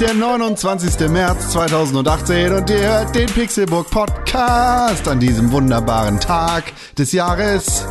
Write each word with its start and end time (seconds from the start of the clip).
der 0.00 0.14
29. 0.14 1.08
März 1.08 1.52
2018 1.52 2.52
und 2.52 2.68
ihr 2.68 2.80
hört 2.80 3.14
den 3.14 3.26
Pixelburg 3.26 3.90
Podcast 3.90 5.08
an 5.08 5.20
diesem 5.20 5.50
wunderbaren 5.52 6.20
Tag 6.20 6.72
des 6.98 7.12
Jahres, 7.12 7.86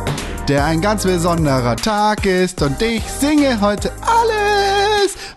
der 0.48 0.64
ein 0.64 0.80
ganz 0.80 1.04
besonderer 1.04 1.76
Tag 1.76 2.24
ist 2.26 2.62
und 2.62 2.80
ich 2.80 3.02
singe 3.04 3.60
heute 3.60 3.92
alles. 4.02 4.75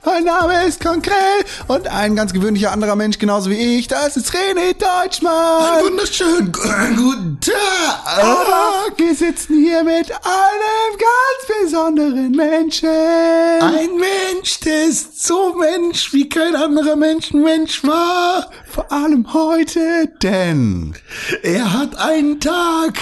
Mein 0.05 0.23
Name 0.23 0.65
ist 0.65 0.81
Konkret 0.81 1.45
und 1.67 1.87
ein 1.87 2.15
ganz 2.15 2.31
gewöhnlicher 2.31 2.71
anderer 2.71 2.95
Mensch, 2.95 3.17
genauso 3.19 3.49
wie 3.49 3.77
ich, 3.77 3.87
das 3.87 4.15
ist 4.15 4.31
René 4.31 4.73
Deutschmann. 4.73 5.83
Wunderschön, 5.83 6.51
guten 6.51 7.37
Tag. 7.41 8.17
Aber 8.17 8.97
wir 8.97 9.13
sitzen 9.13 9.55
hier 9.55 9.83
mit 9.83 10.09
einem 10.11 10.97
ganz 10.97 11.61
besonderen 11.63 12.31
Menschen. 12.31 12.89
Ein 12.89 13.89
Mensch, 13.97 14.61
der 14.61 14.85
ist 14.85 15.21
so 15.25 15.53
Mensch, 15.55 16.13
wie 16.13 16.29
kein 16.29 16.55
anderer 16.55 16.95
Mensch 16.95 17.33
Mensch 17.33 17.83
war. 17.83 18.49
Vor 18.69 18.91
allem 18.91 19.33
heute, 19.33 20.07
denn 20.23 20.95
Er 21.43 21.73
hat 21.73 21.97
einen 21.97 22.39
Tag, 22.39 22.93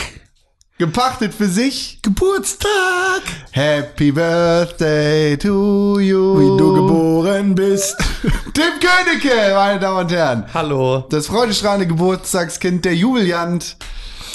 gepachtet 0.78 1.34
für 1.34 1.48
sich. 1.48 2.00
Geburtstag, 2.04 3.24
Happy 3.52 4.12
Birthday 4.12 5.36
to 5.38 6.00
you. 6.00 6.40
wie 6.40 6.58
du 6.58 6.74
geboren 6.74 7.56
bist. 7.56 7.96
Tim 8.54 8.74
Königke, 8.80 9.54
meine 9.56 9.80
Damen 9.80 10.00
und 10.00 10.12
Herren. 10.12 10.46
Hallo. 10.54 11.06
Das 11.10 11.28
freudestrahlende 11.28 11.88
Geburtstagskind, 11.88 12.86
der 12.86 12.96
Jubeljant. 12.96 13.78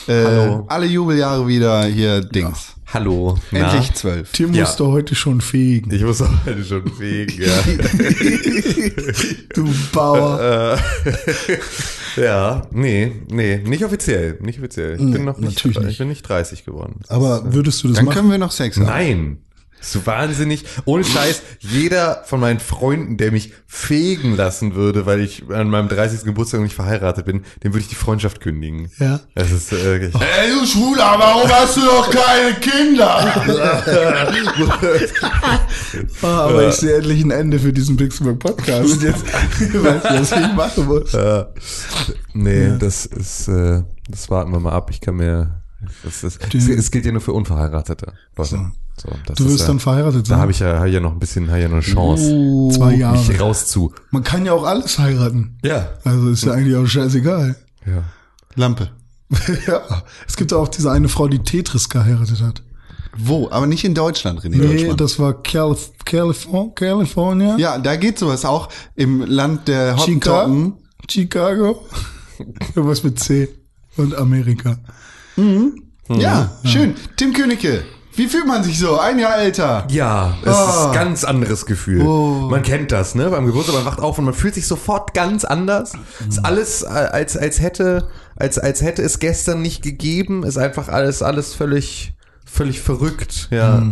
Äh, 0.08 0.24
Hallo. 0.24 0.64
Alle 0.68 0.86
Jubeljahre 0.86 1.46
wieder 1.46 1.84
hier 1.84 2.20
Dings. 2.20 2.72
Hallo. 2.92 3.38
Na? 3.50 3.72
Endlich 3.72 3.94
zwölf. 3.94 4.30
Tim 4.32 4.52
Ja. 4.52 4.62
musste 4.64 4.86
heute 4.86 5.14
schon 5.14 5.40
fegen. 5.40 5.90
Ich 5.94 6.02
muss 6.02 6.22
heute 6.44 6.62
schon 6.64 6.86
fegen, 6.92 7.42
ja. 7.42 7.52
Du 9.54 9.66
Bauer. 9.92 10.78
Äh, 12.16 12.16
ja, 12.22 12.62
nee, 12.70 13.12
nee, 13.30 13.58
nicht 13.64 13.84
offiziell, 13.84 14.38
nicht 14.42 14.58
offiziell. 14.58 14.92
Ich 14.94 14.98
bin 15.10 15.24
noch 15.24 15.38
nicht, 15.38 15.56
natürlich 15.56 15.78
nicht. 15.78 15.90
ich 15.92 15.98
bin 15.98 16.08
nicht 16.08 16.22
30 16.28 16.64
geworden. 16.66 17.00
Aber 17.08 17.54
würdest 17.54 17.82
du 17.82 17.88
das 17.88 17.96
Dann 17.96 18.04
machen? 18.06 18.14
können 18.16 18.30
wir 18.30 18.38
noch 18.38 18.52
Sex 18.52 18.76
haben. 18.76 18.86
Nein. 18.86 19.38
Du 19.92 20.06
wahnsinnig? 20.06 20.64
Ohne 20.84 21.04
Scheiß, 21.04 21.42
jeder 21.60 22.22
von 22.24 22.40
meinen 22.40 22.60
Freunden, 22.60 23.16
der 23.16 23.32
mich 23.32 23.52
fegen 23.66 24.36
lassen 24.36 24.74
würde, 24.74 25.06
weil 25.06 25.20
ich 25.20 25.44
an 25.50 25.68
meinem 25.68 25.88
30. 25.88 26.24
Geburtstag 26.24 26.60
noch 26.60 26.64
nicht 26.64 26.76
verheiratet 26.76 27.24
bin, 27.24 27.44
dem 27.62 27.72
würde 27.72 27.80
ich 27.80 27.88
die 27.88 27.94
Freundschaft 27.94 28.40
kündigen. 28.40 28.90
Ja. 28.98 29.20
Das 29.34 29.50
ist 29.50 29.72
äh, 29.72 29.84
wirklich. 29.84 30.14
Ey, 30.14 30.50
du 30.52 30.66
Schwuler, 30.66 31.14
warum 31.18 31.50
hast 31.50 31.76
du 31.76 31.80
doch 31.80 32.10
keine 32.10 32.54
Kinder? 32.60 33.32
Ah, 36.22 36.46
aber 36.46 36.68
ich 36.68 36.74
sehe 36.74 36.96
endlich 36.96 37.24
ein 37.24 37.30
Ende 37.30 37.58
für 37.58 37.72
diesen 37.72 37.96
Pixelburg 37.96 38.38
Podcast. 38.38 39.02
Jetzt 39.02 39.24
weißt 39.32 39.74
du, 39.74 39.84
was 39.84 40.32
ich 40.32 40.52
machen 40.54 40.86
muss. 40.86 41.14
Äh, 41.14 41.44
nee, 42.34 42.76
das 42.78 43.06
ist, 43.06 43.48
äh, 43.48 43.82
das 44.08 44.30
warten 44.30 44.52
wir 44.52 44.60
mal 44.60 44.72
ab. 44.72 44.90
Ich 44.90 45.00
kann 45.00 45.16
mir, 45.16 45.62
das 46.04 46.22
ist, 46.22 46.54
es, 46.54 46.68
es 46.68 46.90
gilt 46.90 47.04
ja 47.06 47.12
nur 47.12 47.20
für 47.20 47.32
Unverheiratete. 47.32 48.12
Leute. 48.36 48.72
So, 49.00 49.08
das 49.26 49.36
Du 49.36 49.44
ist 49.44 49.50
wirst 49.52 49.60
ja, 49.62 49.66
dann 49.68 49.80
verheiratet 49.80 50.26
Da 50.26 50.28
sein. 50.30 50.38
habe 50.38 50.50
ich 50.52 50.58
ja, 50.60 50.78
hab 50.78 50.86
ich 50.86 50.94
ja 50.94 51.00
noch 51.00 51.12
ein 51.12 51.18
bisschen, 51.18 51.46
ja 51.48 51.66
noch 51.68 51.72
eine 51.74 51.80
Chance, 51.80 52.68
Zwei 52.72 52.94
Jahre. 52.94 53.18
mich 53.18 53.40
rauszu. 53.40 53.92
Man 54.10 54.22
kann 54.22 54.44
ja 54.46 54.52
auch 54.52 54.64
alles 54.64 54.98
heiraten. 54.98 55.58
Ja. 55.64 55.88
Also 56.04 56.28
ist 56.30 56.44
ja 56.44 56.52
eigentlich 56.52 56.76
auch 56.76 56.86
scheißegal. 56.86 57.56
Ja. 57.86 58.04
Lampe. 58.54 58.90
ja. 59.66 59.80
Es 60.28 60.36
gibt 60.36 60.52
auch 60.52 60.68
diese 60.68 60.90
eine 60.92 61.08
Frau, 61.08 61.26
die 61.26 61.38
Tetris 61.40 61.88
geheiratet 61.88 62.42
hat. 62.42 62.62
Wo? 63.16 63.48
Aber 63.50 63.66
nicht 63.66 63.84
in 63.84 63.94
Deutschland, 63.94 64.40
René 64.40 64.56
Nee, 64.56 64.58
Deutschmann. 64.66 64.96
das 64.96 65.18
war 65.18 65.42
Calif 65.42 65.90
Californ 66.04 66.74
California. 66.74 67.56
Ja, 67.58 67.78
da 67.78 67.96
geht 67.96 68.18
sowas 68.18 68.44
auch 68.44 68.68
im 68.94 69.20
Land 69.22 69.68
der 69.68 69.96
Chica 69.96 70.44
Hottentotten. 70.46 70.72
Chicago. 71.10 71.86
Irgendwas 72.74 73.02
mit 73.04 73.18
C. 73.20 73.48
Und 73.96 74.14
Amerika. 74.14 74.78
Ja, 76.08 76.52
schön. 76.64 76.94
Tim 77.16 77.32
Königke, 77.32 77.82
wie 78.14 78.26
fühlt 78.26 78.46
man 78.46 78.62
sich 78.62 78.78
so? 78.78 78.98
Ein 78.98 79.18
Jahr 79.18 79.38
älter. 79.38 79.86
Ja, 79.90 80.36
es 80.42 80.48
Ah. 80.48 80.68
ist 80.70 80.86
ein 80.86 80.92
ganz 80.92 81.24
anderes 81.24 81.66
Gefühl. 81.66 82.02
Oh. 82.02 82.48
Man 82.50 82.62
kennt 82.62 82.92
das, 82.92 83.14
ne? 83.14 83.30
Beim 83.30 83.46
Geburtstag, 83.46 83.74
man 83.76 83.84
wacht 83.84 84.00
auf 84.00 84.18
und 84.18 84.24
man 84.26 84.34
fühlt 84.34 84.54
sich 84.54 84.66
sofort 84.66 85.14
ganz 85.14 85.44
anders. 85.44 85.92
Ist 86.28 86.44
alles, 86.44 86.82
äh, 86.82 86.86
als, 86.88 87.36
als 87.36 87.60
hätte, 87.60 88.08
als, 88.36 88.58
als 88.58 88.82
hätte 88.82 89.02
es 89.02 89.18
gestern 89.18 89.62
nicht 89.62 89.82
gegeben. 89.82 90.42
Ist 90.44 90.58
einfach 90.58 90.88
alles, 90.88 91.22
alles 91.22 91.54
völlig, 91.54 92.12
völlig 92.44 92.80
verrückt. 92.80 93.48
Ja. 93.50 93.82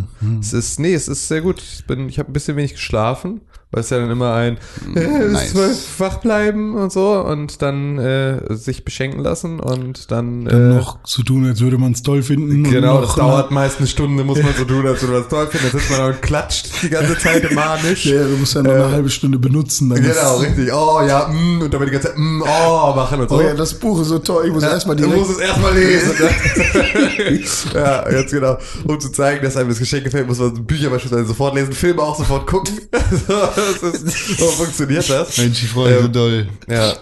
Es 0.41 0.52
ist, 0.52 0.78
nee, 0.81 0.92
es 0.94 1.08
ist 1.08 1.28
sehr 1.28 1.41
gut. 1.41 1.60
Ich 1.62 1.87
bin, 1.87 2.08
ich 2.08 2.19
habe 2.19 2.31
ein 2.31 2.34
bisschen 2.34 2.56
wenig 2.56 2.72
geschlafen. 2.75 3.41
Weil 3.72 3.82
es 3.82 3.91
ja 3.91 3.98
dann 3.98 4.10
immer 4.10 4.34
ein 4.34 4.58
äh, 4.97 5.00
bis 5.00 5.32
Nice. 5.32 5.50
zwölf 5.53 6.00
wach 6.00 6.16
bleiben 6.19 6.75
und 6.75 6.91
so 6.91 7.20
und 7.20 7.62
dann 7.62 7.98
äh, 7.98 8.54
sich 8.54 8.84
beschenken 8.84 9.22
lassen 9.22 9.60
und 9.60 10.10
dann, 10.10 10.44
Dann 10.47 10.72
äh, 10.72 10.75
noch 10.75 11.04
zu 11.04 11.22
tun, 11.22 11.47
als 11.47 11.60
würde 11.60 11.78
man 11.78 11.92
es 11.92 12.03
toll 12.03 12.22
finden. 12.25 12.64
und 12.66 12.70
Genau, 12.72 12.94
noch, 12.94 13.06
das 13.06 13.14
dauert 13.14 13.53
meist 13.53 13.78
eine 13.78 13.86
Stunde, 13.86 14.25
muss 14.25 14.42
man 14.42 14.53
so 14.58 14.64
tun, 14.64 14.84
als 14.88 15.00
würde 15.03 15.12
man 15.12 15.22
es 15.22 15.28
toll 15.28 15.47
finden. 15.47 15.69
Dann 15.70 15.81
sitzt 15.81 15.91
man 15.91 16.00
da 16.00 16.06
und 16.06 16.20
klatscht 16.22 16.82
die 16.82 16.91
ganze 16.91 17.16
Zeit 17.19 17.48
manisch. 17.53 18.06
Ja, 18.06 18.25
du 18.25 18.36
musst 18.38 18.54
ja 18.54 18.62
noch 18.62 18.72
eine 18.72 18.91
halbe 18.91 19.08
Stunde 19.08 19.38
benutzen. 19.38 19.88
Dann 19.91 20.02
Genau, 20.02 20.37
richtig. 20.38 20.72
Oh 20.72 21.00
ja, 21.06 21.28
mm, 21.28 21.62
und 21.62 21.72
dabei 21.72 21.84
die 21.84 21.91
ganze 21.92 22.08
Zeit 22.08 22.19
mm, 22.19 22.42
oh 22.42 22.92
machen 22.97 23.20
und 23.20 23.28
so. 23.28 23.37
Oh 23.37 23.41
ja, 23.41 23.54
das 23.54 23.75
Buch 23.75 24.00
ist 24.00 24.08
so 24.08 24.19
toll. 24.19 24.47
Ich 24.47 24.52
muss 24.52 24.64
erstmal 24.64 24.97
du 24.97 25.04
direkt. 25.04 25.20
musst 25.28 25.38
es 25.38 25.47
erstmal 25.47 25.75
lesen. 25.75 26.10
ne? 26.19 27.41
ja, 27.75 28.10
ganz 28.10 28.31
genau. 28.32 28.58
Um 28.84 28.98
zu 28.98 29.12
zeigen, 29.12 29.44
dass 29.44 29.56
einem 29.56 29.69
das 29.69 29.78
Geschenk 29.78 30.02
gefällt, 30.04 30.26
muss 30.26 30.41
man 30.41 30.66
Bücher 30.66 30.91
beispielsweise 30.91 31.26
sofort 31.26 31.54
lesen, 31.54 31.72
Filme 31.72 32.02
auch 32.02 32.19
sofort 32.19 32.48
gucken. 32.48 32.81
so, 33.60 33.91
das 33.91 34.03
ist, 34.03 34.38
so 34.38 34.47
funktioniert 34.47 35.09
das. 35.09 35.38
Mensch, 35.38 35.62
ich 35.62 35.69
freue 35.71 35.94
mich 35.94 36.03
so 36.03 36.09
doll. 36.09 36.48
Ja. 36.69 36.94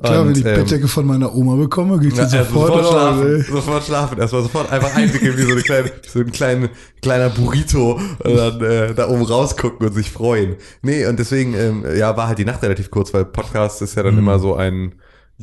Klar, 0.00 0.20
wenn 0.20 0.28
Und, 0.28 0.38
ich 0.38 0.44
ähm, 0.44 0.54
Bettdecke 0.54 0.86
von 0.86 1.06
meiner 1.06 1.34
Oma 1.34 1.56
bekomme, 1.56 1.98
gehe 1.98 2.10
ich 2.10 2.16
erst 2.16 2.30
sofort, 2.30 2.68
sofort, 2.68 2.86
schlafen, 2.86 3.44
sofort 3.50 3.84
schlafen, 3.84 4.18
erstmal 4.18 4.42
sofort 4.42 4.70
einfach 4.70 4.94
einwickeln 4.94 5.36
wie 5.36 5.42
so 5.42 5.52
eine 5.52 5.62
kleine, 5.62 5.90
so 6.06 6.20
ein 6.20 6.30
kleine, 6.30 6.70
kleiner 7.02 7.30
Burrito 7.30 7.98
und 8.22 8.36
dann 8.36 8.60
äh, 8.60 8.94
da 8.94 9.08
oben 9.08 9.24
rausgucken 9.24 9.88
und 9.88 9.92
sich 9.92 10.10
freuen. 10.10 10.54
Nee, 10.82 11.04
und 11.06 11.18
deswegen, 11.18 11.54
ähm, 11.54 11.84
ja, 11.96 12.16
war 12.16 12.28
halt 12.28 12.38
die 12.38 12.44
Nacht 12.44 12.62
relativ 12.62 12.90
kurz, 12.90 13.12
weil 13.12 13.24
Podcast 13.24 13.82
ist 13.82 13.96
ja 13.96 14.04
dann 14.04 14.16
immer 14.16 14.38
so 14.38 14.54
ein 14.54 14.94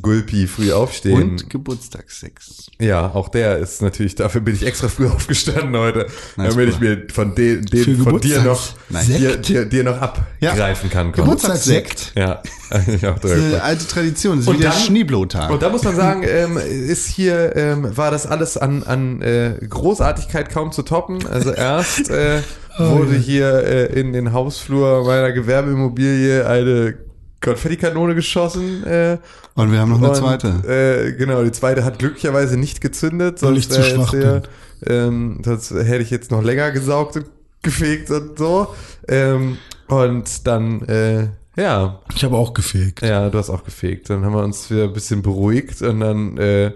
Gulpi 0.02 0.46
früh 0.48 0.74
aufstehen. 0.74 1.22
Und 1.22 1.50
Geburtstagssex. 1.50 2.68
Ja, 2.80 3.12
auch 3.14 3.30
der 3.30 3.58
ist 3.60 3.82
natürlich, 3.82 4.16
dafür 4.16 4.42
bin 4.42 4.54
ich 4.54 4.66
extra 4.66 4.90
früh 4.90 5.08
aufgestanden 5.14 5.76
heute, 5.78 6.08
Nice, 6.36 6.54
damit 6.54 6.70
ich 6.70 6.80
mir 6.82 7.04
von, 7.14 7.34
de, 7.34 7.62
den, 7.62 7.98
von 8.04 8.20
dir 8.20 8.42
noch, 8.42 8.62
dir, 9.08 9.38
dir, 9.38 9.66
dir 9.66 9.84
noch 9.86 10.02
abgreifen 10.02 10.90
kann. 10.90 11.12
komm. 11.14 11.24
Geburtstagssekt. 11.26 12.12
Ja, 12.16 12.42
Das 12.70 12.88
ist 12.88 13.32
eine 13.32 13.64
alte 13.64 13.88
Tradition. 13.88 14.38
Das 14.38 14.44
ist 14.44 14.48
Und 14.50 14.58
wie 14.58 14.62
der 14.64 14.72
dann- 14.72 14.80
Schneeblotag. 14.82 15.50
Und 15.50 15.62
da 15.62 15.70
muss 15.70 15.84
man 15.84 15.96
sagen, 15.96 16.24
ähm, 16.28 16.58
ist 16.58 17.08
hier, 17.08 17.56
ähm, 17.56 17.96
war 17.96 18.12
das 18.12 18.26
alles 18.28 18.58
an, 18.58 18.84
an 18.84 19.22
äh, 19.22 19.54
Großartigkeit 19.70 20.50
kaum 20.50 20.72
zu 20.74 20.82
toppen. 20.82 21.26
Also 21.28 21.52
erst 21.54 22.10
äh, 22.10 22.42
wurde 22.78 23.16
hier 23.16 23.64
äh, 23.64 24.00
in 24.00 24.12
den 24.12 24.34
Hausflur 24.34 25.06
meiner 25.06 25.32
Gewerbeimmobilie 25.32 26.46
eine 26.46 26.96
Konfettikanone 27.42 28.16
geschossen. 28.16 28.84
Äh, 28.86 29.18
Und 29.56 29.72
wir 29.72 29.80
haben 29.80 29.90
noch 29.92 30.00
eine 30.00 30.10
und, 30.10 30.16
zweite. 30.16 30.48
Äh, 30.68 31.14
genau, 31.14 31.44
die 31.44 31.52
zweite 31.52 31.84
hat 31.84 32.00
glücklicherweise 32.00 32.58
nicht 32.58 32.82
gezündet. 32.82 33.40
Sonst 33.40 33.58
ich 33.60 33.70
zu 33.70 33.84
schwach 33.84 34.12
hier, 34.12 34.44
ähm, 34.86 35.42
sonst 35.44 35.72
hätte 35.72 36.02
ich 36.02 36.10
jetzt 36.10 36.32
noch 36.32 36.42
länger 36.44 36.72
gesaugt 36.72 37.18
und 37.18 37.26
gefegt 37.62 38.10
und 38.12 38.38
so. 38.38 38.68
Ähm, 39.08 39.58
und 39.88 40.48
dann, 40.48 40.82
äh, 40.88 41.28
ja, 41.58 42.00
Ich 42.16 42.24
habe 42.24 42.36
auch 42.36 42.54
gefegt. 42.54 43.02
ja, 43.02 43.30
du 43.30 43.38
hast 43.38 43.50
auch 43.50 43.64
gefegt. 43.64 44.10
Dann 44.10 44.26
haben 44.26 44.34
wir 44.34 44.44
uns 44.44 44.70
wieder 44.72 44.86
ein 44.86 44.94
bisschen 44.94 45.22
beruhigt 45.22 45.82
und 45.82 46.00
dann 46.00 46.38
äh, 46.38 46.72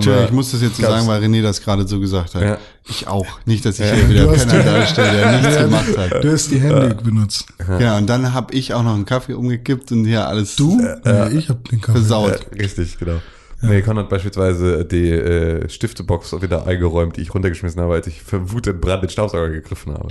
Tja, 0.00 0.24
ich 0.24 0.30
muss 0.32 0.50
das 0.52 0.62
jetzt 0.62 0.76
so 0.76 0.82
sagen, 0.82 1.06
weil 1.06 1.22
René 1.22 1.42
das 1.42 1.60
gerade 1.62 1.86
so 1.86 2.00
gesagt 2.00 2.34
hat. 2.34 2.42
Ja. 2.42 2.58
Ich 2.88 3.06
auch. 3.08 3.26
Nicht, 3.46 3.64
dass 3.64 3.78
ich 3.78 3.86
Ja. 3.86 3.94
hier 3.94 4.08
wieder 4.08 4.26
Penner 4.26 4.62
darstelle, 4.62 5.12
der 5.12 5.40
nichts 5.40 5.56
gemacht 5.58 5.96
hat. 5.98 6.24
Du 6.24 6.32
hast 6.32 6.50
die 6.50 6.60
Hände 6.60 6.94
benutzt. 7.02 7.46
Ja, 7.80 7.96
und 7.98 8.06
dann 8.08 8.32
habe 8.34 8.54
ich 8.54 8.74
auch 8.74 8.82
noch 8.82 8.94
einen 8.94 9.06
Kaffee 9.06 9.32
umgekippt 9.34 9.92
und 9.92 10.04
hier 10.04 10.26
alles 10.26 10.56
Du? 10.56 10.80
ja, 11.04 11.28
ich 11.28 11.48
habe 11.48 11.60
den 11.70 11.80
Kaffee. 11.80 11.98
versaut. 11.98 12.40
Richtig, 12.58 12.98
genau. 12.98 13.20
Nee, 13.62 13.80
Con 13.80 13.96
hat 13.98 14.10
beispielsweise 14.10 14.84
die 14.84 15.08
äh, 15.10 15.66
Stiftebox 15.70 16.32
wieder 16.42 16.66
eingeräumt, 16.66 17.16
die 17.16 17.22
ich 17.22 17.32
runtergeschmissen 17.34 17.80
habe, 17.80 17.94
als 17.94 18.06
ich 18.06 18.20
für 18.22 18.52
Wut 18.52 18.66
in 18.66 18.78
Brand 18.78 19.02
den 19.02 19.08
Staubsauger 19.08 19.48
gegriffen 19.48 19.94
habe. 19.94 20.08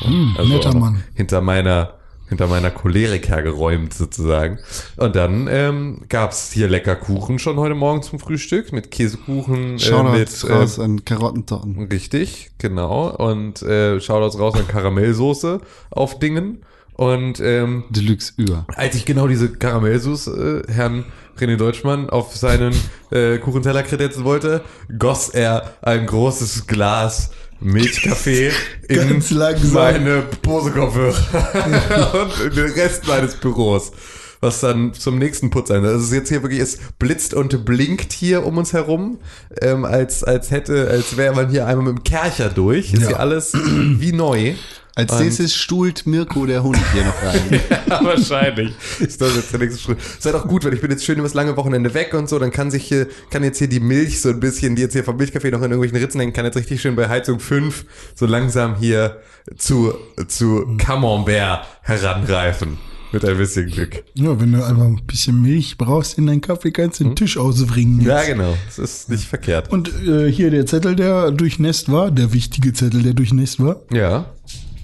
Hm, 0.00 0.36
netter 0.48 0.68
auch 0.70 0.74
noch 0.74 0.80
Mann. 0.80 1.02
Hinter 1.14 1.40
meiner, 1.40 1.94
hinter 2.32 2.46
meiner 2.46 2.70
Cholerik 2.70 3.28
hergeräumt 3.28 3.92
sozusagen. 3.92 4.58
Und 4.96 5.16
dann 5.16 5.48
ähm, 5.50 6.00
gab's 6.08 6.50
hier 6.50 6.66
lecker 6.66 6.96
Kuchen 6.96 7.38
schon 7.38 7.58
heute 7.58 7.74
Morgen 7.74 8.02
zum 8.02 8.18
Frühstück 8.18 8.72
mit 8.72 8.90
Käsekuchen. 8.90 9.78
Äh, 9.78 10.18
jetzt 10.18 10.44
mit, 10.44 10.52
raus 10.52 10.78
an 10.78 11.04
Karottentorten. 11.04 11.88
Richtig, 11.92 12.52
genau. 12.56 13.10
Und 13.10 13.60
äh, 13.62 14.00
Shoutouts 14.00 14.38
raus 14.38 14.54
an 14.54 14.66
Karamellsoße 14.66 15.60
auf 15.90 16.18
Dingen. 16.18 16.64
Und 16.94 17.40
ähm, 17.40 17.84
Deluxe 17.90 18.34
über. 18.36 18.66
als 18.76 18.94
ich 18.94 19.04
genau 19.06 19.26
diese 19.26 19.50
Karamellsoße 19.50 20.64
äh, 20.68 20.72
Herrn 20.72 21.04
René 21.38 21.56
Deutschmann 21.56 22.10
auf 22.10 22.36
seinen 22.36 22.74
äh, 23.10 23.38
Kuchenteller 23.38 23.82
kredenzen 23.82 24.24
wollte, 24.24 24.62
goss 24.98 25.30
er 25.30 25.74
ein 25.82 26.06
großes 26.06 26.66
Glas 26.66 27.30
Milchkaffee 27.62 28.50
in 28.88 28.96
Ganz 29.08 29.30
langsam. 29.30 29.72
meine 29.74 30.22
Bose-Kopfhörer 30.42 32.14
und 32.22 32.46
in 32.46 32.54
den 32.56 32.70
Rest 32.72 33.06
meines 33.06 33.34
Büros. 33.36 33.92
Was 34.40 34.58
dann 34.58 34.92
zum 34.92 35.18
nächsten 35.18 35.50
Putz 35.50 35.68
sein. 35.68 35.84
Also 35.84 35.98
es 35.98 36.04
ist 36.06 36.12
jetzt 36.12 36.28
hier 36.28 36.42
wirklich, 36.42 36.58
es 36.58 36.78
blitzt 36.98 37.32
und 37.32 37.64
blinkt 37.64 38.12
hier 38.12 38.44
um 38.44 38.58
uns 38.58 38.72
herum, 38.72 39.18
ähm, 39.60 39.84
als, 39.84 40.24
als 40.24 40.50
hätte, 40.50 40.88
als 40.90 41.16
wäre 41.16 41.32
man 41.32 41.48
hier 41.48 41.68
einmal 41.68 41.86
mit 41.92 41.98
dem 41.98 42.02
Kercher 42.02 42.48
durch. 42.48 42.92
Ist 42.92 43.02
Ja. 43.02 43.08
hier 43.08 43.20
alles 43.20 43.52
wie 43.54 44.10
neu. 44.12 44.54
Als 44.94 45.18
nächstes 45.18 45.54
stuhlt 45.54 46.06
Mirko 46.06 46.44
der 46.44 46.62
Hund 46.62 46.78
hier 46.92 47.04
noch 47.04 47.22
rein. 47.22 47.60
Ja, 47.88 48.04
wahrscheinlich. 48.04 48.72
Ist 49.00 49.20
das 49.20 49.36
jetzt 49.36 49.52
der 49.52 49.60
nächste 49.60 49.80
Schritt. 49.80 49.98
Ist 49.98 50.24
halt 50.24 50.34
auch 50.34 50.46
gut, 50.46 50.64
weil 50.64 50.72
ich 50.74 50.80
bin 50.80 50.90
jetzt 50.90 51.04
schön 51.04 51.18
übers 51.18 51.34
lange 51.34 51.56
Wochenende 51.56 51.92
weg 51.94 52.14
und 52.14 52.28
so, 52.28 52.38
dann 52.38 52.50
kann 52.50 52.70
sich 52.70 52.84
hier, 52.84 53.06
kann 53.30 53.42
jetzt 53.44 53.58
hier 53.58 53.68
die 53.68 53.80
Milch 53.80 54.20
so 54.20 54.30
ein 54.30 54.40
bisschen, 54.40 54.76
die 54.76 54.82
jetzt 54.82 54.92
hier 54.92 55.04
vom 55.04 55.16
Milchkaffee 55.16 55.50
noch 55.50 55.58
in 55.58 55.70
irgendwelchen 55.70 55.98
Ritzen 55.98 56.20
hängen, 56.20 56.32
kann 56.32 56.44
jetzt 56.46 56.56
richtig 56.56 56.80
schön 56.80 56.96
bei 56.96 57.08
Heizung 57.08 57.38
5 57.40 57.84
so 58.14 58.26
langsam 58.26 58.76
hier 58.76 59.18
zu, 59.56 59.94
zu 60.28 60.76
Camembert 60.78 61.66
heranreifen. 61.82 62.78
Mit 63.12 63.26
ein 63.26 63.36
bisschen 63.36 63.66
Glück. 63.66 64.04
Ja, 64.14 64.40
wenn 64.40 64.52
du 64.52 64.64
einfach 64.64 64.84
ein 64.84 65.02
bisschen 65.06 65.42
Milch 65.42 65.76
brauchst 65.76 66.16
in 66.16 66.26
deinen 66.26 66.40
Kaffee, 66.40 66.70
kannst 66.70 66.98
du 67.00 67.04
den 67.04 67.14
Tisch 67.14 67.36
ausbringen. 67.36 68.00
Hm? 68.00 68.06
Ja, 68.06 68.22
genau. 68.24 68.56
Das 68.68 68.78
ist 68.78 69.10
nicht 69.10 69.24
verkehrt. 69.24 69.70
Und 69.70 69.90
äh, 70.08 70.32
hier 70.32 70.50
der 70.50 70.64
Zettel, 70.64 70.96
der 70.96 71.30
durchnässt 71.30 71.92
war, 71.92 72.10
der 72.10 72.32
wichtige 72.32 72.72
Zettel, 72.72 73.02
der 73.02 73.12
durchnässt 73.12 73.62
war, 73.62 73.82
Ja. 73.90 74.30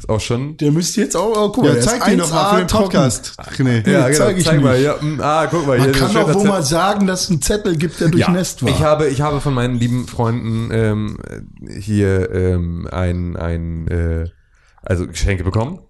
Auch 0.08 0.20
schon. 0.20 0.56
der 0.56 0.72
müsste 0.72 1.02
jetzt 1.02 1.14
auch, 1.16 1.36
oh, 1.36 1.52
guck 1.52 1.64
mal, 1.64 1.76
Ja, 1.76 1.80
zeig 1.82 2.02
den 2.06 2.18
doch 2.18 2.32
mal 2.32 2.48
für 2.48 2.56
1A 2.56 2.58
den 2.60 2.66
Podcast. 2.66 3.34
René. 3.58 3.86
Ja, 3.86 3.92
Ja, 3.92 4.06
genau. 4.08 4.18
zeig 4.18 4.38
ich 4.38 4.44
Zeig 4.44 4.62
mal. 4.62 4.80
Ja, 4.80 4.96
mm, 4.98 5.20
ah, 5.20 5.46
guck 5.46 5.66
mal. 5.66 5.76
Man 5.76 5.92
hier 5.92 6.00
kann 6.00 6.14
doch 6.14 6.34
wohl 6.34 6.46
mal 6.46 6.62
sagen, 6.62 7.06
dass 7.06 7.24
es 7.24 7.30
einen 7.30 7.42
Zettel 7.42 7.76
gibt, 7.76 8.00
der 8.00 8.08
durchnässt 8.08 8.62
war. 8.62 8.70
Ich 8.70 8.82
habe, 8.82 9.08
ich 9.08 9.20
habe 9.20 9.42
von 9.42 9.52
meinen 9.52 9.78
lieben 9.78 10.08
Freunden 10.08 10.70
ähm, 10.72 11.18
hier 11.78 12.32
ähm, 12.32 12.88
ein, 12.90 13.36
ein 13.36 13.86
äh, 13.88 14.30
also 14.82 15.06
Geschenke 15.06 15.44
bekommen. 15.44 15.80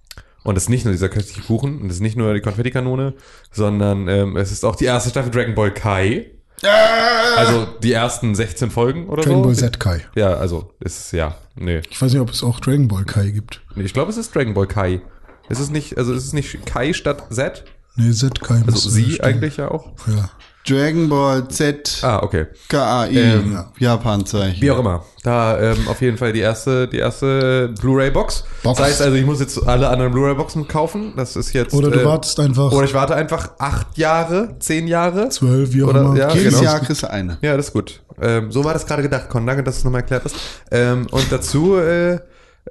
Und 0.43 0.57
das 0.57 0.65
ist 0.65 0.71
nicht 0.71 0.85
nur 0.85 0.93
dieser 0.93 1.09
köstliche 1.09 1.43
Kuchen 1.43 1.81
und 1.81 1.89
das 1.89 1.99
ist 1.99 2.03
nicht 2.03 2.17
nur 2.17 2.35
die 2.35 2.41
Konfettikanone, 2.41 3.15
sondern 3.53 4.09
ähm, 4.09 4.37
es 4.37 4.51
ist 4.51 4.65
auch 4.65 4.75
die 4.75 4.87
erste 4.87 5.11
Staffel 5.11 5.31
Dragon 5.31 5.55
Ball 5.55 5.73
Kai. 5.73 6.27
Also 6.63 7.67
die 7.83 7.93
ersten 7.93 8.35
16 8.35 8.71
Folgen 8.71 9.09
oder 9.09 9.23
Dragon 9.23 9.39
so. 9.39 9.45
Ball 9.45 9.55
Z 9.55 9.79
Kai. 9.81 10.05
Ja, 10.15 10.35
also 10.35 10.73
ist 10.81 11.13
ja, 11.13 11.37
nee. 11.57 11.81
Ich 11.91 12.01
weiß 12.01 12.13
nicht, 12.13 12.21
ob 12.21 12.31
es 12.31 12.43
auch 12.43 12.61
Dragon 12.61 12.89
Ball 12.89 13.05
Kai 13.05 13.31
gibt. 13.31 13.61
Nee, 13.75 13.85
Ich 13.85 13.93
glaube, 13.95 14.11
es 14.11 14.17
ist 14.17 14.35
Dragon 14.35 14.55
Ball 14.55 14.67
Kai. 14.67 15.01
Ist 15.49 15.61
es 15.61 15.71
nicht, 15.71 15.97
also 15.97 16.13
ist 16.13 16.25
es 16.27 16.33
nicht 16.33 16.67
Kai 16.67 16.93
statt 16.93 17.25
Z? 17.31 17.65
Nee, 17.97 18.13
Z 18.13 18.41
Kai. 18.41 18.63
Also 18.67 18.89
sie 18.91 19.21
eigentlich 19.23 19.57
ja 19.57 19.71
auch. 19.71 19.93
Ja. 20.07 20.31
Dragon 20.69 21.09
Ball 21.09 21.49
Z 21.49 21.99
Ah, 22.03 22.21
okay. 22.23 22.47
KAI 22.69 23.11
Ähm, 23.13 23.65
Japanzeichen. 23.79 24.61
Wie 24.61 24.71
auch 24.71 24.79
immer. 24.79 25.05
Da 25.23 25.59
ähm, 25.61 25.89
auf 25.89 26.01
jeden 26.01 26.17
Fall 26.19 26.33
die 26.33 26.41
erste, 26.41 26.87
die 26.89 26.99
erste 26.99 27.69
Blu-ray-Box. 27.81 28.45
Box. 28.63 28.79
Das 28.79 28.87
heißt 28.89 29.03
also, 29.03 29.17
ich 29.17 29.25
muss 29.27 29.41
jetzt 29.41 29.67
alle 29.67 29.89
anderen 29.89 30.13
Blu-ray-Boxen 30.13 30.69
kaufen. 30.69 31.13
Das 31.17 31.37
ist 31.37 31.53
jetzt. 31.53 31.75
Oder 31.75 31.91
du 31.91 32.01
äh, 32.01 32.05
wartest 32.05 32.39
einfach 32.41 32.71
Oder 32.73 32.85
ich 32.85 32.95
warte 32.95 33.15
einfach 33.15 33.51
acht 33.59 33.97
Jahre, 33.99 34.57
zehn 34.61 34.87
Jahre. 34.89 35.29
zwölf, 35.31 35.73
wie 35.73 35.83
auch 35.85 35.89
Oder- 35.89 36.01
immer. 36.01 36.17
ja, 36.17 36.33
Jedes 36.35 36.55
genau. 36.59 36.65
Jahr 36.65 36.81
kriegst 36.81 37.03
du 37.03 37.11
eine. 37.11 37.39
Ja, 37.43 37.57
das 37.57 37.67
ist 37.69 37.73
gut. 37.73 38.01
Ähm, 38.21 38.51
so 38.53 38.65
war 38.65 38.73
das 38.75 38.87
gerade 38.87 39.03
gedacht, 39.03 39.29
Con. 39.29 39.47
Danke, 39.47 39.63
dass 39.63 39.77
du 39.77 39.79
es 39.81 39.85
nochmal 39.85 40.01
erklärt 40.03 40.25
hast. 40.25 40.37
Ähm, 40.71 41.07
und 41.11 41.27
dazu 41.31 41.77
äh, 41.77 42.19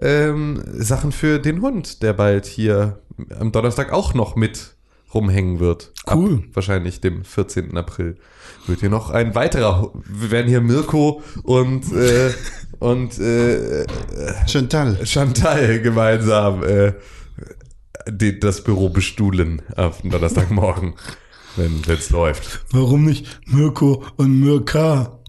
ähm, 0.01 0.61
Sachen 0.77 1.11
für 1.11 1.39
den 1.39 1.61
Hund, 1.61 2.03
der 2.03 2.13
bald 2.13 2.45
hier 2.45 2.99
am 3.39 3.51
Donnerstag 3.51 3.91
auch 3.91 4.13
noch 4.13 4.35
mit 4.35 4.75
rumhängen 5.13 5.59
wird. 5.59 5.91
Cool. 6.11 6.35
Ab 6.35 6.43
wahrscheinlich 6.53 7.01
dem 7.01 7.23
14. 7.23 7.77
April 7.77 8.17
wird 8.65 8.79
hier 8.79 8.89
noch 8.89 9.09
ein 9.09 9.35
weiterer, 9.35 9.91
wir 10.05 10.31
werden 10.31 10.47
hier 10.47 10.61
Mirko 10.61 11.21
und, 11.43 11.91
äh, 11.93 12.33
und 12.79 13.19
äh, 13.19 13.85
Chantal. 14.47 15.05
Chantal 15.05 15.81
gemeinsam 15.81 16.63
äh, 16.63 16.93
die, 18.09 18.39
das 18.39 18.63
Büro 18.63 18.89
bestuhlen 18.89 19.61
auf 19.75 20.01
dem 20.01 20.11
Donnerstagmorgen, 20.11 20.93
wenn 21.55 21.81
es 21.87 22.09
läuft. 22.09 22.65
Warum 22.71 23.05
nicht 23.05 23.41
Mirko 23.45 24.03
und 24.15 24.39
Mirka? 24.39 25.19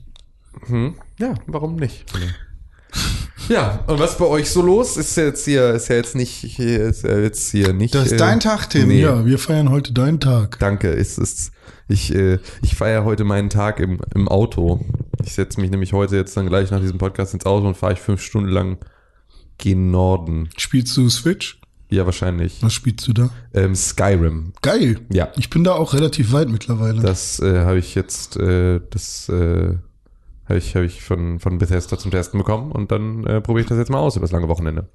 Hm? 0.67 0.95
Ja, 1.19 1.35
warum 1.47 1.77
nicht? 1.77 2.05
Ja, 2.15 2.29
und 3.87 3.99
was 3.99 4.19
bei 4.19 4.27
euch 4.27 4.51
so 4.51 4.63
los? 4.63 4.97
Ist 4.97 5.17
jetzt 5.17 5.45
hier, 5.45 5.71
ist 5.71 5.89
ja 5.89 5.97
jetzt 5.97 6.15
nicht, 6.15 6.31
hier 6.31 6.83
ist 6.83 7.05
ja 7.05 7.19
jetzt 7.19 7.51
hier 7.51 7.73
nicht. 7.73 7.95
Das 7.95 8.07
ist 8.07 8.13
äh, 8.13 8.17
dein 8.17 8.41
Tag, 8.41 8.69
Tim. 8.71 8.89
nee. 8.89 9.01
Ja, 9.01 9.25
wir 9.25 9.39
feiern 9.39 9.71
heute 9.71 9.93
deinen 9.93 10.21
Tag. 10.21 10.59
Danke, 10.59 10.93
es 10.93 11.19
ist, 11.19 11.53
ich, 11.89 12.15
äh, 12.15 12.39
ich 12.63 12.75
feiere 12.77 13.05
heute 13.05 13.25
meinen 13.25 13.51
Tag 13.51 13.81
im, 13.81 14.01
im 14.15 14.29
Auto. 14.29 14.85
Ich 15.25 15.35
setze 15.35 15.61
mich 15.61 15.71
nämlich 15.71 15.93
heute 15.93 16.17
jetzt 16.17 16.37
dann 16.37 16.47
gleich 16.47 16.71
nach 16.71 16.81
diesem 16.81 16.99
Podcast 16.99 17.35
ins 17.35 17.47
Auto 17.47 17.67
und 17.67 17.77
fahre 17.77 17.95
ich 17.95 18.01
fünf 18.01 18.23
Stunden 18.23 18.51
lang 18.51 18.79
gen 19.57 19.91
Norden. 19.91 20.51
Spielst 20.57 20.97
du 20.97 21.09
Switch? 21.09 21.61
Ja, 21.91 22.05
wahrscheinlich. 22.05 22.63
Was 22.63 22.75
spielst 22.75 23.09
du 23.09 23.15
da? 23.15 23.31
Ähm, 23.55 23.75
Skyrim. 23.75 24.53
Geil. 24.61 25.01
Ja. 25.11 25.33
Ich 25.37 25.49
bin 25.49 25.65
da 25.65 25.73
auch 25.73 25.95
relativ 25.95 26.33
weit 26.33 26.51
mittlerweile. 26.51 27.01
Das 27.01 27.41
äh, 27.41 27.61
habe 27.61 27.79
ich 27.79 27.95
jetzt, 27.95 28.37
äh, 28.37 28.81
das 28.91 29.29
äh, 29.31 29.77
habe 30.49 30.59
ich, 30.59 30.75
hab 30.75 30.83
ich 30.83 31.03
von, 31.03 31.39
von 31.39 31.59
Bethesda 31.59 31.99
zum 31.99 32.11
Testen 32.11 32.39
bekommen 32.39 32.73
und 32.73 32.91
dann 32.91 33.25
äh, 33.25 33.41
probiere 33.41 33.63
ich 33.63 33.69
das 33.69 33.79
jetzt 33.79 33.91
mal 33.91 33.99
aus 33.99 34.17
über 34.17 34.25
das 34.25 34.33
lange 34.33 34.49
Wochenende. 34.49 34.89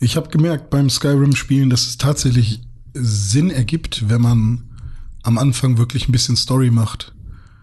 Ich 0.00 0.16
habe 0.16 0.28
gemerkt 0.28 0.70
beim 0.70 0.90
Skyrim-Spielen, 0.90 1.70
dass 1.70 1.86
es 1.86 1.98
tatsächlich 1.98 2.60
Sinn 2.94 3.50
ergibt, 3.50 4.08
wenn 4.08 4.20
man 4.20 4.64
am 5.22 5.38
Anfang 5.38 5.78
wirklich 5.78 6.08
ein 6.08 6.12
bisschen 6.12 6.36
Story 6.36 6.70
macht. 6.70 7.14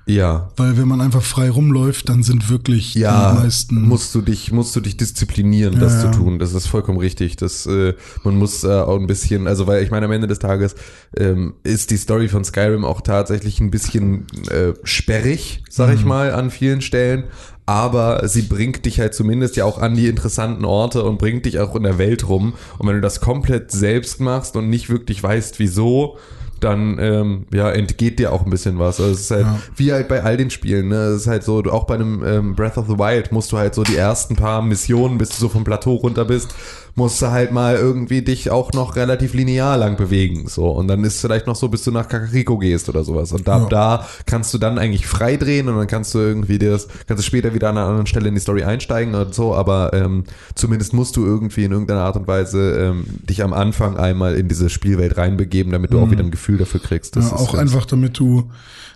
Ja, 0.07 0.49
Weil 0.55 0.77
wenn 0.77 0.87
man 0.87 1.01
einfach 1.01 1.23
frei 1.23 1.49
rumläuft, 1.49 2.09
dann 2.09 2.21
sind 2.21 2.49
wirklich 2.49 2.93
ja, 2.93 3.33
die 3.33 3.39
meisten. 3.39 3.81
musst 3.81 4.13
du 4.13 4.21
dich, 4.21 4.51
musst 4.51 4.75
du 4.75 4.79
dich 4.79 4.97
disziplinieren, 4.97 5.79
das 5.79 5.93
Ja, 5.93 5.99
zu 6.01 6.05
ja. 6.07 6.11
tun. 6.11 6.37
Das 6.37 6.53
ist 6.53 6.67
vollkommen 6.67 6.99
richtig. 6.99 7.37
Das, 7.37 7.65
äh, 7.65 7.95
man 8.23 8.37
muss 8.37 8.63
äh, 8.63 8.67
auch 8.67 8.99
ein 8.99 9.07
bisschen, 9.07 9.47
also 9.47 9.65
weil 9.65 9.83
ich 9.83 9.89
meine, 9.89 10.05
am 10.05 10.11
Ende 10.11 10.27
des 10.27 10.37
Tages 10.37 10.75
ähm, 11.17 11.55
ist 11.63 11.89
die 11.89 11.97
Story 11.97 12.27
von 12.27 12.43
Skyrim 12.43 12.85
auch 12.85 13.01
tatsächlich 13.01 13.59
ein 13.59 13.71
bisschen 13.71 14.27
äh, 14.51 14.73
sperrig, 14.83 15.63
sag 15.69 15.89
Mhm. 15.89 15.95
ich 15.95 16.05
mal, 16.05 16.31
an 16.33 16.51
vielen 16.51 16.81
Stellen. 16.81 17.23
Aber 17.65 18.27
sie 18.27 18.43
bringt 18.43 18.85
dich 18.85 18.99
halt 18.99 19.15
zumindest 19.15 19.55
ja 19.55 19.65
auch 19.65 19.79
an 19.79 19.95
die 19.95 20.05
interessanten 20.07 20.65
Orte 20.65 21.03
und 21.03 21.17
bringt 21.17 21.47
dich 21.47 21.57
auch 21.59 21.75
in 21.75 21.81
der 21.81 21.97
Welt 21.97 22.27
rum. 22.29 22.53
Und 22.77 22.87
wenn 22.87 22.93
du 22.95 23.01
das 23.01 23.21
komplett 23.21 23.71
selbst 23.71 24.21
machst 24.21 24.55
und 24.55 24.69
nicht 24.69 24.87
wirklich 24.91 25.23
weißt, 25.23 25.57
wieso, 25.57 26.19
dann 26.59 26.97
ähm, 26.99 27.45
ja 27.53 27.69
entgeht 27.69 28.17
dir 28.19 28.31
auch 28.31 28.43
ein 28.45 28.49
bisschen 28.49 28.79
was. 28.79 28.99
Also 28.99 29.11
es 29.13 29.21
ist 29.21 29.31
halt 29.31 29.45
Ja. 29.45 29.59
wie 29.75 29.91
halt 29.93 30.07
bei 30.07 30.23
all 30.23 30.37
den 30.37 30.49
Spielen. 30.49 30.87
Ne? 30.87 30.95
Es 30.95 31.21
ist 31.21 31.27
halt 31.27 31.43
so, 31.43 31.63
auch 31.65 31.85
bei 31.85 31.95
einem 31.95 32.23
ähm, 32.25 32.55
Breath 32.55 32.77
of 32.77 32.87
the 32.87 32.97
Wild 32.97 33.31
musst 33.31 33.51
du 33.51 33.57
halt 33.57 33.75
so 33.75 33.83
die 33.83 33.95
ersten 33.97 34.35
paar 34.35 34.61
Missionen, 34.61 35.17
bis 35.17 35.29
du 35.29 35.35
so 35.35 35.49
vom 35.49 35.63
Plateau 35.63 35.95
runter 35.95 36.25
bist, 36.25 36.53
musst 36.97 37.21
du 37.21 37.29
halt 37.29 37.51
mal 37.51 37.75
irgendwie 37.75 38.21
dich 38.21 38.49
auch 38.51 38.71
noch 38.71 38.95
relativ 38.95 39.33
linear 39.33 39.77
lang 39.77 39.97
bewegen. 39.97 40.47
So 40.47 40.69
und 40.71 40.87
dann 40.87 41.03
ist 41.03 41.19
vielleicht 41.19 41.45
noch 41.45 41.55
so, 41.57 41.67
bis 41.67 41.83
du 41.83 41.91
nach 41.91 42.07
Kakariko 42.07 42.57
gehst 42.57 42.87
oder 42.87 43.03
sowas. 43.03 43.33
Und 43.33 43.47
ab 43.49 43.63
Ja. 43.63 43.67
da 43.97 44.07
kannst 44.25 44.53
du 44.53 44.57
dann 44.57 44.77
eigentlich 44.79 45.05
frei 45.05 45.35
drehen 45.35 45.67
und 45.67 45.77
dann 45.77 45.87
kannst 45.87 46.13
du 46.15 46.19
irgendwie 46.19 46.57
das, 46.57 46.87
kannst 47.07 47.21
du 47.21 47.25
später 47.27 47.53
wieder 47.53 47.69
an 47.69 47.77
einer 47.77 47.87
anderen 47.87 48.07
Stelle 48.07 48.29
in 48.29 48.33
die 48.35 48.39
Story 48.41 48.63
einsteigen 48.63 49.13
und 49.13 49.35
so. 49.35 49.53
Aber 49.53 49.91
ähm, 49.93 50.23
zumindest 50.55 50.93
musst 50.93 51.17
du 51.17 51.25
irgendwie 51.25 51.65
in 51.65 51.71
irgendeiner 51.73 52.01
Art 52.03 52.15
und 52.15 52.27
Weise 52.27 52.77
ähm, 52.79 53.05
dich 53.29 53.43
am 53.43 53.51
Anfang 53.53 53.97
einmal 53.97 54.35
in 54.35 54.47
diese 54.47 54.69
Spielwelt 54.69 55.17
reinbegeben, 55.17 55.73
damit 55.73 55.91
du 55.91 55.99
auch 55.99 56.09
wieder 56.11 56.23
ein 56.23 56.31
Gefühl 56.31 56.57
dafür 56.57 56.79
kriegst. 56.79 57.15
Das 57.17 57.25
Mhm. 57.25 57.31
ja, 57.31 57.37
auch 57.37 57.53
einfach, 57.55 57.85
damit 57.85 58.17
du 58.17 58.49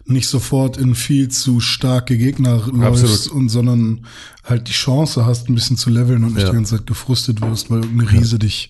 nicht 0.09 0.27
sofort 0.27 0.77
in 0.77 0.95
viel 0.95 1.29
zu 1.29 1.59
starke 1.59 2.17
Gegner 2.17 2.61
läufst 2.71 3.03
Absolut. 3.03 3.31
und 3.35 3.49
sondern 3.49 4.05
halt 4.43 4.67
die 4.67 4.71
Chance 4.73 5.25
hast, 5.25 5.49
ein 5.49 5.55
bisschen 5.55 5.77
zu 5.77 5.89
leveln 5.89 6.23
und 6.23 6.33
nicht 6.33 6.43
Ja. 6.43 6.49
die 6.49 6.55
ganze 6.55 6.77
Zeit 6.77 6.87
gefrustet 6.87 7.41
wirst, 7.41 7.69
weil 7.69 7.83
irgendeine 7.83 8.11
Riese 8.11 8.39
dich 8.39 8.69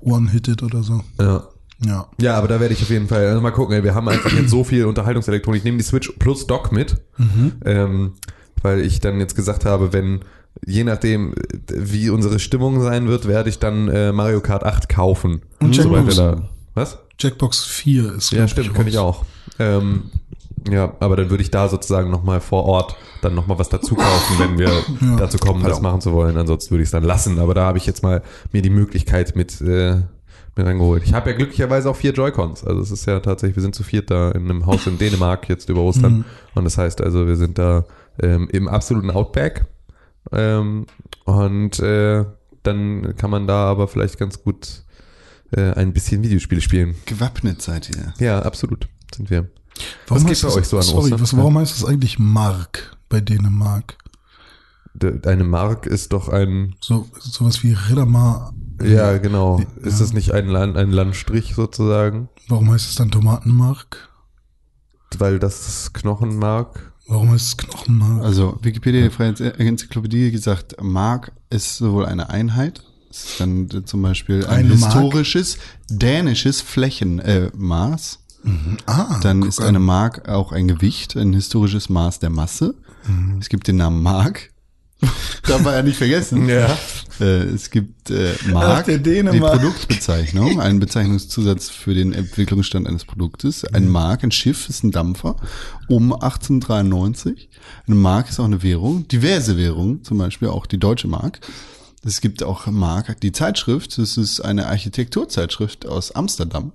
one-hittet 0.00 0.62
oder 0.62 0.82
so. 0.82 1.02
Ja. 1.20 1.46
Ja. 1.84 2.08
Ja, 2.20 2.34
aber 2.36 2.48
da 2.48 2.58
werde 2.58 2.74
ich 2.74 2.82
auf 2.82 2.90
jeden 2.90 3.06
Fall 3.06 3.24
also 3.26 3.40
mal 3.40 3.52
gucken. 3.52 3.76
ey, 3.76 3.84
Wir 3.84 3.94
haben 3.94 4.08
einfach 4.08 4.32
jetzt 4.32 4.50
so 4.50 4.64
viel 4.64 4.84
Unterhaltungselektronik. 4.86 5.60
Ich 5.60 5.64
nehme 5.64 5.78
die 5.78 5.84
Switch 5.84 6.10
plus 6.18 6.46
Dock 6.48 6.72
mit, 6.72 6.96
ähm, 7.64 8.14
weil 8.62 8.80
ich 8.80 8.98
dann 9.00 9.20
jetzt 9.20 9.36
gesagt 9.36 9.64
habe, 9.64 9.92
wenn 9.92 10.20
je 10.66 10.82
nachdem, 10.82 11.34
wie 11.72 12.10
unsere 12.10 12.40
Stimmung 12.40 12.80
sein 12.82 13.06
wird, 13.06 13.28
werde 13.28 13.48
ich 13.48 13.60
dann 13.60 13.86
äh, 13.88 14.10
Mario 14.10 14.40
Kart 14.40 14.64
8 14.64 14.88
kaufen. 14.88 15.42
Und 15.60 15.76
Jackbox. 15.76 16.16
da, 16.16 16.48
was? 16.74 16.98
Jackbox 17.20 17.64
4 17.64 18.14
ist 18.14 18.32
Ja, 18.32 18.48
stimmt, 18.48 18.74
kann 18.74 18.88
ich 18.88 18.98
auch. 18.98 19.24
Ähm, 19.60 20.10
ja, 20.70 20.94
aber 21.00 21.16
dann 21.16 21.30
würde 21.30 21.42
ich 21.42 21.50
da 21.50 21.68
sozusagen 21.68 22.10
nochmal 22.10 22.40
vor 22.40 22.64
Ort 22.64 22.96
dann 23.22 23.34
nochmal 23.34 23.58
was 23.58 23.68
dazu 23.68 23.94
kaufen, 23.94 24.38
wenn 24.38 24.58
wir 24.58 24.70
dazu 25.18 25.38
kommen, 25.38 25.62
das 25.62 25.80
machen 25.80 26.00
zu 26.00 26.12
wollen. 26.12 26.36
Ansonsten 26.36 26.70
würde 26.70 26.82
ich 26.82 26.88
es 26.88 26.92
dann 26.92 27.04
lassen. 27.04 27.38
Aber 27.38 27.54
da 27.54 27.64
habe 27.64 27.78
ich 27.78 27.86
jetzt 27.86 28.02
mal 28.02 28.22
mir 28.52 28.62
die 28.62 28.70
Möglichkeit 28.70 29.36
mit, 29.36 29.60
äh, 29.60 29.96
mit 30.56 30.66
reingeholt. 30.66 31.02
Ich 31.04 31.14
habe 31.14 31.30
ja 31.30 31.36
glücklicherweise 31.36 31.90
auch 31.90 31.96
vier 31.96 32.12
Joy-Cons. 32.12 32.64
Also 32.64 32.80
es 32.80 32.90
ist 32.90 33.06
ja 33.06 33.20
tatsächlich, 33.20 33.56
wir 33.56 33.62
sind 33.62 33.74
zu 33.74 33.82
viert 33.82 34.10
da 34.10 34.30
in 34.30 34.44
einem 34.44 34.66
Haus 34.66 34.86
in 34.86 34.98
Dänemark 34.98 35.48
jetzt 35.48 35.68
über 35.68 35.80
Ostern. 35.82 36.24
Und 36.54 36.64
das 36.64 36.78
heißt 36.78 37.00
also, 37.00 37.26
wir 37.26 37.36
sind 37.36 37.58
da 37.58 37.84
ähm, 38.20 38.48
im 38.52 38.68
absoluten 38.68 39.10
Outback. 39.10 39.66
Ähm, 40.32 40.86
und 41.24 41.80
äh, 41.80 42.24
dann 42.62 43.14
kann 43.16 43.30
man 43.30 43.46
da 43.46 43.66
aber 43.66 43.88
vielleicht 43.88 44.18
ganz 44.18 44.42
gut 44.42 44.82
äh, 45.52 45.72
ein 45.72 45.92
bisschen 45.92 46.22
Videospiele 46.22 46.60
spielen. 46.60 46.96
Gewappnet 47.06 47.62
seid 47.62 47.90
ihr. 47.90 48.12
Ja, 48.18 48.40
absolut. 48.42 48.88
Sind 49.14 49.30
wir. 49.30 49.48
Warum 50.06 50.22
geht 50.24 50.30
heißt 50.32 50.42
bei 50.42 50.48
das, 50.48 50.56
euch 50.56 50.66
so 50.68 50.76
an 50.78 50.82
sorry, 50.82 51.02
Ostern? 51.04 51.20
was, 51.20 51.36
warum 51.36 51.58
heißt 51.58 51.76
das 51.82 51.84
eigentlich 51.88 52.18
Mark 52.18 52.96
bei 53.08 53.20
Dänemark? 53.20 53.96
de- 54.94 55.20
eine 55.26 55.44
Mark 55.44 55.86
ist 55.86 56.12
doch 56.12 56.28
ein, 56.28 56.74
So, 56.80 57.08
sowas 57.20 57.62
wie 57.62 57.72
Riddermar. 57.72 58.52
ja 58.82 59.18
genau, 59.18 59.62
ist 59.82 60.00
das 60.00 60.12
nicht 60.12 60.32
ein, 60.32 60.48
Land, 60.48 60.76
ein 60.76 60.90
Landstrich 60.90 61.54
sozusagen? 61.54 62.28
Warum 62.48 62.70
heißt 62.72 62.88
es 62.88 62.94
dann 62.96 63.10
Tomatenmark? 63.10 64.08
Weil 65.18 65.38
das 65.38 65.64
das 65.64 65.92
Knochenmark, 65.92 66.92
Warum 67.06 67.30
heißt 67.30 67.46
es 67.46 67.56
Knochenmark? 67.56 68.22
Also 68.22 68.58
Wikipedia, 68.60 69.02
die 69.02 69.10
Freie 69.10 69.34
Enzyklopädie, 69.58 70.30
gesagt, 70.30 70.76
Mark 70.82 71.32
ist 71.48 71.76
sowohl 71.78 72.04
eine 72.04 72.28
Einheit, 72.28 72.82
es 73.10 73.24
ist 73.24 73.40
dann 73.40 73.68
zum 73.86 74.02
Beispiel 74.02 74.44
ein 74.44 74.66
Eine 74.66 74.74
Mark? 74.76 74.92
historisches 74.92 75.56
dänisches 75.88 76.60
Flächenmaß. 76.60 78.14
Äh, 78.14 78.27
Maß. 78.42 78.76
ah, 78.86 79.20
Dann 79.22 79.42
ist 79.42 79.60
eine 79.60 79.78
Mark 79.78 80.28
auch 80.28 80.52
ein 80.52 80.68
Gewicht, 80.68 81.16
ein 81.16 81.32
historisches 81.32 81.88
Maß 81.88 82.18
der 82.20 82.30
Masse. 82.30 82.74
Mhm. 83.06 83.38
Es 83.40 83.48
gibt 83.48 83.68
den 83.68 83.76
Namen 83.76 84.02
Mark. 84.02 84.50
Darf 85.46 85.62
man 85.62 85.74
ja 85.74 85.82
nicht 85.82 85.96
vergessen. 85.96 86.48
Ja. 86.48 86.76
Äh, 87.20 87.44
es 87.44 87.70
gibt 87.70 88.10
äh, 88.10 88.34
Mark, 88.50 88.86
die. 88.86 89.22
Produktbezeichnung, 89.22 90.60
ein 90.60 90.80
Bezeichnungszusatz 90.80 91.70
für 91.70 91.94
den 91.94 92.12
Entwicklungsstand 92.12 92.86
eines 92.88 93.04
Produktes. 93.04 93.64
Ein 93.64 93.88
Mark, 93.88 94.24
ein 94.24 94.32
Schiff 94.32 94.68
ist 94.68 94.82
ein 94.82 94.90
Dampfer, 94.90 95.36
um 95.88 96.12
1893. 96.12 97.48
Eine 97.86 97.96
Mark 97.96 98.28
ist 98.28 98.40
auch 98.40 98.44
eine 98.44 98.62
Währung, 98.62 99.06
diverse 99.08 99.56
Währungen, 99.56 100.02
zum 100.02 100.18
Beispiel 100.18 100.48
auch 100.48 100.66
die 100.66 100.78
deutsche 100.78 101.08
Mark. 101.08 101.40
Es 102.04 102.20
gibt 102.20 102.42
auch 102.42 102.66
Mark, 102.66 103.20
die 103.20 103.32
Zeitschrift, 103.32 103.98
das 103.98 104.16
ist 104.16 104.40
eine 104.40 104.66
Architekturzeitschrift 104.66 105.86
aus 105.86 106.12
Amsterdam. 106.12 106.72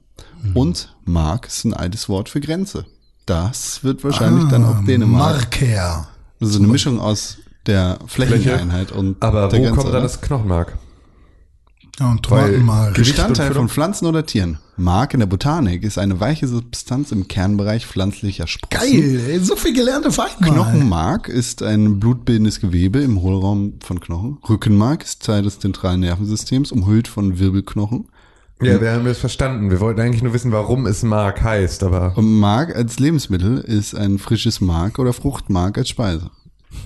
Und 0.54 0.96
Mark 1.06 1.48
ist 1.48 1.64
ein 1.66 1.74
altes 1.74 2.10
Wort 2.10 2.30
für 2.30 2.42
Grenze. 2.42 2.86
Das 3.26 3.84
wird 3.84 4.04
wahrscheinlich 4.04 4.50
dann 4.50 4.66
auch 4.66 4.84
Dänemark. 4.84 5.62
Marker. 5.62 6.08
Also 6.42 6.60
eine 6.60 6.68
Mischung 6.68 7.00
aus 7.00 7.38
der 7.66 8.00
Flächeneinheit 8.06 8.92
und 8.92 9.22
aber 9.24 9.48
der 9.48 9.60
wo 9.60 9.64
Grenze, 9.64 9.82
kommt 9.82 9.94
dann 9.94 10.04
das 10.04 10.20
Knochenmark? 10.22 10.78
Ja, 12.00 12.10
und 12.10 12.24
Tomatenmark. 12.24 12.96
Bestandteil 12.96 13.54
von? 13.54 13.70
Pflanzen 13.70 14.08
oder 14.08 14.26
Tieren. 14.26 14.58
Mark 14.76 15.14
in 15.14 15.20
der 15.20 15.28
Botanik 15.28 15.84
ist 15.84 16.00
eine 16.00 16.20
weiche 16.20 16.48
Substanz 16.48 17.12
im 17.12 17.28
Kernbereich 17.28 17.86
pflanzlicher 17.86 18.48
Sprossen. 18.48 18.92
Geil, 18.92 19.22
ey, 19.30 19.40
so 19.40 19.56
viel 19.56 19.74
gelernt 19.74 20.08
auf 20.08 20.20
einmal. 20.20 20.52
Knochenmark 20.52 21.30
ist 21.30 21.62
ein 21.62 22.00
blutbildendes 22.00 22.60
Gewebe 22.60 23.00
im 23.00 23.22
Hohlraum 23.22 23.76
von 23.84 24.00
Knochen. 24.00 24.40
Rückenmark 24.50 25.04
ist 25.04 25.24
Teil 25.24 25.44
des 25.44 25.60
zentralen 25.60 26.00
Nervensystems, 26.00 26.72
umhüllt 26.72 27.08
von 27.08 27.38
Wirbelknochen. 27.38 28.08
Ja, 28.62 28.80
wir 28.80 28.92
haben 28.94 29.04
das 29.06 29.18
verstanden. 29.18 29.72
Wir 29.72 29.80
wollten 29.82 30.00
eigentlich 30.00 30.24
nur 30.24 30.34
wissen, 30.34 30.52
warum 30.52 30.86
es 30.86 31.04
Mark 31.04 31.42
heißt, 31.44 31.84
aber 31.84 32.14
Und 32.16 32.40
Mark 32.40 32.76
als 32.76 32.98
Lebensmittel 33.00 33.58
ist 33.60 33.94
ein 33.96 34.20
frisches 34.20 34.62
Mark 34.62 35.00
oder 35.00 35.12
Fruchtmark 35.12 35.78
als 35.78 35.90
Speise. 35.90 36.30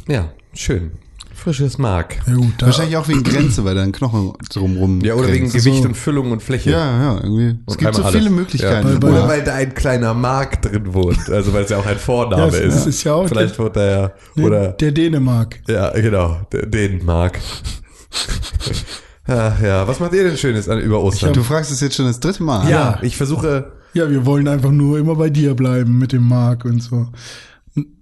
ja, 0.08 0.30
schön. 0.54 0.92
Frisches 1.36 1.78
Mark. 1.78 2.18
Ja 2.26 2.34
gut, 2.34 2.54
Wahrscheinlich 2.62 2.98
auch 2.98 3.08
wegen 3.08 3.22
Grenze, 3.22 3.64
weil 3.64 3.76
da 3.76 3.84
ein 3.84 3.92
Knochen 3.92 4.34
drumrum 4.52 5.02
Ja, 5.02 5.14
oder 5.14 5.28
wegen 5.28 5.48
grenzt. 5.48 5.56
Gewicht 5.66 5.84
So. 5.84 5.90
und 5.90 5.96
Füllung 5.96 6.32
und 6.32 6.42
Fläche. 6.42 6.72
Ja, 6.72 7.00
ja, 7.00 7.16
irgendwie. 7.22 7.60
Es 7.68 7.74
Und 7.74 7.78
gibt 7.78 7.94
so 7.96 8.04
viele 8.06 8.18
alles. 8.22 8.30
Möglichkeiten. 8.32 8.88
Ja. 9.00 9.08
Oder 9.08 9.28
weil 9.28 9.44
da 9.44 9.54
ein 9.54 9.76
kleiner 9.76 10.16
Mark 10.16 10.64
drin 10.64 10.96
wohnt. 10.96 11.30
Also 11.30 11.54
weil 11.54 11.64
es 11.66 11.70
ja 11.70 11.78
auch 11.78 11.86
ein 11.86 12.00
Vorname 12.00 12.42
Ja, 12.42 12.48
es- 12.48 12.56
ist. 12.56 12.76
es 12.76 12.86
ist 12.88 13.04
ja 13.04 13.14
auch 13.14 13.28
Vielleicht 13.28 13.60
wohnt 13.60 13.76
er 13.78 13.86
ja. 14.02 14.12
der, 14.36 14.46
Oder. 14.46 14.68
der 14.70 14.92
Dänemark. 14.92 15.60
Ja, 15.68 15.92
genau. 15.92 16.42
der- 16.52 16.66
Den 16.66 17.06
Mark. 17.06 17.38
Ach 19.27 19.62
ja, 19.62 19.88
was 19.88 20.00
macht 20.00 20.13
ihr 20.13 20.24
denn 20.24 20.38
Schönes 20.38 20.69
an, 20.69 20.79
über 20.79 21.01
Ostern? 21.01 21.34
Du 21.34 21.43
fragst 21.43 21.72
es 21.72 21.81
jetzt 21.81 21.96
schon 21.96 22.05
das 22.05 22.19
dritte 22.19 22.43
Mal. 22.43 22.69
ja, 22.69 23.00
ich 23.01 23.17
versuche. 23.17 23.72
Ja, 23.93 24.10
wir 24.10 24.25
wollen 24.25 24.48
einfach 24.48 24.72
nur 24.72 25.00
immer 25.00 25.15
bei 25.15 25.29
dir 25.29 25.53
bleiben 25.55 25.98
mit 25.98 26.12
dem 26.13 26.27
Mark 26.27 26.65
und 26.65 26.81
so. 26.81 27.07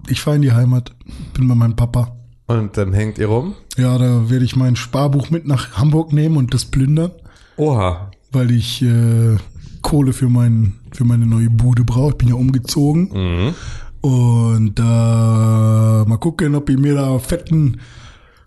Ich 0.08 0.22
fahre 0.22 0.36
in 0.36 0.42
die 0.42 0.52
Heimat, 0.52 0.94
bin 1.34 1.48
bei 1.48 1.56
meinem 1.56 1.76
Papa. 1.76 2.16
Und 2.48 2.78
dann 2.78 2.94
hängt 2.94 3.18
ihr 3.18 3.28
rum. 3.28 3.56
Ja, 3.78 3.98
da 3.98 4.30
werde 4.30 4.46
ich 4.46 4.56
mein 4.56 4.76
Sparbuch 4.76 5.30
mit 5.32 5.48
nach 5.48 5.78
Hamburg 5.78 6.14
nehmen 6.14 6.38
und 6.38 6.54
das 6.54 6.66
plündern, 6.66 7.12
Oha. 7.58 8.12
weil 8.32 8.52
ich 8.52 8.84
äh, 8.84 9.38
Kohle 9.82 10.14
für, 10.14 10.30
mein, 10.30 10.74
für 10.92 11.06
meine 11.06 11.26
neue 11.26 11.50
Bude 11.50 11.84
brauche. 11.84 12.12
Ich 12.12 12.18
bin 12.18 12.28
ja 12.28 12.36
umgezogen. 12.36 13.10
Mhm. 13.14 13.54
Und 14.02 14.80
äh, 14.80 14.84
mal 14.84 16.18
gucken, 16.20 16.54
ob 16.56 16.70
ich 16.70 16.78
mir 16.78 16.94
da 16.96 17.18
fetten 17.18 17.80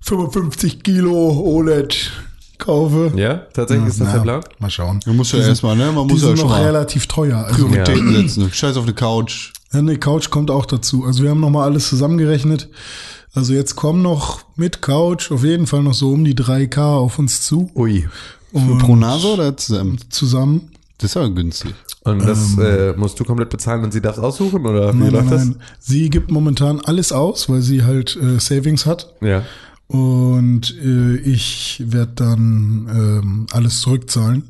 55 0.03 0.83
Kilo 0.85 1.31
OLED 1.45 2.13
kaufe. 2.59 3.13
Ja, 3.17 3.35
tatsächlich 3.53 3.89
ist 3.89 4.01
das 4.01 4.09
Na, 4.09 4.15
der 4.15 4.21
Plan. 4.21 4.41
Mal 4.59 4.71
schauen. 4.71 5.01
Man 5.07 5.17
muss 5.17 5.33
ja 5.33 5.39
Die 5.39 5.43
sind- 5.45 5.51
erstmal, 5.53 5.77
ne? 5.77 5.91
Man 5.93 6.07
muss 6.07 6.23
ja 6.23 6.29
schon 6.37 6.47
noch 6.47 6.49
mal 6.51 6.65
relativ 6.65 7.07
teuer. 7.07 7.45
Also, 7.47 7.67
Prioritäten 7.67 8.15
setzen. 8.29 8.51
Scheiß 8.53 8.77
auf 8.77 8.85
eine 8.85 8.95
Couch. 8.95 9.53
Ja, 9.73 9.83
ne, 9.83 9.97
Couch 9.99 10.31
kommt 10.31 10.51
auch 10.51 10.67
dazu. 10.67 11.05
Also 11.05 11.23
wir 11.23 11.31
haben 11.31 11.41
noch 11.41 11.51
mal 11.51 11.65
alles 11.65 11.89
zusammengerechnet. 11.89 12.69
Also 13.35 13.53
jetzt 13.53 13.77
kommen 13.77 14.03
noch 14.03 14.41
mit 14.57 14.81
Couch 14.83 15.31
auf 15.31 15.45
jeden 15.45 15.67
Fall 15.67 15.83
noch 15.83 15.95
so 15.95 16.11
um 16.11 16.25
die 16.25 16.35
3K 16.35 16.79
auf 16.97 17.19
uns 17.19 17.43
zu. 17.43 17.71
Ui. 17.75 18.09
Und 18.53 18.79
Pro 18.79 18.97
Nase 18.97 19.27
oder 19.35 19.57
zusammen? 19.57 19.99
zusammen. 20.09 20.71
Das 20.97 21.11
ist 21.11 21.17
aber 21.19 21.29
günstig. 21.31 21.75
Und 22.03 22.27
das 22.27 22.57
äh, 22.59 22.95
musst 22.97 23.21
du 23.21 23.25
komplett 23.25 23.51
bezahlen 23.51 23.85
und 23.85 23.93
sie 23.93 24.01
darf 24.01 24.17
aussuchen? 24.19 24.65
Oder 24.67 24.95
wie 24.95 24.99
Nein, 24.99 25.11
läuft 25.13 25.27
nein, 25.31 25.37
nein. 25.51 25.63
Sie 25.79 26.09
gibt 26.09 26.31
momentan 26.31 26.81
alles 26.81 27.13
aus, 27.13 27.49
weil 27.51 27.61
sie 27.61 27.85
halt 27.85 28.17
äh, 28.17 28.41
Savings 28.41 28.87
hat. 28.87 29.13
das? 29.21 29.29
Ja. 29.29 29.43
Und 29.89 30.75
äh, 30.85 31.17
ich 31.17 31.83
werde 31.87 32.13
dann 32.15 32.89
ähm, 32.93 33.47
alles 33.53 33.81
zurückzahlen 33.81 34.45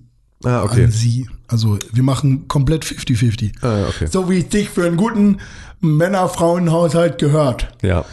Ah, 0.44 0.60
an 0.62 0.68
okay. 0.68 0.88
sie. 0.90 1.28
Also 1.48 1.78
wir 1.92 2.02
machen 2.02 2.46
komplett 2.48 2.84
50-50. 2.84 3.52
Ah, 3.62 3.88
okay. 3.88 4.06
So 4.10 4.28
wie 4.30 4.38
es 4.38 4.48
dich 4.48 4.68
für 4.68 4.84
einen 4.84 4.96
guten 4.96 5.38
Männer-Frauen-Haushalt 5.80 7.18
gehört. 7.18 7.68
Ja. 7.82 8.04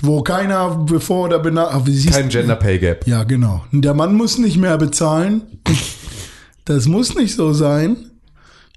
Wo 0.00 0.22
keiner 0.22 0.70
bevor 0.86 1.26
oder 1.26 1.38
benach... 1.40 1.84
Kein 2.10 2.28
Gender 2.28 2.56
Pay 2.56 2.78
Gap. 2.78 3.06
Ja, 3.06 3.24
genau. 3.24 3.64
Der 3.72 3.94
Mann 3.94 4.14
muss 4.14 4.38
nicht 4.38 4.56
mehr 4.56 4.78
bezahlen. 4.78 5.42
Das 6.64 6.86
muss 6.86 7.14
nicht 7.14 7.34
so 7.34 7.52
sein. 7.52 7.96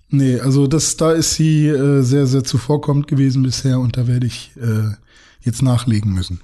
Nee, 0.09 0.39
also 0.39 0.67
das, 0.67 0.97
da 0.97 1.11
ist 1.13 1.35
sie 1.35 1.67
äh, 1.67 2.01
sehr, 2.01 2.27
sehr 2.27 2.43
zuvorkommend 2.43 3.07
gewesen 3.07 3.43
bisher 3.43 3.79
und 3.79 3.97
da 3.97 4.07
werde 4.07 4.27
ich 4.27 4.51
äh, 4.57 4.95
jetzt 5.41 5.61
nachlegen 5.61 6.11
müssen. 6.11 6.41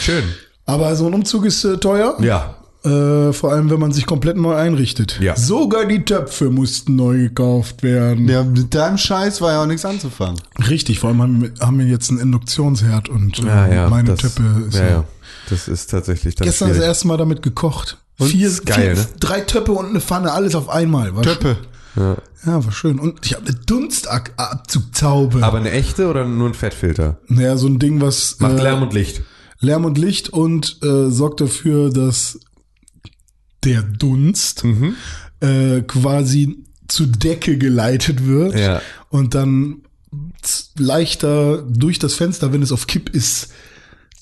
Schön. 0.00 0.24
Aber 0.72 0.96
so 0.96 1.06
ein 1.06 1.14
Umzug 1.14 1.44
ist 1.44 1.64
äh, 1.64 1.76
teuer. 1.78 2.16
Ja. 2.20 2.56
Äh, 2.84 3.32
vor 3.32 3.52
allem, 3.52 3.70
wenn 3.70 3.78
man 3.78 3.92
sich 3.92 4.06
komplett 4.06 4.36
neu 4.36 4.54
einrichtet. 4.56 5.20
Ja. 5.20 5.36
Sogar 5.36 5.84
die 5.84 6.04
Töpfe 6.04 6.50
mussten 6.50 6.96
neu 6.96 7.18
gekauft 7.18 7.82
werden. 7.84 8.28
Ja, 8.28 8.42
mit 8.42 8.74
deinem 8.74 8.98
Scheiß 8.98 9.40
war 9.40 9.52
ja 9.52 9.62
auch 9.62 9.66
nichts 9.66 9.84
anzufangen. 9.84 10.40
Richtig, 10.68 10.98
vor 10.98 11.10
allem 11.10 11.22
haben 11.22 11.42
wir, 11.42 11.52
haben 11.60 11.78
wir 11.78 11.86
jetzt 11.86 12.10
einen 12.10 12.18
Induktionsherd 12.18 13.08
und 13.08 13.38
äh, 13.38 13.46
Ja, 13.46 13.66
ja. 13.68 13.88
meine 13.88 14.10
das, 14.10 14.18
Töpfe 14.20 14.42
ist 14.66 14.74
ja, 14.74 14.84
ja, 14.84 14.90
ja. 14.90 15.04
Das 15.48 15.68
ist 15.68 15.90
tatsächlich 15.90 16.34
dann 16.34 16.46
Gestern 16.46 16.68
das 16.68 16.76
schwierig. 16.78 16.88
erste 16.88 17.06
Mal 17.06 17.16
damit 17.18 17.42
gekocht. 17.42 17.98
Und? 18.18 18.28
vier, 18.28 18.50
geil, 18.64 18.96
vier, 18.96 19.04
ne? 19.04 19.08
Drei 19.20 19.40
Töpfe 19.42 19.72
und 19.72 19.86
eine 19.90 20.00
Pfanne, 20.00 20.32
alles 20.32 20.54
auf 20.56 20.68
einmal. 20.68 21.14
War 21.14 21.22
Töppe. 21.22 21.58
Ja. 21.94 22.16
Ja, 22.44 22.64
war 22.64 22.72
schön. 22.72 22.98
Und 22.98 23.24
ich 23.24 23.34
habe 23.34 23.46
eine 23.46 23.54
Dunstabzugtaube. 23.54 25.42
Aber 25.44 25.58
eine 25.58 25.70
echte 25.70 26.08
oder 26.08 26.24
nur 26.24 26.48
ein 26.48 26.54
Fettfilter? 26.54 27.18
Naja, 27.28 27.56
so 27.56 27.68
ein 27.68 27.78
Ding, 27.78 28.00
was 28.00 28.36
Macht 28.40 28.58
äh, 28.58 28.62
Lärm 28.62 28.82
und 28.82 28.92
Licht. 28.92 29.22
Lärm 29.62 29.84
und 29.86 29.96
Licht 29.96 30.28
und 30.28 30.78
äh, 30.82 31.08
sorgt 31.10 31.40
dafür, 31.40 31.90
dass 31.90 32.38
der 33.64 33.82
Dunst 33.82 34.64
Mhm. 34.64 34.94
äh, 35.40 35.80
quasi 35.82 36.58
zur 36.88 37.06
Decke 37.06 37.56
geleitet 37.56 38.26
wird 38.26 38.58
Ja. 38.58 38.82
und 39.08 39.34
dann 39.34 39.82
leichter 40.76 41.62
durch 41.62 41.98
das 41.98 42.14
Fenster, 42.14 42.52
wenn 42.52 42.62
es 42.62 42.72
auf 42.72 42.86
Kipp 42.86 43.08
ist. 43.10 43.48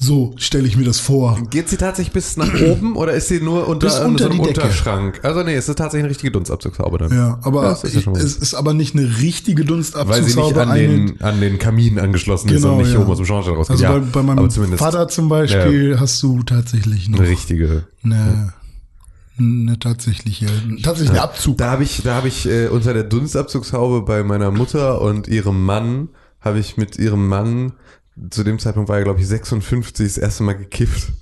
So 0.02 0.32
stelle 0.38 0.66
ich 0.66 0.78
mir 0.78 0.84
das 0.84 0.98
vor. 0.98 1.38
Geht 1.50 1.68
sie 1.68 1.76
tatsächlich 1.76 2.14
bis 2.14 2.38
nach 2.38 2.50
oben 2.70 2.96
oder 2.96 3.12
ist 3.12 3.28
sie 3.28 3.38
nur 3.42 3.68
unter, 3.68 3.86
Bis 3.86 3.98
unter 3.98 4.24
so 4.24 4.30
einem. 4.30 4.40
Unterschrank? 4.40 5.20
Also 5.22 5.42
nee, 5.42 5.54
es 5.54 5.68
ist 5.68 5.76
tatsächlich 5.76 6.04
eine 6.04 6.10
richtige 6.10 6.30
Dunstabzugshaube 6.32 6.96
dann. 6.96 7.12
Ja, 7.12 7.38
aber 7.42 7.62
das 7.64 7.84
ist 7.84 8.06
ja 8.06 8.12
es 8.12 8.36
ist 8.36 8.54
aber 8.54 8.72
nicht 8.72 8.96
eine 8.96 9.18
richtige 9.20 9.62
Weil 9.62 9.66
sie 9.66 9.74
nicht 9.74 10.38
Dunstabzugshaube. 10.38 10.62
an 10.62 10.74
den, 10.74 11.20
an 11.20 11.40
den 11.42 11.58
Kamin 11.58 11.98
angeschlossen 11.98 12.48
ist 12.48 12.62
Genau, 12.62 12.76
und 12.76 12.82
nicht 12.84 12.94
ja. 12.94 12.98
oben 13.00 13.10
aus 13.10 13.18
dem 13.18 13.26
Schornstein 13.26 13.56
rausgeht. 13.56 13.72
Also 13.74 13.84
ja, 13.84 13.92
bei, 13.92 13.98
bei 13.98 14.22
meinem 14.22 14.50
Vater 14.78 15.06
zum 15.08 15.28
Beispiel 15.28 16.00
hast 16.00 16.22
du 16.22 16.42
tatsächlich 16.44 17.10
noch 17.10 17.18
eine 17.18 17.28
richtige. 17.28 17.84
eine, 18.02 18.54
eine 19.38 19.78
tatsächliche, 19.78 20.46
tatsächlich 20.82 21.10
einen 21.10 21.18
Abzug. 21.18 21.58
Da 21.58 21.70
habe 21.72 21.82
ich, 21.82 22.00
da 22.02 22.14
habe 22.14 22.28
ich 22.28 22.48
äh, 22.48 22.68
unter 22.68 22.94
der 22.94 23.04
Dunstabzugshaube 23.04 24.00
bei 24.02 24.22
meiner 24.22 24.50
Mutter 24.50 25.02
und 25.02 25.28
ihrem 25.28 25.62
Mann, 25.62 26.08
habe 26.40 26.58
ich 26.58 26.78
mit 26.78 26.98
ihrem 26.98 27.28
Mann, 27.28 27.72
zu 28.30 28.44
dem 28.44 28.58
Zeitpunkt 28.58 28.88
war 28.88 28.98
er, 28.98 29.04
glaube 29.04 29.20
ich, 29.20 29.28
56, 29.28 30.06
das 30.06 30.18
erste 30.18 30.42
Mal 30.42 30.54
gekifft. 30.54 31.12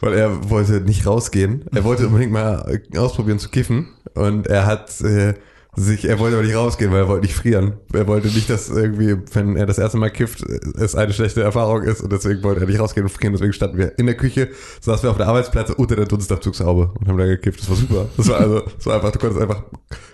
Weil 0.00 0.14
er 0.14 0.48
wollte 0.48 0.80
nicht 0.80 1.06
rausgehen. 1.06 1.64
Er 1.74 1.82
wollte 1.82 2.06
unbedingt 2.06 2.32
mal 2.32 2.80
ausprobieren 2.96 3.40
zu 3.40 3.48
kiffen. 3.48 3.88
Und 4.14 4.46
er 4.46 4.64
hat 4.64 5.00
äh, 5.00 5.34
sich, 5.78 6.08
er 6.08 6.18
wollte 6.18 6.36
aber 6.36 6.44
nicht 6.44 6.56
rausgehen, 6.56 6.90
weil 6.92 7.00
er 7.00 7.08
wollte 7.08 7.26
nicht 7.26 7.36
frieren. 7.36 7.74
Er 7.92 8.06
wollte 8.06 8.28
nicht, 8.28 8.50
dass 8.50 8.68
irgendwie, 8.68 9.16
wenn 9.32 9.56
er 9.56 9.66
das 9.66 9.78
erste 9.78 9.98
Mal 9.98 10.10
kifft, 10.10 10.42
es 10.42 10.94
eine 10.94 11.12
schlechte 11.12 11.42
Erfahrung 11.42 11.82
ist 11.82 12.00
und 12.00 12.12
deswegen 12.12 12.42
wollte 12.42 12.60
er 12.60 12.66
nicht 12.66 12.80
rausgehen 12.80 13.06
und 13.06 13.12
frieren. 13.12 13.32
Deswegen 13.32 13.52
standen 13.52 13.78
wir 13.78 13.98
in 13.98 14.06
der 14.06 14.16
Küche, 14.16 14.48
saßen 14.80 15.04
wir 15.04 15.10
auf 15.10 15.16
der 15.16 15.28
Arbeitsplatte 15.28 15.74
unter 15.74 15.96
der 15.96 16.06
Dunstabzugshaube 16.06 16.92
und 16.98 17.08
haben 17.08 17.18
da 17.18 17.26
gekifft. 17.26 17.60
Das 17.60 17.70
war 17.70 17.76
super. 17.76 18.06
Das 18.16 18.28
war 18.28 18.40
also, 18.40 18.60
das 18.60 18.86
war 18.86 18.94
einfach, 18.96 19.12
du 19.12 19.18
konntest 19.18 19.40
einfach, 19.40 19.62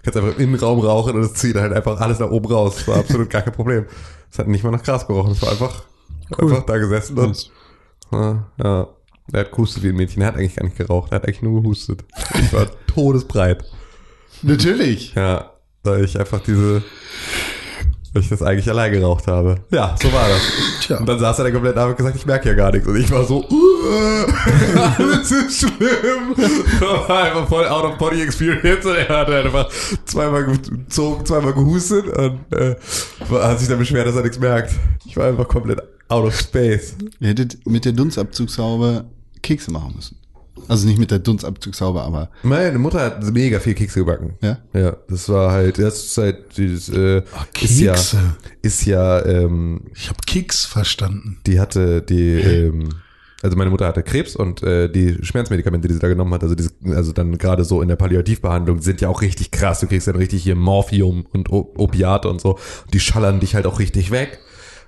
kannst 0.02 0.16
einfach 0.16 0.36
im 0.36 0.44
Innenraum 0.44 0.80
rauchen 0.80 1.14
und 1.14 1.22
es 1.22 1.34
zieht 1.34 1.56
halt 1.56 1.72
einfach 1.72 2.00
alles 2.00 2.18
nach 2.18 2.30
oben 2.30 2.46
raus. 2.46 2.76
Das 2.76 2.88
war 2.88 2.96
absolut 2.98 3.30
gar 3.30 3.42
kein 3.42 3.54
Problem. 3.54 3.86
Es 4.30 4.38
hat 4.38 4.48
nicht 4.48 4.64
mal 4.64 4.70
nach 4.70 4.82
Gras 4.82 5.06
gerochen. 5.06 5.32
Es 5.32 5.42
war 5.42 5.50
einfach, 5.50 5.84
Cool. 6.30 6.52
einfach 6.52 6.66
da 6.66 6.78
gesessen 6.78 7.18
und, 7.18 7.50
ja, 8.12 8.46
ja. 8.62 8.88
Der 9.32 9.40
hat 9.40 9.52
gehustet 9.52 9.82
wie 9.82 9.88
ein 9.88 9.96
Mädchen. 9.96 10.20
Er 10.20 10.28
hat 10.28 10.36
eigentlich 10.36 10.54
gar 10.54 10.64
nicht 10.64 10.76
geraucht. 10.76 11.10
Er 11.10 11.16
hat 11.16 11.24
eigentlich 11.24 11.40
nur 11.40 11.62
gehustet. 11.62 12.04
Ich 12.34 12.52
war 12.52 12.66
todesbreit. 12.86 13.64
Natürlich. 14.42 15.14
Ja, 15.14 15.52
weil 15.82 16.04
ich 16.04 16.18
einfach 16.18 16.40
diese, 16.40 16.82
weil 18.12 18.22
ich 18.22 18.28
das 18.28 18.42
eigentlich 18.42 18.68
allein 18.68 18.92
geraucht 18.92 19.26
habe. 19.26 19.56
Ja, 19.70 19.96
so 20.00 20.12
war 20.12 20.28
das. 20.28 20.42
Tja. 20.82 20.98
Und 20.98 21.06
dann 21.06 21.18
saß 21.18 21.38
er 21.38 21.44
da 21.44 21.50
komplett 21.52 21.74
da 21.74 21.84
und 21.84 21.90
hat 21.92 21.96
gesagt, 21.96 22.16
ich 22.16 22.26
merke 22.26 22.50
ja 22.50 22.54
gar 22.54 22.70
nichts. 22.70 22.86
Und 22.86 22.96
ich 22.96 23.10
war 23.10 23.24
so, 23.24 23.42
uh, 23.50 24.26
alles 24.98 25.30
ist 25.30 25.60
schlimm. 25.60 26.36
War 26.80 27.22
einfach 27.22 27.48
voll 27.48 27.66
out 27.66 27.84
of 27.84 27.96
body 27.96 28.20
experience. 28.20 28.84
Und 28.84 28.96
er 28.96 29.08
hat 29.08 29.30
einfach 29.30 29.70
zweimal 30.04 30.44
gezogen, 30.44 31.24
zweimal 31.24 31.54
gehustet 31.54 32.06
und 32.08 32.40
äh, 32.52 32.76
hat 33.30 33.58
sich 33.58 33.68
dann 33.68 33.78
beschwert, 33.78 34.06
dass 34.06 34.16
er 34.16 34.22
nichts 34.22 34.38
merkt. 34.38 34.74
Ich 35.06 35.16
war 35.16 35.26
einfach 35.28 35.48
komplett 35.48 35.82
out 36.08 36.24
of 36.26 36.38
space. 36.38 36.94
Ihr 37.20 37.28
hättet 37.28 37.66
mit 37.66 37.84
der 37.84 37.92
Dunstabzugshaube 37.92 39.04
Kekse 39.42 39.70
machen 39.70 39.94
müssen. 39.96 40.16
Also 40.68 40.86
nicht 40.86 40.98
mit 40.98 41.10
der 41.10 41.18
Dunstabzugshaube, 41.18 42.00
aber 42.00 42.30
Meine 42.42 42.78
Mutter 42.78 43.00
hat 43.00 43.24
mega 43.32 43.58
viel 43.60 43.74
Kekse 43.74 43.98
gebacken. 44.00 44.34
Ja? 44.40 44.58
Ja, 44.72 44.96
das 45.08 45.28
war 45.28 45.50
halt, 45.52 45.78
das 45.78 46.04
ist 46.04 46.16
halt, 46.18 46.56
dieses, 46.56 46.88
äh, 46.88 47.22
Ah, 47.34 47.44
ist 47.60 47.80
ja, 47.80 47.92
Kekse. 47.92 48.18
ist 48.62 48.86
ja, 48.86 49.24
ähm, 49.26 49.80
Ich 49.94 50.08
habe 50.08 50.18
Keks 50.24 50.64
verstanden. 50.64 51.38
die 51.46 51.58
hatte 51.60 52.00
die, 52.02 52.30
ähm, 52.40 52.88
also 53.42 53.56
meine 53.58 53.68
Mutter 53.68 53.86
hatte 53.86 54.02
Krebs 54.02 54.36
und 54.36 54.62
äh, 54.62 54.88
die 54.88 55.18
Schmerzmedikamente, 55.22 55.86
die 55.88 55.94
sie 55.94 56.00
da 56.00 56.08
genommen 56.08 56.32
hat, 56.32 56.42
also 56.42 56.54
diese, 56.54 56.70
also 56.94 57.12
dann 57.12 57.36
gerade 57.36 57.64
so 57.64 57.82
in 57.82 57.88
der 57.88 57.96
Palliativbehandlung, 57.96 58.80
sind 58.80 59.02
ja 59.02 59.08
auch 59.08 59.20
richtig 59.20 59.50
krass. 59.50 59.80
Du 59.80 59.86
kriegst 59.86 60.06
dann 60.06 60.16
richtig 60.16 60.44
hier 60.44 60.54
Morphium 60.54 61.26
und 61.32 61.50
O- 61.50 61.74
Opiate 61.76 62.28
und 62.28 62.40
so. 62.40 62.58
Die 62.94 63.00
schallern 63.00 63.40
dich 63.40 63.54
halt 63.54 63.66
auch 63.66 63.80
richtig 63.80 64.10
weg. 64.12 64.38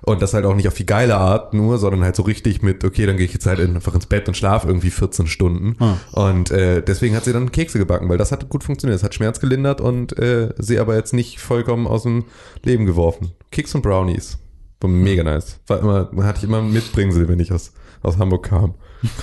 Und 0.01 0.21
das 0.21 0.33
halt 0.33 0.45
auch 0.45 0.55
nicht 0.55 0.67
auf 0.67 0.75
die 0.75 0.85
geile 0.85 1.17
Art 1.17 1.53
nur, 1.53 1.77
sondern 1.77 2.03
halt 2.03 2.15
so 2.15 2.23
richtig 2.23 2.61
mit, 2.61 2.83
okay, 2.83 3.05
dann 3.05 3.17
gehe 3.17 3.25
ich 3.25 3.33
jetzt 3.33 3.45
halt 3.45 3.59
einfach 3.59 3.95
ins 3.95 4.05
Bett 4.05 4.27
und 4.27 4.37
schlaf 4.37 4.65
irgendwie 4.65 4.91
14 4.91 5.27
Stunden. 5.27 5.75
Und 6.11 6.51
äh, 6.51 6.81
deswegen 6.81 7.15
hat 7.15 7.25
sie 7.25 7.33
dann 7.33 7.51
Kekse 7.51 7.79
gebacken, 7.79 8.07
weil 8.09 8.17
das 8.17 8.31
hat 8.31 8.47
gut 8.49 8.63
funktioniert. 8.63 8.97
Es 8.97 9.03
hat 9.03 9.15
Schmerz 9.15 9.39
gelindert 9.39 9.81
und 9.81 10.17
äh, 10.17 10.53
sie 10.57 10.79
aber 10.79 10.95
jetzt 10.95 11.13
nicht 11.13 11.39
vollkommen 11.39 11.87
aus 11.87 12.03
dem 12.03 12.25
Leben 12.63 12.85
geworfen. 12.85 13.31
Keks 13.51 13.75
und 13.75 13.81
Brownies. 13.81 14.37
War 14.79 14.89
mega 14.89 15.23
nice. 15.23 15.59
War 15.67 15.79
immer, 15.79 16.25
hatte 16.25 16.39
ich 16.39 16.43
immer 16.43 16.59
ein 16.59 16.71
Mitbringsel, 16.71 17.27
wenn 17.27 17.39
ich 17.39 17.51
aus, 17.51 17.73
aus 18.03 18.17
Hamburg 18.17 18.47
kam. 18.47 18.75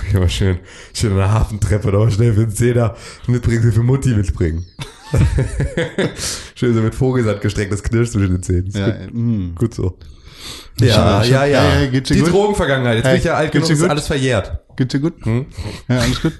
Ich 0.07 0.13
immer 0.13 0.29
schön, 0.29 0.57
schön 0.93 1.11
an 1.11 1.17
der 1.17 1.31
Hafentreppe 1.31 1.91
da 1.91 2.09
schnell 2.09 2.33
für 2.33 2.41
den 2.41 2.51
Zehner 2.51 2.95
Mitbringsel 3.27 3.71
für 3.71 3.83
Mutti 3.83 4.09
mitbringen. 4.09 4.65
schön 6.55 6.73
so 6.73 6.81
mit 6.81 6.95
Vogelsand 6.95 7.41
gestrecktes 7.41 7.83
Knirsch 7.83 8.11
zwischen 8.11 8.31
den 8.31 8.43
Zähnen. 8.43 8.71
Ja, 8.71 9.05
gut, 9.05 9.13
mm. 9.13 9.55
gut 9.55 9.73
so. 9.73 9.97
Ja, 10.79 10.87
Ja, 10.87 11.23
ich 11.23 11.29
ja, 11.29 11.45
ja. 11.45 11.85
geht's 11.87 12.09
dir 12.09 12.15
Die 12.15 12.21
gut? 12.21 12.31
Drogenvergangenheit. 12.33 12.97
Jetzt 12.97 13.05
Hey, 13.05 13.13
bin 13.13 13.19
ich 13.19 13.25
ja 13.25 13.33
alt 13.35 13.51
genug, 13.51 13.69
ist 13.69 13.81
gut? 13.81 13.89
alles 13.89 14.07
verjährt. 14.07 14.59
Geht's 14.75 14.91
dir 14.91 14.99
gut? 14.99 15.13
Hm? 15.25 15.45
Ja, 15.87 15.97
alles 15.99 16.21
gut? 16.21 16.33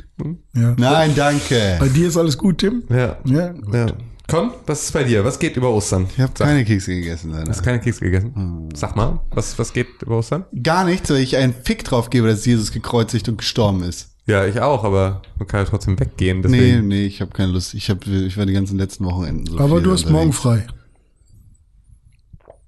Ja. 0.55 0.75
Nein, 0.77 1.12
danke. 1.15 1.77
Bei 1.79 1.88
dir 1.88 2.07
ist 2.07 2.17
alles 2.17 2.38
gut, 2.38 2.57
Tim? 2.59 2.83
Ja. 2.89 3.17
Ja, 3.25 3.47
gut. 3.50 3.74
ja. 3.74 3.85
Con, 4.27 4.51
was 4.65 4.83
ist 4.83 4.91
bei 4.91 5.03
dir? 5.03 5.24
Was 5.24 5.38
geht 5.38 5.55
über 5.55 5.69
Ostern? 5.69 6.07
Ich 6.15 6.19
habe 6.19 6.33
keine 6.33 6.65
Kekse 6.65 6.95
gegessen, 6.95 7.31
leider. 7.31 7.47
hast 7.50 7.62
keine 7.63 7.79
Kekse 7.79 8.01
gegessen? 8.01 8.69
Sag 8.74 8.95
mal, 8.95 9.19
was, 9.31 9.57
was 9.59 9.71
geht 9.71 10.01
über 10.01 10.17
Ostern? 10.17 10.45
Gar 10.63 10.85
nichts, 10.85 11.12
weil 11.12 11.17
ich 11.17 11.38
einen 11.38 11.53
Fick 11.53 11.83
drauf 11.83 12.09
gebe, 12.09 12.27
dass 12.27 12.43
Jesus 12.45 12.71
gekreuzigt 12.71 13.29
und 13.29 13.38
gestorben 13.38 13.83
ist. 13.83 14.09
Ja, 14.25 14.43
ich 14.47 14.59
auch, 14.62 14.83
aber 14.83 15.21
man 15.38 15.47
kann 15.47 15.59
ja 15.63 15.69
trotzdem 15.69 16.00
weggehen. 16.00 16.39
Nee, 16.39 16.47
Deswegen. 16.57 16.88
nee, 16.88 17.05
ich 17.05 17.21
habe 17.21 17.29
keine 17.31 17.51
Lust. 17.51 17.75
Ich, 17.75 17.91
hab, 17.91 18.07
ich 18.07 18.35
war 18.35 18.47
die 18.47 18.53
ganzen 18.53 18.79
letzten 18.79 19.05
Wochenenden 19.05 19.45
so 19.45 19.59
Aber 19.59 19.75
viel 19.75 19.83
du 19.83 19.91
hast 19.91 20.09
morgen 20.09 20.33
frei. 20.33 20.65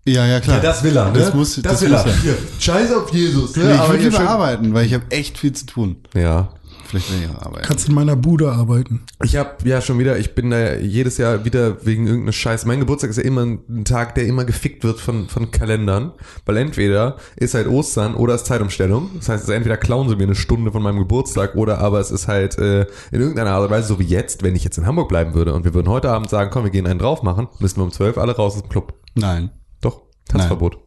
Ja, 0.07 0.25
ja, 0.25 0.39
klar. 0.39 0.61
will 0.83 0.97
er, 0.97 1.11
Das 1.11 1.33
muss, 1.33 1.61
das, 1.61 1.81
will 1.81 1.89
muss 1.89 2.01
er. 2.01 2.07
er. 2.07 2.17
Hier, 2.21 2.37
Scheiß 2.59 2.93
auf 2.93 3.13
Jesus, 3.13 3.55
ne? 3.55 3.65
Nee, 3.65 3.73
ich 3.73 3.89
würde 3.89 3.97
hier 3.97 4.11
lieber 4.11 4.29
arbeiten, 4.29 4.73
weil 4.73 4.85
ich 4.85 4.93
habe 4.93 5.03
echt 5.09 5.37
viel 5.37 5.51
zu 5.51 5.65
tun. 5.65 5.97
Ja. 6.13 6.49
Vielleicht 6.87 7.11
will 7.11 7.19
ich 7.21 7.29
auch 7.29 7.45
arbeiten. 7.45 7.65
Kannst 7.65 7.89
in 7.89 7.95
meiner 7.95 8.15
Bude 8.15 8.49
arbeiten. 8.49 9.01
Ich 9.21 9.35
habe 9.35 9.57
ja 9.65 9.81
schon 9.81 9.99
wieder, 9.99 10.17
ich 10.17 10.35
bin 10.35 10.51
da 10.51 10.75
jedes 10.75 11.17
Jahr 11.17 11.43
wieder 11.43 11.85
wegen 11.85 12.07
irgendeines 12.07 12.35
Scheiß. 12.35 12.65
Mein 12.65 12.79
Geburtstag 12.79 13.09
ist 13.09 13.17
ja 13.17 13.23
immer 13.23 13.41
ein 13.43 13.83
Tag, 13.83 14.15
der 14.15 14.25
immer 14.25 14.45
gefickt 14.45 14.85
wird 14.85 15.01
von, 15.01 15.27
von 15.27 15.51
Kalendern. 15.51 16.13
Weil 16.45 16.55
entweder 16.55 17.17
ist 17.35 17.55
halt 17.55 17.67
Ostern 17.67 18.15
oder 18.15 18.35
ist 18.35 18.45
Zeitumstellung. 18.45 19.09
Das 19.17 19.27
heißt, 19.27 19.43
es 19.43 19.49
ist 19.49 19.55
entweder 19.55 19.75
klauen 19.75 20.07
sie 20.07 20.15
mir 20.15 20.23
eine 20.23 20.35
Stunde 20.35 20.71
von 20.71 20.81
meinem 20.81 20.99
Geburtstag 20.99 21.55
oder 21.55 21.79
aber 21.79 21.99
es 21.99 22.11
ist 22.11 22.29
halt 22.29 22.57
äh, 22.57 22.83
in 23.11 23.19
irgendeiner 23.19 23.51
Art 23.51 23.65
und 23.65 23.69
Weise, 23.71 23.89
so 23.89 23.99
wie 23.99 24.05
jetzt, 24.05 24.43
wenn 24.43 24.55
ich 24.55 24.63
jetzt 24.63 24.77
in 24.77 24.85
Hamburg 24.85 25.09
bleiben 25.09 25.33
würde 25.33 25.53
und 25.53 25.65
wir 25.65 25.73
würden 25.73 25.89
heute 25.89 26.09
Abend 26.09 26.29
sagen, 26.29 26.51
komm, 26.53 26.63
wir 26.63 26.71
gehen 26.71 26.87
einen 26.87 26.99
drauf 26.99 27.21
machen, 27.21 27.49
müssten 27.59 27.81
wir 27.81 27.83
um 27.83 27.91
12 27.91 28.17
alle 28.17 28.33
raus 28.33 28.55
aus 28.55 28.61
dem 28.61 28.69
Club. 28.69 28.93
Nein, 29.13 29.49
Tanzverbot. 30.27 30.77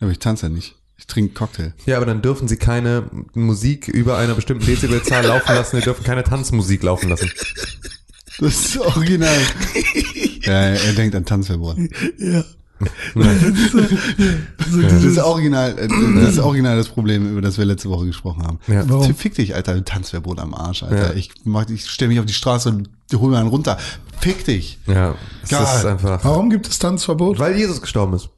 aber 0.00 0.10
ich 0.10 0.18
tanze 0.18 0.46
ja 0.46 0.52
nicht. 0.52 0.76
Ich 0.98 1.06
trinke 1.06 1.34
Cocktail. 1.34 1.74
Ja, 1.84 1.96
aber 1.96 2.06
dann 2.06 2.22
dürfen 2.22 2.46
sie 2.48 2.56
keine 2.56 3.10
Musik 3.34 3.88
über 3.88 4.18
einer 4.18 4.34
bestimmten 4.34 4.66
Dezibelzahl 4.66 5.26
laufen 5.26 5.52
lassen. 5.54 5.76
Sie 5.76 5.82
dürfen 5.82 6.04
keine 6.04 6.22
Tanzmusik 6.22 6.82
laufen 6.82 7.08
lassen. 7.08 7.30
Das 8.38 8.54
ist 8.54 8.78
original. 8.78 9.36
ja, 10.42 10.52
er 10.52 10.92
denkt 10.94 11.14
an 11.16 11.24
Tanzverbot. 11.24 11.76
Ja. 12.18 12.44
Das 14.80 15.04
ist 15.04 15.18
original, 15.18 15.78
äh, 15.78 15.88
das 15.88 16.30
ist 16.30 16.38
original 16.38 16.76
das 16.76 16.88
Problem, 16.88 17.30
über 17.30 17.40
das 17.40 17.58
wir 17.58 17.64
letzte 17.64 17.88
Woche 17.88 18.06
gesprochen 18.06 18.44
haben. 18.44 18.58
Ja. 18.66 18.88
Warum? 18.88 19.14
Fick 19.14 19.34
dich, 19.34 19.54
Alter, 19.54 19.84
Tanzverbot 19.84 20.38
am 20.38 20.54
Arsch, 20.54 20.82
Alter. 20.82 21.10
Ja. 21.10 21.14
Ich 21.14 21.30
mach, 21.44 21.68
ich 21.68 21.88
stell 21.88 22.08
mich 22.08 22.18
auf 22.20 22.26
die 22.26 22.32
Straße 22.32 22.68
und 22.70 22.88
hol 23.14 23.30
mir 23.30 23.38
einen 23.38 23.48
runter. 23.48 23.78
Fick 24.20 24.44
dich. 24.44 24.78
Ja, 24.86 25.14
Geil. 25.48 25.62
ist 25.76 25.84
einfach. 25.84 26.24
Warum 26.24 26.50
gibt 26.50 26.68
es 26.68 26.78
Tanzverbot? 26.78 27.38
Weil 27.38 27.56
Jesus 27.56 27.80
gestorben 27.80 28.14
ist. 28.14 28.28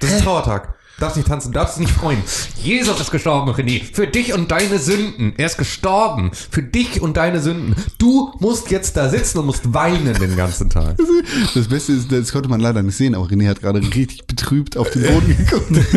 Das 0.00 0.12
ist 0.12 0.24
Trauertag. 0.24 0.74
Darfst 0.98 1.18
nicht 1.18 1.28
tanzen, 1.28 1.52
darfst 1.52 1.78
nicht 1.78 1.90
freuen. 1.92 2.22
Jesus 2.62 2.98
ist 2.98 3.10
gestorben, 3.10 3.50
René. 3.50 3.82
Für 3.92 4.06
dich 4.06 4.32
und 4.32 4.50
deine 4.50 4.78
Sünden. 4.78 5.34
Er 5.36 5.44
ist 5.44 5.58
gestorben. 5.58 6.30
Für 6.32 6.62
dich 6.62 7.02
und 7.02 7.18
deine 7.18 7.40
Sünden. 7.40 7.76
Du 7.98 8.32
musst 8.40 8.70
jetzt 8.70 8.96
da 8.96 9.10
sitzen 9.10 9.40
und 9.40 9.46
musst 9.46 9.74
weinen 9.74 10.14
den 10.14 10.36
ganzen 10.36 10.70
Tag. 10.70 10.96
Das 11.54 11.68
Beste 11.68 11.92
ist, 11.92 12.10
das 12.10 12.32
konnte 12.32 12.48
man 12.48 12.60
leider 12.60 12.82
nicht 12.82 12.96
sehen, 12.96 13.14
aber 13.14 13.26
René 13.26 13.48
hat 13.48 13.60
gerade 13.60 13.80
richtig 13.80 14.26
betrübt 14.26 14.76
auf 14.76 14.90
den 14.90 15.02
Boden 15.02 15.36
geguckt. 15.36 15.92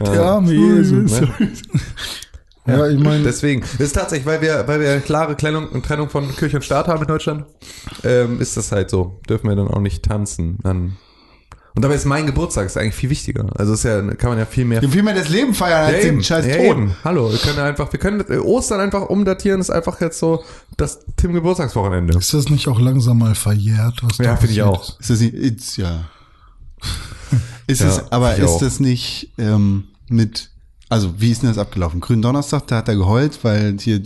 Der 0.00 0.22
arme 0.22 0.52
Jesus. 0.52 1.20
Ja, 2.66 2.88
ich 2.88 2.98
meine, 2.98 3.22
Deswegen, 3.22 3.60
das 3.60 3.80
ist 3.80 3.92
tatsächlich, 3.94 4.26
weil 4.26 4.40
wir, 4.40 4.66
weil 4.66 4.80
wir 4.80 4.90
eine 4.92 5.00
klare 5.00 5.36
Trennung, 5.36 5.82
Trennung 5.82 6.08
von 6.08 6.34
Kirche 6.36 6.56
und 6.56 6.62
Staat 6.62 6.88
haben 6.88 7.02
in 7.02 7.08
Deutschland, 7.08 7.44
ähm, 8.02 8.40
ist 8.40 8.56
das 8.56 8.72
halt 8.72 8.90
so. 8.90 9.20
Dürfen 9.28 9.48
wir 9.48 9.56
dann 9.56 9.68
auch 9.68 9.80
nicht 9.80 10.04
tanzen. 10.04 10.58
Dann 10.62 10.96
und 11.76 11.82
dabei 11.82 11.94
ist 11.94 12.06
mein 12.06 12.26
Geburtstag 12.26 12.64
ist 12.66 12.76
eigentlich 12.78 12.94
viel 12.94 13.10
wichtiger. 13.10 13.46
Also 13.54 13.74
ist 13.74 13.84
ja, 13.84 14.00
kann 14.14 14.30
man 14.30 14.38
ja 14.38 14.46
viel 14.46 14.64
mehr 14.64 14.80
Wir 14.80 14.88
viel 14.88 15.02
mehr 15.02 15.14
das 15.14 15.28
Leben 15.28 15.52
feiern 15.54 15.84
als 15.94 16.02
den 16.02 16.24
scheiß 16.24 16.46
ja, 16.46 16.56
Tod. 16.56 16.88
Hallo, 17.04 17.30
wir 17.30 17.38
können 17.38 17.58
einfach, 17.58 17.92
wir 17.92 18.00
können 18.00 18.24
äh, 18.30 18.38
Ostern 18.38 18.80
einfach 18.80 19.02
umdatieren, 19.10 19.60
ist 19.60 19.70
einfach 19.70 20.00
jetzt 20.00 20.18
so 20.18 20.42
das 20.78 21.00
Tim 21.18 21.34
Geburtstagswochenende. 21.34 22.16
ist 22.18 22.32
das 22.34 22.48
nicht 22.48 22.66
auch 22.66 22.80
langsam 22.80 23.18
mal 23.18 23.34
verjährt? 23.34 24.02
Was 24.02 24.16
Ja, 24.18 24.36
finde 24.36 24.54
ich 24.54 24.62
auch. 24.62 24.98
ist? 24.98 25.10
Das 25.10 25.20
nicht, 25.20 25.34
it's, 25.34 25.76
ja. 25.76 26.04
Ist 27.68 27.80
Ja, 27.82 27.88
es, 27.88 28.12
aber 28.12 28.36
ich 28.36 28.42
ist 28.44 28.50
auch. 28.50 28.60
das 28.60 28.80
nicht 28.80 29.32
ähm, 29.38 29.84
mit, 30.08 30.50
also 30.88 31.14
wie 31.20 31.30
ist 31.32 31.42
denn 31.42 31.48
das 31.50 31.58
abgelaufen? 31.58 32.00
Grünen 32.00 32.22
Donnerstag, 32.22 32.66
da 32.68 32.76
hat 32.76 32.88
er 32.88 32.94
geheult, 32.96 33.40
weil 33.42 33.76
hier 33.80 34.02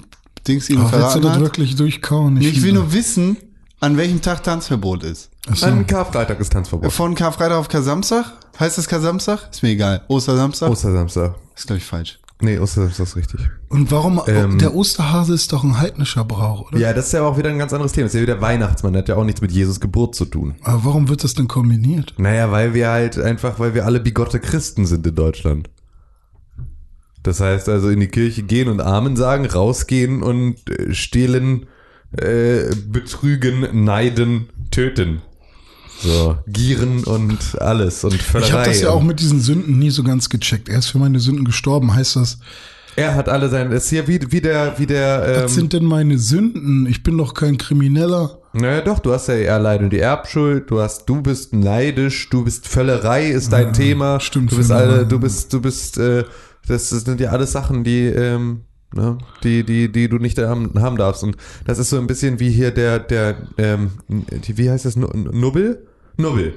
Dings 0.48 0.70
ihn 0.70 0.78
Aber 0.78 0.84
willst 0.84 0.94
du 0.94 0.98
verraten 0.98 1.22
das 1.22 1.32
hat. 1.34 1.40
wirklich 1.40 1.76
durchkauen? 1.76 2.34
Nee, 2.34 2.48
Ich 2.48 2.62
will 2.62 2.72
nur 2.72 2.92
wissen, 2.94 3.36
an 3.80 3.96
welchem 3.98 4.22
Tag 4.22 4.42
Tanzverbot 4.42 5.04
ist. 5.04 5.28
So. 5.48 5.66
An 5.66 5.86
Karfreitag 5.86 6.38
ist 6.40 6.52
Tanzverbot. 6.52 6.92
Von 6.92 7.14
Karfreitag 7.14 7.56
auf 7.56 7.68
Kar-Samstag? 7.68 8.26
Heißt 8.58 8.76
das 8.76 8.88
Kar-Samstag? 8.88 9.48
Ist 9.50 9.62
mir 9.62 9.70
egal. 9.70 10.02
Ostersamstag? 10.08 10.70
Ostersamstag. 10.70 11.34
ist, 11.56 11.66
glaube 11.66 11.78
ich, 11.78 11.84
falsch. 11.84 12.18
Nee, 12.42 12.58
Ostersamstag 12.58 13.06
ist 13.06 13.16
richtig. 13.16 13.40
Und 13.68 13.90
warum? 13.90 14.20
Ähm, 14.26 14.58
der 14.58 14.74
Osterhase 14.74 15.34
ist 15.34 15.52
doch 15.52 15.64
ein 15.64 15.78
heidnischer 15.78 16.24
Brauch, 16.24 16.68
oder? 16.68 16.78
Ja, 16.78 16.92
das 16.92 17.06
ist 17.06 17.12
ja 17.12 17.22
auch 17.22 17.38
wieder 17.38 17.50
ein 17.50 17.58
ganz 17.58 17.72
anderes 17.72 17.92
Thema. 17.92 18.04
Das 18.04 18.14
ist 18.14 18.20
ja 18.20 18.22
wieder 18.22 18.40
Weihnachtsmann. 18.40 18.92
Das 18.92 19.00
hat 19.00 19.08
ja 19.08 19.16
auch 19.16 19.24
nichts 19.24 19.40
mit 19.40 19.50
Jesus 19.50 19.80
Geburt 19.80 20.14
zu 20.14 20.26
tun. 20.26 20.54
Aber 20.62 20.84
warum 20.84 21.08
wird 21.08 21.24
das 21.24 21.34
denn 21.34 21.48
kombiniert? 21.48 22.14
Naja, 22.18 22.50
weil 22.50 22.74
wir 22.74 22.90
halt 22.90 23.18
einfach, 23.18 23.58
weil 23.58 23.74
wir 23.74 23.86
alle 23.86 24.00
bigotte 24.00 24.40
Christen 24.40 24.86
sind 24.86 25.06
in 25.06 25.14
Deutschland. 25.14 25.70
Das 27.22 27.40
heißt 27.40 27.68
also 27.68 27.90
in 27.90 28.00
die 28.00 28.08
Kirche 28.08 28.42
gehen 28.42 28.68
und 28.68 28.80
Amen 28.80 29.16
sagen, 29.16 29.44
rausgehen 29.46 30.22
und 30.22 30.56
äh, 30.70 30.94
stehlen, 30.94 31.66
äh, 32.12 32.74
betrügen, 32.86 33.84
neiden, 33.84 34.48
töten. 34.70 35.20
So, 36.02 36.36
gieren 36.46 37.04
und 37.04 37.60
alles 37.60 38.04
und 38.04 38.14
Völlerei. 38.14 38.48
Ich 38.48 38.52
habe 38.54 38.64
das 38.66 38.80
ja 38.80 38.90
auch 38.90 39.02
mit 39.02 39.20
diesen 39.20 39.40
Sünden 39.40 39.78
nie 39.78 39.90
so 39.90 40.02
ganz 40.02 40.28
gecheckt. 40.30 40.68
Er 40.68 40.78
ist 40.78 40.86
für 40.88 40.98
meine 40.98 41.20
Sünden 41.20 41.44
gestorben. 41.44 41.94
Heißt 41.94 42.16
das, 42.16 42.38
Er 42.96 43.14
hat 43.14 43.28
alle 43.28 43.48
seine, 43.48 43.70
das 43.74 43.84
ist 43.84 43.90
ja 43.92 44.08
wie, 44.08 44.18
wie 44.30 44.40
der, 44.40 44.74
wie 44.78 44.86
der, 44.86 45.24
ähm, 45.36 45.44
was 45.44 45.54
sind 45.54 45.72
denn 45.72 45.84
meine 45.84 46.18
Sünden? 46.18 46.86
Ich 46.86 47.02
bin 47.02 47.18
doch 47.18 47.34
kein 47.34 47.58
Krimineller. 47.58 48.38
Naja, 48.52 48.80
doch, 48.80 48.98
du 48.98 49.12
hast 49.12 49.28
ja 49.28 49.34
alleine 49.54 49.88
die 49.90 50.00
Erbschuld, 50.00 50.70
du 50.70 50.80
hast, 50.80 51.06
du 51.08 51.22
bist 51.22 51.52
neidisch, 51.52 52.28
du 52.30 52.44
bist 52.44 52.66
Völlerei 52.66 53.28
ist 53.28 53.52
dein 53.52 53.72
Thema. 53.72 54.18
stimmt, 54.20 54.50
Du 54.52 54.56
bist 54.56 54.72
alle, 54.72 55.06
du 55.06 55.20
bist, 55.20 55.52
du 55.52 55.60
bist, 55.60 55.98
äh, 55.98 56.24
das 56.66 56.90
sind 56.90 57.20
ja 57.20 57.30
alles 57.30 57.52
Sachen, 57.52 57.84
die, 57.84 58.06
ähm, 58.06 58.62
ne, 58.92 59.18
die, 59.44 59.62
die, 59.64 59.92
die 59.92 60.08
du 60.08 60.16
nicht 60.18 60.36
haben, 60.38 60.72
haben 60.80 60.96
darfst. 60.96 61.22
Und 61.22 61.36
das 61.64 61.78
ist 61.78 61.90
so 61.90 61.98
ein 61.98 62.08
bisschen 62.08 62.40
wie 62.40 62.50
hier 62.50 62.72
der, 62.72 62.98
der, 62.98 63.36
ähm, 63.56 63.92
die, 64.08 64.58
wie 64.58 64.68
heißt 64.68 64.84
das, 64.84 64.96
Nu- 64.96 65.10
Nubbel? 65.14 65.86
Nubbel. 66.20 66.54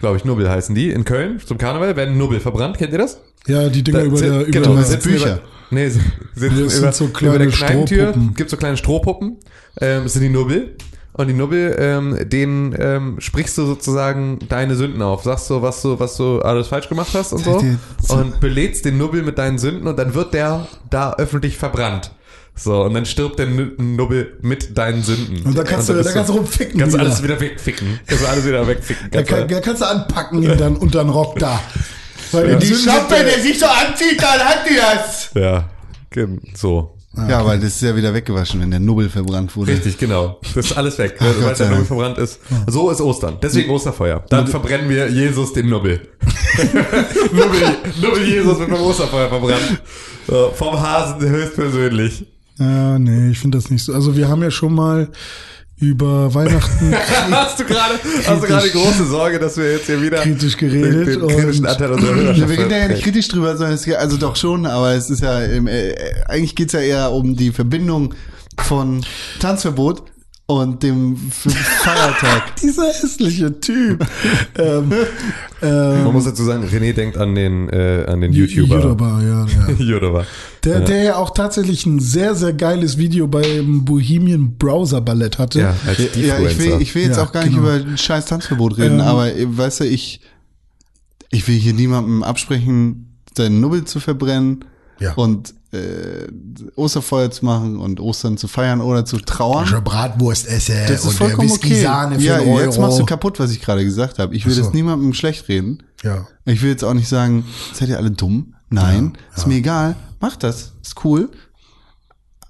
glaube 0.00 0.16
ich, 0.16 0.24
Nubbel 0.24 0.48
heißen 0.48 0.74
die, 0.74 0.90
in 0.90 1.04
Köln 1.04 1.40
zum 1.44 1.58
Karneval, 1.58 1.96
werden 1.96 2.16
Nubbel 2.18 2.40
verbrannt. 2.40 2.78
Kennt 2.78 2.92
ihr 2.92 2.98
das? 2.98 3.20
Ja, 3.46 3.68
die 3.68 3.82
Dinger 3.82 3.98
Da 4.00 4.04
über 4.04 4.16
sind- 4.16 4.28
der, 4.30 4.40
über 4.42 4.50
genau, 4.52 4.76
der, 4.76 4.96
Bücher. 4.98 5.32
Über, 5.34 5.40
nee, 5.70 5.88
sitzen 5.88 6.12
Das 6.34 6.40
sind 6.42 6.58
über, 6.78 6.92
so 6.92 7.04
über 7.06 7.12
kleine 7.14 7.38
der 7.38 7.48
Kneipentür 7.48 7.96
Strohpuppen. 8.10 8.34
gibt 8.34 8.50
so 8.50 8.56
kleine 8.56 8.76
Strohpuppen. 8.76 9.36
Ähm, 9.80 10.02
das 10.04 10.12
sind 10.12 10.22
die 10.22 10.28
Nubbel. 10.28 10.76
Und 11.14 11.26
die 11.26 11.34
Nubbel, 11.34 11.74
ähm, 11.80 12.16
denen 12.28 12.76
ähm, 12.78 13.16
sprichst 13.18 13.58
du 13.58 13.66
sozusagen 13.66 14.38
deine 14.48 14.76
Sünden 14.76 15.02
auf. 15.02 15.24
Sagst 15.24 15.50
du, 15.50 15.62
was 15.62 15.82
du, 15.82 15.98
was 15.98 16.16
du 16.16 16.38
alles 16.42 16.68
falsch 16.68 16.88
gemacht 16.88 17.08
hast 17.14 17.32
und 17.32 17.42
so. 17.44 17.60
Und 18.14 18.38
belädst 18.38 18.84
den 18.84 18.98
Nubbel 18.98 19.24
mit 19.24 19.36
deinen 19.36 19.58
Sünden 19.58 19.88
und 19.88 19.98
dann 19.98 20.14
wird 20.14 20.32
der 20.32 20.68
da 20.90 21.14
öffentlich 21.14 21.56
verbrannt. 21.56 22.12
So, 22.58 22.82
und 22.82 22.94
dann 22.94 23.06
stirbt 23.06 23.38
der 23.38 23.46
Nubbel 23.46 24.36
mit 24.42 24.76
deinen 24.76 25.02
Sünden. 25.02 25.42
Und 25.44 25.56
da 25.56 25.62
kannst 25.64 25.88
du- 25.88 25.94
bist 25.94 26.08
da 26.08 26.12
kannst 26.12 26.28
du 26.30 26.34
rumficken 26.34 26.80
Kannst 26.80 26.94
du 26.94 26.98
wieder. 26.98 27.08
alles 27.08 27.22
wieder 27.22 27.40
wegficken. 27.40 28.00
Kannst 28.06 28.24
du 28.24 28.28
alles 28.28 28.46
wieder 28.46 28.66
wegficken. 28.66 29.08
da, 29.10 29.18
Kannst 29.18 29.30
du- 29.30 29.36
kann, 29.36 29.48
da 29.48 29.60
kannst 29.60 29.82
du 29.82 29.86
anpacken 29.86 30.42
in 30.42 30.58
dann, 30.58 30.76
unter 30.76 31.04
den 31.04 31.10
Rock 31.10 31.38
da. 31.38 31.60
Weil 32.32 32.56
Die 32.56 32.74
Schnappe, 32.74 33.14
sind, 33.16 33.26
äh, 33.26 33.30
der 33.30 33.40
sich 33.42 33.58
so 33.58 33.66
anzieht, 33.66 34.20
dann 34.20 34.40
hat 34.40 34.58
die 34.68 34.76
das. 34.76 35.30
ja, 35.34 35.68
so. 36.54 36.94
Ja, 37.28 37.44
weil 37.44 37.58
das 37.58 37.70
ist 37.76 37.82
ja 37.82 37.96
wieder 37.96 38.14
weggewaschen, 38.14 38.60
wenn 38.60 38.70
der 38.70 38.78
Nubbel 38.78 39.08
verbrannt 39.08 39.56
wurde. 39.56 39.72
Richtig, 39.72 39.98
genau. 39.98 40.38
Das 40.54 40.66
ist 40.66 40.76
alles 40.76 40.98
weg, 40.98 41.16
Ach, 41.18 41.24
weil 41.42 41.54
der 41.54 41.68
Nubbel 41.70 41.84
verbrannt 41.86 42.18
ist. 42.18 42.38
So 42.68 42.90
ist 42.90 43.00
Ostern. 43.00 43.38
Deswegen 43.42 43.70
Osterfeuer. 43.70 44.22
Dann 44.28 44.46
verbrennen 44.46 44.88
wir 44.88 45.08
Jesus 45.08 45.52
den 45.52 45.68
Nubbel. 45.68 46.00
Nubbel, 47.32 47.60
Nubbel 48.00 48.24
Jesus 48.24 48.58
wird 48.58 48.70
beim 48.70 48.80
Osterfeuer 48.82 49.28
verbrannt. 49.28 49.82
So, 50.28 50.52
vom 50.54 50.80
Hasen 50.80 51.28
höchstpersönlich. 51.28 52.26
Ja, 52.58 52.98
nee, 52.98 53.30
ich 53.30 53.38
finde 53.38 53.58
das 53.58 53.70
nicht 53.70 53.84
so. 53.84 53.92
Also 53.94 54.16
wir 54.16 54.28
haben 54.28 54.42
ja 54.42 54.50
schon 54.50 54.74
mal 54.74 55.08
über 55.80 56.34
Weihnachten 56.34 56.92
Hast 57.30 57.60
du 57.60 57.64
gerade, 57.64 57.94
hast 58.26 58.42
du 58.42 58.46
gerade 58.48 58.68
große 58.68 59.06
Sorge, 59.06 59.38
dass 59.38 59.56
wir 59.56 59.72
jetzt 59.74 59.86
hier 59.86 60.02
wieder 60.02 60.18
kritisch 60.22 60.56
geredet 60.56 61.06
den, 61.06 61.20
den 61.20 61.28
kritischen 61.28 61.64
und- 61.66 61.70
Anteil 61.70 61.92
unserer 61.92 62.10
Ja, 62.16 62.22
Hörerschaft 62.22 62.48
wir 62.50 62.58
reden 62.58 62.70
ja 62.70 62.88
nicht 62.88 63.02
kritisch 63.04 63.28
drüber, 63.28 63.56
sondern 63.56 63.74
es, 63.74 63.88
also 63.94 64.16
doch 64.16 64.34
schon, 64.34 64.66
aber 64.66 64.94
es 64.94 65.08
ist 65.08 65.22
ja, 65.22 65.40
äh, 65.40 65.94
eigentlich 66.26 66.56
geht's 66.56 66.72
ja 66.72 66.80
eher 66.80 67.12
um 67.12 67.36
die 67.36 67.52
Verbindung 67.52 68.12
von 68.60 69.04
Tanzverbot 69.38 70.02
und 70.50 70.82
dem 70.82 71.14
Feiertag. 71.30 72.56
dieser 72.62 72.86
hässliche 72.88 73.60
Typ. 73.60 74.02
ähm, 74.58 74.88
Man 75.60 76.06
ähm, 76.06 76.12
muss 76.12 76.24
dazu 76.24 76.42
sagen, 76.42 76.64
René 76.64 76.94
denkt 76.94 77.18
an 77.18 77.34
den, 77.34 77.68
äh, 77.68 78.06
an 78.08 78.22
den 78.22 78.32
YouTuber. 78.32 78.76
YouTuber, 78.76 79.20
ja, 79.22 79.46
ja. 79.68 79.74
YouTuber. 79.74 80.24
Der, 80.64 80.80
der 80.80 81.02
ja 81.02 81.16
auch 81.16 81.30
tatsächlich 81.30 81.84
ein 81.84 82.00
sehr, 82.00 82.34
sehr 82.34 82.54
geiles 82.54 82.96
Video 82.96 83.28
beim 83.28 83.84
Bohemian 83.84 84.56
Browser 84.56 85.02
Ballett 85.02 85.38
hatte. 85.38 85.60
Ja, 85.60 85.76
als 85.86 85.98
Ja, 86.16 86.38
ich 86.38 86.58
will, 86.58 86.80
ich 86.80 86.94
will 86.94 87.02
jetzt 87.02 87.18
Ja, 87.18 87.24
auch 87.24 87.32
gar 87.32 87.44
nicht 87.44 87.54
genau. 87.54 87.74
über 87.74 87.86
ein 87.86 87.98
scheiß 87.98 88.24
Tanzverbot 88.24 88.78
reden, 88.78 89.00
Ähm. 89.00 89.06
aber 89.06 89.34
äh, 89.36 89.46
weißt 89.46 89.80
du, 89.80 89.84
ich, 89.84 90.22
ich 91.30 91.46
will 91.46 91.56
hier 91.56 91.74
niemandem 91.74 92.22
absprechen, 92.22 93.18
seinen 93.36 93.60
Nubbel 93.60 93.84
zu 93.84 94.00
verbrennen 94.00 94.64
Ja. 94.98 95.12
und 95.12 95.52
äh, 95.72 96.26
Osterfeuer 96.76 97.30
zu 97.30 97.44
machen 97.44 97.78
und 97.78 98.00
Ostern 98.00 98.36
zu 98.38 98.48
feiern 98.48 98.80
oder 98.80 99.04
zu 99.04 99.18
trauern. 99.18 99.66
Frische 99.66 99.82
Bratwurst 99.82 100.46
esse 100.48 100.72
Das 100.88 101.00
ist 101.00 101.06
und 101.06 101.12
vollkommen 101.14 101.50
okay. 101.50 101.62
Whisky-Sahne 101.70 102.18
für 102.18 102.24
Ja, 102.24 102.38
Euro. 102.38 102.60
jetzt 102.60 102.78
machst 102.78 102.98
du 102.98 103.04
kaputt, 103.04 103.38
was 103.38 103.50
ich 103.50 103.60
gerade 103.60 103.84
gesagt 103.84 104.18
habe. 104.18 104.34
Ich 104.34 104.46
will 104.46 104.54
so. 104.54 104.62
das 104.62 104.72
niemandem 104.72 105.12
schlecht 105.14 105.48
reden. 105.48 105.82
ja. 106.02 106.26
Ich 106.46 106.62
will 106.62 106.70
jetzt 106.70 106.84
auch 106.84 106.94
nicht 106.94 107.08
sagen, 107.08 107.44
seid 107.74 107.90
ihr 107.90 107.98
alle 107.98 108.10
dumm? 108.10 108.54
Nein, 108.70 109.16
ist 109.36 109.46
mir 109.46 109.56
egal. 109.56 109.96
Macht 110.20 110.42
das, 110.42 110.72
ist 110.82 111.04
cool. 111.04 111.30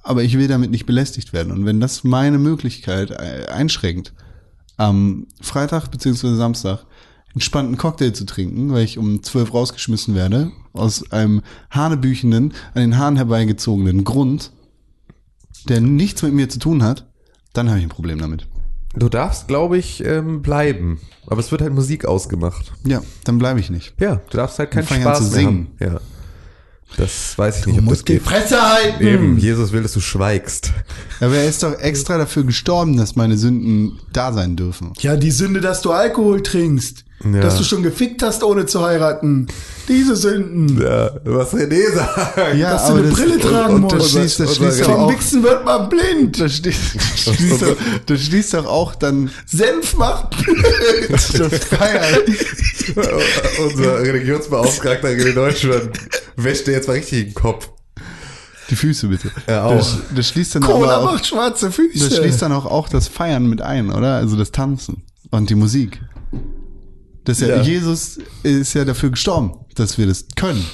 Aber 0.02 0.22
ich 0.22 0.38
will 0.38 0.48
damit 0.48 0.70
nicht 0.70 0.87
belästigt 0.87 1.33
werden. 1.33 1.52
Und 1.52 1.66
wenn 1.66 1.81
das 1.81 2.02
meine 2.04 2.38
Möglichkeit 2.38 3.11
äh, 3.11 3.46
einschränkt, 3.50 4.14
am 4.76 5.26
Freitag 5.40 5.88
beziehungsweise 5.90 6.37
Samstag 6.37 6.85
entspannten 7.38 7.77
Cocktail 7.79 8.11
zu 8.12 8.27
trinken, 8.27 8.72
weil 8.72 8.83
ich 8.83 8.98
um 8.98 9.22
zwölf 9.22 9.55
rausgeschmissen 9.55 10.16
werde, 10.16 10.51
aus 10.72 11.12
einem 11.12 11.42
hanebüchenden, 11.70 12.53
an 12.74 12.81
den 12.83 12.98
Haaren 12.98 13.14
herbeigezogenen 13.14 14.03
Grund, 14.03 14.51
der 15.68 15.81
nichts 15.81 16.22
mit 16.22 16.33
mir 16.33 16.48
zu 16.48 16.59
tun 16.59 16.83
hat, 16.83 17.07
dann 17.53 17.68
habe 17.68 17.79
ich 17.79 17.85
ein 17.85 17.90
Problem 17.90 18.18
damit. 18.18 18.48
Du 18.94 19.09
darfst, 19.09 19.46
glaube 19.46 19.79
ich, 19.79 20.05
ähm, 20.05 20.42
bleiben. 20.42 20.98
Aber 21.29 21.38
es 21.40 21.53
wird 21.53 21.61
halt 21.62 21.72
Musik 21.72 22.07
ausgemacht. 22.07 22.72
Ja, 22.85 23.03
dann 23.22 23.38
bleibe 23.38 23.61
ich 23.61 23.70
nicht. 23.70 23.94
Ja, 24.01 24.16
du 24.31 24.37
darfst 24.37 24.59
halt 24.59 24.72
keinen 24.72 24.85
fang 24.85 24.96
an 24.98 25.03
Spaß 25.03 25.18
zu 25.18 25.24
mehr 25.24 25.33
singen. 25.33 25.68
haben. 25.81 25.92
Ja. 25.92 26.01
Das 26.96 27.37
weiß 27.38 27.59
ich 27.59 27.64
Du 27.64 27.70
nicht, 27.70 27.79
ob 27.81 27.85
das 27.85 27.90
musst 27.90 28.09
die 28.09 28.14
geht. 28.14 28.22
Fresse 28.22 28.61
halten. 28.61 29.07
Eben, 29.07 29.38
Jesus 29.38 29.72
will, 29.72 29.83
dass 29.83 29.92
du 29.92 30.01
schweigst. 30.01 30.72
Aber 31.20 31.37
er 31.37 31.46
ist 31.48 31.62
doch 31.62 31.79
extra 31.79 32.16
dafür 32.18 32.44
gestorben, 32.44 32.96
dass 32.96 33.14
meine 33.14 33.37
Sünden 33.37 34.01
da 34.12 34.33
sein 34.33 34.57
dürfen. 34.57 34.94
Ja, 35.01 35.14
die 35.16 35.31
Sünde, 35.31 35.61
dass 35.61 35.83
du 35.83 35.92
Alkohol 35.92 36.42
trinkst. 36.42 37.05
Ja. 37.24 37.40
Dass 37.40 37.59
du 37.59 37.64
schon 37.64 37.83
gefickt 37.83 38.22
hast, 38.22 38.44
ohne 38.44 38.66
zu 38.66 38.81
heiraten. 38.81 39.48
Diese 39.88 40.14
Sünden. 40.14 40.81
Ja, 40.81 41.11
was 41.24 41.52
René 41.52 41.92
sagt. 41.92 42.57
Ja, 42.57 42.74
Dass 42.74 42.87
du 42.87 42.94
eine 42.94 43.09
Brille 43.09 43.40
tragen 43.40 43.74
und, 43.74 43.83
und 43.85 43.92
das 43.92 43.98
musst. 43.98 44.11
schließt, 44.12 44.40
das 44.40 44.57
schließt 44.57 44.81
doch 44.83 44.85
Vom 44.87 45.00
auch, 45.00 45.11
Wichsen 45.11 45.42
wird 45.42 45.64
man 45.64 45.88
blind. 45.88 46.38
das 46.40 46.57
schließt, 46.57 46.78
das 46.94 47.35
schließt, 47.35 47.62
doch, 47.62 47.76
das 48.07 48.20
schließt 48.20 48.54
doch 48.54 48.66
auch 48.66 48.94
dann 48.94 49.31
Senf 49.46 49.96
macht 49.96 50.37
das 51.38 51.64
Feiern. 51.64 52.22
Unser 53.64 53.98
Religionsbeauftragter 54.02 55.09
René 55.09 55.33
Deutschland 55.35 55.90
wäscht 56.37 56.66
dir 56.68 56.72
jetzt 56.72 56.87
mal 56.87 56.94
richtig 56.94 57.24
den 57.24 57.35
Kopf. 57.35 57.68
Die 58.70 58.76
Füße 58.76 59.09
bitte. 59.09 59.31
Ja, 59.48 59.64
auch. 59.64 59.76
Das, 59.78 59.96
das 60.14 60.28
schließt 60.28 60.54
dann 60.57 60.62
Cola 60.62 60.96
aber 60.96 61.09
auch, 61.09 61.12
macht 61.14 61.26
schwarze 61.26 61.72
Füße. 61.72 62.09
das 62.11 62.18
schließt 62.18 62.42
dann 62.42 62.52
auch, 62.52 62.66
auch 62.66 62.88
das 62.88 63.09
Feiern 63.09 63.46
mit 63.46 63.62
ein, 63.62 63.90
oder? 63.90 64.16
Also 64.16 64.37
das 64.37 64.52
Tanzen 64.52 65.02
und 65.31 65.50
die 65.50 65.54
Musik. 65.57 66.00
Das 67.28 67.40
ja, 67.40 67.48
Ja. 67.48 67.62
Jesus 67.62 68.18
ist 68.42 68.72
ja 68.74 68.84
dafür 68.86 69.10
gestorben, 69.10 69.52
dass 69.74 69.98
wir 69.98 70.06
das 70.06 70.24
können. 70.34 70.64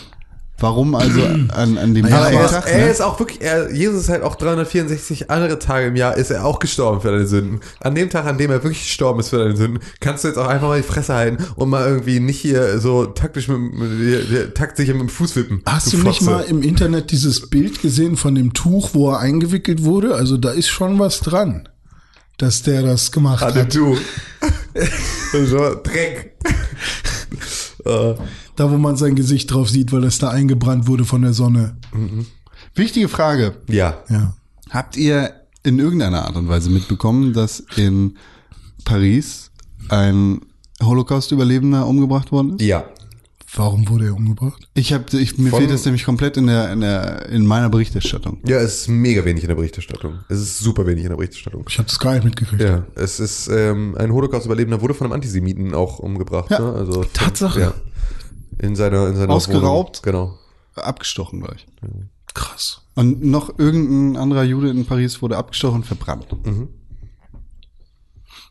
Warum 0.60 0.94
also 0.94 1.20
an, 1.20 1.76
an 1.78 1.94
dem 1.94 2.04
heiligen 2.08 2.38
er 2.38 2.44
ist, 2.44 2.52
Tag? 2.52 2.68
er 2.70 2.78
Ne? 2.86 2.90
ist 2.92 3.00
auch 3.00 3.18
wirklich, 3.18 3.40
er, 3.42 3.72
Jesus 3.74 4.02
ist 4.02 4.08
halt 4.08 4.22
auch 4.22 4.36
364 4.36 5.28
andere 5.28 5.58
Tage 5.58 5.88
im 5.88 5.96
Jahr, 5.96 6.16
ist 6.16 6.30
er 6.30 6.44
auch 6.44 6.60
gestorben 6.60 7.00
für 7.00 7.10
deine 7.10 7.26
Sünden. 7.26 7.58
An 7.80 7.96
dem 7.96 8.08
Tag, 8.08 8.24
an 8.26 8.38
dem 8.38 8.52
er 8.52 8.62
wirklich 8.62 8.84
gestorben 8.84 9.18
ist 9.18 9.30
für 9.30 9.38
deine 9.38 9.56
Sünden, 9.56 9.80
kannst 9.98 10.22
du 10.22 10.28
jetzt 10.28 10.36
auch 10.38 10.46
einfach 10.46 10.68
mal 10.68 10.80
die 10.80 10.86
Fresse 10.86 11.12
halten 11.14 11.44
und 11.56 11.70
mal 11.70 11.84
irgendwie 11.88 12.20
nicht 12.20 12.38
hier 12.40 12.78
so 12.78 13.04
taktisch 13.04 13.48
mit, 13.48 13.58
mit, 13.58 14.30
mit 14.30 14.54
taktsicher 14.54 14.92
mit 14.92 15.02
dem 15.02 15.08
Fuß 15.08 15.34
wippen. 15.34 15.60
Hast 15.66 15.92
du 15.92 15.96
nicht 15.96 16.18
Fotze. 16.20 16.24
mal 16.30 16.40
im 16.42 16.62
Internet 16.62 17.10
dieses 17.10 17.50
Bild 17.50 17.82
gesehen 17.82 18.16
von 18.16 18.36
dem 18.36 18.52
Tuch, 18.54 18.90
wo 18.92 19.10
er 19.10 19.18
eingewickelt 19.18 19.82
wurde? 19.82 20.14
Also 20.14 20.36
da 20.36 20.50
ist 20.52 20.68
schon 20.68 21.00
was 21.00 21.18
dran, 21.18 21.68
dass 22.38 22.62
der 22.62 22.82
das 22.82 23.12
gemacht 23.12 23.42
dem 23.54 23.62
hat. 23.62 23.72
Tuch. 23.72 23.98
so, 25.32 25.74
Dreck. 25.82 26.36
Äh, 27.84 28.14
Da, 28.56 28.70
wo 28.70 28.76
man 28.78 28.96
sein 28.96 29.14
Gesicht 29.16 29.52
drauf 29.52 29.68
sieht, 29.68 29.92
weil 29.92 30.02
das 30.02 30.18
da 30.18 30.30
eingebrannt 30.30 30.86
wurde 30.86 31.04
von 31.04 31.22
der 31.22 31.32
Sonne. 31.32 31.76
Wichtige 32.74 33.08
Frage. 33.08 33.56
ja. 33.68 34.02
Ja. 34.08 34.34
Habt 34.70 34.96
ihr 34.96 35.32
in 35.62 35.78
irgendeiner 35.78 36.24
Art 36.24 36.36
und 36.36 36.48
Weise 36.48 36.68
mitbekommen, 36.70 37.32
dass 37.32 37.60
in 37.76 38.16
Paris 38.84 39.50
ein 39.88 40.40
Holocaust-Überlebender 40.82 41.86
umgebracht 41.86 42.32
worden 42.32 42.56
ist? 42.56 42.62
Ja. 42.62 42.84
Warum 43.56 43.88
wurde 43.88 44.06
er 44.06 44.14
umgebracht? 44.14 44.68
Ich 44.74 44.92
habe, 44.92 45.04
ich, 45.16 45.38
mir 45.38 45.50
Von- 45.50 45.60
fehlt 45.60 45.70
das 45.70 45.84
nämlich 45.84 46.04
komplett 46.04 46.36
in 46.36 46.48
der, 46.48 46.72
in 46.72 46.80
der, 46.80 47.28
in 47.28 47.46
meiner 47.46 47.68
Berichterstattung. 47.70 48.40
Ja, 48.44 48.56
es 48.56 48.82
ist 48.82 48.88
mega 48.88 49.24
wenig 49.24 49.44
in 49.44 49.48
der 49.48 49.54
Berichterstattung. 49.54 50.18
Es 50.28 50.40
ist 50.40 50.58
super 50.58 50.86
wenig 50.86 51.04
in 51.04 51.10
der 51.10 51.16
Berichterstattung. 51.16 51.64
Ich 51.68 51.78
habe 51.78 51.86
das 51.88 51.98
gar 52.00 52.14
nicht 52.14 52.24
mitgekriegt. 52.24 52.60
Ja, 52.62 52.84
es 52.96 53.20
ist 53.20 53.46
ähm, 53.48 53.94
ein 53.96 54.12
Holocaust-Überlebender 54.12 54.80
wurde 54.80 54.94
von 54.94 55.06
einem 55.06 55.12
Antisemiten 55.14 55.72
auch 55.72 56.00
umgebracht. 56.00 56.50
Ja. 56.50 56.58
Ne? 56.58 56.72
Also 56.72 57.04
Tatsache. 57.04 57.60
Ja. 57.60 57.74
In 58.58 58.74
seiner 58.74 59.08
in 59.08 59.16
seiner 59.16 59.32
Ausgeraubt? 59.32 60.04
Wohnung. 60.04 60.28
Genau. 60.28 60.38
Abgestochen, 60.74 61.40
glaube 61.40 61.56
ich. 61.56 61.66
Krass. 62.34 62.82
Und 62.96 63.24
noch 63.24 63.58
irgendein 63.58 64.20
anderer 64.20 64.42
Jude 64.42 64.70
in 64.70 64.84
Paris 64.84 65.22
wurde 65.22 65.36
abgestochen 65.36 65.76
und 65.82 65.86
verbrannt. 65.86 66.26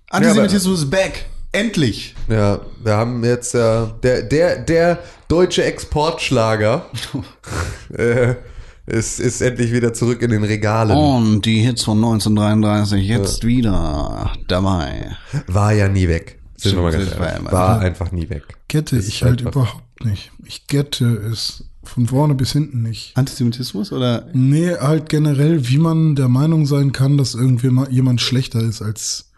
Antisemitismus 0.10 0.80
ist 0.84 0.90
back. 0.90 1.26
Endlich. 1.54 2.16
Ja, 2.30 2.60
wir 2.84 2.94
haben 2.98 3.24
jetzt 3.24 3.54
ja 3.54 3.86
der 4.04 4.24
der 4.24 4.58
der 4.60 5.00
deutsche 5.28 5.64
Exportschlager 5.64 6.86
äh, 7.98 8.36
ist 8.88 9.20
ist 9.20 9.42
endlich 9.42 9.72
wieder 9.72 9.94
zurück 9.94 10.22
in 10.24 10.32
den 10.32 10.44
Regalen. 10.44 10.92
Und 10.98 11.46
die 11.46 11.60
Hits 11.62 11.84
von 11.84 11.98
1933 11.98 13.08
jetzt 13.08 13.46
wieder 13.46 14.34
dabei. 14.48 15.16
War 15.48 15.72
ja 15.74 15.88
nie 15.88 16.08
weg. 16.08 16.40
Sind 16.58 16.76
wir 16.76 16.82
mal 16.84 16.92
ganz 16.92 17.12
war 17.20 17.28
ehrlich. 17.30 17.46
ja 17.46 17.52
War, 17.52 17.78
mal- 17.78 17.86
einfach 17.86 18.12
nie 18.12 18.30
weg. 18.30 18.44
Gette 18.68 18.96
Ist 18.98 19.08
ich 19.08 19.24
halt 19.24 19.46
einfach- 19.46 19.52
überhaupt 19.62 20.06
nicht. 20.06 20.32
Ich 20.46 20.68
gette 20.68 21.06
es 21.06 21.66
von 21.84 22.08
vorne 22.08 22.34
bis 22.34 22.52
hinten 22.54 22.82
nicht. 22.82 23.16
Antisemitismus 23.16 23.92
oder? 23.92 24.28
Nee, 24.34 24.72
halt 24.78 25.10
generell, 25.10 25.68
wie 25.68 25.78
man 25.78 26.16
der 26.16 26.30
Meinung 26.30 26.66
sein 26.66 26.94
kann, 26.94 27.18
dass 27.18 27.36
irgendwie 27.36 27.70
mal 27.70 27.92
jemand 27.92 28.22
schlechter 28.22 28.62
ist 28.62 28.82
als 28.82 29.30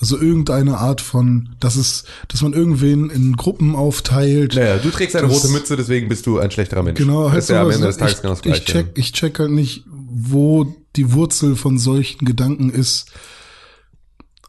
also 0.00 0.18
irgendeine 0.20 0.78
Art 0.78 1.00
von, 1.00 1.50
dass 1.60 1.76
es, 1.76 2.04
dass 2.28 2.42
man 2.42 2.52
irgendwen 2.52 3.08
in 3.10 3.36
Gruppen 3.36 3.74
aufteilt. 3.74 4.54
Naja, 4.54 4.76
du 4.78 4.90
trägst 4.90 5.16
eine 5.16 5.28
Das- 5.28 5.36
rote 5.36 5.52
Mütze, 5.52 5.76
deswegen 5.76 6.08
bist 6.08 6.26
du 6.26 6.38
ein 6.38 6.50
schlechterer 6.50 6.82
Mensch. 6.82 6.98
Genau, 6.98 7.24
das 7.24 7.32
halt 7.32 7.42
ist 7.44 7.48
ja 7.50 7.62
am 7.62 7.70
Ende 7.70 7.86
des 7.86 7.96
Tages 7.96 8.20
genau 8.20 8.34
das 8.34 8.40
ich, 8.40 8.42
Gleiche. 8.44 8.60
ich 8.60 8.64
check, 8.66 8.86
ich 8.94 9.12
check 9.12 9.38
halt 9.38 9.50
nicht, 9.50 9.84
wo 9.88 10.74
die 10.96 11.12
Wurzel 11.12 11.56
von 11.56 11.78
solchen 11.78 12.24
Gedanken 12.26 12.70
ist. 12.70 13.06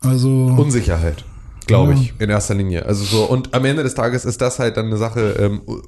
Also 0.02 0.30
Unsicherheit. 0.58 1.23
Glaube 1.69 1.93
Ja. 1.93 1.99
ich, 2.01 2.13
in 2.19 2.29
erster 2.29 2.53
Linie. 2.55 2.86
Also 2.86 3.03
so, 3.05 3.23
und 3.23 3.53
am 3.53 3.63
Ende 3.65 3.84
des 3.84 3.93
Tages 3.95 4.25
ist 4.25 4.41
das 4.41 4.60
halt 4.60 4.75
dann 4.77 4.88
eine 4.88 4.97
Sache, 4.97 5.36
ähm, 5.39 5.62
U- 5.65 5.79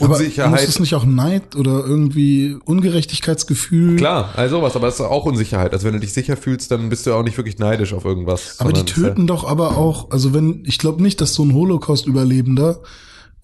Aber 0.00 0.16
Unsicherheit. 0.16 0.68
es 0.68 0.78
nicht 0.78 0.94
auch 0.94 1.04
Neid 1.06 1.56
oder 1.56 1.84
irgendwie 1.86 2.56
Ungerechtigkeitsgefühl? 2.66 3.96
Klar, 3.96 4.30
also 4.36 4.56
sowas, 4.58 4.76
aber 4.76 4.88
es 4.88 4.94
ist 4.96 5.00
auch 5.00 5.24
Unsicherheit. 5.24 5.72
Also 5.72 5.86
wenn 5.86 5.94
du 5.94 6.00
dich 6.00 6.12
sicher 6.12 6.36
fühlst, 6.36 6.70
dann 6.70 6.88
bist 6.90 7.06
du 7.06 7.14
auch 7.14 7.22
nicht 7.22 7.36
wirklich 7.36 7.58
neidisch 7.58 7.92
auf 7.94 8.04
irgendwas. 8.04 8.56
Aber 8.60 8.72
die 8.72 8.80
ist 8.80 8.88
töten 8.88 9.26
doch 9.26 9.44
aber 9.48 9.76
auch, 9.78 10.10
also 10.10 10.34
wenn, 10.34 10.62
ich 10.66 10.78
glaube 10.78 11.02
nicht, 11.02 11.20
dass 11.20 11.34
so 11.34 11.42
ein 11.44 11.54
Holocaust-Überlebender 11.54 12.80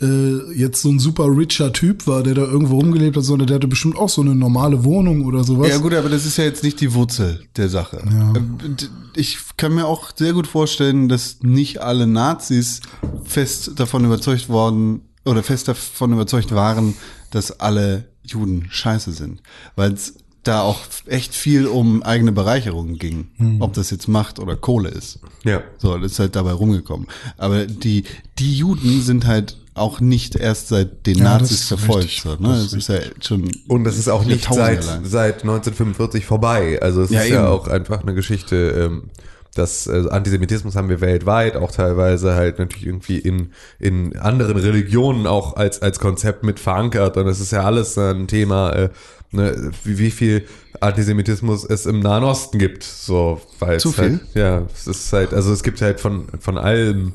äh, 0.00 0.52
jetzt 0.54 0.82
so 0.82 0.88
ein 0.90 0.98
super 0.98 1.24
richer 1.36 1.72
Typ 1.72 2.06
war, 2.06 2.22
der 2.22 2.34
da 2.34 2.42
irgendwo 2.42 2.76
rumgelebt 2.80 3.16
hat, 3.16 3.24
sondern 3.24 3.46
der 3.46 3.56
hatte 3.56 3.68
bestimmt 3.68 3.96
auch 3.96 4.08
so 4.08 4.22
eine 4.22 4.34
normale 4.34 4.84
Wohnung 4.84 5.24
oder 5.24 5.44
sowas. 5.44 5.68
Ja 5.68 5.78
gut, 5.78 5.94
aber 5.94 6.08
das 6.08 6.26
ist 6.26 6.36
ja 6.36 6.44
jetzt 6.44 6.62
nicht 6.64 6.80
die 6.80 6.92
Wurzel 6.94 7.44
der 7.56 7.68
Sache. 7.68 8.02
Ähm, 8.04 8.58
d- 8.76 8.86
Ich 9.16 9.38
kann 9.56 9.74
mir 9.74 9.86
auch 9.86 10.10
sehr 10.16 10.32
gut 10.32 10.46
vorstellen, 10.46 11.08
dass 11.08 11.38
nicht 11.42 11.78
alle 11.80 12.06
Nazis 12.06 12.80
fest 13.24 13.72
davon 13.76 14.04
überzeugt 14.04 14.48
worden 14.48 15.02
oder 15.24 15.42
fest 15.42 15.68
davon 15.68 16.12
überzeugt 16.12 16.52
waren, 16.54 16.94
dass 17.30 17.60
alle 17.60 18.08
Juden 18.26 18.66
scheiße 18.70 19.12
sind. 19.12 19.42
Weil 19.76 19.92
es 19.92 20.14
da 20.42 20.60
auch 20.60 20.80
echt 21.06 21.34
viel 21.34 21.66
um 21.66 22.02
eigene 22.02 22.30
Bereicherung 22.32 22.98
ging. 22.98 23.28
Ob 23.60 23.72
das 23.72 23.90
jetzt 23.90 24.08
Macht 24.08 24.38
oder 24.38 24.56
Kohle 24.56 24.90
ist. 24.90 25.20
Ja. 25.44 25.62
So, 25.78 25.96
das 25.96 26.12
ist 26.12 26.18
halt 26.18 26.36
dabei 26.36 26.52
rumgekommen. 26.52 27.06
Aber 27.38 27.64
die, 27.64 28.04
die 28.38 28.54
Juden 28.54 29.00
sind 29.00 29.24
halt 29.26 29.56
auch 29.74 30.00
nicht 30.00 30.36
erst 30.36 30.68
seit 30.68 31.06
den 31.06 31.18
Ja, 31.18 31.38
das 31.38 31.42
Nazis 31.42 31.68
verfolgt. 31.68 32.24
Das 32.24 32.38
ne? 32.40 32.54
ist 32.56 32.72
Das 32.72 32.72
ist 32.74 32.88
ja 32.88 32.98
schon 33.20 33.50
Und 33.68 33.84
das 33.84 33.98
ist 33.98 34.08
auch 34.08 34.24
nicht 34.24 34.44
seit, 34.52 34.84
lang. 34.86 35.04
seit 35.04 35.42
1945 35.42 36.24
vorbei. 36.24 36.78
Also 36.80 37.02
es 37.02 37.10
Ja, 37.10 37.22
ist 37.22 37.30
ja 37.30 37.40
eben. 37.40 37.46
auch 37.48 37.68
einfach 37.68 38.02
eine 38.02 38.14
Geschichte, 38.14 38.56
ähm, 38.56 39.10
das 39.54 39.86
also 39.86 40.10
Antisemitismus 40.10 40.74
haben 40.74 40.88
wir 40.88 41.00
weltweit, 41.00 41.56
auch 41.56 41.70
teilweise 41.70 42.34
halt 42.34 42.58
natürlich 42.58 42.86
irgendwie 42.86 43.18
in, 43.18 43.52
in 43.78 44.16
anderen 44.16 44.56
Religionen 44.56 45.26
auch 45.28 45.54
als, 45.56 45.80
als 45.80 46.00
Konzept 46.00 46.42
mit 46.42 46.58
verankert. 46.58 47.16
Und 47.16 47.28
es 47.28 47.38
ist 47.40 47.52
ja 47.52 47.62
alles 47.62 47.96
ein 47.96 48.26
Thema, 48.26 48.70
äh, 48.72 48.88
ne, 49.30 49.70
wie, 49.84 49.98
wie 49.98 50.10
viel 50.10 50.44
Antisemitismus 50.80 51.64
es 51.64 51.86
im 51.86 52.00
Nahen 52.00 52.24
Osten 52.24 52.58
gibt. 52.58 52.82
So, 52.82 53.40
weil 53.60 53.78
Zu 53.78 53.90
es 53.90 53.98
halt, 53.98 54.20
viel? 54.32 54.40
ja, 54.42 54.62
es 54.74 54.86
ist 54.88 55.12
halt, 55.12 55.32
also 55.32 55.52
es 55.52 55.62
gibt 55.62 55.80
halt 55.82 56.00
von, 56.00 56.26
von 56.40 56.58
allem, 56.58 57.12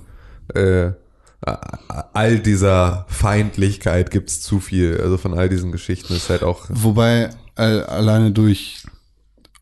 äh, 0.53 0.91
all 2.13 2.39
dieser 2.39 3.05
Feindlichkeit 3.07 4.11
gibt's 4.11 4.41
zu 4.41 4.59
viel. 4.59 4.99
Also 5.01 5.17
von 5.17 5.33
all 5.33 5.49
diesen 5.49 5.71
Geschichten 5.71 6.13
ist 6.13 6.29
halt 6.29 6.43
auch 6.43 6.65
Wobei 6.69 7.29
äh, 7.55 7.61
alleine 7.61 8.31
durch 8.31 8.83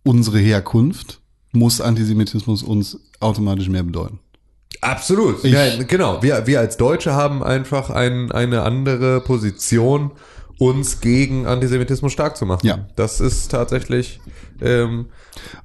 unsere 0.04 0.40
Herkunft 0.40 1.20
muss 1.52 1.82
Antisemitismus 1.82 2.63
uns 2.63 3.00
automatisch 3.20 3.70
mehr 3.70 3.84
bedeuten. 3.84 4.20
Absolut. 4.82 5.44
Ich- 5.44 5.54
ja, 5.54 5.82
genau. 5.84 6.22
Wir, 6.22 6.46
wir 6.48 6.60
als 6.60 6.78
Deutsche 6.78 7.13
haben 7.13 7.44
einfach 7.44 7.90
ein, 7.90 8.32
eine 8.32 8.63
andere 8.63 9.22
Position, 9.22 10.12
uns 10.60 11.02
gegen 11.02 11.46
Antisemitismus 11.46 12.12
stark 12.12 12.36
zu 12.38 12.46
machen. 12.48 12.66
Ja. 12.66 12.88
Das 12.96 13.20
ist 13.20 13.50
tatsächlich, 13.52 14.20
ähm, 14.62 15.06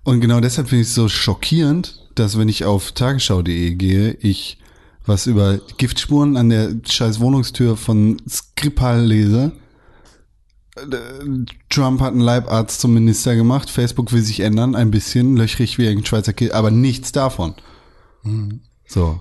Und 0.04 0.20
genau 0.20 0.40
deshalb 0.40 0.68
finde 0.68 0.82
ich 0.82 0.88
es 0.88 0.94
so 0.94 1.08
schockierend, 1.08 2.10
dass 2.14 2.38
wenn 2.38 2.48
ich 2.50 2.66
auf 2.66 2.92
tagesschau.de 2.92 3.74
gehe, 3.74 4.12
ich 4.20 4.58
was 5.06 5.26
über 5.26 5.58
Giftspuren 5.78 6.36
an 6.36 6.50
der 6.50 6.74
scheiß 6.88 7.20
Wohnungstür 7.20 7.76
von 7.76 8.20
Skripal 8.28 9.04
lese. 9.04 9.52
Äh, 10.76 11.44
Trump 11.68 12.00
hat 12.00 12.12
einen 12.12 12.20
Leibarzt 12.20 12.80
zum 12.80 12.94
Minister 12.94 13.34
gemacht, 13.34 13.68
Facebook 13.68 14.12
will 14.12 14.22
sich 14.22 14.40
ändern, 14.40 14.74
ein 14.74 14.90
bisschen, 14.90 15.36
löchrig 15.36 15.78
wie 15.78 15.88
ein 15.88 16.04
Schweizer 16.04 16.32
Kind, 16.32 16.52
aber 16.52 16.70
nichts 16.70 17.12
davon. 17.12 17.54
So. 18.86 19.20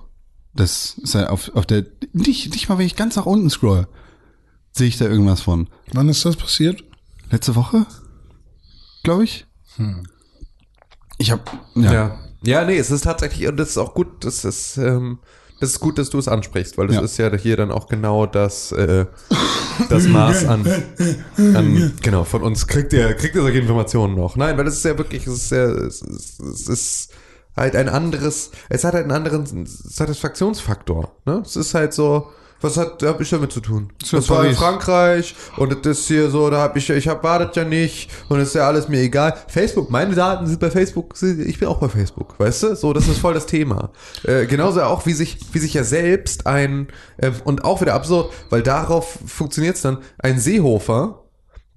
Das 0.54 0.98
ist 1.02 1.14
halt 1.14 1.28
auf, 1.28 1.50
auf 1.54 1.64
der, 1.64 1.86
nicht, 2.12 2.50
nicht 2.52 2.68
mal, 2.68 2.76
wenn 2.76 2.86
ich 2.86 2.96
ganz 2.96 3.16
nach 3.16 3.26
unten 3.26 3.48
scroll, 3.48 3.88
sehe 4.72 4.88
ich 4.88 4.98
da 4.98 5.06
irgendwas 5.06 5.40
von. 5.40 5.68
Wann 5.92 6.08
ist 6.10 6.24
das 6.24 6.36
passiert? 6.36 6.84
Letzte 7.30 7.54
Woche? 7.54 7.86
Glaube 9.02 9.24
ich. 9.24 9.46
Ich 11.16 11.30
habe 11.30 11.42
ja. 11.74 11.92
ja. 11.92 12.18
ja. 12.44 12.64
nee, 12.66 12.76
es 12.76 12.90
ist 12.90 13.04
tatsächlich, 13.04 13.48
und 13.48 13.56
das 13.56 13.70
ist 13.70 13.78
auch 13.78 13.94
gut, 13.94 14.24
das 14.24 14.44
ist, 14.44 14.76
ähm, 14.76 15.20
das 15.62 15.70
ist 15.70 15.80
gut, 15.80 15.96
dass 15.96 16.10
du 16.10 16.18
es 16.18 16.26
ansprichst, 16.26 16.76
weil 16.76 16.88
das 16.88 16.96
Ja. 16.96 17.02
ist 17.02 17.16
ja 17.18 17.34
hier 17.36 17.56
dann 17.56 17.70
auch 17.70 17.86
genau 17.86 18.26
das, 18.26 18.72
äh, 18.72 19.06
das 19.88 20.04
Maß 20.08 20.46
an, 20.46 20.66
an, 21.38 21.92
genau, 22.02 22.24
von 22.24 22.42
uns 22.42 22.66
kriegt 22.66 22.92
ihr, 22.92 23.14
kriegt 23.14 23.36
ihr 23.36 23.42
solche 23.42 23.60
Informationen 23.60 24.16
noch. 24.16 24.34
Nein, 24.34 24.58
weil 24.58 24.66
es 24.66 24.74
ist 24.78 24.84
ja 24.84 24.98
wirklich, 24.98 25.24
es 25.26 25.34
ist 25.44 25.50
ja, 25.52 25.64
es 25.66 26.02
ist, 26.02 26.40
es 26.40 26.68
ist 26.68 27.10
halt 27.56 27.76
ein 27.76 27.88
anderes, 27.88 28.50
es 28.70 28.82
hat 28.82 28.94
halt 28.94 29.04
einen 29.04 29.12
anderen 29.12 29.64
Satisfaktionsfaktor, 29.66 31.14
ne? 31.26 31.42
Es 31.44 31.54
ist 31.56 31.74
halt 31.74 31.92
so, 31.94 32.28
was 32.62 32.76
hat, 32.76 33.02
hab 33.02 33.20
ich 33.20 33.30
damit 33.30 33.52
zu 33.52 33.60
tun? 33.60 33.92
ja 34.10 34.18
Das 34.18 34.28
war 34.28 34.38
in 34.38 34.54
Paris. 34.54 34.58
Frankreich 34.58 35.34
und 35.56 35.84
das 35.84 35.98
ist 35.98 36.08
hier 36.08 36.30
so, 36.30 36.48
da 36.50 36.62
hab 36.62 36.76
ich, 36.76 36.88
ich 36.90 37.08
hab 37.08 37.22
wartet 37.22 37.56
ja 37.56 37.64
nicht 37.64 38.10
und 38.28 38.40
ist 38.40 38.54
ja 38.54 38.66
alles 38.66 38.88
mir 38.88 39.00
egal. 39.00 39.34
Facebook, 39.48 39.90
meine 39.90 40.14
Daten 40.14 40.46
sind 40.46 40.60
bei 40.60 40.70
Facebook, 40.70 41.14
ich 41.22 41.58
bin 41.58 41.68
auch 41.68 41.78
bei 41.78 41.88
Facebook, 41.88 42.38
weißt 42.38 42.62
du? 42.62 42.76
So, 42.76 42.92
das 42.92 43.08
ist 43.08 43.18
voll 43.18 43.34
das 43.34 43.46
Thema. 43.46 43.90
Äh, 44.24 44.46
genauso 44.46 44.82
auch, 44.82 45.04
wie 45.06 45.14
sich, 45.14 45.38
wie 45.52 45.58
sich 45.58 45.74
ja 45.74 45.82
selbst 45.82 46.46
ein, 46.46 46.88
äh, 47.16 47.32
und 47.44 47.64
auch 47.64 47.80
wieder 47.80 47.94
absurd, 47.94 48.32
weil 48.50 48.62
darauf 48.62 49.18
funktioniert 49.26 49.76
es 49.76 49.82
dann, 49.82 49.98
ein 50.18 50.38
Seehofer 50.38 51.24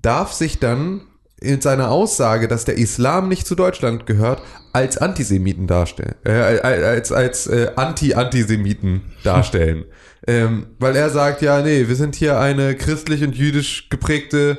darf 0.02 0.34
sich 0.34 0.60
dann 0.60 1.02
in 1.40 1.62
seiner 1.62 1.92
Aussage, 1.92 2.48
dass 2.48 2.66
der 2.66 2.78
Islam 2.78 3.30
nicht 3.30 3.48
zu 3.48 3.56
Deutschland 3.56 4.06
gehört, 4.06 4.42
als 4.76 4.98
Antisemiten 4.98 5.68
darstellen, 5.68 6.16
äh, 6.26 6.32
als 6.32 7.14
als 7.14 7.48
äh, 7.48 7.72
Anti-Antisemiten 7.78 9.04
darstellen, 9.24 9.86
ähm, 10.28 10.68
weil 10.80 10.98
er 10.98 11.10
sagt, 11.10 11.42
ja, 11.42 11.62
nee, 11.62 11.88
wir 11.88 11.96
sind 11.96 12.14
hier 12.14 12.42
eine 12.42 12.76
christlich 12.76 13.24
und 13.24 13.38
jüdisch 13.38 13.88
geprägte 13.90 14.58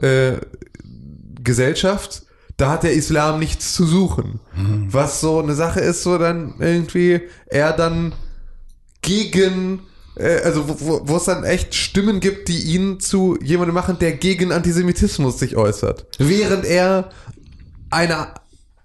äh, 0.00 0.38
Gesellschaft, 1.44 2.22
da 2.56 2.70
hat 2.70 2.82
der 2.82 2.94
Islam 2.94 3.38
nichts 3.38 3.74
zu 3.74 3.84
suchen. 3.84 4.40
Was 4.90 5.20
so 5.20 5.38
eine 5.38 5.54
Sache 5.54 5.80
ist, 5.80 6.02
so 6.02 6.16
dann 6.16 6.54
irgendwie 6.58 7.20
er 7.46 7.72
dann 7.74 8.14
gegen, 9.02 9.82
äh, 10.16 10.40
also 10.44 10.66
wo, 10.66 11.02
wo, 11.04 11.16
es 11.16 11.24
dann 11.24 11.44
echt 11.44 11.74
Stimmen 11.74 12.20
gibt, 12.20 12.48
die 12.48 12.74
ihn 12.74 13.00
zu 13.00 13.36
jemandem 13.42 13.74
machen, 13.74 13.98
der 14.00 14.12
gegen 14.12 14.50
Antisemitismus 14.50 15.38
sich 15.38 15.56
äußert. 15.56 16.06
Während 16.18 16.64
er 16.64 17.10
eine 17.90 18.28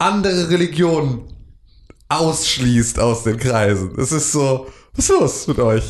andere 0.04 0.50
Religion 0.50 1.22
ausschließt 2.10 3.00
aus 3.00 3.24
den 3.24 3.38
Kreisen. 3.38 3.92
Es 3.98 4.12
ist 4.12 4.32
so, 4.32 4.68
was 4.96 5.10
ist 5.10 5.20
los 5.20 5.48
mit 5.48 5.60
euch? 5.60 5.84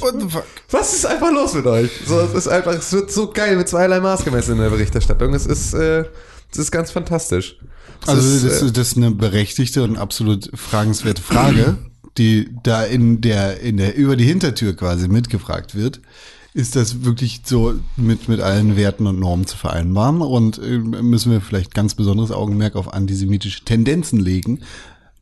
Was 0.71 0.93
ist 0.93 1.05
einfach 1.05 1.31
los 1.31 1.53
mit 1.53 1.65
euch? 1.65 1.91
So, 2.07 2.19
es 2.21 2.33
ist 2.33 2.47
einfach, 2.47 2.73
es 2.73 2.91
wird 2.93 3.11
so 3.11 3.31
geil 3.31 3.57
mit 3.57 3.67
zweierlei 3.67 3.99
Maß 3.99 4.23
gemessen 4.23 4.53
in 4.53 4.59
der 4.59 4.69
Berichterstattung. 4.69 5.33
Es 5.33 5.45
ist, 5.45 5.73
äh, 5.73 6.05
es 6.51 6.59
ist 6.59 6.71
ganz 6.71 6.91
fantastisch. 6.91 7.57
Es 8.03 8.09
Also 8.09 8.47
ist, 8.47 8.61
das, 8.61 8.69
äh, 8.69 8.71
das 8.71 8.87
ist 8.89 8.97
eine 8.97 9.11
berechtigte 9.11 9.83
und 9.83 9.97
absolut 9.97 10.49
fragenswerte 10.53 11.21
Frage, 11.21 11.77
die 12.17 12.49
da 12.63 12.83
in 12.83 13.19
der, 13.21 13.59
in 13.59 13.77
der, 13.77 13.95
über 13.95 14.15
die 14.15 14.25
Hintertür 14.25 14.75
quasi 14.75 15.07
mitgefragt 15.07 15.75
wird. 15.75 15.99
Ist 16.55 16.75
das 16.75 17.03
wirklich 17.03 17.41
so 17.45 17.73
mit, 17.95 18.27
mit 18.27 18.39
allen 18.39 18.75
Werten 18.75 19.07
und 19.07 19.19
Normen 19.19 19.47
zu 19.47 19.57
vereinbaren? 19.57 20.21
Und 20.21 20.59
äh, 20.59 20.77
müssen 20.77 21.31
wir 21.31 21.41
vielleicht 21.41 21.73
ganz 21.73 21.95
besonderes 21.95 22.31
Augenmerk 22.31 22.75
auf 22.75 22.93
antisemitische 22.93 23.65
Tendenzen 23.65 24.19
legen? 24.19 24.59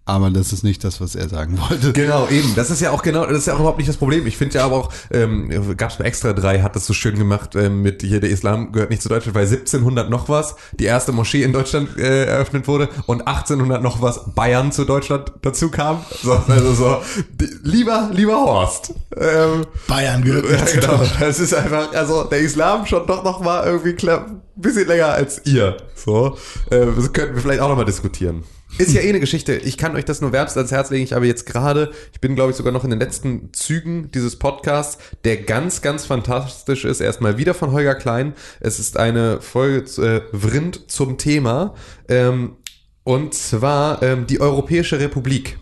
Aber 0.05 0.31
das 0.31 0.51
ist 0.51 0.63
nicht 0.63 0.83
das, 0.83 0.99
was 0.99 1.15
er 1.15 1.29
sagen 1.29 1.59
wollte. 1.69 1.93
Genau, 1.93 2.27
eben. 2.27 2.55
Das 2.55 2.71
ist 2.71 2.81
ja 2.81 2.89
auch 2.89 3.03
genau, 3.03 3.25
das 3.25 3.39
ist 3.39 3.47
ja 3.47 3.53
auch 3.53 3.59
überhaupt 3.59 3.77
nicht 3.77 3.89
das 3.89 3.97
Problem. 3.97 4.25
Ich 4.25 4.35
finde 4.35 4.55
ja 4.55 4.65
aber 4.65 4.77
auch, 4.77 4.93
ähm, 5.11 5.77
gab's 5.77 5.97
bei 5.97 6.05
Extra 6.05 6.33
3, 6.33 6.61
hat 6.61 6.75
das 6.75 6.87
so 6.87 6.93
schön 6.93 7.17
gemacht 7.17 7.55
ähm, 7.55 7.83
mit 7.83 8.01
hier, 8.01 8.19
der 8.19 8.31
Islam 8.31 8.71
gehört 8.71 8.89
nicht 8.89 9.03
zu 9.03 9.09
Deutschland, 9.09 9.35
weil 9.35 9.45
1700 9.45 10.09
noch 10.09 10.27
was 10.27 10.55
die 10.71 10.85
erste 10.85 11.11
Moschee 11.11 11.43
in 11.43 11.53
Deutschland 11.53 11.97
äh, 11.97 12.25
eröffnet 12.25 12.67
wurde 12.67 12.89
und 13.05 13.27
1800 13.27 13.83
noch 13.83 14.01
was 14.01 14.33
Bayern 14.33 14.71
zu 14.71 14.85
Deutschland 14.85 15.33
dazu 15.43 15.69
kam. 15.69 16.03
So, 16.23 16.33
also 16.47 16.73
so, 16.73 17.01
die, 17.33 17.49
lieber, 17.61 18.09
lieber 18.11 18.35
Horst. 18.37 18.93
Ähm, 19.15 19.67
Bayern 19.87 20.23
gehört 20.23 20.45
ja, 20.45 20.51
nicht 20.51 20.67
zu 20.67 20.79
genau. 20.79 20.97
Deutschland. 20.97 21.21
Das 21.21 21.39
ist 21.39 21.53
einfach, 21.53 21.93
also 21.93 22.23
der 22.23 22.39
Islam 22.39 22.87
schon 22.87 23.05
doch 23.05 23.23
noch 23.23 23.39
mal 23.39 23.65
irgendwie 23.65 23.93
klar, 23.93 24.25
ein 24.27 24.41
bisschen 24.55 24.87
länger 24.87 25.09
als 25.09 25.45
ihr. 25.45 25.77
So, 25.95 26.37
äh, 26.71 26.87
das 26.95 27.13
könnten 27.13 27.35
wir 27.35 27.41
vielleicht 27.41 27.61
auch 27.61 27.69
noch 27.69 27.77
mal 27.77 27.85
diskutieren. 27.85 28.43
Ist 28.77 28.93
ja 28.93 29.01
eh 29.01 29.10
eine 29.10 29.19
Geschichte. 29.19 29.55
Ich 29.55 29.77
kann 29.77 29.95
euch 29.95 30.05
das 30.05 30.21
nur 30.21 30.31
wärmst 30.31 30.57
ans 30.57 30.71
Herz 30.71 30.89
legen. 30.89 31.03
Ich 31.03 31.13
habe 31.13 31.27
jetzt 31.27 31.45
gerade, 31.45 31.91
ich 32.13 32.21
bin 32.21 32.36
glaube 32.36 32.51
ich 32.51 32.57
sogar 32.57 32.71
noch 32.71 32.84
in 32.84 32.89
den 32.89 32.99
letzten 32.99 33.53
Zügen 33.53 34.12
dieses 34.12 34.38
Podcasts, 34.38 34.97
der 35.23 35.38
ganz, 35.38 35.81
ganz 35.81 36.05
fantastisch 36.05 36.86
ist. 36.86 37.01
Erstmal 37.01 37.38
wieder 37.38 37.53
von 37.53 37.71
Holger 37.71 37.95
Klein. 37.95 38.34
Es 38.60 38.79
ist 38.79 38.97
eine 38.97 39.41
Folge 39.41 39.81
äh, 40.01 40.21
Vrind 40.31 40.89
zum 40.89 41.17
Thema. 41.17 41.75
Ähm, 42.07 42.57
und 43.03 43.34
zwar 43.34 44.03
ähm, 44.03 44.27
die 44.27 44.39
Europäische 44.39 44.99
Republik. 44.99 45.57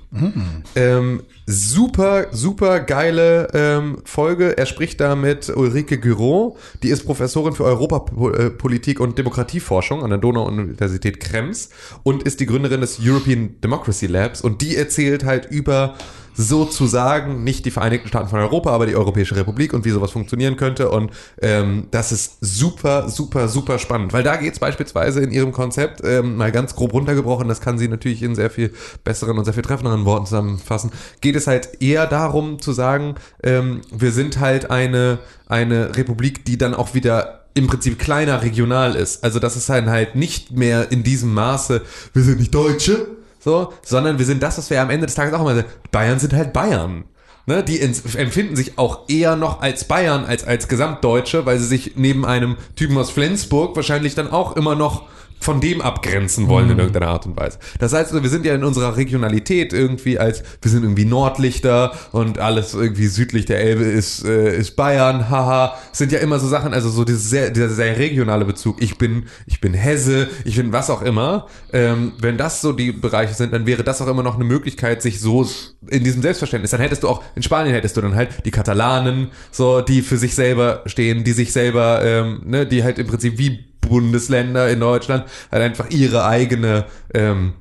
Ähm, 0.76 1.24
super, 1.50 2.28
super 2.32 2.80
geile 2.80 3.48
ähm, 3.54 3.98
Folge. 4.06 4.56
Er 4.56 4.68
spricht 4.68 5.02
da 5.02 5.16
mit 5.16 5.50
Ulrike 5.50 5.98
Gürow, 5.98 6.58
die 6.84 6.90
ist 6.90 7.06
Professorin 7.06 7.54
für 7.54 7.64
Europapolitik 7.64 9.00
und 9.00 9.18
Demokratieforschung 9.18 10.04
an 10.04 10.12
der 10.12 10.20
Donau-Universität 10.20 11.20
Krems 11.20 11.70
und 12.04 12.22
ist 12.22 12.40
die 12.40 12.46
Gründerin 12.46 12.82
des 12.82 13.00
European 13.02 13.56
Democracy 13.64 14.06
Labs 14.06 14.42
und 14.42 14.62
die 14.62 14.76
erzählt 14.76 15.26
halt 15.26 15.48
über 15.50 15.96
sozusagen 16.42 17.44
nicht 17.44 17.66
die 17.66 17.72
Vereinigten 17.72 18.08
Staaten 18.08 18.30
von 18.30 18.40
Europa, 18.40 18.72
aber 18.72 18.86
die 18.86 18.96
Europäische 18.96 19.36
Republik 19.36 19.74
und 19.74 19.84
wie 19.84 19.90
sowas 19.90 20.12
funktionieren 20.12 20.56
könnte. 20.56 20.90
Und 20.90 21.12
ähm, 21.42 21.88
das 21.92 22.14
ist 22.14 22.38
super, 22.40 23.10
super, 23.10 23.50
super 23.50 23.78
spannend, 23.78 24.14
weil 24.14 24.24
da 24.24 24.38
geht 24.38 24.54
es 24.54 24.60
beispielsweise 24.60 25.20
in 25.20 25.32
ihrem 25.32 25.52
Konzept 25.52 26.02
ähm, 26.02 26.38
mal 26.38 26.54
ganz 26.54 26.76
grob 26.76 26.94
runtergebrochen, 26.94 27.50
das 27.50 27.60
kann 27.60 27.78
sie 27.78 27.90
natürlich 27.90 28.24
in 28.24 28.36
sehr 28.36 28.50
viel 28.50 28.72
besseren 29.04 29.38
und 29.38 29.44
sehr 29.44 29.54
viel 29.54 29.64
treffenderen 29.64 30.06
Worten 30.06 30.28
zusammenfassen, 30.28 30.92
geht 31.20 31.36
es 31.36 31.46
halt 31.46 31.82
eher 31.82 32.08
darum 32.08 32.62
zu 32.62 32.72
sagen, 32.72 33.16
ähm, 33.44 33.82
wir 33.92 34.14
sind 34.14 34.40
halt 34.40 34.72
eine, 34.72 35.20
eine 35.48 35.98
Republik, 35.98 36.46
die 36.46 36.58
dann 36.58 36.74
auch 36.74 36.94
wieder 36.94 37.48
im 37.54 37.68
Prinzip 37.68 38.00
kleiner 38.00 38.44
regional 38.44 38.96
ist. 38.96 39.26
Also 39.26 39.40
das 39.40 39.58
ist 39.58 39.68
halt 39.68 40.16
nicht 40.16 40.52
mehr 40.52 40.90
in 40.90 41.04
diesem 41.04 41.34
Maße, 41.34 41.82
wir 42.14 42.24
sind 42.24 42.40
nicht 42.40 42.56
Deutsche, 42.56 43.19
so, 43.40 43.74
sondern 43.82 44.20
wir 44.20 44.26
sind 44.26 44.44
das, 44.44 44.58
was 44.58 44.70
wir 44.70 44.82
am 44.82 44.90
Ende 44.90 45.06
des 45.06 45.16
Tages 45.16 45.34
auch 45.34 45.42
immer 45.42 45.56
sagen. 45.56 45.68
Bayern 45.92 46.20
sind 46.20 46.34
halt 46.34 46.54
Bayern. 46.54 47.06
Ne, 47.46 47.64
die 47.64 47.80
empfinden 47.80 48.56
sich 48.56 48.78
auch 48.78 49.10
eher 49.10 49.36
noch 49.36 49.62
als 49.62 49.86
Bayern 49.86 50.24
als 50.24 50.44
als 50.44 50.68
Gesamtdeutsche, 50.68 51.48
weil 51.48 51.58
sie 51.58 51.66
sich 51.66 51.94
neben 51.96 52.24
einem 52.24 52.58
Typen 52.76 52.96
aus 52.96 53.10
Flensburg 53.10 53.76
wahrscheinlich 53.76 54.14
dann 54.14 54.30
auch 54.30 54.56
immer 54.56 54.76
noch 54.76 55.08
von 55.40 55.62
dem 55.62 55.82
abgrenzen 55.82 56.48
wollen 56.48 56.68
in 56.68 56.74
Mhm. 56.74 56.80
irgendeiner 56.80 57.08
Art 57.08 57.26
und 57.26 57.38
Weise. 57.38 57.60
Das 57.80 57.94
heißt, 57.94 58.14
wir 58.22 58.30
sind 58.30 58.46
ja 58.46 58.54
in 58.56 58.64
unserer 58.64 58.98
Regionalität 58.98 59.74
irgendwie 59.74 60.20
als, 60.20 60.44
wir 60.62 60.70
sind 60.72 60.84
irgendwie 60.84 61.06
Nordlichter 61.06 61.94
und 62.12 62.40
alles 62.40 62.74
irgendwie 62.74 63.08
südlich 63.08 63.46
der 63.46 63.60
Elbe 63.62 63.84
ist, 63.84 64.26
äh, 64.26 64.58
ist 64.58 64.76
Bayern, 64.76 65.30
haha, 65.30 65.76
sind 65.92 66.12
ja 66.12 66.20
immer 66.20 66.40
so 66.40 66.48
Sachen, 66.48 66.74
also 66.74 66.90
so 66.90 67.04
dieses 67.06 67.30
sehr, 67.30 67.52
dieser 67.52 67.70
sehr 67.70 67.98
regionale 67.98 68.46
Bezug. 68.46 68.82
Ich 68.82 68.98
bin, 68.98 69.26
ich 69.46 69.62
bin 69.62 69.74
Hesse, 69.74 70.28
ich 70.46 70.56
bin 70.58 70.72
was 70.74 70.90
auch 70.90 71.02
immer. 71.02 71.48
Ähm, 71.72 72.14
wenn 72.20 72.38
das 72.38 72.62
so 72.62 72.74
die 72.74 72.92
Bereiche 72.92 73.34
sind, 73.34 73.54
dann 73.54 73.66
wäre 73.66 73.84
das 73.84 74.02
auch 74.02 74.08
immer 74.08 74.24
noch 74.24 74.36
eine 74.36 74.44
Möglichkeit, 74.46 75.02
sich 75.02 75.20
so 75.20 75.48
in 75.88 76.04
diesem 76.04 76.22
Selbstverständnis, 76.22 76.72
dann 76.72 76.82
hättest 76.82 77.04
du 77.04 77.08
auch, 77.08 77.24
in 77.36 77.44
Spanien 77.44 77.74
hättest 77.74 77.96
du 77.98 78.02
dann 78.02 78.16
halt 78.16 78.46
die 78.46 78.52
Katalanen, 78.52 79.30
so, 79.52 79.82
die 79.82 80.02
für 80.02 80.18
sich 80.18 80.36
selber 80.36 80.84
stehen, 80.86 81.24
die 81.24 81.32
sich 81.32 81.54
selber, 81.54 82.02
ähm, 82.04 82.42
ne, 82.46 82.66
die 82.66 82.84
halt 82.84 83.00
im 83.00 83.08
Prinzip 83.08 83.38
wie 83.38 83.69
Bundesländer 83.82 84.70
in 84.70 84.80
Deutschland 84.80 85.26
halt 85.52 85.64
einfach 85.64 85.90
ihre 85.90 86.26
eigene 86.26 86.86
ähm, 87.14 87.54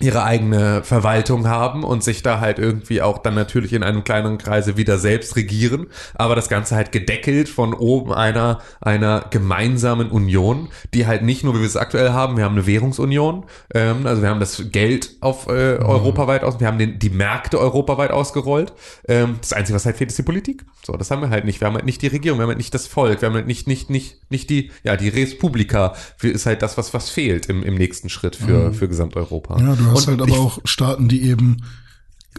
ihre 0.00 0.24
eigene 0.24 0.82
Verwaltung 0.82 1.46
haben 1.48 1.84
und 1.84 2.02
sich 2.02 2.22
da 2.22 2.40
halt 2.40 2.58
irgendwie 2.58 3.02
auch 3.02 3.18
dann 3.18 3.34
natürlich 3.34 3.72
in 3.72 3.82
einem 3.82 4.04
kleineren 4.04 4.38
Kreise 4.38 4.76
wieder 4.76 4.98
selbst 4.98 5.36
regieren, 5.36 5.86
aber 6.14 6.34
das 6.34 6.48
Ganze 6.48 6.74
halt 6.74 6.92
gedeckelt 6.92 7.48
von 7.48 7.74
oben 7.74 8.12
einer, 8.12 8.60
einer 8.80 9.26
gemeinsamen 9.30 10.10
Union, 10.10 10.68
die 10.94 11.06
halt 11.06 11.22
nicht 11.22 11.44
nur, 11.44 11.54
wie 11.54 11.60
wir 11.60 11.66
es 11.66 11.76
aktuell 11.76 12.10
haben, 12.10 12.36
wir 12.36 12.44
haben 12.44 12.56
eine 12.56 12.66
Währungsunion, 12.66 13.44
ähm, 13.74 14.06
also 14.06 14.22
wir 14.22 14.30
haben 14.30 14.40
das 14.40 14.70
Geld 14.72 15.16
auf 15.20 15.46
äh, 15.48 15.78
europaweit 15.78 16.44
aus, 16.44 16.60
wir 16.60 16.66
haben 16.66 16.78
den, 16.78 16.98
die 16.98 17.10
Märkte 17.10 17.58
europaweit 17.58 18.10
ausgerollt. 18.10 18.72
Ähm, 19.06 19.36
das 19.40 19.52
Einzige, 19.52 19.76
was 19.76 19.86
halt 19.86 19.96
fehlt, 19.96 20.10
ist 20.10 20.18
die 20.18 20.22
Politik. 20.22 20.64
So, 20.84 20.94
das 20.94 21.10
haben 21.10 21.20
wir 21.22 21.30
halt 21.30 21.44
nicht. 21.44 21.60
Wir 21.60 21.66
haben 21.66 21.74
halt 21.74 21.84
nicht 21.84 22.02
die 22.02 22.06
Regierung, 22.06 22.38
wir 22.38 22.44
haben 22.44 22.50
halt 22.50 22.58
nicht 22.58 22.74
das 22.74 22.86
Volk, 22.86 23.20
wir 23.20 23.28
haben 23.28 23.34
halt 23.34 23.46
nicht, 23.46 23.66
nicht, 23.66 23.90
nicht, 23.90 24.30
nicht 24.30 24.50
die, 24.50 24.70
ja, 24.82 24.96
die 24.96 25.08
Respublika 25.08 25.94
ist 26.22 26.46
halt 26.46 26.62
das, 26.62 26.78
was, 26.78 26.94
was 26.94 27.10
fehlt 27.10 27.46
im, 27.46 27.62
im 27.62 27.74
nächsten 27.74 28.08
Schritt 28.08 28.36
für, 28.36 28.72
für 28.72 28.88
Gesamteuropa. 28.88 29.58
Ja, 29.60 29.76
du 29.90 29.96
hast 29.96 30.08
Und 30.08 30.20
halt 30.20 30.30
aber 30.30 30.40
auch 30.40 30.58
Staaten, 30.64 31.08
die 31.08 31.22
eben 31.22 31.62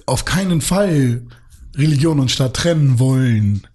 auf 0.05 0.25
keinen 0.25 0.61
Fall 0.61 1.21
Religion 1.75 2.19
und 2.19 2.31
Staat 2.31 2.55
trennen 2.55 2.99
wollen. 2.99 3.67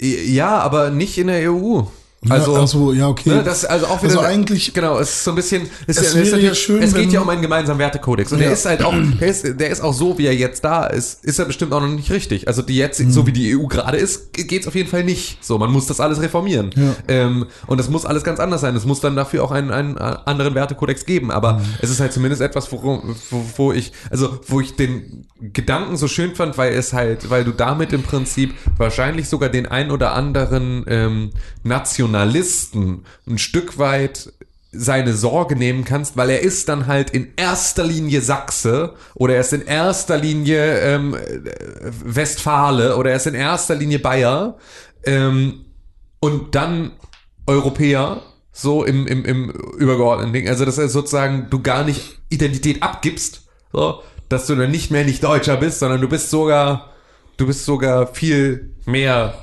Ja, 0.00 0.58
aber 0.58 0.90
nicht 0.90 1.18
in 1.18 1.26
der 1.26 1.52
EU. 1.52 1.82
Also, 2.28 2.56
ja, 2.56 2.62
ach 2.62 2.66
so, 2.66 2.92
ja, 2.92 3.06
okay. 3.08 3.30
Ne, 3.30 3.42
das 3.44 3.64
also 3.64 3.86
auch 3.86 4.02
wieder 4.02 4.10
Also 4.18 4.20
eigentlich- 4.20 4.74
genau, 4.74 4.98
es 4.98 5.08
ist 5.08 5.24
so 5.24 5.30
ein 5.30 5.36
bisschen 5.36 5.62
es, 5.86 5.98
Es 5.98 6.14
ist, 6.16 6.36
ja 6.36 6.52
schön, 6.52 6.82
es 6.82 6.92
geht 6.92 7.12
ja 7.12 7.20
um 7.20 7.28
einen 7.28 7.42
gemeinsamen 7.42 7.78
Wertekodex 7.78 8.32
und 8.32 8.38
der 8.38 8.48
Ja. 8.48 8.52
ist 8.54 8.66
halt 8.66 8.82
auch 8.82 8.92
der 9.20 9.28
ist, 9.28 9.44
der 9.60 9.70
ist 9.70 9.80
auch 9.82 9.94
so 9.94 10.18
wie 10.18 10.26
er 10.26 10.34
jetzt 10.34 10.64
da 10.64 10.86
ist, 10.86 11.24
ist 11.24 11.38
er 11.38 11.44
bestimmt 11.44 11.72
auch 11.72 11.80
noch 11.80 11.88
nicht 11.88 12.10
richtig. 12.10 12.48
Also 12.48 12.62
die 12.62 12.76
jetzt 12.76 12.98
Mhm. 12.98 13.12
so 13.12 13.26
wie 13.28 13.32
die 13.32 13.54
EU 13.56 13.66
gerade 13.68 13.98
ist, 13.98 14.32
geht's 14.32 14.66
auf 14.66 14.74
jeden 14.74 14.88
Fall 14.90 15.04
nicht. 15.04 15.44
So, 15.44 15.58
man 15.58 15.70
muss 15.70 15.86
das 15.86 16.00
alles 16.00 16.20
reformieren. 16.20 16.70
Ja. 16.74 16.96
Ähm, 17.06 17.46
und 17.68 17.78
das 17.78 17.88
muss 17.88 18.04
alles 18.04 18.24
ganz 18.24 18.40
anders 18.40 18.62
sein. 18.62 18.74
Es 18.74 18.84
muss 18.84 18.98
dann 19.00 19.14
dafür 19.14 19.44
auch 19.44 19.52
einen, 19.52 19.70
einen 19.70 19.96
äh, 19.96 20.16
anderen 20.24 20.56
Wertekodex 20.56 21.06
geben, 21.06 21.30
aber 21.30 21.54
Mhm. 21.54 21.60
es 21.82 21.90
ist 21.90 22.00
halt 22.00 22.12
zumindest 22.12 22.42
etwas, 22.42 22.72
wo, 22.72 22.82
wo, 23.30 23.44
wo 23.56 23.72
ich 23.72 23.92
also 24.10 24.40
wo 24.48 24.60
ich 24.60 24.74
den 24.74 25.26
Gedanken 25.40 25.96
so 25.96 26.08
schön 26.08 26.34
fand, 26.34 26.58
weil 26.58 26.72
es 26.72 26.92
halt, 26.92 27.30
weil 27.30 27.44
du 27.44 27.52
damit 27.52 27.92
im 27.92 28.02
Prinzip 28.02 28.54
wahrscheinlich 28.76 29.28
sogar 29.28 29.50
den 29.50 29.66
ein 29.66 29.92
oder 29.92 30.14
anderen 30.14 30.84
ähm, 30.88 31.30
Nationalisten 32.10 33.04
ein 33.26 33.38
Stück 33.38 33.78
weit 33.78 34.32
seine 34.70 35.14
Sorge 35.14 35.56
nehmen 35.56 35.84
kannst, 35.84 36.16
weil 36.16 36.30
er 36.30 36.40
ist 36.40 36.68
dann 36.68 36.86
halt 36.86 37.10
in 37.10 37.32
erster 37.36 37.84
Linie 37.84 38.20
Sachse 38.20 38.94
oder 39.14 39.34
er 39.34 39.40
ist 39.40 39.52
in 39.52 39.62
erster 39.62 40.18
Linie 40.18 40.80
ähm, 40.80 41.14
äh, 41.14 41.40
Westfale 42.04 42.96
oder 42.96 43.10
er 43.10 43.16
ist 43.16 43.26
in 43.26 43.34
erster 43.34 43.74
Linie 43.74 43.98
Bayer 43.98 44.58
ähm, 45.04 45.64
und 46.20 46.54
dann 46.54 46.92
Europäer 47.46 48.22
so 48.52 48.84
im, 48.84 49.06
im, 49.06 49.24
im 49.24 49.50
übergeordneten 49.78 50.32
Ding. 50.32 50.48
Also, 50.48 50.64
dass 50.64 50.78
er 50.78 50.88
sozusagen 50.88 51.46
du 51.48 51.62
gar 51.62 51.84
nicht 51.84 52.18
Identität 52.28 52.82
abgibst, 52.82 53.48
so, 53.72 54.02
dass 54.28 54.46
du 54.46 54.54
dann 54.54 54.70
nicht 54.70 54.90
mehr 54.90 55.04
nicht 55.04 55.24
Deutscher 55.24 55.56
bist, 55.56 55.78
sondern 55.78 56.00
du 56.00 56.08
bist 56.08 56.28
sogar, 56.28 56.92
du 57.38 57.46
bist 57.46 57.64
sogar 57.64 58.08
viel 58.08 58.74
mehr 58.84 59.38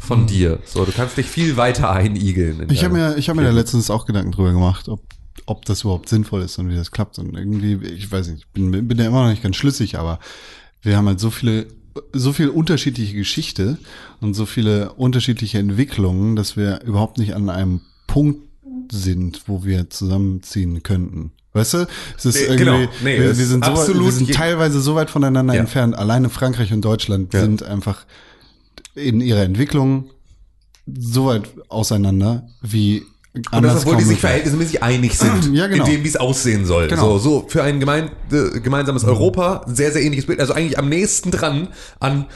von 0.00 0.26
dir. 0.26 0.58
So, 0.64 0.84
du 0.84 0.92
kannst 0.92 1.16
dich 1.16 1.26
viel 1.26 1.56
weiter 1.56 1.90
einigeln. 1.92 2.60
in 2.60 2.70
Ich 2.70 2.82
habe 2.82 2.94
mir, 2.94 3.16
ich 3.18 3.28
habe 3.28 3.40
mir 3.40 3.46
da 3.46 3.52
letztens 3.52 3.90
auch 3.90 4.06
Gedanken 4.06 4.32
drüber 4.32 4.52
gemacht, 4.52 4.88
ob, 4.88 5.02
ob 5.46 5.64
das 5.66 5.82
überhaupt 5.82 6.08
sinnvoll 6.08 6.42
ist 6.42 6.58
und 6.58 6.68
wie 6.70 6.74
das 6.74 6.90
klappt. 6.90 7.18
Und 7.18 7.36
irgendwie, 7.36 7.74
ich 7.86 8.10
weiß 8.10 8.28
nicht, 8.28 8.40
ich 8.40 8.48
bin, 8.48 8.70
bin 8.88 8.96
da 8.98 9.04
immer 9.04 9.22
noch 9.24 9.30
nicht 9.30 9.42
ganz 9.42 9.56
schlüssig, 9.56 9.98
aber 9.98 10.18
wir 10.82 10.96
haben 10.96 11.06
halt 11.06 11.20
so 11.20 11.30
viele, 11.30 11.66
so 12.12 12.32
viel 12.32 12.48
unterschiedliche 12.48 13.14
Geschichte 13.14 13.78
und 14.20 14.34
so 14.34 14.46
viele 14.46 14.92
unterschiedliche 14.94 15.58
Entwicklungen, 15.58 16.34
dass 16.34 16.56
wir 16.56 16.80
überhaupt 16.82 17.18
nicht 17.18 17.34
an 17.34 17.50
einem 17.50 17.82
Punkt 18.06 18.48
sind, 18.90 19.42
wo 19.46 19.64
wir 19.64 19.90
zusammenziehen 19.90 20.82
könnten. 20.82 21.32
Weißt 21.52 21.74
du? 21.74 21.86
Es 22.16 22.24
ist 22.26 22.34
Nee, 22.36 22.40
irgendwie, 22.42 22.58
genau. 22.64 22.78
Nee, 23.02 23.18
wir, 23.20 23.36
wir 23.38 23.44
sind, 23.44 23.64
so, 23.64 23.70
absolut 23.72 24.04
wir 24.04 24.12
sind 24.12 24.32
teilweise 24.32 24.80
so 24.80 24.94
weit 24.94 25.10
voneinander 25.10 25.54
Ja. 25.54 25.60
entfernt. 25.60 25.96
Alleine 25.96 26.28
Frankreich 26.30 26.72
und 26.72 26.82
Deutschland 26.84 27.34
Ja. 27.34 27.40
sind 27.40 27.62
einfach 27.64 28.06
in 28.94 29.20
ihrer 29.20 29.42
Entwicklung 29.42 30.10
so 30.86 31.26
weit 31.26 31.48
auseinander 31.68 32.48
wie 32.62 33.04
Und 33.52 33.62
das, 33.62 33.82
obwohl 33.82 33.96
die 33.96 34.04
sich 34.04 34.20
verhältnismäßig 34.20 34.82
einig 34.82 35.16
sind, 35.16 35.54
Ja, 35.54 35.66
genau. 35.66 35.84
in 35.84 35.90
dem, 35.90 36.04
wie 36.04 36.08
es 36.08 36.16
aussehen 36.16 36.66
soll. 36.66 36.88
Genau. 36.88 37.18
So, 37.18 37.40
so 37.40 37.48
für 37.48 37.62
ein 37.62 37.78
gemein, 37.80 38.10
äh, 38.32 38.60
gemeinsames 38.60 39.04
Europa, 39.04 39.64
sehr, 39.68 39.92
sehr 39.92 40.02
ähnliches 40.02 40.26
Bild. 40.26 40.40
Also 40.40 40.52
eigentlich 40.52 40.78
am 40.78 40.88
nächsten 40.88 41.30
dran 41.30 41.68
an 42.00 42.26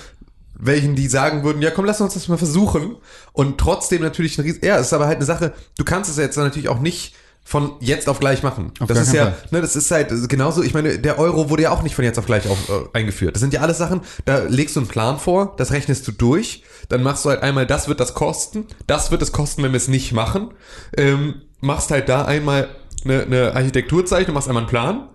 welchen 0.57 0.95
die 0.95 1.09
sagen 1.09 1.43
würden, 1.43 1.61
ja 1.62 1.71
komm, 1.71 1.85
lass 1.85 2.01
uns 2.01 2.14
das 2.14 2.29
mal 2.29 2.38
versuchen. 2.38 2.97
Und 3.33 3.59
trotzdem 3.59 4.03
natürlich 4.03 4.38
ein 4.38 4.43
Ries 4.43 4.61
Ja, 4.62 4.79
es 4.79 4.87
ist 4.87 4.93
aber 4.93 5.07
halt 5.07 5.17
eine 5.17 5.25
Sache, 5.25 5.53
du 5.77 5.85
kannst 5.85 6.11
es 6.11 6.17
jetzt 6.17 6.37
natürlich 6.37 6.69
auch 6.69 6.81
nicht 6.81 7.14
von 7.44 7.72
jetzt 7.80 8.09
auf 8.09 8.20
gleich 8.20 8.42
machen. 8.42 8.72
Auf 8.80 8.88
das 8.88 8.98
ist 9.02 9.12
ja, 9.12 9.24
Fall. 9.24 9.37
ne, 9.50 9.61
das 9.61 9.76
ist 9.76 9.90
halt 9.90 10.11
genauso, 10.30 10.62
ich 10.62 10.72
meine, 10.72 10.98
der 10.98 11.18
Euro 11.18 11.50
wurde 11.50 11.64
ja 11.64 11.70
auch 11.70 11.83
nicht 11.83 11.94
von 11.94 12.04
jetzt 12.04 12.18
auf 12.18 12.24
gleich 12.24 12.48
auf, 12.48 12.70
äh, 12.70 12.98
eingeführt. 12.98 13.37
Das 13.37 13.40
sind 13.40 13.52
ja 13.52 13.61
alles 13.61 13.76
Sachen, 13.76 14.00
da 14.24 14.38
legst 14.38 14.76
du 14.76 14.80
einen 14.80 14.88
Plan 14.88 15.18
vor, 15.18 15.54
das 15.59 15.70
rechnest 15.70 16.09
du 16.09 16.12
durch, 16.12 16.64
dann 16.88 17.02
machst 17.02 17.24
du 17.24 17.28
halt 17.28 17.42
einmal, 17.42 17.66
das 17.66 17.87
wird 17.87 18.00
das 18.00 18.14
kosten, 18.14 18.66
das 18.87 19.11
wird 19.11 19.20
es 19.20 19.33
kosten, 19.33 19.62
wenn 19.62 19.72
wir 19.72 19.76
es 19.76 19.88
nicht 19.88 20.12
machen. 20.12 20.52
Ähm, 20.96 21.42
machst 21.61 21.90
halt 21.90 22.09
da 22.09 22.24
einmal 22.24 22.68
eine, 23.04 23.22
eine 23.22 23.54
Architekturzeichnung, 23.54 24.35
machst 24.35 24.48
einmal 24.48 24.62
einen 24.62 24.70
Plan. 24.70 25.09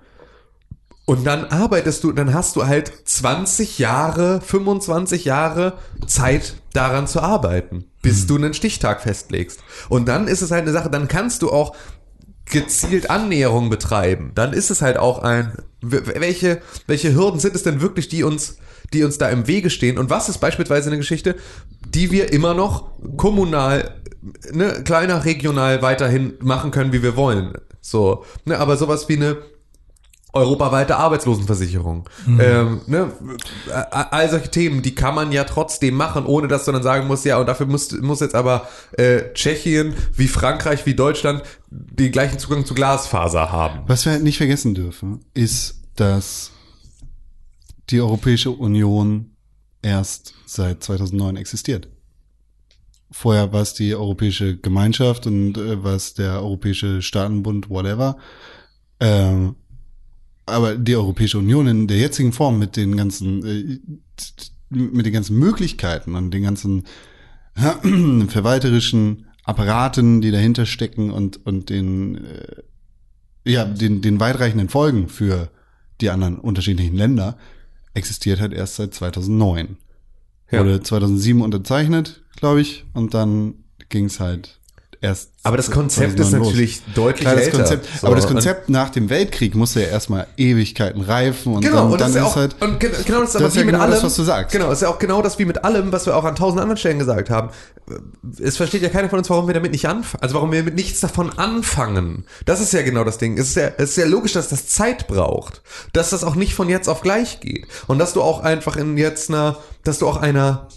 Und 1.06 1.26
dann 1.26 1.46
arbeitest 1.46 2.04
du, 2.04 2.12
dann 2.12 2.36
hast 2.36 2.56
du 2.56 2.68
halt 2.68 2.92
20 3.06 3.80
Jahre, 3.80 4.42
25 4.42 5.26
Jahre 5.26 5.74
Zeit 6.06 6.54
daran 6.74 7.08
zu 7.08 7.22
arbeiten, 7.22 7.86
bis 8.04 8.28
du 8.28 8.36
einen 8.36 8.54
Stichtag 8.54 9.02
festlegst. 9.02 9.60
Und 9.90 10.08
dann 10.08 10.28
ist 10.28 10.44
es 10.44 10.52
halt 10.52 10.62
eine 10.62 10.72
Sache, 10.72 10.92
dann 10.92 11.08
kannst 11.08 11.42
du 11.42 11.52
auch 11.52 11.76
gezielt 12.50 13.10
Annäherung 13.10 13.70
betreiben. 13.70 14.32
Dann 14.36 14.54
ist 14.54 14.72
es 14.72 14.82
halt 14.82 14.98
auch 14.98 15.20
ein, 15.20 15.54
welche, 15.82 16.62
welche 16.88 17.14
Hürden 17.16 17.40
sind 17.40 17.56
es 17.56 17.64
denn 17.64 17.82
wirklich, 17.82 18.08
die 18.08 18.24
uns, 18.24 18.58
die 18.94 19.04
uns 19.04 19.18
da 19.18 19.30
im 19.30 19.48
Wege 19.48 19.70
stehen? 19.70 19.98
Und 19.98 20.10
was 20.10 20.30
ist 20.30 20.40
beispielsweise 20.40 20.90
eine 20.90 20.98
Geschichte, 20.98 21.36
die 21.88 22.12
wir 22.12 22.34
immer 22.34 22.54
noch 22.54 22.90
kommunal, 23.18 23.96
ne, 24.52 24.82
kleiner, 24.84 25.26
regional 25.26 25.82
weiterhin 25.82 26.34
machen 26.42 26.72
können, 26.72 26.92
wie 26.92 27.04
wir 27.04 27.16
wollen? 27.16 27.54
So, 27.82 28.26
ne, 28.46 28.58
aber 28.58 28.78
sowas 28.78 29.08
wie 29.08 29.16
eine, 29.16 29.38
europaweite 30.32 30.98
Arbeitslosenversicherung. 30.98 32.08
Ähm, 32.28 32.82
ne? 32.86 33.12
All 33.92 34.30
solche 34.30 34.52
Themen, 34.52 34.82
die 34.82 34.94
kann 34.94 35.16
man 35.16 35.32
ja 35.32 35.44
trotzdem 35.44 35.96
machen, 35.96 36.26
ohne 36.26 36.48
dass 36.48 36.66
du 36.66 36.72
dann 36.72 36.84
sagen 36.84 37.08
musst, 37.08 37.26
ja, 37.26 37.40
und 37.40 37.48
dafür 37.48 37.66
muss, 37.66 37.92
muss 38.00 38.20
jetzt 38.20 38.36
aber 38.36 38.68
äh, 38.92 39.34
Tschechien 39.34 39.96
wie 40.16 40.28
Frankreich 40.28 40.86
wie 40.86 40.94
Deutschland 40.94 41.42
den 41.72 42.12
gleichen 42.12 42.38
Zugang 42.38 42.66
zu 42.66 42.76
Glasfaser 42.76 43.52
haben. 43.52 43.82
Was 43.88 44.06
wir 44.06 44.12
halt 44.12 44.24
nicht 44.24 44.38
vergessen 44.38 44.76
dürfen, 44.76 45.26
ist, 45.34 45.82
dass 45.96 46.52
die 47.90 48.02
Europäische 48.02 48.52
Union 48.52 49.32
erst 49.82 50.36
seit 50.46 50.84
2009 50.84 51.38
existiert. 51.38 51.88
Vorher 53.12 53.52
war 53.52 53.62
es 53.62 53.74
die 53.74 53.96
Europäische 53.96 54.58
Gemeinschaft 54.58 55.26
und 55.26 55.58
äh, 55.58 55.84
war 55.84 55.96
es 55.96 56.14
der 56.14 56.34
Europäische 56.34 57.02
Staatenbund, 57.02 57.70
whatever. 57.70 58.18
Ähm, 59.00 59.56
aber 60.50 60.76
die 60.76 60.96
Europäische 60.96 61.38
Union 61.38 61.68
in 61.68 61.88
der 61.88 61.98
jetzigen 61.98 62.32
Form 62.32 62.60
mit 62.60 62.76
den 62.76 62.98
ganzen, 62.98 63.46
äh, 63.46 63.80
mit 64.70 65.06
den 65.06 65.14
ganzen 65.14 65.38
Möglichkeiten 65.38 66.16
und 66.16 66.32
den 66.32 66.44
ganzen 66.44 66.86
verwalterischen 68.28 69.26
Apparaten, 69.44 70.22
die 70.22 70.32
dahinter 70.32 70.66
stecken 70.66 71.12
und, 71.12 71.46
und 71.46 71.70
den, 71.70 72.24
äh, 72.26 72.64
ja, 73.46 73.66
den, 73.66 74.02
den 74.02 74.20
weitreichenden 74.20 74.70
Folgen 74.70 75.08
für 75.08 75.50
die 76.02 76.10
anderen 76.10 76.38
unterschiedlichen 76.38 76.96
Länder, 76.96 77.38
existiert 77.94 78.40
halt 78.40 78.54
erst 78.54 78.76
seit 78.76 78.94
2009. 78.94 79.78
Ja. 80.52 80.60
Wurde 80.60 80.82
2007 80.82 81.42
unterzeichnet, 81.42 82.24
glaube 82.36 82.62
ich, 82.62 82.86
und 82.94 83.14
dann 83.14 83.56
ging 83.90 84.06
es 84.06 84.20
halt 84.20 84.59
erst. 85.02 85.30
Aber 85.44 85.56
das 85.58 85.72
Konzept 85.72 86.20
ist 86.20 86.30
2009 86.30 86.40
los. 86.40 86.48
natürlich 86.50 86.82
deutlich 86.94 87.22
Klar, 87.22 87.36
das 87.36 87.46
älter. 87.46 87.58
Konzept, 87.58 87.88
So, 88.02 88.08
aber 88.08 88.16
das 88.18 88.28
Konzept 88.28 88.70
nach 88.70 88.90
dem 88.90 89.10
Weltkrieg 89.10 89.56
musste 89.56 89.82
ja 89.82 89.88
erstmal 89.88 90.28
Ewigkeiten 90.38 91.02
reifen 91.02 91.54
und 91.56 91.62
Genau, 91.62 91.76
dann, 91.84 91.92
und 91.94 92.02
dann 92.02 92.10
ist, 92.10 92.16
ja 92.18 92.24
auch, 92.26 92.36
halt. 92.36 92.56
und 92.62 92.80
ge- 92.80 92.92
genau 93.06 93.22
das 93.22 93.30
ist 93.30 93.36
aber 93.38 93.46
das 93.46 93.56
wie 93.56 93.60
ja 93.60 93.66
mit 93.66 93.74
genau 93.74 93.84
allem, 93.84 93.94
das, 93.94 94.04
was 94.04 94.16
du 94.16 94.24
sagst. 94.24 94.52
Genau, 94.52 94.72
ist 94.72 94.82
ja 94.82 94.90
auch 94.90 95.00
genau 95.00 95.22
das 95.22 95.40
wie 95.40 95.46
mit 95.46 95.64
allem, 95.64 95.92
was 95.92 96.06
wir 96.06 96.16
auch 96.16 96.26
an 96.26 96.36
tausend 96.36 96.60
anderen 96.62 96.78
Stellen 96.78 97.00
gesagt 97.00 97.30
haben. 97.30 97.50
Es 98.40 98.58
versteht 98.58 98.82
ja 98.84 98.90
keiner 98.90 99.10
von 99.10 99.18
uns, 99.20 99.30
warum 99.30 99.48
wir 99.48 99.54
damit 99.54 99.72
nicht 99.72 99.88
anfangen, 99.88 100.22
also 100.22 100.36
warum 100.36 100.52
wir 100.52 100.62
mit 100.64 100.76
nichts 100.76 101.00
davon 101.00 101.32
anfangen. 101.40 102.26
Das 102.46 102.60
ist 102.60 102.74
ja 102.74 102.82
genau 102.82 103.04
das 103.04 103.18
Ding. 103.18 103.38
Es 103.38 103.48
ist 103.50 103.56
ja, 103.56 103.72
es 103.78 103.92
ist 103.92 103.96
ja 103.98 104.06
logisch, 104.06 104.34
dass 104.34 104.50
das 104.50 104.68
Zeit 104.68 105.08
braucht, 105.08 105.62
dass 105.94 106.10
das 106.12 106.24
auch 106.24 106.36
nicht 106.36 106.54
von 106.54 106.70
jetzt 106.70 106.88
auf 106.90 107.02
gleich 107.02 107.40
geht 107.40 107.66
und 107.88 107.98
dass 108.00 108.14
du 108.14 108.22
auch 108.22 108.42
einfach 108.44 108.76
in 108.76 108.98
jetzt 108.98 109.30
einer, 109.30 109.58
dass 109.84 110.00
du 110.00 110.08
auch 110.08 110.18
einer 110.18 110.68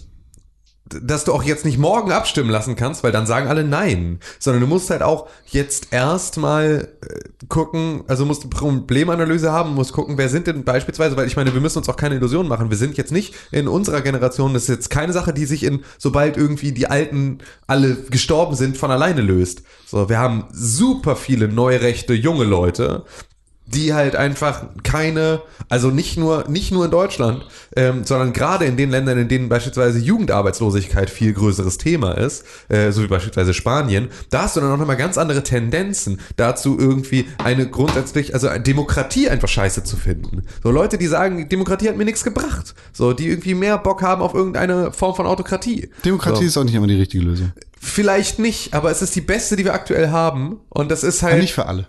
dass 0.84 1.24
du 1.24 1.32
auch 1.32 1.42
jetzt 1.42 1.64
nicht 1.64 1.78
morgen 1.78 2.12
abstimmen 2.12 2.50
lassen 2.50 2.76
kannst, 2.76 3.02
weil 3.04 3.12
dann 3.12 3.26
sagen 3.26 3.48
alle 3.48 3.64
nein, 3.64 4.18
sondern 4.38 4.60
du 4.60 4.66
musst 4.66 4.90
halt 4.90 5.02
auch 5.02 5.28
jetzt 5.46 5.92
erstmal 5.92 6.88
äh, 7.02 7.20
gucken, 7.48 8.02
also 8.08 8.26
musst 8.26 8.42
eine 8.42 8.50
Problemanalyse 8.50 9.52
haben, 9.52 9.74
musst 9.74 9.92
gucken, 9.92 10.18
wer 10.18 10.28
sind 10.28 10.46
denn 10.46 10.64
beispielsweise, 10.64 11.16
weil 11.16 11.26
ich 11.26 11.36
meine, 11.36 11.54
wir 11.54 11.60
müssen 11.60 11.78
uns 11.78 11.88
auch 11.88 11.96
keine 11.96 12.16
Illusionen 12.16 12.48
machen. 12.48 12.70
Wir 12.70 12.76
sind 12.76 12.96
jetzt 12.96 13.12
nicht 13.12 13.34
in 13.52 13.68
unserer 13.68 14.00
Generation, 14.00 14.54
das 14.54 14.64
ist 14.64 14.68
jetzt 14.68 14.90
keine 14.90 15.12
Sache, 15.12 15.32
die 15.32 15.46
sich 15.46 15.62
in, 15.62 15.84
sobald 15.98 16.36
irgendwie 16.36 16.72
die 16.72 16.88
Alten 16.88 17.38
alle 17.66 17.94
gestorben 17.94 18.56
sind, 18.56 18.76
von 18.76 18.90
alleine 18.90 19.20
löst. 19.20 19.62
So, 19.86 20.08
wir 20.08 20.18
haben 20.18 20.44
super 20.52 21.16
viele 21.16 21.48
neurechte 21.48 22.14
junge 22.14 22.44
Leute, 22.44 23.04
die 23.66 23.94
halt 23.94 24.16
einfach 24.16 24.64
keine, 24.82 25.42
also 25.68 25.90
nicht 25.90 26.16
nur, 26.16 26.48
nicht 26.48 26.72
nur 26.72 26.84
in 26.84 26.90
Deutschland, 26.90 27.46
ähm, 27.76 28.04
sondern 28.04 28.32
gerade 28.32 28.64
in 28.64 28.76
den 28.76 28.90
Ländern, 28.90 29.18
in 29.18 29.28
denen 29.28 29.48
beispielsweise 29.48 29.98
Jugendarbeitslosigkeit 29.98 31.08
viel 31.08 31.32
größeres 31.32 31.78
Thema 31.78 32.12
ist, 32.18 32.44
äh, 32.68 32.90
so 32.90 33.02
wie 33.02 33.06
beispielsweise 33.06 33.54
Spanien, 33.54 34.08
da 34.30 34.42
hast 34.42 34.56
du 34.56 34.60
dann 34.60 34.72
auch 34.72 34.78
nochmal 34.78 34.96
ganz 34.96 35.16
andere 35.16 35.42
Tendenzen 35.42 36.20
dazu, 36.36 36.76
irgendwie 36.78 37.26
eine 37.42 37.68
grundsätzlich, 37.68 38.34
also 38.34 38.48
eine 38.48 38.62
Demokratie 38.62 39.28
einfach 39.28 39.48
scheiße 39.48 39.84
zu 39.84 39.96
finden. 39.96 40.42
So 40.62 40.70
Leute, 40.70 40.98
die 40.98 41.06
sagen, 41.06 41.48
Demokratie 41.48 41.88
hat 41.88 41.96
mir 41.96 42.04
nichts 42.04 42.24
gebracht. 42.24 42.74
So, 42.92 43.12
die 43.12 43.28
irgendwie 43.28 43.54
mehr 43.54 43.78
Bock 43.78 44.02
haben 44.02 44.22
auf 44.22 44.34
irgendeine 44.34 44.92
Form 44.92 45.14
von 45.14 45.26
Autokratie. 45.26 45.90
Demokratie 46.04 46.42
so. 46.42 46.46
ist 46.46 46.56
auch 46.58 46.64
nicht 46.64 46.74
immer 46.74 46.86
die 46.86 46.98
richtige 46.98 47.24
Lösung. 47.24 47.52
Vielleicht 47.80 48.38
nicht, 48.38 48.74
aber 48.74 48.90
es 48.90 49.02
ist 49.02 49.14
die 49.16 49.20
beste, 49.20 49.56
die 49.56 49.64
wir 49.64 49.74
aktuell 49.74 50.10
haben. 50.10 50.60
Und 50.68 50.90
das 50.90 51.02
ist 51.02 51.22
halt. 51.22 51.40
nicht 51.40 51.54
für 51.54 51.66
alle. 51.66 51.86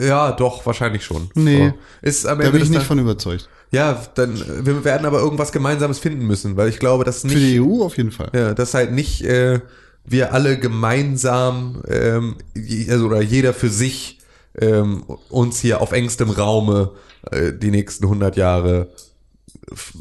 Ja, 0.00 0.32
doch, 0.32 0.64
wahrscheinlich 0.66 1.04
schon. 1.04 1.30
Nee. 1.34 1.68
So. 1.68 1.74
Ist 2.02 2.26
am 2.26 2.38
Da 2.38 2.44
Ende 2.44 2.52
bin 2.58 2.62
ich 2.62 2.68
nicht 2.70 2.76
Tages- 2.78 2.88
von 2.88 2.98
überzeugt. 2.98 3.48
Ja, 3.70 4.02
dann, 4.14 4.34
wir 4.66 4.84
werden 4.84 5.06
aber 5.06 5.20
irgendwas 5.20 5.52
Gemeinsames 5.52 5.98
finden 5.98 6.26
müssen, 6.26 6.56
weil 6.56 6.68
ich 6.68 6.78
glaube, 6.78 7.04
dass 7.04 7.20
Für 7.22 7.28
die 7.28 7.58
nicht, 7.58 7.60
EU 7.60 7.82
auf 7.84 7.96
jeden 7.96 8.10
Fall. 8.12 8.30
ja, 8.34 8.54
dass 8.54 8.74
halt 8.74 8.92
nicht 8.92 9.22
äh, 9.24 9.60
wir 10.06 10.32
alle 10.32 10.58
gemeinsam, 10.58 11.82
ähm, 11.88 12.36
also 12.88 13.06
oder 13.06 13.20
jeder 13.20 13.52
für 13.52 13.68
sich 13.68 14.20
ähm, 14.58 15.04
uns 15.28 15.60
hier 15.60 15.80
auf 15.82 15.92
engstem 15.92 16.30
Raume 16.30 16.92
äh, 17.30 17.52
die 17.52 17.70
nächsten 17.70 18.04
100 18.04 18.36
Jahre 18.36 18.88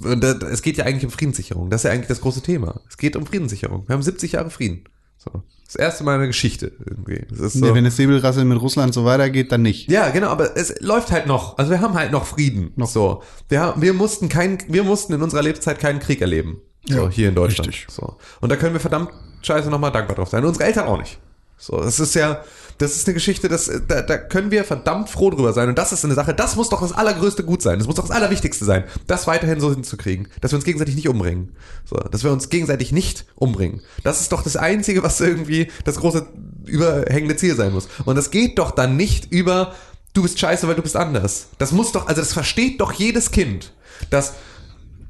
da- 0.01 0.31
es 0.49 0.61
geht 0.61 0.77
ja 0.77 0.85
eigentlich 0.85 1.03
um 1.05 1.11
Friedenssicherung. 1.11 1.69
Das 1.69 1.81
ist 1.81 1.85
ja 1.85 1.91
eigentlich 1.91 2.07
das 2.07 2.21
große 2.21 2.41
Thema. 2.41 2.79
Es 2.89 2.97
geht 2.97 3.15
um 3.17 3.25
Friedenssicherung. 3.25 3.87
Wir 3.87 3.93
haben 3.95 4.01
70 4.01 4.31
Jahre 4.33 4.49
Frieden. 4.49 4.85
So. 5.17 5.43
Das 5.67 5.75
erste 5.75 6.03
Mal 6.05 6.13
in 6.15 6.19
der 6.21 6.27
Geschichte 6.27 6.71
irgendwie. 6.85 7.25
Das 7.29 7.53
so. 7.53 7.65
Nee, 7.65 7.73
wenn 7.73 7.83
das 7.83 7.97
Säbelrasseln 7.97 8.47
mit 8.47 8.61
Russland 8.61 8.93
so 8.93 9.03
weitergeht, 9.03 9.51
dann 9.51 9.61
nicht. 9.61 9.91
Ja, 9.91 10.09
genau, 10.11 10.29
aber 10.29 10.55
es 10.55 10.73
läuft 10.79 11.11
halt 11.11 11.27
noch. 11.27 11.57
Also 11.57 11.71
wir 11.71 11.81
haben 11.81 11.93
halt 11.93 12.11
noch 12.11 12.25
Frieden. 12.25 12.71
So. 12.85 13.21
Wir, 13.49 13.59
haben, 13.59 13.81
wir 13.81 13.93
mussten 13.93 14.29
kein, 14.29 14.57
wir 14.69 14.83
mussten 14.85 15.11
in 15.13 15.21
unserer 15.21 15.41
Lebenszeit 15.43 15.77
keinen 15.79 15.99
Krieg 15.99 16.21
erleben. 16.21 16.61
So, 16.87 16.95
Ja, 17.03 17.09
hier 17.09 17.27
in 17.29 17.35
Deutschland. 17.35 17.67
richtig. 17.69 17.93
So. 17.93 18.15
Und 18.39 18.49
da 18.49 18.55
können 18.55 18.73
wir 18.73 18.79
verdammt 18.79 19.09
scheiße 19.41 19.69
nochmal 19.69 19.91
dankbar 19.91 20.15
drauf 20.15 20.29
sein. 20.29 20.41
Und 20.43 20.49
unsere 20.49 20.65
Eltern 20.65 20.87
auch 20.87 20.97
nicht. 20.99 21.19
So, 21.57 21.81
das 21.81 21.99
ist 21.99 22.15
ja, 22.15 22.43
das 22.77 22.95
ist 22.95 23.07
eine 23.07 23.15
Geschichte, 23.15 23.47
das, 23.47 23.71
da, 23.87 24.01
da 24.01 24.17
können 24.17 24.51
wir 24.51 24.63
verdammt 24.63 25.09
froh 25.09 25.31
drüber 25.31 25.53
sein. 25.53 25.69
Und 25.69 25.77
das 25.77 25.91
ist 25.91 26.05
eine 26.05 26.13
Sache, 26.13 26.33
das 26.33 26.55
muss 26.55 26.69
doch 26.69 26.81
das 26.81 26.91
allergrößte 26.91 27.43
Gut 27.43 27.61
sein. 27.61 27.79
Das 27.79 27.87
muss 27.87 27.95
doch 27.95 28.07
das 28.07 28.15
Allerwichtigste 28.15 28.65
sein, 28.65 28.83
das 29.07 29.25
weiterhin 29.25 29.59
so 29.59 29.71
hinzukriegen, 29.71 30.27
dass 30.41 30.51
wir 30.51 30.57
uns 30.57 30.65
gegenseitig 30.65 30.95
nicht 30.95 31.07
umbringen. 31.07 31.55
So, 31.85 31.95
dass 31.95 32.23
wir 32.23 32.31
uns 32.31 32.49
gegenseitig 32.49 32.91
nicht 32.91 33.25
umbringen. 33.35 33.81
Das 34.03 34.21
ist 34.21 34.31
doch 34.31 34.43
das 34.43 34.57
Einzige, 34.57 35.01
was 35.01 35.19
irgendwie 35.19 35.71
das 35.85 35.97
große 35.97 36.27
überhängende 36.65 37.35
Ziel 37.35 37.55
sein 37.55 37.73
muss. 37.73 37.87
Und 38.05 38.15
das 38.15 38.29
geht 38.29 38.59
doch 38.59 38.71
dann 38.71 38.95
nicht 38.95 39.31
über, 39.31 39.73
du 40.13 40.21
bist 40.21 40.39
scheiße, 40.39 40.67
weil 40.67 40.75
du 40.75 40.83
bist 40.83 40.95
anders. 40.95 41.47
Das 41.57 41.71
muss 41.71 41.91
doch, 41.91 42.07
also 42.07 42.21
das 42.21 42.33
versteht 42.33 42.79
doch 42.79 42.91
jedes 42.93 43.31
Kind, 43.31 43.73
dass 44.11 44.33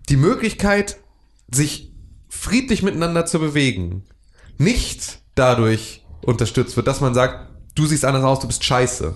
die 0.08 0.18
Möglichkeit, 0.18 0.98
sich 1.52 1.92
friedlich 2.30 2.82
miteinander 2.82 3.26
zu 3.26 3.40
bewegen, 3.40 4.04
nicht 4.58 5.20
dadurch 5.36 6.06
unterstützt 6.22 6.76
wird, 6.76 6.88
dass 6.88 7.02
man 7.02 7.14
sagt, 7.14 7.48
du 7.78 7.86
siehst 7.86 8.06
anders 8.06 8.24
aus, 8.24 8.40
du 8.40 8.48
bist 8.48 8.64
scheiße. 8.64 9.16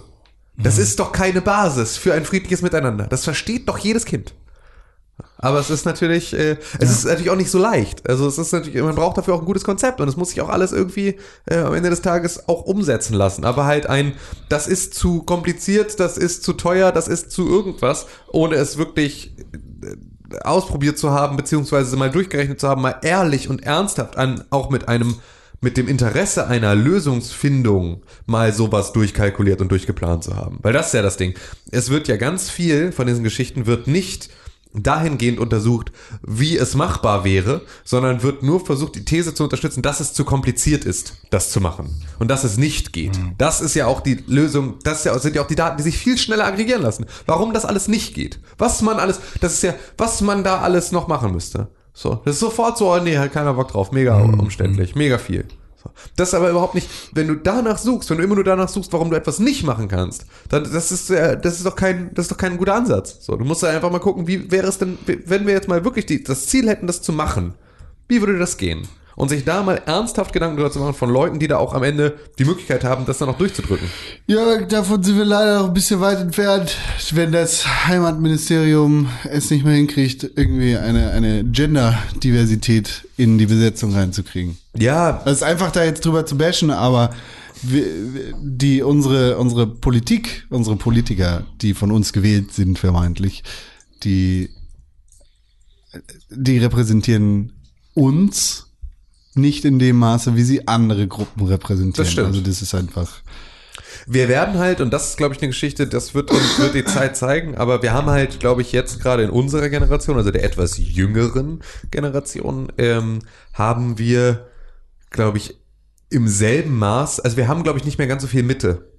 Das 0.57 0.77
ist 0.77 0.99
doch 0.99 1.11
keine 1.11 1.41
Basis 1.41 1.97
für 1.97 2.13
ein 2.13 2.25
friedliches 2.25 2.61
Miteinander. 2.61 3.07
Das 3.07 3.23
versteht 3.23 3.67
doch 3.67 3.77
jedes 3.77 4.05
Kind. 4.05 4.33
Aber 5.37 5.59
es 5.59 5.69
ist 5.69 5.85
natürlich, 5.85 6.33
äh, 6.33 6.57
es 6.79 6.91
ist 6.91 7.05
natürlich 7.05 7.31
auch 7.31 7.35
nicht 7.35 7.49
so 7.49 7.57
leicht. 7.57 8.07
Also 8.07 8.27
es 8.27 8.37
ist 8.37 8.51
natürlich, 8.51 8.81
man 8.81 8.95
braucht 8.95 9.17
dafür 9.17 9.33
auch 9.33 9.39
ein 9.39 9.45
gutes 9.45 9.63
Konzept 9.63 9.99
und 9.99 10.07
es 10.07 10.15
muss 10.15 10.29
sich 10.29 10.41
auch 10.41 10.49
alles 10.49 10.71
irgendwie 10.71 11.17
äh, 11.45 11.57
am 11.57 11.73
Ende 11.73 11.89
des 11.89 12.01
Tages 12.01 12.47
auch 12.47 12.63
umsetzen 12.65 13.15
lassen. 13.15 13.43
Aber 13.43 13.65
halt 13.65 13.87
ein, 13.87 14.13
das 14.49 14.67
ist 14.67 14.93
zu 14.93 15.23
kompliziert, 15.23 15.99
das 15.99 16.17
ist 16.17 16.43
zu 16.43 16.53
teuer, 16.53 16.91
das 16.91 17.07
ist 17.07 17.31
zu 17.31 17.47
irgendwas, 17.47 18.05
ohne 18.31 18.55
es 18.55 18.77
wirklich 18.77 19.35
äh, 19.83 19.95
ausprobiert 20.43 20.99
zu 20.99 21.11
haben, 21.11 21.37
beziehungsweise 21.37 21.97
mal 21.97 22.11
durchgerechnet 22.11 22.59
zu 22.59 22.67
haben, 22.67 22.81
mal 22.81 22.97
ehrlich 23.01 23.49
und 23.49 23.63
ernsthaft 23.63 24.17
an, 24.17 24.43
auch 24.51 24.69
mit 24.69 24.87
einem, 24.87 25.15
mit 25.61 25.77
dem 25.77 25.87
Interesse 25.87 26.47
einer 26.47 26.75
Lösungsfindung 26.75 28.01
mal 28.25 28.51
sowas 28.51 28.93
durchkalkuliert 28.93 29.61
und 29.61 29.69
durchgeplant 29.71 30.23
zu 30.23 30.35
haben. 30.35 30.59
Weil 30.61 30.73
das 30.73 30.87
ist 30.87 30.93
ja 30.93 31.03
das 31.03 31.17
Ding. 31.17 31.35
Es 31.71 31.89
wird 31.89 32.07
ja 32.07 32.17
ganz 32.17 32.49
viel 32.49 32.91
von 32.91 33.07
diesen 33.07 33.23
Geschichten 33.23 33.67
wird 33.67 33.87
nicht 33.87 34.29
dahingehend 34.73 35.39
untersucht, 35.39 35.91
wie 36.25 36.57
es 36.57 36.75
machbar 36.75 37.23
wäre, 37.23 37.61
sondern 37.83 38.23
wird 38.23 38.41
nur 38.41 38.65
versucht, 38.65 38.95
die 38.95 39.05
These 39.05 39.33
zu 39.33 39.43
unterstützen, 39.43 39.81
dass 39.81 39.99
es 39.99 40.13
zu 40.13 40.23
kompliziert 40.23 40.85
ist, 40.85 41.17
das 41.29 41.51
zu 41.51 41.59
machen. 41.59 42.01
Und 42.19 42.29
dass 42.29 42.43
es 42.43 42.57
nicht 42.57 42.93
geht. 42.93 43.19
Das 43.37 43.61
ist 43.61 43.75
ja 43.75 43.87
auch 43.87 44.01
die 44.01 44.23
Lösung, 44.27 44.75
das 44.83 45.03
sind 45.03 45.35
ja 45.35 45.41
auch 45.41 45.47
die 45.47 45.55
Daten, 45.55 45.77
die 45.77 45.83
sich 45.83 45.97
viel 45.97 46.17
schneller 46.17 46.45
aggregieren 46.45 46.81
lassen. 46.81 47.05
Warum 47.25 47.53
das 47.53 47.65
alles 47.65 47.87
nicht 47.87 48.13
geht. 48.13 48.39
Was 48.57 48.81
man 48.81 48.97
alles, 48.97 49.19
das 49.41 49.53
ist 49.55 49.63
ja, 49.63 49.75
was 49.97 50.21
man 50.21 50.43
da 50.43 50.61
alles 50.61 50.91
noch 50.91 51.07
machen 51.07 51.33
müsste. 51.33 51.67
So, 51.93 52.21
das 52.25 52.35
ist 52.35 52.39
sofort 52.39 52.77
so, 52.77 52.93
oh 52.93 52.99
nee, 52.99 53.17
hat 53.17 53.33
keiner 53.33 53.53
Bock 53.53 53.69
drauf. 53.69 53.91
Mega 53.91 54.17
umständlich, 54.17 54.95
mega 54.95 55.17
viel. 55.17 55.45
So. 55.83 55.89
Das 56.15 56.29
ist 56.29 56.33
aber 56.35 56.49
überhaupt 56.49 56.75
nicht, 56.75 56.87
wenn 57.13 57.27
du 57.27 57.35
danach 57.35 57.77
suchst, 57.77 58.09
wenn 58.09 58.17
du 58.17 58.23
immer 58.23 58.35
nur 58.35 58.43
danach 58.43 58.69
suchst, 58.69 58.93
warum 58.93 59.09
du 59.09 59.15
etwas 59.17 59.39
nicht 59.39 59.63
machen 59.63 59.87
kannst, 59.87 60.25
dann 60.49 60.63
das 60.63 60.91
ist 60.91 61.09
äh, 61.09 61.39
das 61.39 61.57
ist 61.57 61.65
doch 61.65 61.75
kein 61.75 62.13
das 62.13 62.25
ist 62.25 62.31
doch 62.31 62.37
kein 62.37 62.57
guter 62.57 62.75
Ansatz. 62.75 63.25
So, 63.25 63.35
du 63.35 63.45
musst 63.45 63.63
einfach 63.63 63.91
mal 63.91 63.99
gucken, 63.99 64.27
wie 64.27 64.51
wäre 64.51 64.67
es 64.67 64.77
denn, 64.77 64.97
wenn 65.05 65.47
wir 65.47 65.53
jetzt 65.53 65.67
mal 65.67 65.83
wirklich 65.83 66.05
die, 66.05 66.23
das 66.23 66.47
Ziel 66.47 66.69
hätten, 66.69 66.87
das 66.87 67.01
zu 67.01 67.11
machen. 67.11 67.55
Wie 68.07 68.21
würde 68.21 68.37
das 68.37 68.57
gehen? 68.57 68.87
Und 69.15 69.29
sich 69.29 69.43
da 69.43 69.61
mal 69.61 69.81
ernsthaft 69.85 70.31
Gedanken 70.33 70.55
darüber 70.57 70.71
zu 70.71 70.79
machen 70.79 70.93
von 70.93 71.09
Leuten, 71.11 71.37
die 71.39 71.47
da 71.47 71.57
auch 71.57 71.73
am 71.73 71.83
Ende 71.83 72.17
die 72.39 72.45
Möglichkeit 72.45 72.83
haben, 72.83 73.05
das 73.05 73.17
dann 73.17 73.27
noch 73.27 73.37
durchdrücken. 73.37 73.87
Ja, 74.27 74.61
davon 74.61 75.03
sind 75.03 75.17
wir 75.17 75.25
leider 75.25 75.59
noch 75.59 75.67
ein 75.67 75.73
bisschen 75.73 75.99
weit 75.99 76.19
entfernt, 76.19 76.75
wenn 77.11 77.31
das 77.31 77.65
Heimatministerium 77.87 79.09
es 79.29 79.49
nicht 79.49 79.65
mehr 79.65 79.75
hinkriegt, 79.75 80.23
irgendwie 80.35 80.77
eine, 80.77 81.11
eine 81.11 81.43
Gender-Diversität 81.43 83.07
in 83.17 83.37
die 83.37 83.45
Besetzung 83.47 83.93
reinzukriegen. 83.93 84.57
Ja, 84.77 85.21
Es 85.25 85.33
ist 85.33 85.43
einfach 85.43 85.71
da 85.71 85.83
jetzt 85.83 86.05
drüber 86.05 86.25
zu 86.25 86.37
bashen, 86.37 86.71
aber 86.71 87.11
wir- 87.63 87.85
die, 88.41 88.81
unsere, 88.81 89.37
unsere 89.37 89.67
Politik, 89.67 90.47
unsere 90.49 90.77
Politiker, 90.77 91.43
die 91.61 91.73
von 91.73 91.91
uns 91.91 92.13
gewählt 92.13 92.53
sind, 92.53 92.79
vermeintlich, 92.79 93.43
die, 94.03 94.49
die 96.29 96.57
repräsentieren 96.57 97.51
uns 97.93 98.70
nicht 99.33 99.65
in 99.65 99.79
dem 99.79 99.97
Maße, 99.97 100.35
wie 100.35 100.43
sie 100.43 100.67
andere 100.67 101.07
Gruppen 101.07 101.45
repräsentieren. 101.47 102.05
Das 102.05 102.11
stimmt. 102.11 102.27
Also 102.27 102.41
das 102.41 102.61
ist 102.61 102.75
einfach. 102.75 103.21
wir 104.07 104.27
werden 104.27 104.57
halt, 104.57 104.81
und 104.81 104.91
das 104.91 105.09
ist, 105.09 105.17
glaube 105.17 105.33
ich, 105.35 105.41
eine 105.41 105.49
Geschichte, 105.49 105.87
das 105.87 106.13
wird 106.13 106.31
uns 106.31 106.59
wird 106.59 106.73
die 106.73 106.85
Zeit 106.85 107.15
zeigen, 107.15 107.55
aber 107.55 107.81
wir 107.81 107.93
haben 107.93 108.09
halt, 108.09 108.39
glaube 108.39 108.61
ich, 108.61 108.71
jetzt 108.71 109.01
gerade 109.01 109.23
in 109.23 109.29
unserer 109.29 109.69
Generation, 109.69 110.17
also 110.17 110.31
der 110.31 110.43
etwas 110.43 110.77
jüngeren 110.77 111.61
Generation, 111.91 112.71
ähm, 112.77 113.19
haben 113.53 113.97
wir, 113.97 114.47
glaube 115.09 115.37
ich, 115.37 115.59
im 116.09 116.27
selben 116.27 116.77
Maß, 116.77 117.21
also 117.21 117.37
wir 117.37 117.47
haben, 117.47 117.63
glaube 117.63 117.79
ich, 117.79 117.85
nicht 117.85 117.97
mehr 117.97 118.07
ganz 118.07 118.21
so 118.21 118.27
viel 118.27 118.43
Mitte. 118.43 118.90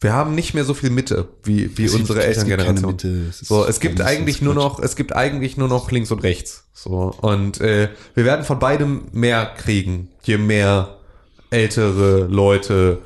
Wir 0.00 0.12
haben 0.12 0.34
nicht 0.34 0.54
mehr 0.54 0.64
so 0.64 0.74
viel 0.74 0.90
Mitte 0.90 1.28
wie, 1.42 1.76
wie 1.76 1.84
Es 1.86 1.92
gibt- 1.92 2.02
unsere 2.10 2.24
es 2.24 2.44
gibt 2.44 2.60
Elterngeneration. 2.60 3.28
Es 3.30 3.42
ist 3.42 3.48
so, 3.48 3.64
es 3.66 3.80
gibt 3.80 4.00
eigentlich 4.00 4.40
nur 4.40 4.54
noch, 4.54 4.78
es 4.80 4.94
gibt 4.94 5.14
eigentlich 5.14 5.56
nur 5.56 5.66
noch 5.68 5.90
links 5.90 6.10
und 6.12 6.20
rechts. 6.22 6.64
So 6.72 7.14
und 7.20 7.60
äh, 7.60 7.88
wir 8.14 8.24
werden 8.24 8.44
von 8.44 8.58
beidem 8.60 9.06
mehr 9.12 9.46
kriegen, 9.56 10.10
je 10.22 10.38
mehr 10.38 10.96
ältere 11.50 12.26
Leute 12.26 12.98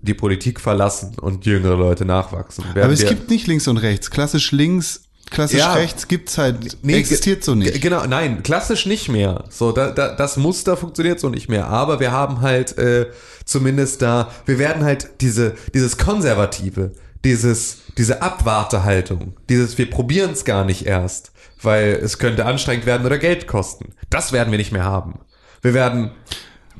die 0.00 0.14
Politik 0.14 0.58
verlassen 0.60 1.14
und 1.20 1.46
jüngere 1.46 1.76
Leute 1.76 2.04
nachwachsen. 2.04 2.64
Werden 2.74 2.82
Aber 2.84 2.92
es 2.92 3.06
gibt 3.06 3.30
nicht 3.30 3.46
links 3.46 3.68
und 3.68 3.76
rechts. 3.76 4.10
Klassisch 4.10 4.50
links, 4.50 5.04
klassisch 5.32 5.58
Ja. 5.58 5.72
rechts 5.72 6.06
gibt's 6.06 6.38
halt, 6.38 6.78
Nee, 6.82 6.94
existiert 6.94 7.42
so 7.42 7.54
nicht. 7.54 7.80
Genau, 7.80 8.04
nein, 8.06 8.42
klassisch 8.42 8.86
nicht 8.86 9.08
mehr. 9.08 9.44
So, 9.50 9.72
da, 9.72 9.90
da, 9.90 10.14
das 10.14 10.36
Muster 10.36 10.76
funktioniert 10.76 11.18
so 11.18 11.28
nicht 11.28 11.48
mehr. 11.48 11.66
Aber 11.66 11.98
wir 12.00 12.12
haben 12.12 12.40
halt 12.40 12.78
äh, 12.78 13.06
zumindest 13.44 14.02
da, 14.02 14.30
wir 14.46 14.58
werden 14.58 14.84
halt 14.84 15.08
diese, 15.20 15.54
dieses 15.74 15.98
Konservative, 15.98 16.92
dieses, 17.24 17.78
diese 17.98 18.22
Abwartehaltung, 18.22 19.34
dieses, 19.48 19.78
wir 19.78 19.90
probieren 19.90 20.32
es 20.32 20.44
gar 20.44 20.64
nicht 20.64 20.86
erst, 20.86 21.32
weil 21.62 21.98
es 22.02 22.18
könnte 22.18 22.46
anstrengend 22.46 22.86
werden 22.86 23.06
oder 23.06 23.18
Geld 23.18 23.46
kosten. 23.46 23.94
Das 24.10 24.32
werden 24.32 24.50
wir 24.50 24.58
nicht 24.58 24.72
mehr 24.72 24.84
haben. 24.84 25.20
Wir 25.62 25.74
werden 25.74 26.10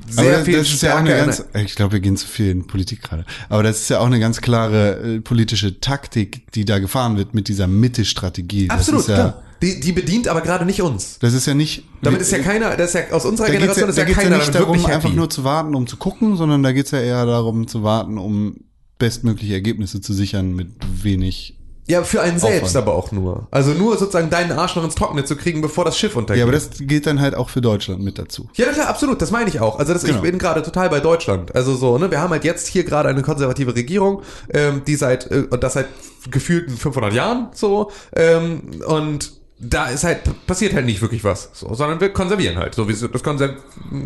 sehr 0.09 0.37
Aber 0.37 0.45
viel 0.45 0.59
das 0.59 0.69
ist 0.69 0.83
ja 0.83 0.95
auch 0.95 0.99
eine 0.99 1.11
ganz, 1.11 1.45
ich 1.55 1.75
glaube, 1.75 1.93
wir 1.93 2.01
gehen 2.01 2.17
zu 2.17 2.27
viel 2.27 2.51
in 2.51 2.67
Politik 2.67 3.03
gerade. 3.03 3.25
Aber 3.49 3.63
das 3.63 3.81
ist 3.81 3.91
ja 3.91 4.01
auch 4.01 4.07
eine 4.07 4.21
ganz 4.21 4.41
klare 4.41 4.99
äh, 4.99 5.21
politische 5.21 5.81
Taktik, 5.81 6.51
die 6.53 6.65
da 6.65 6.79
gefahren 6.79 7.17
wird 7.17 7.35
mit 7.35 7.49
dieser 7.49 7.67
Mitte-Strategie. 7.67 8.69
Das 8.69 8.79
Absolut, 8.79 9.09
ja, 9.09 9.15
klar. 9.15 9.43
Die, 9.63 9.79
die 9.79 9.93
bedient 9.93 10.27
aber 10.27 10.41
gerade 10.41 10.67
nicht 10.67 10.83
uns. 10.83 11.21
Das 11.21 11.35
ist 11.35 11.47
ja 11.47 11.55
nicht. 11.55 11.85
Damit 12.03 12.21
ist 12.21 12.33
ja 12.33 12.41
keiner, 12.41 12.77
das 12.77 12.95
ist 12.95 12.95
ja 12.95 13.15
aus 13.15 13.25
unserer 13.25 13.49
Generation 13.49 13.85
ja, 13.85 13.91
ist 13.91 13.99
da 13.99 14.03
ja 14.03 14.13
keiner 14.13 14.31
ja 14.33 14.39
nicht 14.39 14.55
darum, 14.55 14.75
wirklich 14.75 14.93
einfach 14.93 15.11
happy. 15.11 15.17
nur 15.17 15.31
zu 15.31 15.45
warten, 15.45 15.77
um 15.77 15.87
zu 15.87 15.97
gucken, 15.97 16.37
sondern 16.37 16.65
da 16.65 16.73
geht's 16.73 16.91
ja 16.91 17.01
eher 17.01 17.25
darum 17.27 17.69
zu 17.69 17.85
warten, 17.85 18.19
um 18.19 18.57
bestmögliche 18.99 19.55
Ergebnisse 19.55 20.01
zu 20.01 20.13
sichern 20.13 20.55
mit 20.55 20.71
wenig. 21.03 21.59
Ja, 21.89 22.05
für 22.05 22.21
einen 22.23 22.39
selbst 22.39 22.63
Aufwand. 22.77 22.77
aber 22.77 22.95
auch 22.95 23.11
nur. 23.11 23.49
Also 23.51 23.73
nur 23.73 23.97
sozusagen 23.99 24.31
deinen 24.31 24.53
Arsch 24.53 24.77
noch 24.77 24.85
ins 24.85 24.95
Trockene 24.95 25.25
zu 25.25 25.35
kriegen, 25.37 25.61
bevor 25.63 25.85
das 25.85 25.99
Schiff 25.99 26.15
untergeht. 26.15 26.39
Ja, 26.39 26.45
aber 26.45 26.53
das 26.53 26.71
geht 26.79 27.07
dann 27.07 27.21
halt 27.21 27.35
auch 27.35 27.49
für 27.51 27.61
Deutschland 27.61 28.01
mit 28.03 28.19
dazu. 28.19 28.49
Ja, 28.55 28.67
klar, 28.67 28.89
absolut, 28.89 29.21
das 29.21 29.33
meine 29.33 29.49
ich 29.51 29.59
auch. 29.61 29.79
Also 29.81 29.93
das, 29.93 30.05
Genau. 30.05 30.17
ich 30.19 30.23
bin 30.23 30.39
gerade 30.39 30.63
total 30.63 30.89
bei 30.91 31.01
Deutschland. 31.01 31.55
Also 31.57 31.75
so, 31.75 31.99
ne, 31.99 32.11
wir 32.11 32.21
haben 32.21 32.31
halt 32.31 32.45
jetzt 32.45 32.69
hier 32.69 32.85
gerade 32.85 33.09
eine 33.09 33.23
konservative 33.23 33.75
Regierung, 33.75 34.23
ähm, 34.55 34.83
die 34.87 34.95
seit, 34.95 35.29
äh, 35.31 35.45
und 35.51 35.63
das 35.65 35.73
seit 35.73 35.87
gefühlten 36.31 36.77
500 36.77 37.13
Jahren 37.13 37.49
so, 37.53 37.91
ähm, 38.15 38.63
und 38.87 39.33
da 39.59 39.87
ist 39.87 40.05
halt, 40.05 40.21
passiert 40.47 40.75
halt 40.75 40.87
nicht 40.87 41.03
wirklich 41.03 41.23
was, 41.25 41.51
so, 41.53 41.73
sondern 41.75 42.01
wir 42.01 42.11
konservieren 42.13 42.59
halt, 42.59 42.75
so 42.75 42.89
wie 42.89 42.93
sie 42.95 43.09
das 43.09 43.23
Konser 43.23 43.51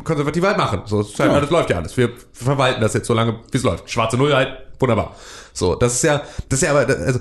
Konservative 0.04 0.46
halt 0.46 0.58
machen. 0.58 0.82
So, 0.86 1.00
es 1.00 1.18
halt, 1.18 1.30
Ja. 1.30 1.36
alles 1.36 1.50
läuft 1.50 1.70
ja 1.70 1.76
alles. 1.76 1.96
Wir 1.96 2.10
verwalten 2.32 2.80
das 2.80 2.94
jetzt 2.94 3.06
so 3.06 3.14
lange, 3.14 3.40
wie 3.52 3.56
es 3.58 3.62
läuft. 3.64 3.88
Schwarze 3.90 4.16
Null 4.16 4.34
halt, 4.34 4.48
wunderbar. 4.78 5.14
So, 5.56 5.74
das 5.74 5.94
ist 5.94 6.04
ja, 6.04 6.22
das 6.48 6.60
ist 6.60 6.66
ja 6.66 6.70
aber, 6.70 6.86
also, 6.86 7.18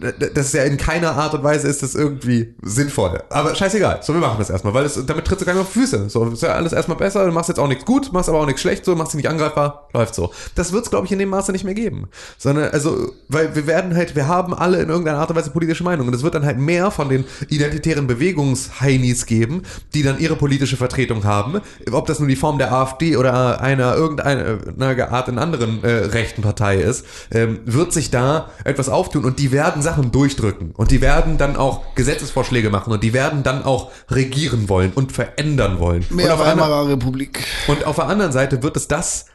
äh, 0.00 0.30
das 0.34 0.46
ist 0.46 0.54
ja 0.54 0.64
in 0.64 0.76
keiner 0.76 1.12
Art 1.12 1.34
und 1.34 1.44
Weise 1.44 1.68
ist 1.68 1.82
das 1.82 1.94
irgendwie 1.94 2.54
sinnvoll. 2.62 3.22
Aber 3.30 3.54
scheißegal. 3.54 4.00
So, 4.02 4.12
wir 4.12 4.20
machen 4.20 4.38
das 4.38 4.50
erstmal, 4.50 4.74
weil 4.74 4.84
es, 4.84 5.06
damit 5.06 5.24
trittst 5.24 5.42
du 5.42 5.46
gar 5.46 5.52
nicht 5.52 5.62
auf 5.62 5.70
Füße. 5.70 6.10
So, 6.10 6.26
ist 6.26 6.42
ja 6.42 6.54
alles 6.54 6.72
erstmal 6.72 6.96
besser. 6.96 7.24
Du 7.24 7.30
machst 7.30 7.48
jetzt 7.48 7.58
auch 7.58 7.68
nichts 7.68 7.84
gut, 7.84 8.12
machst 8.12 8.28
aber 8.28 8.40
auch 8.40 8.46
nichts 8.46 8.60
schlecht, 8.60 8.84
so, 8.84 8.96
machst 8.96 9.12
dich 9.12 9.18
nicht 9.18 9.28
angreifbar, 9.28 9.88
läuft 9.94 10.16
so. 10.16 10.32
Das 10.56 10.72
wird 10.72 10.84
es, 10.84 10.90
glaube 10.90 11.06
ich, 11.06 11.12
in 11.12 11.20
dem 11.20 11.28
Maße 11.28 11.52
nicht 11.52 11.62
mehr 11.62 11.74
geben. 11.74 12.08
Sondern, 12.38 12.70
also, 12.70 13.12
weil 13.28 13.54
wir 13.54 13.68
werden 13.68 13.94
halt, 13.94 14.16
wir 14.16 14.26
haben 14.26 14.52
alle 14.52 14.82
in 14.82 14.88
irgendeiner 14.88 15.18
Art 15.18 15.30
und 15.30 15.36
Weise 15.36 15.50
politische 15.50 15.84
Meinungen. 15.84 16.08
Und 16.08 16.14
es 16.14 16.24
wird 16.24 16.34
dann 16.34 16.44
halt 16.44 16.58
mehr 16.58 16.90
von 16.90 17.08
den 17.08 17.24
identitären 17.48 18.08
Bewegungsheinis 18.08 19.26
geben, 19.26 19.62
die 19.94 20.02
dann 20.02 20.18
ihre 20.18 20.34
politische 20.34 20.76
Vertretung 20.76 21.22
haben. 21.22 21.60
Ob 21.92 22.06
das 22.06 22.18
nun 22.18 22.28
die 22.28 22.36
Form 22.36 22.58
der 22.58 22.72
AfD 22.72 23.16
oder 23.16 23.60
einer 23.60 23.94
irgendeiner 23.94 25.12
Art 25.12 25.28
in 25.28 25.38
anderen 25.38 25.84
äh, 25.84 25.88
rechten 25.88 26.42
Partei 26.42 26.78
ist, 26.78 27.04
ähm, 27.30 27.60
wird 27.76 27.92
sich 27.92 28.10
da 28.10 28.50
etwas 28.64 28.88
auftun 28.88 29.24
und 29.24 29.38
die 29.38 29.52
werden 29.52 29.82
Sachen 29.82 30.10
durchdrücken 30.10 30.72
und 30.72 30.90
die 30.90 31.00
werden 31.00 31.38
dann 31.38 31.56
auch 31.56 31.94
Gesetzesvorschläge 31.94 32.70
machen 32.70 32.92
und 32.92 33.04
die 33.04 33.12
werden 33.12 33.42
dann 33.42 33.64
auch 33.64 33.92
regieren 34.10 34.68
wollen 34.68 34.92
und 34.94 35.12
verändern 35.12 35.78
wollen. 35.78 36.04
und, 36.10 36.28
auf 36.28 36.40
anderen, 36.40 36.88
Republik. 36.88 37.44
und 37.68 37.84
auf 37.84 37.96
der 37.96 38.06
anderen 38.06 38.32
Seite 38.32 38.62
wird 38.62 38.76
es 38.76 38.88
das 38.88 39.26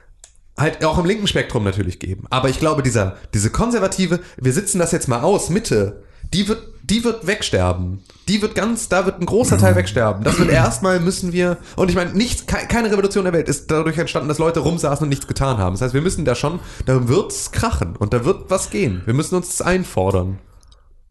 halt 0.57 0.83
auch 0.83 0.97
im 0.97 1.05
linken 1.05 1.27
Spektrum 1.27 1.63
natürlich 1.63 1.99
geben. 1.99 2.25
Aber 2.29 2.49
ich 2.49 2.59
glaube, 2.59 2.83
dieser, 2.83 3.15
diese 3.33 3.49
konservative, 3.49 4.19
wir 4.37 4.53
sitzen 4.53 4.79
das 4.79 4.91
jetzt 4.91 5.07
mal 5.07 5.21
aus, 5.21 5.49
Mitte, 5.49 6.03
die 6.33 6.47
wird, 6.47 6.61
die 6.83 7.03
wird 7.03 7.27
wegsterben. 7.27 8.03
Die 8.27 8.41
wird 8.41 8.55
ganz, 8.55 8.87
da 8.89 9.05
wird 9.05 9.19
ein 9.19 9.25
großer 9.25 9.57
Teil 9.57 9.75
wegsterben. 9.75 10.23
Das 10.23 10.37
wird 10.39 10.49
erstmal 10.49 10.99
müssen 10.99 11.33
wir, 11.33 11.57
und 11.75 11.89
ich 11.89 11.95
meine, 11.95 12.11
nichts, 12.13 12.45
ke- 12.45 12.67
keine 12.67 12.91
Revolution 12.91 13.23
der 13.25 13.33
Welt 13.33 13.47
ist 13.49 13.69
dadurch 13.71 13.97
entstanden, 13.97 14.29
dass 14.29 14.37
Leute 14.37 14.59
rumsaßen 14.61 15.03
und 15.03 15.09
nichts 15.09 15.27
getan 15.27 15.57
haben. 15.57 15.73
Das 15.73 15.81
heißt, 15.81 15.93
wir 15.93 16.01
müssen 16.01 16.25
da 16.25 16.35
schon, 16.35 16.59
da 16.85 17.07
wird's 17.07 17.51
krachen 17.51 17.95
und 17.97 18.13
da 18.13 18.23
wird 18.25 18.49
was 18.49 18.69
gehen. 18.69 19.01
Wir 19.05 19.13
müssen 19.13 19.35
uns 19.35 19.49
das 19.49 19.61
einfordern, 19.65 20.39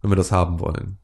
wenn 0.02 0.10
wir 0.10 0.16
das 0.16 0.32
haben 0.32 0.60
wollen. 0.60 0.98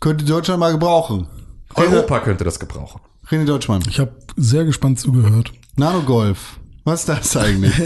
Könnte 0.00 0.24
Deutschland 0.24 0.60
mal 0.60 0.72
gebrauchen. 0.72 1.26
Europa 1.74 2.20
könnte 2.20 2.42
das 2.44 2.58
gebrauchen. 2.58 3.00
René 3.28 3.44
Deutschmann. 3.44 3.82
Ich 3.88 4.00
habe 4.00 4.12
sehr 4.36 4.64
gespannt 4.64 4.98
zugehört. 4.98 5.52
Nanogolf. 5.76 6.58
Was 6.90 7.00
ist 7.00 7.08
das 7.08 7.36
eigentlich? 7.36 7.72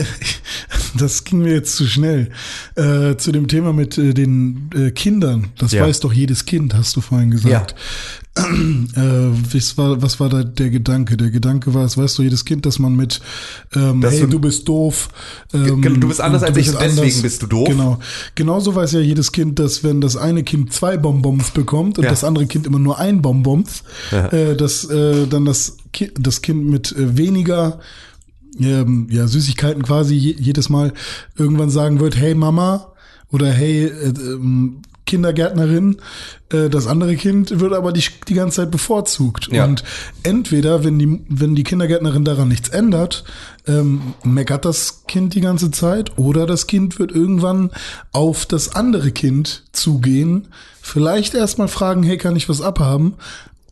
Das 0.96 1.24
ging 1.24 1.40
mir 1.40 1.52
jetzt 1.54 1.74
zu 1.74 1.88
schnell. 1.88 2.30
Äh, 2.76 3.16
zu 3.16 3.32
dem 3.32 3.48
Thema 3.48 3.72
mit 3.72 3.98
äh, 3.98 4.14
den 4.14 4.70
äh, 4.76 4.92
Kindern. 4.92 5.48
Das 5.58 5.72
Ja. 5.72 5.82
weiß 5.84 5.98
doch 5.98 6.12
jedes 6.12 6.46
Kind, 6.46 6.72
hast 6.72 6.94
du 6.94 7.00
vorhin 7.00 7.32
gesagt. 7.32 7.74
Äh, 8.36 8.42
was, 9.52 9.76
war, 9.76 10.00
was 10.02 10.20
war 10.20 10.28
da 10.28 10.44
der 10.44 10.70
Gedanke? 10.70 11.16
Der 11.16 11.30
Gedanke 11.30 11.74
war, 11.74 11.84
es 11.84 11.96
weiß 11.96 12.14
doch 12.14 12.22
jedes 12.22 12.44
Kind, 12.44 12.64
dass 12.64 12.78
man 12.78 12.94
mit 12.94 13.20
ähm, 13.74 14.00
Dass 14.02 14.14
hey, 14.14 14.20
du- 14.22 14.26
du, 14.28 14.38
bist 14.40 14.68
doof. 14.68 15.08
Ähm, 15.52 15.82
Ge- 15.82 15.98
du 15.98 16.06
bist 16.06 16.20
anders 16.20 16.42
und 16.42 16.48
als 16.48 16.56
ich 16.58 16.68
und 16.72 16.80
deswegen 16.80 17.22
bist 17.22 17.42
du 17.42 17.46
doof. 17.48 17.68
Genau. 17.68 17.98
Genauso 18.36 18.74
weiß 18.76 18.92
ja 18.92 19.00
jedes 19.00 19.32
Kind, 19.32 19.58
dass 19.58 19.82
wenn 19.82 20.00
das 20.00 20.16
eine 20.16 20.44
Kind 20.44 20.72
zwei 20.72 20.96
Bonbons 20.96 21.50
bekommt 21.50 21.98
und 21.98 22.04
Ja. 22.04 22.10
das 22.10 22.22
andere 22.22 22.46
Kind 22.46 22.66
immer 22.68 22.78
nur 22.78 22.98
ein 23.00 23.20
Bonbons, 23.20 23.82
Ja. 24.12 24.28
äh, 24.28 24.56
dass 24.56 24.84
äh, 24.84 25.26
dann 25.26 25.44
das, 25.44 25.76
Ki 25.92 26.12
das 26.18 26.40
Kind 26.42 26.66
mit 26.66 26.94
weniger 26.96 27.80
ähm, 28.58 29.08
ja, 29.10 29.26
Süßigkeiten 29.26 29.82
quasi 29.82 30.14
je, 30.14 30.36
jedes 30.38 30.68
Mal 30.68 30.92
irgendwann 31.36 31.70
sagen 31.70 32.00
wird, 32.00 32.16
hey 32.16 32.34
Mama 32.34 32.92
oder 33.30 33.50
hey 33.50 33.86
äh, 33.86 34.08
ähm, 34.08 34.82
Kindergärtnerin, 35.06 35.98
äh, 36.50 36.70
das 36.70 36.86
andere 36.86 37.16
Kind 37.16 37.60
wird 37.60 37.74
aber 37.74 37.92
die, 37.92 38.04
die 38.26 38.34
ganze 38.34 38.62
Zeit 38.62 38.70
bevorzugt. 38.70 39.48
Ja. 39.52 39.64
Und 39.64 39.84
entweder, 40.22 40.82
wenn 40.82 40.98
die, 40.98 41.20
wenn 41.28 41.54
die 41.54 41.62
Kindergärtnerin 41.62 42.24
daran 42.24 42.48
nichts 42.48 42.70
ändert, 42.70 43.24
ähm, 43.66 44.14
meckert 44.22 44.64
das 44.64 45.04
Kind 45.06 45.34
die 45.34 45.40
ganze 45.40 45.70
Zeit 45.70 46.16
oder 46.18 46.46
das 46.46 46.66
Kind 46.66 46.98
wird 46.98 47.12
irgendwann 47.12 47.70
auf 48.12 48.46
das 48.46 48.74
andere 48.74 49.12
Kind 49.12 49.64
zugehen, 49.72 50.48
vielleicht 50.80 51.34
erstmal 51.34 51.68
fragen, 51.68 52.02
hey, 52.02 52.16
kann 52.16 52.36
ich 52.36 52.48
was 52.48 52.60
abhaben? 52.60 53.14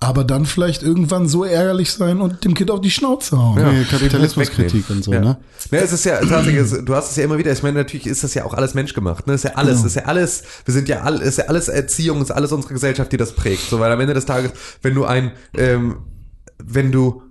Aber 0.03 0.24
dann 0.24 0.46
vielleicht 0.46 0.82
irgendwann 0.82 1.28
so 1.28 1.44
ärgerlich 1.44 1.92
sein 1.92 2.20
und 2.20 2.44
dem 2.44 2.55
Kind 2.55 2.72
auf 2.72 2.80
die 2.80 2.90
Schnauze 2.90 3.38
hauen. 3.38 3.57
Ja. 3.57 3.70
Nee, 3.70 3.84
Kapitalismuskritik 3.84 4.90
und 4.90 5.05
so, 5.05 5.12
ja. 5.12 5.20
ne? 5.20 5.38
Ja, 5.70 5.78
es 5.78 5.92
ist 5.92 6.05
ja 6.05 6.18
tatsächlich, 6.18 6.84
du 6.84 6.94
hast 6.96 7.11
es 7.11 7.16
ja 7.16 7.22
immer 7.22 7.38
wieder, 7.38 7.53
ich 7.53 7.62
meine, 7.62 7.78
natürlich 7.78 8.09
ist 8.09 8.24
das 8.24 8.34
ja 8.34 8.44
auch 8.44 8.53
alles 8.53 8.74
menschgemacht, 8.74 9.28
ne? 9.28 9.34
Ist 9.34 9.44
ja 9.44 9.53
alles, 9.55 9.84
ist 9.84 9.94
ja 9.94 10.07
alles, 10.07 10.42
wir 10.64 10.74
sind 10.74 10.88
ja 10.88 11.03
alle, 11.03 11.22
ist 11.22 11.38
ja 11.38 11.44
alles 11.44 11.68
Erziehung, 11.68 12.20
ist 12.20 12.32
alles 12.32 12.50
unsere 12.50 12.74
Gesellschaft, 12.74 13.12
die 13.12 13.16
das 13.16 13.32
prägt. 13.36 13.62
So, 13.70 13.78
weil 13.78 13.92
am 13.92 14.00
Ende 14.00 14.12
des 14.12 14.26
Tages, 14.26 14.50
wenn 14.82 14.96
du 14.96 15.05
ein, 15.05 15.30
ähm, 15.57 15.98
wenn 16.59 16.90
du 16.90 17.22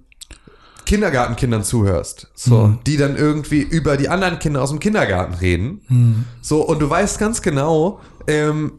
Kindergartenkindern 0.86 1.66
zuhörst, 1.66 2.32
so, 2.36 2.78
die 2.88 2.96
dann 2.96 3.18
irgendwie 3.18 3.62
über 3.62 3.98
die 3.98 4.08
anderen 4.08 4.40
Kinder 4.40 4.62
aus 4.62 4.70
dem 4.70 4.80
Kindergarten 4.80 5.34
reden, 5.34 6.26
so, 6.42 6.62
und 6.62 6.80
du 6.80 6.90
weißt 6.90 7.20
ganz 7.20 7.42
genau, 7.42 8.00
ähm, 8.28 8.74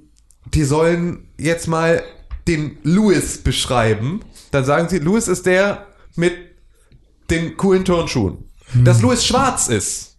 die 0.54 0.64
sollen 0.64 1.28
jetzt 1.36 1.68
mal 1.68 2.02
den 2.48 2.78
Louis 2.82 3.38
beschreiben, 3.38 4.20
dann 4.50 4.64
sagen 4.64 4.88
sie, 4.88 4.98
Louis 4.98 5.28
ist 5.28 5.46
der 5.46 5.86
mit 6.16 6.34
den 7.30 7.56
coolen 7.56 7.84
Turnschuhen. 7.84 8.48
Dass 8.74 9.02
Louis 9.02 9.24
schwarz 9.24 9.68
ist, 9.68 10.16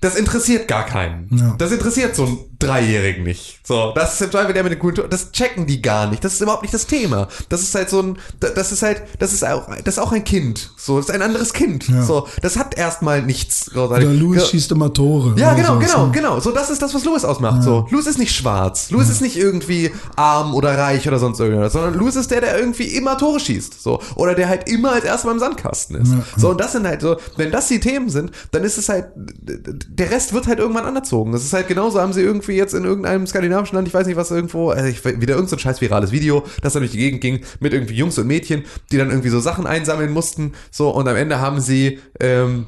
das 0.00 0.16
interessiert 0.16 0.68
gar 0.68 0.86
keinen. 0.86 1.28
Ja. 1.36 1.54
Das 1.58 1.72
interessiert 1.72 2.14
so 2.16 2.24
einen 2.26 2.55
Dreijährigen 2.58 3.24
nicht. 3.24 3.60
So, 3.66 3.92
das 3.94 4.14
ist 4.14 4.22
im 4.22 4.30
Zweifel 4.30 4.54
der 4.54 4.62
mit 4.62 4.72
den 4.72 4.78
coolen 4.78 4.94
Turnschuhen. 4.94 5.10
Das 5.10 5.32
checken 5.32 5.66
die 5.66 5.82
gar 5.82 6.08
nicht. 6.08 6.24
Das 6.24 6.34
ist 6.34 6.40
überhaupt 6.40 6.62
nicht 6.62 6.72
das 6.74 6.86
Thema. 6.86 7.28
Das 7.48 7.62
ist 7.62 7.74
halt 7.74 7.90
so 7.90 8.00
ein, 8.00 8.18
da- 8.40 8.48
das 8.50 8.72
ist 8.72 8.82
halt, 8.82 9.02
das 9.18 9.32
ist 9.32 9.44
auch, 9.44 9.66
das 9.84 9.96
ist 9.96 9.98
auch 9.98 10.12
ein 10.12 10.24
Kind. 10.24 10.70
So, 10.76 10.96
das 10.98 11.08
ist 11.08 11.14
ein 11.14 11.22
anderes 11.22 11.52
Kind. 11.52 11.88
Ja. 11.88 12.02
So, 12.02 12.26
das 12.42 12.56
hat 12.56 12.76
erstmal 12.78 13.22
nichts. 13.22 13.74
Oder 13.74 14.00
Louis 14.00 14.40
Ja. 14.42 14.46
schießt 14.48 14.70
immer 14.72 14.92
Tore. 14.92 15.34
Ja, 15.38 15.54
genau, 15.54 15.74
sowas, 15.74 15.86
genau, 15.92 16.06
ne? 16.06 16.12
genau. 16.12 16.40
So, 16.40 16.50
das 16.52 16.70
ist 16.70 16.80
das, 16.80 16.94
was 16.94 17.04
Louis 17.04 17.24
ausmacht. 17.24 17.62
So, 17.62 17.86
Louis 17.90 18.06
ist 18.06 18.18
nicht 18.18 18.34
schwarz. 18.34 18.90
Louis 18.90 19.08
ist 19.08 19.20
nicht 19.20 19.36
irgendwie 19.36 19.90
arm 20.16 20.54
oder 20.54 20.78
reich 20.78 21.06
oder 21.08 21.18
sonst 21.18 21.40
irgendwas, 21.40 21.72
sondern 21.72 21.94
Louis 21.94 22.16
ist 22.16 22.30
der, 22.30 22.40
der 22.40 22.58
irgendwie 22.58 22.84
immer 22.84 23.18
Tore 23.18 23.40
schießt. 23.40 23.82
So, 23.82 24.00
oder 24.14 24.34
der 24.34 24.48
halt 24.48 24.68
immer 24.68 24.92
als 24.92 25.04
erster 25.04 25.28
beim 25.28 25.38
Sandkasten 25.38 25.96
ist. 25.96 26.12
Ja. 26.12 26.22
So, 26.36 26.50
und 26.50 26.60
das 26.60 26.72
sind 26.72 26.86
halt 26.86 27.00
so, 27.00 27.16
wenn 27.36 27.50
das 27.50 27.68
die 27.68 27.80
Themen 27.80 28.08
sind, 28.08 28.30
dann 28.52 28.64
ist 28.64 28.78
es 28.78 28.88
halt, 28.88 29.06
der 29.16 30.10
Rest 30.10 30.32
wird 30.32 30.46
halt 30.46 30.58
irgendwann 30.58 30.84
anerzogen. 30.84 31.32
Das 31.32 31.42
ist 31.42 31.52
halt 31.52 31.68
genauso, 31.68 32.00
haben 32.00 32.12
sie 32.12 32.22
irgendwie 32.22 32.45
jetzt 32.54 32.74
in 32.74 32.84
irgendeinem 32.84 33.26
skandinavischen 33.26 33.76
Land, 33.76 33.88
ich 33.88 33.94
weiß 33.94 34.06
nicht 34.06 34.16
was 34.16 34.30
irgendwo, 34.30 34.70
also 34.70 34.88
ich, 34.88 35.04
wieder 35.04 35.34
irgendein 35.34 35.48
so 35.48 35.58
scheiß 35.58 35.80
virales 35.80 36.12
Video, 36.12 36.44
das 36.62 36.72
dann 36.72 36.82
durch 36.82 36.92
die 36.92 36.98
Gegend 36.98 37.20
ging, 37.20 37.44
mit 37.60 37.72
irgendwie 37.72 37.94
Jungs 37.94 38.18
und 38.18 38.26
Mädchen, 38.26 38.64
die 38.90 38.98
dann 38.98 39.10
irgendwie 39.10 39.28
so 39.28 39.40
Sachen 39.40 39.66
einsammeln 39.66 40.12
mussten. 40.12 40.52
So, 40.70 40.90
und 40.90 41.08
am 41.08 41.16
Ende 41.16 41.40
haben 41.40 41.60
sie, 41.60 42.00
ähm, 42.20 42.66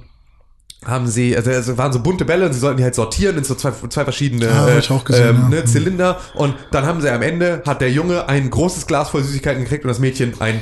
haben 0.85 1.09
sie, 1.09 1.37
also 1.37 1.51
es 1.51 1.77
waren 1.77 1.93
so 1.93 2.01
bunte 2.01 2.25
Bälle 2.25 2.47
und 2.47 2.53
sie 2.53 2.61
sollten 2.61 2.79
die 2.79 2.85
halt 2.85 2.95
sortieren 2.95 3.37
in 3.37 3.45
so 3.45 3.55
zwei, 3.55 3.73
zwei 3.89 4.05
verschiedene 4.05 4.47
ich 4.79 4.91
auch 4.91 5.05
gesehen, 5.05 5.29
ähm, 5.29 5.43
ja. 5.43 5.49
ne, 5.49 5.65
Zylinder 5.65 6.21
und 6.35 6.55
dann 6.71 6.87
haben 6.87 7.01
sie 7.01 7.11
am 7.11 7.23
Ende, 7.23 7.63
hat 7.67 7.81
der 7.81 7.91
Junge 7.91 8.29
ein 8.29 8.49
großes 8.49 8.87
Glas 8.87 9.11
voll 9.11 9.23
Süßigkeiten 9.23 9.65
gekriegt 9.65 9.85
und 9.85 9.89
das 9.89 9.99
Mädchen 9.99 10.41
ein 10.41 10.61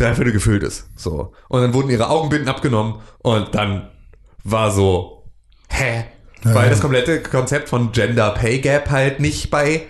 dreiviertel 0.00 0.32
gefüllt 0.32 0.62
ist. 0.62 0.88
So. 0.96 1.32
Und 1.48 1.60
dann 1.60 1.74
wurden 1.74 1.90
ihre 1.90 2.08
Augenbinden 2.08 2.48
abgenommen 2.48 2.96
und 3.18 3.54
dann 3.54 3.90
war 4.44 4.70
so, 4.70 5.24
hä? 5.68 6.04
Weil 6.42 6.70
das 6.70 6.80
komplette 6.80 7.20
Konzept 7.22 7.68
von 7.68 7.92
Gender 7.92 8.30
Pay 8.30 8.60
Gap 8.60 8.90
halt 8.90 9.20
nicht 9.20 9.50
bei 9.50 9.86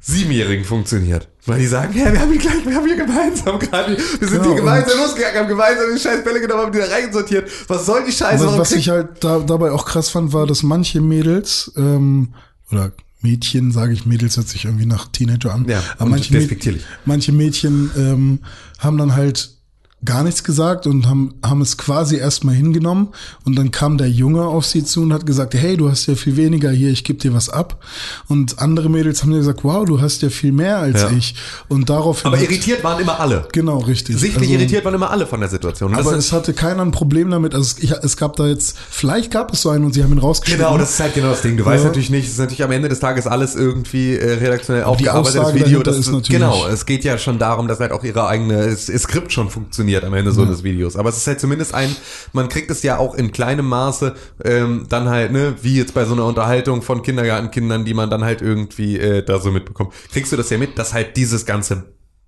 Siebenjährigen 0.00 0.64
funktioniert. 0.64 1.28
Weil 1.46 1.60
die 1.60 1.66
sagen, 1.66 1.96
ja, 1.96 2.12
wir 2.12 2.20
haben 2.20 2.30
hier 2.30 2.40
gleich, 2.40 2.64
wir 2.66 2.74
haben 2.74 2.86
hier 2.86 2.96
gemeinsam 2.96 3.58
gerade, 3.58 3.96
wir 3.96 4.28
sind 4.28 4.30
Genau, 4.30 4.44
hier 4.44 4.54
gemeinsam 4.56 4.98
losgegangen, 4.98 5.38
haben 5.40 5.48
gemeinsam 5.48 5.86
die 5.94 6.00
scheiß 6.00 6.24
Bälle 6.24 6.40
genommen, 6.40 6.62
haben 6.62 6.72
die 6.72 6.78
da 6.78 6.84
reinsortiert. 6.86 7.50
Was 7.68 7.86
soll 7.86 8.04
die 8.04 8.12
Scheiße? 8.12 8.46
Was, 8.46 8.58
was 8.58 8.72
ich 8.72 8.88
halt 8.90 9.24
da, 9.24 9.38
dabei 9.40 9.70
auch 9.72 9.86
krass 9.86 10.10
fand, 10.10 10.32
war, 10.32 10.46
dass 10.46 10.62
manche 10.62 11.00
Mädels 11.00 11.72
ähm, 11.76 12.34
oder 12.70 12.92
Mädchen, 13.22 13.72
sage 13.72 13.92
ich, 13.92 14.06
Mädels 14.06 14.36
hört 14.36 14.48
sich 14.48 14.66
irgendwie 14.66 14.86
nach 14.86 15.08
Teenager 15.08 15.52
an. 15.52 15.66
Ja, 15.68 15.82
aber 15.98 16.10
manche, 16.10 16.32
Mäd- 16.34 16.80
manche 17.04 17.32
Mädchen 17.32 17.90
ähm, 17.96 18.40
haben 18.78 18.98
dann 18.98 19.16
halt 19.16 19.57
gar 20.04 20.22
nichts 20.22 20.44
gesagt 20.44 20.86
und 20.86 21.08
haben, 21.08 21.34
haben 21.44 21.60
es 21.60 21.76
quasi 21.76 22.16
erstmal 22.16 22.54
hingenommen 22.54 23.08
und 23.44 23.56
dann 23.58 23.72
kam 23.72 23.98
der 23.98 24.08
Junge 24.08 24.44
auf 24.44 24.64
sie 24.64 24.84
zu 24.84 25.02
und 25.02 25.12
hat 25.12 25.26
gesagt, 25.26 25.54
hey, 25.54 25.76
du 25.76 25.90
hast 25.90 26.06
ja 26.06 26.14
viel 26.14 26.36
weniger 26.36 26.70
hier, 26.70 26.90
ich 26.90 27.02
gebe 27.02 27.18
dir 27.18 27.34
was 27.34 27.48
ab. 27.48 27.82
Und 28.28 28.60
andere 28.60 28.88
Mädels 28.90 29.22
haben 29.22 29.32
dir 29.32 29.38
gesagt, 29.38 29.64
wow, 29.64 29.84
du 29.84 30.00
hast 30.00 30.22
ja 30.22 30.30
viel 30.30 30.52
mehr 30.52 30.78
als 30.78 31.02
Ja. 31.02 31.10
ich. 31.10 31.34
Und 31.66 31.90
daraufhin 31.90 32.28
Aber 32.28 32.40
irritiert 32.40 32.84
waren 32.84 33.00
immer 33.02 33.18
alle. 33.18 33.48
Genau, 33.52 33.78
richtig. 33.78 34.16
Sichtlich 34.18 34.48
Also- 34.50 34.54
irritiert 34.60 34.84
waren 34.84 34.94
immer 34.94 35.10
alle 35.10 35.26
von 35.26 35.40
der 35.40 35.48
Situation. 35.48 35.90
Und 35.92 35.98
aber 35.98 36.12
es 36.16 36.32
hatte 36.32 36.54
keiner 36.54 36.82
ein 36.82 36.92
Problem 36.92 37.30
damit. 37.32 37.54
Also 37.54 37.74
es, 37.76 37.82
ich, 37.82 37.90
es 37.90 38.16
gab 38.16 38.36
da 38.36 38.46
jetzt, 38.46 38.76
vielleicht 38.90 39.32
gab 39.32 39.52
es 39.52 39.62
so 39.62 39.70
einen 39.70 39.84
und 39.84 39.94
sie 39.94 40.04
haben 40.04 40.12
ihn 40.12 40.18
rausgeschnitten. 40.18 40.64
Genau, 40.64 40.78
das 40.78 40.90
ist 40.90 41.00
halt 41.00 41.14
genau 41.14 41.30
das 41.30 41.42
Ding. 41.42 41.56
Du 41.56 41.64
weißt 41.64 41.82
Ja. 41.82 41.88
natürlich 41.88 42.10
nicht, 42.10 42.26
es 42.26 42.32
ist 42.34 42.38
natürlich 42.38 42.62
am 42.62 42.70
Ende 42.70 42.88
des 42.88 43.00
Tages 43.00 43.26
alles 43.26 43.56
irgendwie 43.56 44.14
äh, 44.14 44.34
redaktionell 44.34 44.82
die 44.82 44.86
aufgearbeitetes 45.10 45.54
Video. 45.54 45.82
Das, 45.82 45.96
ist 45.98 46.06
natürlich- 46.06 46.28
genau, 46.28 46.66
es 46.68 46.86
geht 46.86 47.02
ja 47.02 47.18
schon 47.18 47.40
darum, 47.40 47.66
dass 47.66 47.80
halt 47.80 47.90
auch 47.90 48.04
ihre 48.04 48.28
eigene 48.28 48.68
das 48.68 48.86
Skript 48.86 49.32
schon 49.32 49.50
funktioniert 49.50 49.87
am 50.04 50.14
Ende 50.14 50.32
so 50.32 50.42
eines 50.42 50.62
Videos. 50.62 50.96
Aber 50.96 51.08
es 51.08 51.16
ist 51.16 51.26
halt 51.26 51.40
zumindest 51.40 51.74
ein, 51.74 51.94
man 52.32 52.48
kriegt 52.48 52.70
es 52.70 52.82
ja 52.82 52.98
auch 52.98 53.14
in 53.14 53.32
kleinem 53.32 53.66
Maße 53.66 54.14
ähm, 54.44 54.86
dann 54.88 55.08
halt, 55.08 55.32
ne, 55.32 55.54
wie 55.62 55.76
jetzt 55.76 55.94
bei 55.94 56.04
so 56.04 56.14
einer 56.14 56.24
Unterhaltung 56.24 56.82
von 56.82 57.02
Kindergartenkindern, 57.02 57.84
die 57.84 57.94
man 57.94 58.10
dann 58.10 58.24
halt 58.24 58.42
irgendwie 58.42 58.98
äh, 58.98 59.22
da 59.22 59.38
so 59.38 59.50
mitbekommt. 59.50 59.92
Kriegst 60.12 60.32
du 60.32 60.36
das 60.36 60.50
ja 60.50 60.58
mit, 60.58 60.78
dass 60.78 60.92
halt 60.92 61.16
dieses 61.16 61.46
ganze 61.46 61.84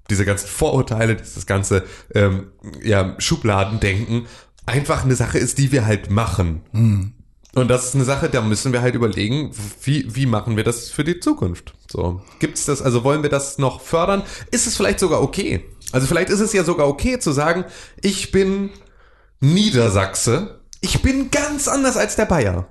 diese 0.08 0.24
ganzen 0.24 0.48
Vorurteile, 0.48 1.14
dieses 1.14 1.46
ganze 1.46 1.84
ähm, 2.14 2.48
ja, 2.82 3.14
Schubladendenken 3.18 4.26
einfach 4.66 5.04
eine 5.04 5.14
Sache 5.14 5.38
ist, 5.38 5.58
die 5.58 5.72
wir 5.72 5.86
halt 5.86 6.10
machen. 6.10 6.62
Und 7.54 7.68
das 7.68 7.86
ist 7.86 7.94
eine 7.96 8.04
Sache, 8.04 8.28
da 8.28 8.42
müssen 8.42 8.72
wir 8.72 8.80
halt 8.80 8.94
überlegen, 8.94 9.50
wie, 9.82 10.14
wie 10.14 10.26
machen 10.26 10.56
wir 10.56 10.62
das 10.62 10.90
für 10.90 11.02
die 11.02 11.18
Zukunft? 11.18 11.74
So, 11.90 12.22
gibt's 12.38 12.64
das, 12.64 12.80
also 12.80 13.02
wollen 13.02 13.22
wir 13.22 13.30
das 13.30 13.58
noch 13.58 13.80
fördern? 13.80 14.22
Ist 14.52 14.68
es 14.68 14.76
vielleicht 14.76 15.00
sogar 15.00 15.20
okay? 15.20 15.64
Also 15.92 16.06
vielleicht 16.06 16.30
ist 16.30 16.40
es 16.40 16.52
ja 16.52 16.64
sogar 16.64 16.88
okay 16.88 17.18
zu 17.18 17.32
sagen, 17.32 17.64
ich 18.00 18.32
bin 18.32 18.70
Niedersachse, 19.40 20.60
ich 20.80 21.02
bin 21.02 21.30
ganz 21.30 21.68
anders 21.68 21.96
als 21.96 22.16
der 22.16 22.26
Bayer. 22.26 22.66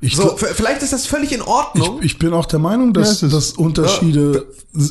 Ich, 0.00 0.16
So, 0.16 0.36
vielleicht 0.36 0.82
ist 0.82 0.92
das 0.92 1.06
völlig 1.06 1.32
in 1.32 1.40
Ordnung. 1.40 1.98
ich, 2.00 2.12
ich 2.12 2.18
bin 2.18 2.34
auch 2.34 2.44
der 2.46 2.58
Meinung, 2.58 2.92
dass, 2.92 3.22
Ja, 3.22 3.28
dass 3.28 3.52
Unterschiede, 3.52 4.46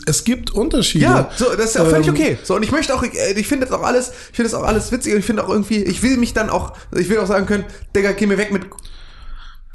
es 0.08 0.24
gibt 0.24 0.52
Unterschiede. 0.52 1.06
Ja, 1.06 1.30
so, 1.36 1.46
das 1.56 1.68
ist 1.68 1.76
ja 1.76 1.84
auch 1.84 1.90
völlig 1.90 2.08
Ähm, 2.08 2.14
okay. 2.14 2.38
So, 2.44 2.56
und 2.56 2.64
ich 2.64 2.72
möchte 2.72 2.96
auch, 2.96 3.04
äh, 3.04 3.34
ich 3.34 3.48
finde 3.48 3.68
das 3.68 3.78
auch 3.78 3.84
alles, 3.84 4.10
ich 4.32 4.36
finde 4.36 4.50
das 4.50 4.60
auch 4.60 4.66
alles 4.66 4.92
witzig 4.92 5.14
und 5.14 5.20
ich 5.20 5.26
finde 5.26 5.44
auch 5.44 5.50
irgendwie, 5.50 5.84
ich 5.84 6.02
will 6.02 6.18
mich 6.18 6.34
dann 6.34 6.50
auch, 6.50 6.74
ich 6.96 7.08
will 7.10 7.20
auch 7.20 7.28
sagen 7.28 7.46
können, 7.46 7.66
Digga, 7.96 8.14
geh 8.14 8.26
mir 8.26 8.38
weg 8.38 8.52
mit, 8.52 8.64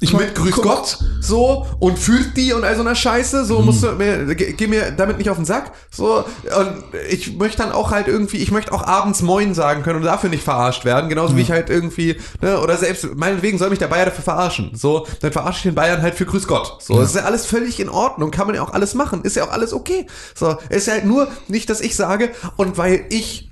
Ich 0.00 0.12
mit 0.12 0.32
Grüß 0.36 0.52
guck- 0.52 0.62
Gott, 0.62 0.98
so, 1.20 1.66
und 1.80 1.98
fühlt 1.98 2.36
die 2.36 2.52
und 2.52 2.62
all 2.62 2.76
so 2.76 2.82
einer 2.82 2.94
Scheiße, 2.94 3.44
so, 3.44 3.62
musst 3.62 3.82
du 3.82 3.90
mir, 3.92 4.32
geh, 4.36 4.52
geh 4.52 4.68
mir 4.68 4.92
damit 4.92 5.18
nicht 5.18 5.28
auf 5.28 5.38
den 5.38 5.44
Sack, 5.44 5.72
so, 5.90 6.18
und 6.56 6.84
ich 7.10 7.36
möchte 7.36 7.58
dann 7.58 7.72
auch 7.72 7.90
halt 7.90 8.06
irgendwie, 8.06 8.36
ich 8.36 8.52
möchte 8.52 8.72
auch 8.72 8.84
abends 8.86 9.22
Moin 9.22 9.54
sagen 9.54 9.82
können 9.82 9.96
und 9.98 10.04
dafür 10.04 10.30
nicht 10.30 10.44
verarscht 10.44 10.84
werden, 10.84 11.08
genauso 11.08 11.36
wie 11.36 11.40
ich 11.40 11.50
halt 11.50 11.68
irgendwie, 11.68 12.16
ne, 12.40 12.60
oder 12.60 12.76
selbst, 12.76 13.08
meinetwegen 13.16 13.58
soll 13.58 13.70
mich 13.70 13.80
der 13.80 13.88
Bayer 13.88 14.04
dafür 14.04 14.22
verarschen, 14.22 14.70
so, 14.74 15.04
dann 15.20 15.32
verarsche 15.32 15.56
ich 15.58 15.62
den 15.64 15.74
Bayern 15.74 16.00
halt 16.00 16.14
für 16.14 16.26
Grüß 16.26 16.46
Gott, 16.46 16.80
so, 16.80 17.00
das 17.00 17.10
ist 17.10 17.16
ja 17.16 17.22
alles 17.22 17.44
völlig 17.44 17.80
in 17.80 17.88
Ordnung, 17.88 18.30
kann 18.30 18.46
man 18.46 18.54
ja 18.54 18.62
auch 18.62 18.72
alles 18.72 18.94
machen, 18.94 19.22
ist 19.24 19.34
ja 19.34 19.44
auch 19.44 19.50
alles 19.50 19.72
okay, 19.72 20.06
so, 20.32 20.56
ist 20.68 20.86
ja 20.86 20.92
halt 20.92 21.06
nur 21.06 21.26
nicht, 21.48 21.68
dass 21.70 21.80
ich 21.80 21.96
sage, 21.96 22.30
und 22.56 22.78
weil 22.78 23.04
ich 23.10 23.50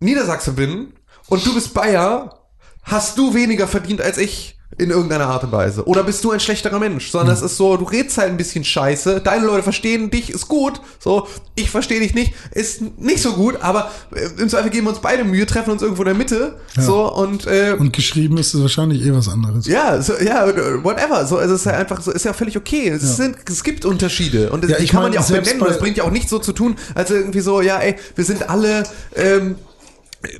Niedersachse 0.00 0.52
bin 0.54 0.94
und 1.28 1.46
du 1.46 1.54
bist 1.54 1.72
Bayer, 1.72 2.40
hast 2.82 3.16
du 3.16 3.32
weniger 3.34 3.68
verdient 3.68 4.00
als 4.00 4.18
ich 4.18 4.58
in 4.78 4.90
irgendeiner 4.90 5.26
Art 5.26 5.44
und 5.44 5.52
Weise. 5.52 5.86
Oder 5.86 6.02
bist 6.02 6.24
du 6.24 6.30
ein 6.30 6.40
schlechterer 6.40 6.78
Mensch? 6.78 7.10
Sondern 7.10 7.34
es 7.34 7.42
ist 7.42 7.56
so, 7.56 7.76
du 7.76 7.84
redst 7.84 8.18
halt 8.18 8.30
ein 8.30 8.36
bisschen 8.36 8.64
scheiße, 8.64 9.20
deine 9.20 9.44
Leute 9.46 9.62
verstehen 9.62 10.10
dich, 10.10 10.30
ist 10.30 10.48
gut, 10.48 10.80
so, 10.98 11.26
ich 11.54 11.70
verstehe 11.70 12.00
dich 12.00 12.14
nicht, 12.14 12.32
ist 12.52 12.80
nicht 12.98 13.20
so 13.20 13.32
gut, 13.34 13.58
aber 13.60 13.90
äh, 14.14 14.40
im 14.40 14.48
Zweifel 14.48 14.70
geben 14.70 14.86
wir 14.86 14.90
uns 14.90 15.00
beide 15.00 15.24
Mühe, 15.24 15.44
treffen 15.46 15.70
uns 15.70 15.82
irgendwo 15.82 16.02
in 16.02 16.06
der 16.06 16.14
Mitte, 16.14 16.56
so, 16.78 17.12
und, 17.12 17.46
äh, 17.46 17.76
Und 17.78 17.92
geschrieben 17.92 18.38
ist 18.38 18.54
es 18.54 18.60
wahrscheinlich 18.62 19.04
eh 19.04 19.12
was 19.12 19.28
anderes. 19.28 19.66
ja, 19.66 20.00
so, 20.00 20.14
ja, 20.14 20.46
whatever. 20.82 21.26
So, 21.26 21.36
also 21.36 21.54
es 21.54 21.60
ist 21.60 21.66
ja 21.66 21.72
einfach 21.72 22.00
so, 22.00 22.10
ist 22.10 22.24
ja 22.24 22.32
völlig 22.32 22.56
okay. 22.56 22.88
Es, 22.88 23.16
sind, 23.16 23.36
es 23.48 23.62
gibt 23.62 23.84
Unterschiede 23.84 24.50
und 24.50 24.64
das, 24.64 24.70
Ja, 24.70 24.78
die 24.78 24.86
kann 24.86 25.02
man 25.02 25.10
meine, 25.10 25.16
ja 25.16 25.20
auch 25.20 25.28
benennen. 25.28 25.60
Das 25.60 25.78
bringt 25.78 25.96
ja 25.98 26.04
auch 26.04 26.10
nicht 26.10 26.28
so 26.28 26.38
zu 26.38 26.52
tun, 26.52 26.76
als 26.94 27.10
irgendwie 27.10 27.40
so, 27.40 27.60
ja, 27.60 27.78
ey, 27.78 27.96
wir 28.14 28.24
sind 28.24 28.48
alle, 28.48 28.84
ähm, 29.16 29.56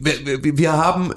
wir, 0.00 0.58
wir, 0.58 0.72
haben, 0.72 1.12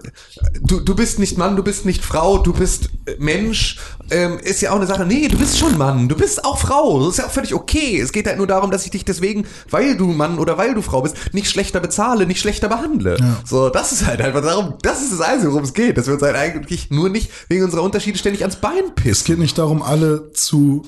du, 0.61 0.80
du 0.80 0.95
bist 0.95 1.20
nicht 1.20 1.38
Mann, 1.38 1.55
du 1.55 1.63
bist 1.63 1.86
nicht 1.86 2.03
Frau, 2.03 2.38
du 2.39 2.53
bist 2.53 2.89
äh, 3.05 3.16
Mensch, 3.20 3.78
ähm, 4.11 4.39
ist 4.39 4.61
ja 4.61 4.72
auch 4.72 4.76
eine 4.78 4.88
Sache, 4.88 5.05
nee, 5.05 5.28
du 5.28 5.38
bist 5.38 5.57
schon 5.57 5.78
Mann, 5.78 6.07
du 6.09 6.16
bist 6.16 6.43
auch 6.45 6.57
Frau, 6.57 6.99
das 6.99 7.09
ist 7.09 7.18
ja 7.20 7.26
auch 7.26 7.32
völlig 7.32 7.53
okay. 7.53 7.99
Es 7.99 8.11
geht 8.11 8.28
halt 8.28 8.38
nur 8.38 8.47
darum, 8.47 8.72
dass 8.72 8.86
ich 8.86 8.91
dich 8.91 9.05
deswegen, 9.05 9.45
weil 9.70 9.97
du 9.97 10.07
Mann 10.07 10.39
oder 10.39 10.57
weil 10.57 10.74
du 10.74 10.82
Frau 10.82 11.01
bist, 11.01 11.16
nicht 11.34 11.49
schlechter 11.49 11.80
bezahle, 11.80 12.26
nicht 12.26 12.39
schlechter 12.39 12.68
behandle. 12.70 13.18
Ja. 13.20 13.38
So, 13.45 13.70
das 13.70 13.91
ist 13.91 14.05
halt 14.05 14.22
einfach 14.22 14.41
darum, 14.41 14.76
das 14.82 15.01
ist 15.01 15.11
das 15.13 15.22
Einzige, 15.22 15.51
worum 15.51 15.63
es 15.66 15.74
geht, 15.74 15.97
dass 15.97 16.07
wir 16.07 16.16
uns 16.16 16.24
halt 16.24 16.36
eigentlich 16.36 16.89
nur 16.91 17.09
nicht 17.09 17.30
wegen 17.49 17.63
unserer 17.63 17.84
Unterschiede 17.84 18.18
ständig 18.18 18.41
ans 18.41 18.57
Bein 18.57 18.84
Es 18.97 19.03
pissen. 19.03 19.26
geht 19.26 19.39
nicht 19.39 19.57
darum, 19.57 19.82
alle 19.82 20.32
zu, 20.34 20.86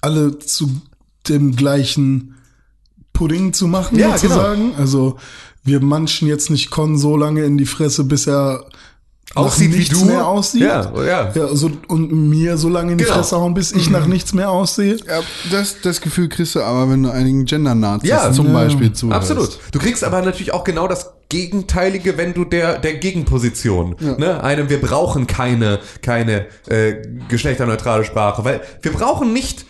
alle 0.00 0.38
zu 0.38 0.70
dem 1.28 1.54
gleichen 1.54 2.34
Pudding 3.12 3.52
zu 3.52 3.66
machen, 3.66 3.98
Ja, 3.98 4.16
sozusagen. 4.16 4.74
Also 4.76 5.18
wir 5.64 5.80
manchen 5.80 6.28
jetzt 6.28 6.50
nicht 6.50 6.70
Con 6.70 6.96
so 6.98 7.16
lange 7.16 7.44
in 7.44 7.58
die 7.58 7.66
Fresse, 7.66 8.04
bis 8.04 8.26
er 8.26 8.64
Aussieht 9.32 9.68
nach 9.68 9.74
wie 9.74 9.78
nichts 9.78 10.00
du. 10.00 10.06
mehr 10.06 10.26
aussieht. 10.26 10.62
Ja, 10.62 10.92
ja. 11.04 11.30
ja 11.32 11.54
so, 11.54 11.70
und 11.86 12.10
mir 12.10 12.56
so 12.56 12.68
lange 12.68 12.92
in 12.92 12.98
die 12.98 13.04
Genau. 13.04 13.16
Fresse 13.18 13.36
hauen, 13.36 13.54
bis 13.54 13.70
ich 13.70 13.88
nach 13.88 14.06
nichts 14.06 14.32
mehr 14.32 14.50
aussehe. 14.50 14.96
Ja, 15.06 15.20
das, 15.52 15.76
das 15.82 16.00
Gefühl 16.00 16.28
kriegst 16.28 16.56
du 16.56 16.62
aber, 16.62 16.90
wenn 16.90 17.04
du 17.04 17.10
einigen 17.10 17.44
Gender-Nazis 17.44 18.10
Ja. 18.10 18.32
zum 18.32 18.46
Ja. 18.48 18.52
Beispiel 18.54 18.92
zuhörst. 18.92 19.30
Absolut. 19.30 19.58
Du 19.70 19.78
kriegst 19.78 20.02
aber 20.02 20.20
natürlich 20.22 20.52
auch 20.52 20.64
genau 20.64 20.88
das 20.88 21.12
Gegenteilige, 21.28 22.18
wenn 22.18 22.34
du 22.34 22.44
der 22.44 22.80
der 22.80 22.94
Gegenposition, 22.94 23.94
ne, 24.18 24.42
einem 24.42 24.68
wir 24.68 24.80
brauchen 24.80 25.28
keine 25.28 25.78
keine 26.02 26.46
äh, 26.66 26.94
geschlechterneutrale 27.28 28.04
Sprache, 28.04 28.44
weil 28.44 28.60
wir 28.82 28.92
brauchen 28.92 29.32
nicht 29.32 29.64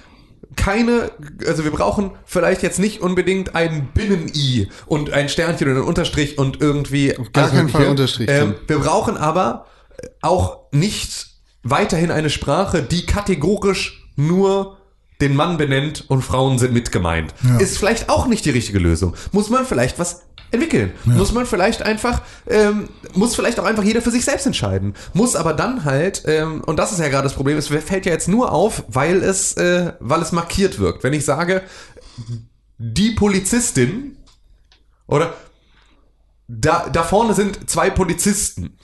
keine, 0.60 1.10
also 1.46 1.64
wir 1.64 1.70
brauchen 1.70 2.10
vielleicht 2.26 2.62
jetzt 2.62 2.78
nicht 2.78 3.00
unbedingt 3.00 3.54
ein 3.54 3.88
Binnen-I 3.94 4.68
und 4.84 5.10
ein 5.10 5.30
Sternchen 5.30 5.70
oder 5.70 5.80
ein 5.80 5.86
Unterstrich 5.86 6.36
und 6.36 6.60
irgendwie 6.60 7.16
Auf 7.16 7.32
gar 7.32 7.48
keinen 7.48 7.70
Fall 7.70 7.86
Unterstrich, 7.86 8.28
Ähm, 8.30 8.56
wir 8.66 8.78
brauchen 8.78 9.16
aber 9.16 9.64
auch 10.20 10.58
nicht 10.70 11.28
weiterhin 11.62 12.10
eine 12.10 12.28
Sprache, 12.28 12.82
die 12.82 13.06
kategorisch 13.06 14.06
nur 14.16 14.76
den 15.20 15.36
Mann 15.36 15.56
benennt 15.56 16.04
und 16.08 16.22
Frauen 16.22 16.58
sind 16.58 16.72
mit 16.72 16.92
gemeint. 16.92 17.34
Ja. 17.42 17.58
Ist 17.58 17.78
vielleicht 17.78 18.08
auch 18.08 18.26
nicht 18.26 18.44
die 18.44 18.50
richtige 18.50 18.78
Lösung. 18.78 19.14
Muss 19.32 19.50
man 19.50 19.66
vielleicht 19.66 19.98
was 19.98 20.22
entwickeln. 20.50 20.92
Muss 21.04 21.32
man 21.32 21.46
vielleicht 21.46 21.82
einfach, 21.82 22.22
ähm, 22.48 22.88
muss 23.14 23.34
vielleicht 23.34 23.60
auch 23.60 23.64
einfach 23.64 23.84
jeder 23.84 24.02
für 24.02 24.10
sich 24.10 24.24
selbst 24.24 24.46
entscheiden. 24.46 24.94
Muss 25.12 25.36
aber 25.36 25.54
dann 25.54 25.84
halt, 25.84 26.24
ähm, 26.26 26.62
und 26.64 26.76
das 26.76 26.92
ist 26.92 26.98
ja 26.98 27.08
gerade 27.08 27.24
das 27.24 27.34
Problem, 27.34 27.56
es 27.56 27.68
fällt 27.68 28.06
ja 28.06 28.12
jetzt 28.12 28.28
nur 28.28 28.52
auf, 28.52 28.84
weil 28.88 29.22
es, 29.22 29.56
äh, 29.56 29.92
weil 30.00 30.20
es 30.22 30.32
markiert 30.32 30.78
wirkt. 30.78 31.04
Wenn 31.04 31.12
ich 31.12 31.24
sage, 31.24 31.62
die 32.78 33.12
Polizistin 33.12 34.16
oder 35.06 35.34
da, 36.48 36.88
da 36.88 37.04
vorne 37.04 37.34
sind 37.34 37.70
zwei 37.70 37.90
Polizisten, 37.90 38.76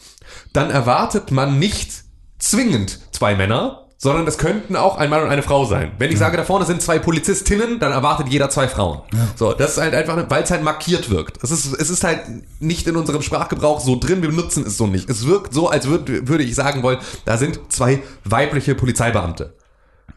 dann 0.52 0.70
erwartet 0.70 1.32
man 1.32 1.58
nicht 1.58 2.04
zwingend 2.38 3.00
zwei 3.10 3.34
Männer, 3.34 3.85
sondern 4.06 4.24
es 4.28 4.38
könnten 4.38 4.76
auch 4.76 4.98
ein 4.98 5.10
Mann 5.10 5.22
und 5.24 5.30
eine 5.30 5.42
Frau 5.42 5.64
sein. 5.64 5.90
Wenn 5.98 6.12
ich 6.12 6.18
sage, 6.18 6.36
da 6.36 6.44
vorne 6.44 6.64
sind 6.64 6.80
zwei 6.80 7.00
Polizistinnen, 7.00 7.80
dann 7.80 7.90
erwartet 7.90 8.28
jeder 8.28 8.48
zwei 8.50 8.68
Frauen. 8.68 9.00
So, 9.34 9.52
das 9.52 9.72
ist 9.72 9.78
halt 9.78 9.94
einfach, 9.94 10.16
weil 10.30 10.44
es 10.44 10.50
halt 10.52 10.62
markiert 10.62 11.10
wirkt. 11.10 11.42
Es 11.42 11.50
ist, 11.50 11.66
es 11.74 11.90
ist 11.90 12.04
halt 12.04 12.20
nicht 12.60 12.86
in 12.86 12.94
unserem 12.96 13.20
Sprachgebrauch 13.22 13.80
so 13.80 13.98
drin, 13.98 14.22
wir 14.22 14.28
benutzen 14.28 14.64
es 14.64 14.76
so 14.76 14.86
nicht. 14.86 15.10
Es 15.10 15.26
wirkt 15.26 15.52
so, 15.52 15.68
als 15.68 15.88
würd, 15.88 16.28
würde 16.28 16.44
ich 16.44 16.54
sagen 16.54 16.84
wollen, 16.84 16.98
da 17.24 17.36
sind 17.36 17.58
zwei 17.72 18.00
weibliche 18.24 18.76
Polizeibeamte. 18.76 19.54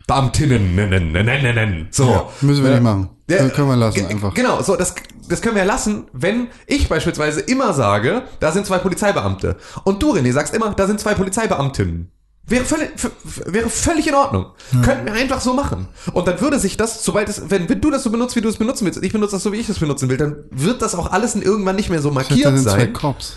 Beamtinnen, 0.07 0.75
nennen, 0.75 1.11
nennen, 1.11 1.41
nennen. 1.55 1.87
So. 1.91 2.09
Ja, 2.09 2.29
müssen 2.41 2.63
wir 2.63 2.69
Ja. 2.71 2.75
nicht 2.77 2.83
machen. 2.83 3.09
Können- 3.27 3.53
können 3.53 3.67
wir 3.69 3.75
lassen, 3.75 4.05
einfach. 4.07 4.33
Genau, 4.33 4.61
so, 4.61 4.75
das, 4.75 4.95
das 5.27 5.41
können 5.41 5.55
wir 5.55 5.65
lassen, 5.65 6.05
wenn 6.13 6.47
ich 6.65 6.89
beispielsweise 6.89 7.41
immer 7.41 7.73
sage, 7.73 8.23
da 8.39 8.51
sind 8.51 8.65
zwei 8.65 8.79
Polizeibeamte. 8.79 9.55
Und 9.83 10.01
du, 10.01 10.13
René, 10.13 10.31
sagst 10.31 10.53
immer, 10.55 10.71
da 10.73 10.87
sind 10.87 10.99
zwei 10.99 11.13
Polizeibeamtinnen. 11.13 12.11
Wäre 12.49 12.65
völlig, 12.65 12.89
wäre 13.45 13.69
völlig 13.69 14.07
in 14.07 14.15
Ordnung. 14.15 14.47
Könnten 14.83 15.05
wir 15.05 15.13
einfach 15.13 15.39
so 15.39 15.53
machen. 15.53 15.87
Und 16.13 16.27
dann 16.27 16.41
würde 16.41 16.59
sich 16.59 16.77
das, 16.77 17.03
sobald 17.03 17.29
es, 17.29 17.49
wenn, 17.49 17.69
wenn 17.69 17.79
du 17.79 17.91
das 17.91 18.03
so 18.03 18.09
benutzt, 18.09 18.35
wie 18.35 18.41
du 18.41 18.49
es 18.49 18.57
benutzen 18.57 18.85
willst, 18.85 18.97
und 18.97 19.05
ich 19.05 19.13
benutze 19.13 19.35
das 19.35 19.43
so, 19.43 19.51
wie 19.51 19.57
ich 19.57 19.67
das 19.67 19.79
benutzen 19.79 20.09
will, 20.09 20.17
dann 20.17 20.43
wird 20.49 20.81
das 20.81 20.95
auch 20.95 21.11
alles 21.11 21.35
irgendwann 21.35 21.75
nicht 21.75 21.89
mehr 21.89 22.01
so 22.01 22.11
markiert 22.11 22.55
sind 22.55 22.63
zwei 22.63 22.79
sein. 22.79 22.93
Cops. 22.93 23.35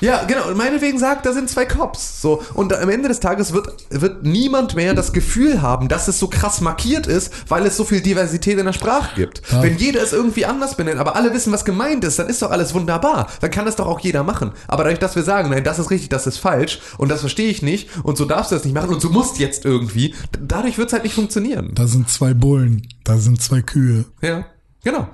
Ja, 0.00 0.24
genau. 0.24 0.48
Und 0.48 0.56
meinetwegen 0.56 0.98
sagt, 0.98 1.26
da 1.26 1.32
sind 1.32 1.48
zwei 1.50 1.66
Cops. 1.66 2.20
So. 2.20 2.42
Und 2.54 2.72
am 2.72 2.88
Ende 2.88 3.08
des 3.08 3.20
Tages 3.20 3.52
wird, 3.52 3.68
wird 3.90 4.22
niemand 4.22 4.74
mehr 4.74 4.94
das 4.94 5.12
Gefühl 5.12 5.62
haben, 5.62 5.88
dass 5.88 6.08
es 6.08 6.18
so 6.18 6.28
krass 6.28 6.60
markiert 6.60 7.06
ist, 7.06 7.32
weil 7.48 7.66
es 7.66 7.76
so 7.76 7.84
viel 7.84 8.00
Diversität 8.00 8.58
in 8.58 8.66
der 8.66 8.72
Sprache 8.72 9.14
gibt. 9.14 9.42
Ja. 9.50 9.62
Wenn 9.62 9.76
jeder 9.76 10.02
es 10.02 10.12
irgendwie 10.12 10.46
anders 10.46 10.74
benennt, 10.76 11.00
aber 11.00 11.16
alle 11.16 11.32
wissen, 11.32 11.52
was 11.52 11.64
gemeint 11.64 12.04
ist, 12.04 12.18
dann 12.18 12.28
ist 12.28 12.42
doch 12.42 12.50
alles 12.50 12.74
wunderbar. 12.74 13.28
Dann 13.40 13.50
kann 13.50 13.66
das 13.66 13.76
doch 13.76 13.86
auch 13.86 14.00
jeder 14.00 14.24
machen. 14.24 14.52
Aber 14.68 14.84
dadurch, 14.84 14.98
dass 14.98 15.16
wir 15.16 15.22
sagen, 15.22 15.50
nein, 15.50 15.64
das 15.64 15.78
ist 15.78 15.90
richtig, 15.90 16.08
das 16.08 16.26
ist 16.26 16.38
falsch 16.38 16.80
und 16.98 17.10
das 17.10 17.20
verstehe 17.20 17.50
ich 17.50 17.62
nicht 17.62 17.88
und 18.02 18.16
so 18.16 18.24
darfst 18.24 18.50
du 18.50 18.56
das 18.56 18.64
nicht 18.64 18.74
machen 18.74 18.90
und 18.90 19.02
du 19.02 19.10
musst 19.10 19.38
jetzt 19.38 19.64
irgendwie, 19.64 20.14
dadurch 20.40 20.78
wird 20.78 20.88
es 20.88 20.92
halt 20.92 21.04
nicht 21.04 21.14
funktionieren. 21.14 21.72
Da 21.74 21.86
sind 21.86 22.08
zwei 22.08 22.34
Bullen, 22.34 22.86
da 23.04 23.18
sind 23.18 23.40
zwei 23.42 23.60
Kühe. 23.62 24.04
Ja, 24.22 24.46
genau. 24.82 25.08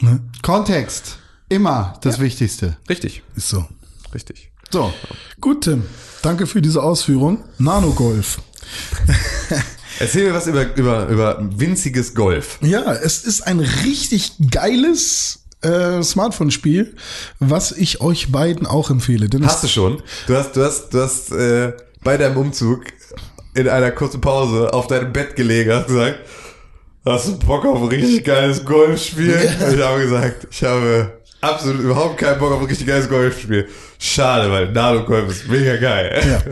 Ne? 0.00 0.20
Kontext. 0.42 1.18
Immer 1.48 1.94
das 2.02 2.18
Wichtigste. 2.18 2.76
Richtig. 2.88 3.22
Ist 3.36 3.48
so. 3.48 3.64
Richtig. 4.16 4.50
So. 4.72 4.94
Gut, 5.42 5.64
Tim. 5.64 5.82
Danke 6.22 6.46
für 6.46 6.62
diese 6.62 6.82
Ausführung. 6.82 7.44
Nanogolf. 7.58 8.38
Erzähl 9.98 10.28
mir 10.28 10.34
was 10.34 10.46
über, 10.46 10.74
über, 10.74 11.06
über 11.08 11.38
winziges 11.58 12.14
Golf. 12.14 12.58
Ja, 12.62 12.94
es 12.94 13.24
ist 13.24 13.46
ein 13.46 13.60
richtig 13.60 14.32
geiles 14.50 15.40
äh, 15.60 16.02
Smartphone-Spiel, 16.02 16.96
was 17.40 17.72
ich 17.72 18.00
euch 18.00 18.32
beiden 18.32 18.66
auch 18.66 18.88
empfehle. 18.88 19.28
Denn 19.28 19.44
Hast 19.44 19.62
du 19.64 19.68
schon? 19.68 20.02
Du 20.26 20.34
hast, 20.34 20.56
du 20.56 20.64
hast, 20.64 20.94
du 20.94 21.00
hast 21.02 21.32
äh, 21.32 21.74
bei 22.02 22.16
deinem 22.16 22.38
Umzug 22.38 22.84
in 23.52 23.68
einer 23.68 23.90
kurzen 23.90 24.22
Pause 24.22 24.72
auf 24.72 24.86
deinem 24.86 25.12
Bett 25.12 25.36
gelegen, 25.36 25.72
hast 25.72 25.88
gesagt, 25.88 26.20
hast 27.04 27.28
du 27.28 27.38
Bock 27.38 27.66
auf 27.66 27.82
ein 27.82 27.88
richtig 27.88 28.24
geiles 28.24 28.64
Golfspiel? 28.64 29.50
Und 29.60 29.74
ich 29.74 29.84
habe 29.84 30.00
gesagt, 30.00 30.48
ich 30.50 30.62
habe 30.64 31.15
absolut 31.50 31.80
überhaupt 31.80 32.18
keinen 32.18 32.38
Bock 32.38 32.52
auf 32.52 32.60
ein 32.60 32.66
richtig 32.66 32.86
geiles 32.86 33.08
Golfspiel. 33.08 33.68
Schade, 33.98 34.50
weil 34.50 34.72
Nano-Golf 34.72 35.30
ist 35.30 35.48
mega 35.48 35.76
geil. 35.76 36.42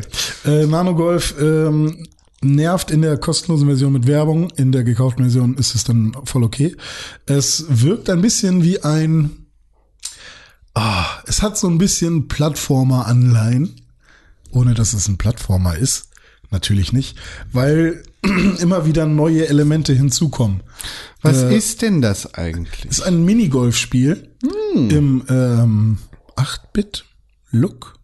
Ja. 0.45 0.51
Äh, 0.51 0.67
Nanogolf 0.67 1.35
ähm, 1.41 2.07
nervt 2.45 2.91
in 2.91 3.03
der 3.03 3.17
kostenlosen 3.17 3.67
Version 3.67 3.93
mit 3.93 4.07
Werbung, 4.07 4.51
in 4.57 4.73
der 4.73 4.85
gekauften 4.85 5.25
Version 5.25 5.55
ist 5.57 5.75
es 5.75 5.85
dann 5.85 6.17
voll 6.25 6.45
okay. 6.45 6.77
Es 7.27 7.65
wirkt 7.69 8.11
ein 8.11 8.21
bisschen 8.21 8.63
wie 8.63 8.83
ein, 8.83 9.47
ah, 10.75 11.07
es 11.27 11.43
hat 11.43 11.57
so 11.57 11.69
ein 11.69 11.79
bisschen 11.79 12.29
Plattformer-Anleihen, 12.29 13.81
ohne 14.51 14.75
dass 14.75 14.93
es 14.93 15.09
ein 15.09 15.19
Plattformer 15.19 15.77
ist. 15.77 16.09
Natürlich 16.51 16.93
nicht, 16.93 17.19
weil 17.51 18.05
immer 18.61 18.87
wieder 18.87 19.07
neue 19.07 19.49
Elemente 19.49 19.93
hinzukommen. 19.93 20.63
Was 21.23 21.43
Äh, 21.43 21.57
ist 21.57 21.83
denn 21.83 22.01
das 22.03 22.35
eigentlich? 22.35 22.85
ist 22.87 23.03
ein 23.03 23.25
Minigolfspiel 23.25 24.29
im 24.75 25.25
ähm, 25.29 25.99
8-Bit-Look. 26.37 27.95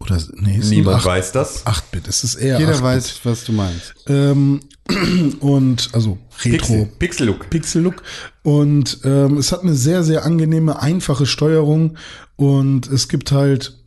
Oder 0.00 0.20
nee, 0.34 0.58
ist 0.58 0.70
Niemand 0.70 0.96
ein 0.96 1.00
8 1.00 1.06
weiß 1.06 1.32
das. 1.32 1.64
8-Bit. 1.64 2.08
Es 2.08 2.24
ist 2.24 2.34
eher 2.34 2.58
Jeder 2.58 2.72
8-Bit. 2.72 2.82
weiß, 2.82 3.20
was 3.24 3.44
du 3.44 3.52
meinst. 3.52 3.94
Ähm, 4.08 4.60
und 5.40 5.90
also 5.92 6.18
Retro. 6.44 6.58
Pixel, 6.58 6.86
Pixel-Look. 6.98 7.50
Pixel-Look. 7.50 8.02
Und 8.42 8.98
ähm, 9.04 9.36
es 9.38 9.52
hat 9.52 9.62
eine 9.62 9.74
sehr, 9.74 10.02
sehr 10.02 10.24
angenehme, 10.24 10.82
einfache 10.82 11.24
Steuerung. 11.26 11.96
Und 12.34 12.88
es 12.88 13.08
gibt 13.08 13.30
halt, 13.30 13.78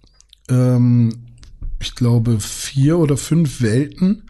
ähm, 0.50 1.14
ich 1.82 1.96
glaube, 1.96 2.40
vier 2.40 2.98
oder 2.98 3.18
fünf 3.18 3.60
Welten. 3.62 4.30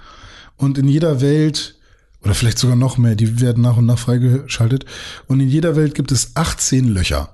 Und 0.57 0.77
in 0.77 0.87
jeder 0.87 1.21
Welt, 1.21 1.75
oder 2.23 2.33
vielleicht 2.33 2.57
sogar 2.57 2.75
noch 2.75 2.97
mehr, 2.97 3.15
die 3.15 3.39
werden 3.39 3.61
nach 3.61 3.77
und 3.77 3.85
nach 3.85 3.99
freigeschaltet. 3.99 4.85
Und 5.27 5.39
in 5.39 5.49
jeder 5.49 5.75
Welt 5.75 5.95
gibt 5.95 6.11
es 6.11 6.35
18 6.35 6.87
Löcher. 6.87 7.33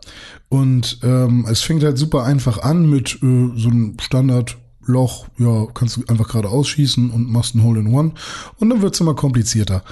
Und 0.49 0.99
ähm, 1.03 1.45
es 1.49 1.61
fängt 1.61 1.84
halt 1.84 1.97
super 1.97 2.24
einfach 2.24 2.59
an 2.59 2.89
mit 2.89 3.15
äh, 3.24 3.51
so 3.55 3.69
einem 3.69 3.95
Standardloch, 4.01 5.28
ja, 5.38 5.67
kannst 5.74 5.97
du 5.97 6.03
einfach 6.07 6.28
gerade 6.28 6.49
ausschießen 6.49 7.09
und 7.09 7.32
machst 7.32 7.55
ein 7.55 7.63
Hole 7.63 7.80
in 7.80 7.88
One. 7.88 8.11
Und 8.57 8.69
dann 8.69 8.82
wird's 8.82 8.99
immer 8.99 9.15
komplizierter. 9.15 9.84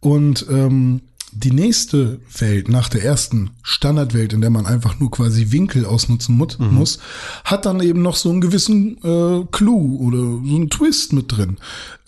Und 0.00 0.46
ähm, 0.48 1.00
die 1.32 1.50
nächste 1.50 2.20
Welt 2.38 2.68
nach 2.68 2.88
der 2.88 3.02
ersten 3.02 3.50
Standardwelt, 3.62 4.32
in 4.32 4.40
der 4.40 4.50
man 4.50 4.66
einfach 4.66 5.00
nur 5.00 5.10
quasi 5.10 5.50
Winkel 5.50 5.84
ausnutzen 5.84 6.36
mu 6.36 6.46
muss, 6.70 7.00
hat 7.44 7.66
dann 7.66 7.80
eben 7.80 8.02
noch 8.02 8.14
so 8.14 8.30
einen 8.30 8.40
gewissen 8.40 8.98
äh, 9.02 9.44
Clou 9.50 9.96
oder 9.96 10.18
so 10.18 10.56
einen 10.56 10.70
Twist 10.70 11.12
mit 11.12 11.36
drin. 11.36 11.56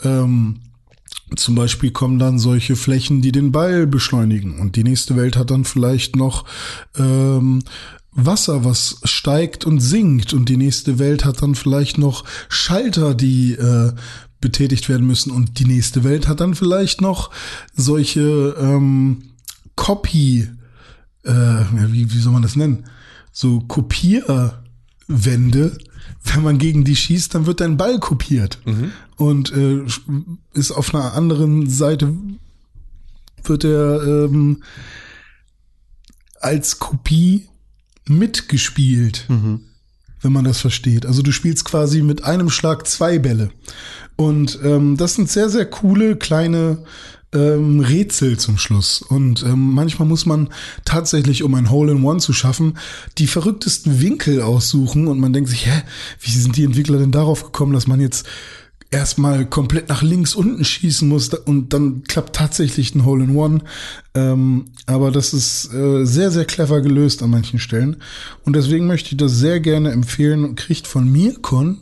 Ähm, 0.01 0.59
zum 1.35 1.55
Beispiel 1.55 1.91
kommen 1.91 2.19
dann 2.19 2.39
solche 2.39 2.75
Flächen, 2.75 3.21
die 3.21 3.31
den 3.31 3.51
Ball 3.51 3.85
beschleunigen. 3.85 4.59
Und 4.59 4.75
die 4.75 4.83
nächste 4.83 5.15
Welt 5.15 5.35
hat 5.35 5.51
dann 5.51 5.65
vielleicht 5.65 6.15
noch 6.15 6.45
ähm, 6.97 7.63
Wasser, 8.11 8.63
was 8.63 8.99
steigt 9.03 9.65
und 9.65 9.79
sinkt. 9.79 10.33
Und 10.33 10.49
die 10.49 10.57
nächste 10.57 10.99
Welt 10.99 11.25
hat 11.25 11.41
dann 11.41 11.55
vielleicht 11.55 11.97
noch 11.97 12.23
Schalter, 12.49 13.13
die 13.13 13.53
äh, 13.53 13.91
betätigt 14.39 14.87
werden 14.87 15.05
müssen. 15.05 15.31
Und 15.31 15.59
die 15.59 15.65
nächste 15.65 16.03
Welt 16.03 16.27
hat 16.27 16.39
dann 16.39 16.55
vielleicht 16.55 17.01
noch 17.01 17.31
solche 17.75 18.55
ähm, 18.59 19.23
Copy, 19.75 20.47
äh, 21.23 21.31
wie, 21.31 22.11
wie 22.11 22.19
soll 22.19 22.33
man 22.33 22.41
das 22.41 22.55
nennen? 22.55 22.85
So 23.31 23.59
Kopierwände. 23.59 25.77
Wenn 26.33 26.43
man 26.43 26.57
gegen 26.57 26.83
die 26.83 26.95
schießt, 26.95 27.35
dann 27.35 27.45
wird 27.45 27.61
dein 27.61 27.77
Ball 27.77 27.99
kopiert. 27.99 28.59
Und 29.15 29.51
äh, 29.53 29.83
ist 30.53 30.71
auf 30.71 30.93
einer 30.93 31.13
anderen 31.13 31.69
Seite 31.69 32.13
wird 33.43 33.63
er 33.63 34.03
ähm, 34.03 34.63
als 36.39 36.79
Kopie 36.79 37.47
mitgespielt, 38.05 39.25
wenn 40.21 40.31
man 40.31 40.45
das 40.45 40.59
versteht. 40.59 41.05
Also 41.05 41.21
du 41.21 41.31
spielst 41.31 41.65
quasi 41.65 42.01
mit 42.01 42.23
einem 42.23 42.49
Schlag 42.49 42.87
zwei 42.87 43.19
Bälle. 43.19 43.51
Und 44.15 44.59
ähm, 44.63 44.97
das 44.97 45.15
sind 45.15 45.29
sehr, 45.29 45.49
sehr 45.49 45.65
coole 45.65 46.15
kleine 46.15 46.83
ähm, 47.33 47.79
Rätsel 47.79 48.37
zum 48.37 48.57
Schluss. 48.57 49.01
Und 49.01 49.43
ähm, 49.43 49.73
manchmal 49.73 50.07
muss 50.07 50.25
man 50.25 50.49
tatsächlich, 50.85 51.43
um 51.43 51.53
ein 51.55 51.69
Hole 51.69 51.91
in 51.91 52.03
One 52.03 52.19
zu 52.19 52.33
schaffen, 52.33 52.77
die 53.17 53.27
verrücktesten 53.27 54.01
Winkel 54.01 54.41
aussuchen. 54.41 55.07
Und 55.07 55.19
man 55.19 55.33
denkt 55.33 55.49
sich, 55.49 55.65
hä, 55.65 55.83
wie 56.21 56.31
sind 56.31 56.57
die 56.57 56.63
Entwickler 56.63 56.99
denn 56.99 57.11
darauf 57.11 57.43
gekommen, 57.43 57.73
dass 57.73 57.87
man 57.87 57.99
jetzt 57.99 58.27
erstmal 58.89 59.45
komplett 59.45 59.89
nach 59.89 60.01
links 60.01 60.33
unten 60.33 60.63
schießen 60.63 61.07
muss 61.07 61.29
und 61.29 61.73
dann 61.73 62.03
klappt 62.03 62.35
tatsächlich 62.35 62.95
ein 62.95 63.05
Hole 63.05 63.25
in 63.25 63.35
One. 63.35 63.59
Ähm, 64.15 64.65
aber 64.85 65.11
das 65.11 65.33
ist 65.33 65.73
äh, 65.73 66.05
sehr, 66.05 66.31
sehr 66.31 66.45
clever 66.45 66.81
gelöst 66.81 67.21
an 67.21 67.31
manchen 67.31 67.59
Stellen. 67.59 67.97
Und 68.45 68.55
deswegen 68.55 68.87
möchte 68.87 69.11
ich 69.11 69.17
das 69.17 69.33
sehr 69.33 69.59
gerne 69.59 69.91
empfehlen 69.91 70.45
und 70.45 70.55
kriegt 70.55 70.87
von 70.87 71.11
mir, 71.11 71.35
Con, 71.41 71.81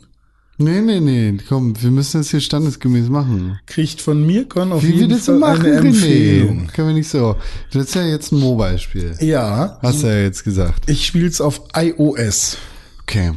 Nee, 0.58 0.80
nee, 0.80 1.00
nee, 1.00 1.36
komm, 1.48 1.74
wir 1.82 1.90
müssen 1.90 2.18
das 2.20 2.30
hier 2.30 2.40
standesgemäß 2.40 3.08
machen. 3.10 3.58
kriegt 3.66 4.00
von 4.00 4.24
mir, 4.24 4.48
Con, 4.48 4.72
auf 4.72 4.82
Wie 4.82 4.88
wir 4.88 4.94
jeden 5.00 5.10
das 5.10 5.26
so 5.26 5.32
Fall 5.38 5.40
machen, 5.56 5.66
eine. 5.66 5.88
Empfehlung. 5.88 6.66
Können 6.68 6.88
wir 6.88 6.94
nicht 6.94 7.08
so. 7.10 7.36
Das 7.72 7.84
ist 7.88 7.94
ja 7.94 8.04
jetzt 8.06 8.32
ein 8.32 8.40
Mobile-Spiel. 8.40 9.16
Ja, 9.20 9.78
Hast 9.82 10.02
du 10.02 10.06
ja 10.06 10.22
jetzt 10.22 10.44
gesagt. 10.44 10.88
ich 10.88 11.06
spiel's 11.06 11.40
auf 11.42 11.60
iOS. 11.74 12.56
Okay. 13.02 13.32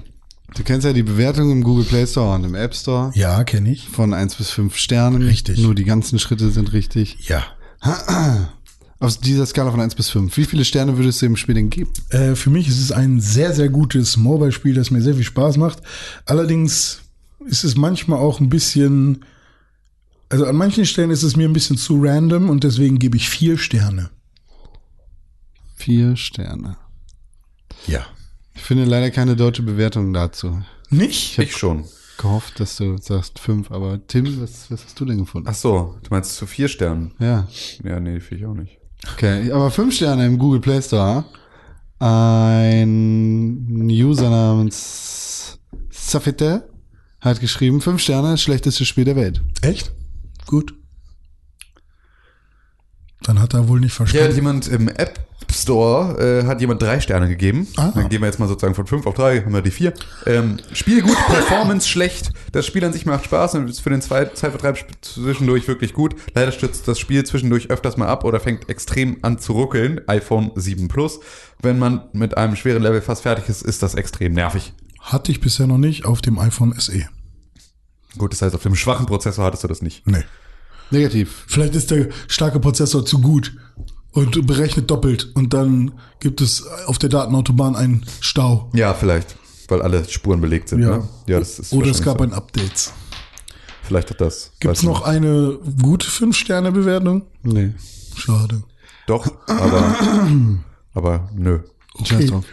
Du 0.55 0.63
kennst 0.63 0.86
ja 0.86 0.93
die 0.93 1.03
Bewertung 1.03 1.51
im 1.51 1.61
Google 1.63 1.84
Play 1.86 2.07
Store 2.07 2.34
und 2.36 2.43
im 2.45 2.55
App 2.55 2.74
Store 2.74 3.11
Ja, 3.15 3.43
kenne 3.43 3.72
ich. 3.72 3.88
von 3.89 4.13
1 4.13 4.36
bis 4.36 4.49
5 4.51 4.76
Sternen. 4.78 5.22
Richtig. 5.22 5.59
Nur 5.59 5.76
die 5.76 5.84
ganzen 5.86 6.20
Schritte 6.20 6.49
sind 6.49 6.72
richtig. 6.74 7.17
Ja. 7.28 7.43
Auf 9.01 9.17
dieser 9.17 9.45
Skala 9.45 9.72
von 9.72 9.80
1 9.80 9.95
bis 9.95 10.09
5. 10.09 10.36
Wie 10.36 10.45
viele 10.45 10.65
Sterne 10.65 10.97
würdest 10.97 11.22
du 11.22 11.28
dem 11.28 11.36
Spiel 11.38 11.55
denn 11.55 11.70
geben? 11.70 11.91
Äh, 12.09 12.36
für 12.36 12.49
mich 12.49 12.67
ist 12.67 12.82
es 12.82 12.91
ein 12.91 13.22
sehr, 13.22 13.53
sehr 13.53 13.70
gutes 13.70 14.17
Mobile-Spiel, 14.17 14.74
das 14.74 14.91
mir 14.91 15.01
sehr 15.01 15.15
viel 15.15 15.24
Spaß 15.24 15.57
macht. 15.57 15.80
Allerdings 16.26 16.99
ist 17.45 17.63
es 17.63 17.75
manchmal 17.75 18.19
auch 18.19 18.39
ein 18.39 18.49
bisschen, 18.49 19.25
also 20.29 20.45
an 20.45 20.55
manchen 20.55 20.85
Stellen 20.85 21.11
ist 21.11 21.23
es 21.23 21.35
mir 21.35 21.47
ein 21.47 21.53
bisschen 21.53 21.77
zu 21.77 22.01
random 22.01 22.49
und 22.49 22.63
deswegen 22.63 22.99
gebe 22.99 23.17
ich 23.17 23.29
vier 23.29 23.57
Sterne. 23.57 24.09
Vier 25.75 26.15
Sterne. 26.15 26.77
Ja. 27.87 28.05
Ich 28.53 28.61
finde 28.61 28.85
leider 28.85 29.11
keine 29.11 29.35
deutsche 29.35 29.63
Bewertung 29.63 30.13
dazu. 30.13 30.61
Nicht? 30.89 31.37
Ich 31.39 31.55
schon. 31.55 31.85
Gehofft, 32.17 32.59
dass 32.59 32.75
du 32.75 32.97
sagst 32.97 33.39
5, 33.39 33.71
aber 33.71 34.05
Tim, 34.05 34.41
was, 34.41 34.69
was 34.69 34.83
hast 34.83 34.99
du 34.99 35.05
denn 35.05 35.19
gefunden? 35.19 35.47
Ach 35.49 35.55
so, 35.55 35.95
du 36.03 36.09
meinst 36.09 36.35
zu 36.35 36.45
vier 36.45 36.67
Sternen? 36.67 37.13
Ja. 37.19 37.47
Ja, 37.81 38.01
nee, 38.01 38.19
finde 38.19 38.43
ich 38.43 38.49
auch 38.49 38.53
nicht. 38.53 38.77
Okay, 39.13 39.49
aber 39.51 39.71
5 39.71 39.95
Sterne 39.95 40.25
im 40.25 40.37
Google 40.37 40.59
Play 40.59 40.81
Store. 40.81 41.23
Ein 41.99 43.89
User 43.89 44.29
namens 44.29 45.59
Safete 45.89 46.69
hat 47.22 47.39
geschrieben, 47.39 47.82
5 47.82 48.01
Sterne, 48.01 48.38
schlechtestes 48.38 48.88
Spiel 48.88 49.05
der 49.05 49.15
Welt. 49.15 49.41
Echt? 49.61 49.91
Gut. 50.45 50.74
Dann 53.24 53.39
hat 53.39 53.53
er 53.53 53.67
wohl 53.67 53.80
nicht 53.80 53.95
Hier 53.97 54.05
hat 54.05 54.09
verstanden. 54.11 54.36
jemand 54.36 54.67
im 54.70 54.88
App 54.89 55.20
App 55.41 55.53
Store 55.55 56.41
äh, 56.43 56.45
hat 56.45 56.61
jemand 56.61 56.82
drei 56.82 56.99
Sterne 56.99 57.28
gegeben. 57.28 57.65
Ah. 57.78 57.91
Dann 57.95 58.09
gehen 58.09 58.22
wir 58.22 58.28
jetzt 58.28 58.39
mal 58.39 58.47
sozusagen 58.47 58.76
von 58.76 58.86
fünf 58.86 59.07
auf 59.07 59.15
drei, 59.15 59.41
haben 59.41 59.53
wir 59.53 59.61
die 59.61 59.72
vier. 59.72 59.93
Ähm, 60.28 60.57
Spiel 60.74 61.01
gut, 61.01 61.15
Performance 61.28 61.88
schlecht. 61.89 62.32
Das 62.51 62.65
Spiel 62.67 62.84
an 62.86 62.93
sich 62.93 63.05
macht 63.07 63.26
Spaß 63.26 63.55
und 63.55 63.67
ist 63.70 63.80
für 63.80 63.89
den 63.89 64.01
Zwei- 64.01 64.26
Zeitvertreib 64.26 64.78
zwischendurch 65.01 65.67
wirklich 65.67 65.93
gut. 65.93 66.15
Leider 66.36 66.51
stürzt 66.51 66.88
das 66.88 66.99
Spiel 66.99 67.26
zwischendurch 67.26 67.72
öfters 67.72 67.97
mal 67.97 68.07
ab 68.07 68.26
oder 68.26 68.39
fängt 68.39 68.70
extrem 68.70 69.17
an 69.24 69.39
zu 69.39 69.53
ruckeln. 69.53 70.01
iPhone 70.07 70.51
7 70.55 70.88
Plus. 70.88 71.20
Wenn 71.61 71.80
man 71.80 72.03
mit 72.13 72.38
einem 72.38 72.55
schweren 72.55 72.84
Level 72.84 73.01
fast 73.01 73.24
fertig 73.24 73.49
ist, 73.49 73.63
ist 73.63 73.82
das 73.82 73.95
extrem 73.95 74.34
nervig. 74.34 74.74
Hatte 75.00 75.32
ich 75.32 75.39
bisher 75.39 75.68
noch 75.68 75.78
nicht 75.78 76.06
auf 76.06 76.22
dem 76.22 76.39
iPhone 76.39 76.74
SE. 76.78 77.08
Gut, 78.18 78.34
das 78.34 78.41
heißt, 78.41 78.56
auf 78.56 78.64
dem 78.64 78.76
schwachen 78.76 79.06
Prozessor 79.06 79.45
hattest 79.45 79.64
du 79.64 79.68
das 79.68 79.82
nicht. 79.82 80.06
Nee. 80.08 80.24
Negativ. 80.91 81.45
Vielleicht 81.47 81.76
ist 81.76 81.91
der 81.91 82.10
starke 82.28 82.60
Prozessor 82.60 83.06
zu 83.06 83.22
gut 83.22 83.56
und 84.12 84.45
berechnet 84.47 84.89
doppelt 84.89 85.32
und 85.36 85.54
dann 85.54 85.91
gibt 86.20 86.41
es 86.41 86.66
auf 86.88 86.97
der 86.97 87.10
Datenautobahn 87.10 87.76
einen 87.76 88.06
Stau. 88.22 88.72
Ja, 88.74 88.93
vielleicht. 88.93 89.36
Weil 89.68 89.82
alle 89.84 90.08
Spuren 90.10 90.41
belegt 90.41 90.70
sind. 90.70 90.82
Ja. 90.82 90.97
Ne? 90.97 91.08
ja 91.28 91.39
das 91.39 91.60
ist 91.60 91.74
Oder 91.74 91.91
es 91.91 92.02
gab 92.02 92.18
so. 92.18 92.24
ein 92.24 92.34
Update. 92.34 92.91
Vielleicht 93.84 94.10
hat 94.10 94.22
das. 94.22 94.52
Gibt 94.60 94.78
es 94.78 94.84
noch 94.84 95.04
eine 95.04 95.58
gute 95.82 96.08
5-Sterne-Bewertung? 96.08 97.24
nicht. 97.43 97.56
Nee. 97.56 97.74
Schade. 98.16 98.64
Doch, 99.08 99.32
aber, 99.47 99.95
aber 100.93 101.30
nö. 101.36 101.60
Drauf. 102.04 102.45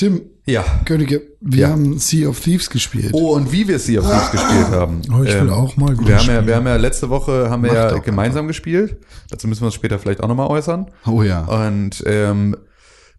Tim, 0.00 0.22
Ja. 0.46 0.64
Könige, 0.86 1.20
wir 1.42 1.60
Ja. 1.60 1.68
haben 1.68 1.98
Sea 1.98 2.26
of 2.26 2.40
Thieves 2.40 2.70
gespielt. 2.70 3.10
Oh, 3.12 3.34
und 3.34 3.52
wie 3.52 3.68
wir 3.68 3.78
Sea 3.78 4.00
of 4.00 4.06
Thieves 4.06 4.30
gespielt 4.32 4.68
haben. 4.70 5.02
Oh, 5.12 5.22
ich 5.22 5.34
will 5.38 5.50
auch 5.50 5.76
mal 5.76 5.92
wieder 5.92 6.08
wir 6.08 6.16
haben, 6.16 6.26
ja, 6.28 6.46
wir 6.46 6.56
haben 6.56 6.66
ja 6.66 6.76
letzte 6.76 7.10
Woche 7.10 7.50
haben 7.50 7.62
wir 7.64 7.74
ja 7.74 7.98
gemeinsam 7.98 8.46
gespielt. 8.46 8.96
Dazu 9.28 9.46
müssen 9.46 9.60
wir 9.60 9.66
uns 9.66 9.74
später 9.74 9.98
vielleicht 9.98 10.22
auch 10.22 10.28
nochmal 10.28 10.46
äußern. 10.46 10.90
Oh 11.06 11.22
ja. 11.22 11.44
Und 11.44 12.02
ähm, 12.06 12.56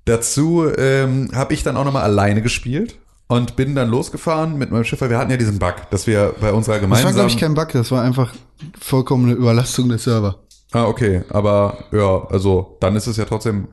dazu 0.05 0.65
ähm, 0.75 1.29
habe 1.35 1.53
ich 1.53 1.61
dann 1.61 1.77
auch 1.77 1.85
nochmal 1.85 2.01
alleine 2.01 2.41
gespielt 2.41 2.97
und 3.27 3.55
bin 3.55 3.75
dann 3.75 3.87
losgefahren 3.87 4.57
mit 4.57 4.71
meinem 4.71 4.83
Schiff, 4.83 5.01
weil 5.01 5.11
wir 5.11 5.19
hatten 5.19 5.29
ja 5.29 5.37
diesen 5.37 5.59
Bug, 5.59 5.75
dass 5.91 6.07
wir 6.07 6.33
bei 6.41 6.51
unserer 6.51 6.79
Das 6.79 6.81
war, 6.81 6.87
gemeinsamen... 6.87 7.13
glaube 7.13 7.29
ich, 7.29 7.37
kein 7.37 7.53
Bug, 7.53 7.69
das 7.73 7.91
war 7.91 8.01
einfach 8.01 8.33
vollkommene 8.79 9.33
Überlastung 9.33 9.87
der 9.87 9.99
Server. 9.99 10.39
Ah, 10.71 10.85
okay, 10.85 11.21
aber 11.29 11.77
ja, 11.91 12.25
also 12.27 12.77
dann 12.79 12.95
ist 12.95 13.05
es 13.05 13.17
ja 13.17 13.25
trotzdem, 13.25 13.67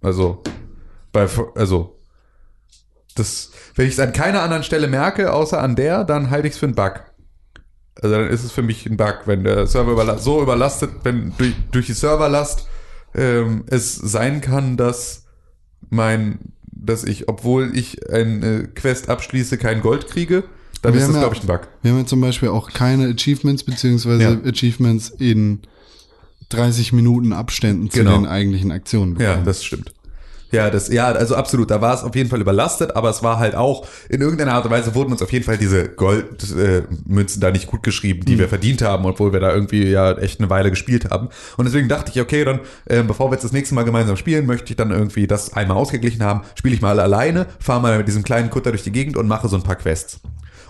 also 0.00 0.40
bei, 1.12 1.26
also 1.56 1.97
das, 3.18 3.50
wenn 3.74 3.86
ich 3.86 3.94
es 3.94 4.00
an 4.00 4.12
keiner 4.12 4.42
anderen 4.42 4.62
Stelle 4.62 4.88
merke, 4.88 5.32
außer 5.32 5.60
an 5.62 5.76
der, 5.76 6.04
dann 6.04 6.30
halte 6.30 6.48
ich 6.48 6.54
es 6.54 6.58
für 6.58 6.66
einen 6.66 6.74
Bug. 6.74 7.00
Also 8.00 8.14
dann 8.14 8.28
ist 8.28 8.44
es 8.44 8.52
für 8.52 8.62
mich 8.62 8.86
ein 8.86 8.96
Bug, 8.96 9.22
wenn 9.26 9.44
der 9.44 9.66
Server 9.66 9.92
überla 9.92 10.18
so 10.18 10.40
überlastet, 10.42 10.90
wenn 11.02 11.32
durch, 11.36 11.54
durch 11.72 11.86
die 11.86 11.92
Serverlast 11.94 12.66
ähm, 13.14 13.64
es 13.66 13.94
sein 13.96 14.40
kann, 14.40 14.76
dass 14.76 15.24
mein, 15.90 16.38
dass 16.70 17.04
ich, 17.04 17.28
obwohl 17.28 17.76
ich 17.76 18.08
eine 18.10 18.68
Quest 18.68 19.08
abschließe, 19.08 19.58
kein 19.58 19.80
Gold 19.80 20.06
kriege, 20.08 20.44
dann 20.82 20.94
Wir 20.94 21.00
ist 21.00 21.08
das, 21.08 21.14
ja- 21.16 21.22
glaube 21.22 21.34
ich, 21.34 21.42
ein 21.42 21.46
Bug. 21.48 21.68
Wir 21.82 21.90
haben 21.90 21.98
ja 21.98 22.06
zum 22.06 22.20
Beispiel 22.20 22.50
auch 22.50 22.70
keine 22.72 23.08
Achievements, 23.08 23.64
beziehungsweise 23.64 24.22
Ja. 24.22 24.38
Achievements 24.48 25.08
in 25.10 25.62
30 26.50 26.92
Minuten 26.92 27.32
Abständen 27.32 27.90
zu 27.90 27.98
Genau. 27.98 28.14
den 28.16 28.26
eigentlichen 28.26 28.70
Aktionen. 28.70 29.14
Ja, 29.18 29.30
bekommen. 29.30 29.44
das 29.46 29.64
stimmt. 29.64 29.92
Ja, 30.50 30.70
das, 30.70 30.88
ja, 30.88 31.06
also 31.06 31.36
absolut. 31.36 31.70
Da 31.70 31.80
war 31.80 31.94
es 31.94 32.02
auf 32.02 32.14
jeden 32.14 32.30
Fall 32.30 32.40
überlastet, 32.40 32.96
aber 32.96 33.10
es 33.10 33.22
war 33.22 33.38
halt 33.38 33.54
auch, 33.54 33.86
in 34.08 34.20
irgendeiner 34.20 34.54
Art 34.54 34.64
und 34.64 34.70
Weise 34.70 34.94
wurden 34.94 35.12
uns 35.12 35.22
auf 35.22 35.32
jeden 35.32 35.44
Fall 35.44 35.58
diese 35.58 35.88
Goldmünzen 35.88 37.38
äh, 37.38 37.40
da 37.40 37.50
nicht 37.50 37.66
gut 37.66 37.82
geschrieben, 37.82 38.24
die 38.24 38.38
wir 38.38 38.48
verdient 38.48 38.82
haben, 38.82 39.04
obwohl 39.04 39.32
wir 39.32 39.40
da 39.40 39.52
irgendwie 39.52 39.84
ja 39.88 40.12
echt 40.12 40.40
eine 40.40 40.48
Weile 40.48 40.70
gespielt 40.70 41.10
haben. 41.10 41.28
Und 41.56 41.66
deswegen 41.66 41.88
dachte 41.88 42.10
ich, 42.14 42.20
okay, 42.20 42.44
dann, 42.44 42.60
äh, 42.86 43.02
bevor 43.02 43.30
wir 43.30 43.34
jetzt 43.34 43.44
das 43.44 43.52
nächste 43.52 43.74
Mal 43.74 43.84
gemeinsam 43.84 44.16
spielen, 44.16 44.46
möchte 44.46 44.70
ich 44.70 44.76
dann 44.76 44.90
irgendwie 44.90 45.26
das 45.26 45.52
einmal 45.52 45.76
ausgeglichen 45.76 46.22
haben, 46.22 46.42
spiele 46.54 46.74
ich 46.74 46.80
mal 46.80 46.98
alleine, 46.98 47.46
fahre 47.58 47.82
mal 47.82 47.98
mit 47.98 48.08
diesem 48.08 48.22
kleinen 48.22 48.50
Kutter 48.50 48.70
durch 48.70 48.82
die 48.82 48.92
Gegend 48.92 49.16
und 49.16 49.28
mache 49.28 49.48
so 49.48 49.56
ein 49.56 49.62
paar 49.62 49.76
Quests. 49.76 50.20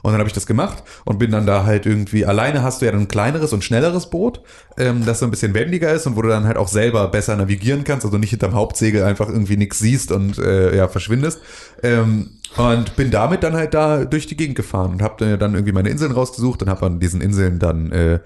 Und 0.02 0.12
dann 0.12 0.20
habe 0.20 0.28
ich 0.28 0.34
das 0.34 0.46
gemacht 0.46 0.82
und 1.04 1.18
bin 1.18 1.30
dann 1.30 1.46
da 1.46 1.64
halt 1.64 1.86
irgendwie, 1.86 2.24
alleine 2.26 2.62
hast 2.62 2.80
du 2.80 2.86
ja 2.86 2.92
dann 2.92 3.02
ein 3.02 3.08
kleineres 3.08 3.52
und 3.52 3.64
schnelleres 3.64 4.10
Boot, 4.10 4.40
ähm, 4.76 5.04
das 5.04 5.20
so 5.20 5.26
ein 5.26 5.30
bisschen 5.30 5.54
wendiger 5.54 5.92
ist 5.92 6.06
und 6.06 6.16
wo 6.16 6.22
du 6.22 6.28
dann 6.28 6.46
halt 6.46 6.56
auch 6.56 6.68
selber 6.68 7.08
besser 7.08 7.36
navigieren 7.36 7.84
kannst, 7.84 8.04
also 8.04 8.18
nicht 8.18 8.30
hinterm 8.30 8.54
Hauptsegel 8.54 9.04
einfach 9.04 9.28
irgendwie 9.28 9.56
nichts 9.56 9.78
siehst 9.78 10.12
und 10.12 10.38
äh, 10.38 10.76
ja, 10.76 10.88
verschwindest. 10.88 11.40
Ähm, 11.82 12.30
und 12.56 12.96
bin 12.96 13.10
damit 13.10 13.42
dann 13.42 13.54
halt 13.54 13.74
da 13.74 14.04
durch 14.04 14.26
die 14.26 14.36
Gegend 14.36 14.56
gefahren 14.56 14.92
und 14.92 15.02
habe 15.02 15.36
dann 15.36 15.54
irgendwie 15.54 15.72
meine 15.72 15.90
Inseln 15.90 16.12
rausgesucht 16.12 16.62
und 16.62 16.70
habe 16.70 16.86
an 16.86 16.98
diesen 16.98 17.20
Inseln 17.20 17.58
dann 17.58 17.92
äh, 17.92 18.20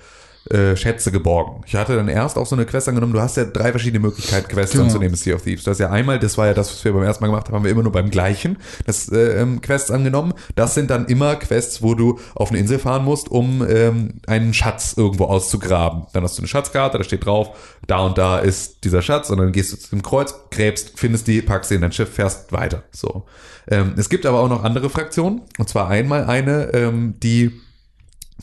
äh, 0.50 0.76
Schätze 0.76 1.12
geborgen. 1.12 1.62
Ich 1.66 1.74
hatte 1.76 1.94
dann 1.94 2.08
erst 2.08 2.36
auch 2.36 2.46
so 2.46 2.56
eine 2.56 2.66
Quest 2.66 2.88
angenommen. 2.88 3.12
Du 3.12 3.20
hast 3.20 3.36
ja 3.36 3.44
drei 3.44 3.70
verschiedene 3.70 4.00
Möglichkeiten, 4.00 4.48
Quests 4.48 4.72
Genau. 4.72 4.84
anzunehmen 4.84 5.14
in 5.14 5.16
Sea 5.16 5.34
of 5.36 5.42
Thieves. 5.42 5.64
Du 5.64 5.70
hast 5.70 5.78
ja 5.78 5.90
einmal, 5.90 6.18
das 6.18 6.36
war 6.36 6.46
ja 6.46 6.54
das, 6.54 6.70
was 6.72 6.84
wir 6.84 6.92
beim 6.92 7.04
ersten 7.04 7.22
Mal 7.22 7.28
gemacht 7.28 7.46
haben, 7.46 7.54
haben 7.54 7.64
wir 7.64 7.70
immer 7.70 7.82
nur 7.84 7.92
beim 7.92 8.10
gleichen 8.10 8.58
das 8.84 9.08
äh, 9.08 9.40
ähm, 9.40 9.60
Quests 9.60 9.90
angenommen. 9.90 10.34
Das 10.56 10.74
sind 10.74 10.90
dann 10.90 11.06
immer 11.06 11.36
Quests, 11.36 11.82
wo 11.82 11.94
du 11.94 12.18
auf 12.34 12.50
eine 12.50 12.58
Insel 12.58 12.78
fahren 12.78 13.04
musst, 13.04 13.30
um 13.30 13.64
ähm, 13.68 14.14
einen 14.26 14.52
Schatz 14.52 14.94
irgendwo 14.96 15.24
auszugraben. 15.26 16.06
Dann 16.12 16.24
hast 16.24 16.38
du 16.38 16.42
eine 16.42 16.48
Schatzkarte, 16.48 16.98
da 16.98 17.04
steht 17.04 17.24
drauf, 17.24 17.50
da 17.86 18.00
und 18.00 18.18
da 18.18 18.38
ist 18.38 18.84
dieser 18.84 19.02
Schatz 19.02 19.30
und 19.30 19.38
dann 19.38 19.52
gehst 19.52 19.72
du 19.72 19.76
zu 19.76 19.90
dem 19.90 20.02
Kreuz, 20.02 20.34
gräbst, 20.50 20.92
findest 20.96 21.28
die, 21.28 21.40
packst 21.42 21.68
sie 21.68 21.76
in 21.76 21.82
dein 21.82 21.92
Schiff, 21.92 22.12
fährst 22.12 22.52
weiter. 22.52 22.82
So. 22.90 23.26
Ähm, 23.68 23.94
es 23.96 24.08
gibt 24.08 24.26
aber 24.26 24.40
auch 24.40 24.48
noch 24.48 24.64
andere 24.64 24.90
Fraktionen 24.90 25.42
und 25.58 25.68
zwar 25.68 25.88
einmal 25.88 26.24
eine, 26.24 26.74
ähm, 26.74 27.14
die 27.22 27.61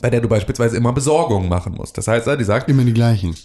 bei 0.01 0.09
der 0.09 0.21
du 0.21 0.27
beispielsweise 0.27 0.77
immer 0.77 0.93
Besorgungen 0.93 1.49
machen 1.49 1.73
musst. 1.73 1.97
Das 1.97 2.07
heißt, 2.07 2.27
die 2.37 2.43
sagt, 2.43 2.69
Immer 2.69 2.83
die 2.83 2.93
gleichen. 2.93 3.35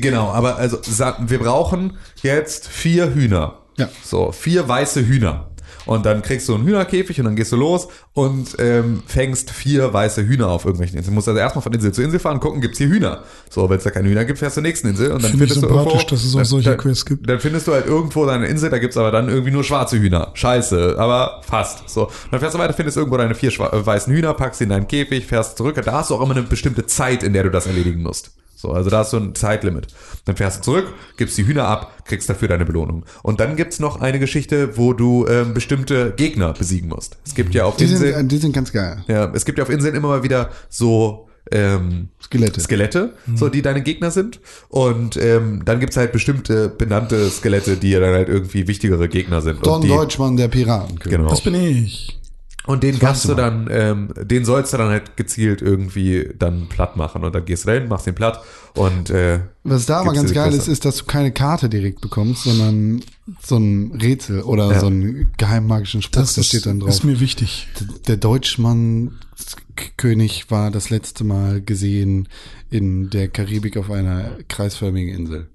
Genau, 0.00 0.30
aber 0.30 0.56
also 0.56 0.78
wir 0.78 1.38
brauchen 1.38 1.96
jetzt 2.22 2.68
vier 2.68 3.14
Hühner. 3.14 3.58
Ja. 3.78 3.88
So, 4.04 4.32
vier 4.32 4.68
weiße 4.68 5.06
Hühner. 5.06 5.51
Und 5.86 6.06
dann 6.06 6.22
kriegst 6.22 6.48
du 6.48 6.54
einen 6.54 6.64
Hühnerkäfig 6.64 7.18
und 7.18 7.26
dann 7.26 7.36
gehst 7.36 7.52
du 7.52 7.56
los 7.56 7.88
und 8.14 8.56
ähm, 8.58 9.02
fängst 9.06 9.50
vier 9.50 9.92
weiße 9.92 10.24
Hühner 10.24 10.48
auf 10.48 10.64
irgendwelchen 10.64 10.96
Inseln. 10.96 11.12
Du 11.12 11.16
musst 11.16 11.28
also 11.28 11.40
erstmal 11.40 11.62
von 11.62 11.72
Insel 11.72 11.92
zu 11.92 12.02
Insel 12.02 12.20
fahren, 12.20 12.40
gucken, 12.40 12.60
gibt's 12.60 12.78
hier 12.78 12.88
Hühner. 12.88 13.24
So, 13.50 13.68
wenn 13.68 13.78
es 13.78 13.84
da 13.84 13.90
keine 13.90 14.08
Hühner 14.08 14.24
gibt, 14.24 14.38
fährst 14.38 14.56
du 14.56 14.60
zur 14.60 14.62
nächsten 14.62 14.88
Insel 14.88 15.12
und 15.12 15.22
dann 15.22 15.30
Finde 15.30 15.44
ich 15.44 15.52
findest 15.52 15.70
du 15.70 15.74
irgendwo, 15.74 15.98
dass 15.98 16.24
es 16.24 16.36
auch 16.36 16.44
solche 16.44 16.70
dann, 16.70 16.78
Quests 16.78 17.04
gibt. 17.04 17.28
Dann 17.28 17.40
findest 17.40 17.66
du 17.66 17.72
halt 17.72 17.86
irgendwo 17.86 18.24
deine 18.26 18.46
Insel, 18.46 18.70
da 18.70 18.78
gibt's 18.78 18.96
aber 18.96 19.10
dann 19.10 19.28
irgendwie 19.28 19.50
nur 19.50 19.64
schwarze 19.64 19.98
Hühner. 19.98 20.30
Scheiße, 20.34 20.96
aber 20.98 21.40
fast. 21.42 21.88
So, 21.88 22.10
dann 22.30 22.40
fährst 22.40 22.54
du 22.54 22.58
weiter, 22.58 22.72
findest 22.72 22.96
irgendwo 22.96 23.16
deine 23.16 23.34
vier 23.34 23.50
äh, 23.50 23.86
weißen 23.86 24.12
Hühner, 24.12 24.34
packst 24.34 24.58
sie 24.58 24.64
in 24.64 24.70
deinen 24.70 24.88
Käfig, 24.88 25.26
fährst 25.26 25.56
zurück. 25.56 25.80
Da 25.84 25.92
hast 25.92 26.10
du 26.10 26.14
auch 26.14 26.22
immer 26.22 26.36
eine 26.36 26.42
bestimmte 26.42 26.86
Zeit, 26.86 27.22
in 27.22 27.32
der 27.32 27.44
du 27.44 27.50
das 27.50 27.66
erledigen 27.66 28.02
musst. 28.02 28.32
So, 28.62 28.70
also 28.70 28.90
da 28.90 28.98
hast 28.98 29.12
du 29.12 29.16
ein 29.16 29.34
Zeitlimit. 29.34 29.88
Dann 30.24 30.36
fährst 30.36 30.58
du 30.60 30.62
zurück, 30.62 30.94
gibst 31.16 31.36
die 31.36 31.44
Hühner 31.44 31.66
ab, 31.66 32.04
kriegst 32.04 32.30
dafür 32.30 32.46
deine 32.46 32.64
Belohnung. 32.64 33.04
Und 33.24 33.40
dann 33.40 33.56
gibt's 33.56 33.80
noch 33.80 34.00
eine 34.00 34.20
Geschichte, 34.20 34.76
wo 34.76 34.92
du 34.92 35.26
ähm, 35.26 35.52
bestimmte 35.52 36.12
Gegner 36.16 36.52
besiegen 36.52 36.88
musst. 36.88 37.18
Es 37.26 37.34
gibt 37.34 37.54
ja 37.54 37.64
auf 37.64 37.76
Die 37.76 37.84
Inseln, 37.84 38.14
sind, 38.14 38.30
die 38.30 38.38
sind 38.38 38.52
ganz 38.52 38.70
geil. 38.72 39.04
ja, 39.08 39.32
es 39.34 39.44
gibt 39.44 39.58
ja 39.58 39.64
auf 39.64 39.70
Inseln 39.70 39.96
immer 39.96 40.06
mal 40.06 40.22
wieder 40.22 40.50
so 40.68 41.28
ähm, 41.50 42.10
Skelette. 42.22 42.60
Skelette, 42.60 43.14
so 43.34 43.48
die 43.48 43.62
deine 43.62 43.82
Gegner 43.82 44.12
sind. 44.12 44.38
Und 44.68 45.16
ähm, 45.16 45.62
dann 45.64 45.80
gibt's 45.80 45.96
halt 45.96 46.12
bestimmte 46.12 46.68
benannte 46.68 47.28
Skelette, 47.30 47.76
die 47.76 47.90
ja 47.90 47.98
dann 47.98 48.14
halt 48.14 48.28
irgendwie 48.28 48.68
wichtigere 48.68 49.08
Gegner 49.08 49.40
sind. 49.40 49.66
Don 49.66 49.74
und 49.74 49.84
die, 49.84 49.88
Deutschmann, 49.88 50.36
der 50.36 50.46
Piratenkönig. 50.46 51.18
Genau. 51.18 51.30
Das 51.30 51.40
bin 51.40 51.54
ich. 51.56 52.21
Und 52.64 52.84
den 52.84 52.92
Das 52.92 53.00
kannst 53.00 53.28
du 53.28 53.34
dann, 53.34 53.66
ähm, 53.72 54.14
den 54.22 54.44
sollst 54.44 54.72
du 54.72 54.76
dann 54.76 54.88
halt 54.90 55.16
gezielt 55.16 55.60
irgendwie 55.62 56.30
dann 56.38 56.68
platt 56.68 56.96
machen. 56.96 57.24
Und 57.24 57.34
dann 57.34 57.44
gehst 57.44 57.64
du 57.64 57.68
dahin, 57.70 57.88
machst 57.88 58.06
den 58.06 58.14
platt 58.14 58.40
und 58.74 59.10
äh, 59.10 59.40
Was 59.64 59.86
da 59.86 59.98
aber 60.00 60.12
ganz 60.12 60.32
geil 60.32 60.50
Quest 60.50 60.62
ist, 60.62 60.68
ist, 60.68 60.84
dass 60.84 60.96
du 60.98 61.04
keine 61.06 61.32
Karte 61.32 61.68
direkt 61.68 62.00
bekommst, 62.00 62.44
sondern 62.44 63.02
so 63.44 63.56
ein 63.56 63.98
Rätsel 64.00 64.42
oder 64.42 64.70
Ja. 64.70 64.80
so 64.80 64.86
einen 64.86 65.32
geheimmagischen 65.38 66.02
Spruch, 66.02 66.20
Das 66.22 66.34
da 66.34 66.40
ist, 66.42 66.46
steht 66.48 66.66
dann 66.66 66.78
drauf. 66.78 66.90
ist 66.90 67.02
mir 67.04 67.18
wichtig. 67.18 67.66
Der 68.06 68.16
Deutschmann 68.16 69.18
König 69.96 70.50
war 70.50 70.70
das 70.70 70.88
letzte 70.90 71.24
Mal 71.24 71.60
gesehen 71.62 72.28
in 72.70 73.10
der 73.10 73.28
Karibik 73.28 73.76
auf 73.76 73.90
einer 73.90 74.36
kreisförmigen 74.48 75.12
Insel. 75.14 75.48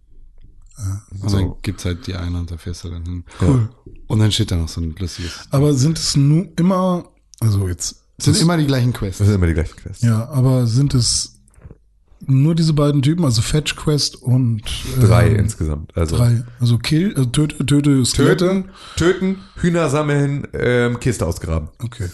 Und 1.21 1.29
So. 1.29 1.37
dann 1.37 1.53
gibt's 1.61 1.85
halt 1.85 2.05
die 2.05 2.15
eine 2.15 2.37
und 2.39 2.51
da 2.51 2.57
fährst 2.57 2.83
du 2.83 2.89
dann 2.89 3.03
hin. 3.05 3.23
Cool. 3.41 3.69
Und 4.07 4.19
dann 4.19 4.31
steht 4.31 4.51
da 4.51 4.55
noch 4.55 4.69
so 4.69 4.81
ein 4.81 4.95
lustiges. 4.97 5.31
Aber 5.51 5.73
sind 5.73 5.97
es 5.97 6.15
nur 6.15 6.47
immer, 6.57 7.05
also 7.39 7.67
jetzt, 7.67 8.03
Es 8.17 8.25
sind 8.25 8.35
das- 8.35 8.41
immer 8.43 8.57
die 8.57 8.65
gleichen 8.67 8.93
Quests. 8.93 9.17
das 9.19 9.27
sind 9.27 9.35
immer 9.35 9.47
die 9.47 9.53
gleichen 9.53 9.75
Quests. 9.75 10.01
ja, 10.03 10.27
aber 10.29 10.65
sind 10.67 10.93
es 10.93 11.33
nur 12.25 12.55
diese 12.55 12.73
beiden 12.73 13.01
Typen, 13.03 13.25
also 13.25 13.41
Fetch 13.43 13.75
Quest 13.75 14.15
und 14.15 14.63
Drei 14.99 15.27
ähm, 15.29 15.35
insgesamt. 15.35 15.95
Also 15.95 16.17
Drei. 16.17 16.43
Also 16.59 16.77
Kill, 16.79 17.13
also 17.15 17.29
töte, 17.29 17.63
töte 17.65 18.03
Skelette. 18.05 18.45
töten, 18.47 18.69
töten, 18.95 19.35
Hühner 19.57 19.89
sammeln, 19.89 20.47
ähm, 20.53 20.99
Kiste 20.99 21.25
ausgraben. 21.27 21.69
Okay. 21.79 22.09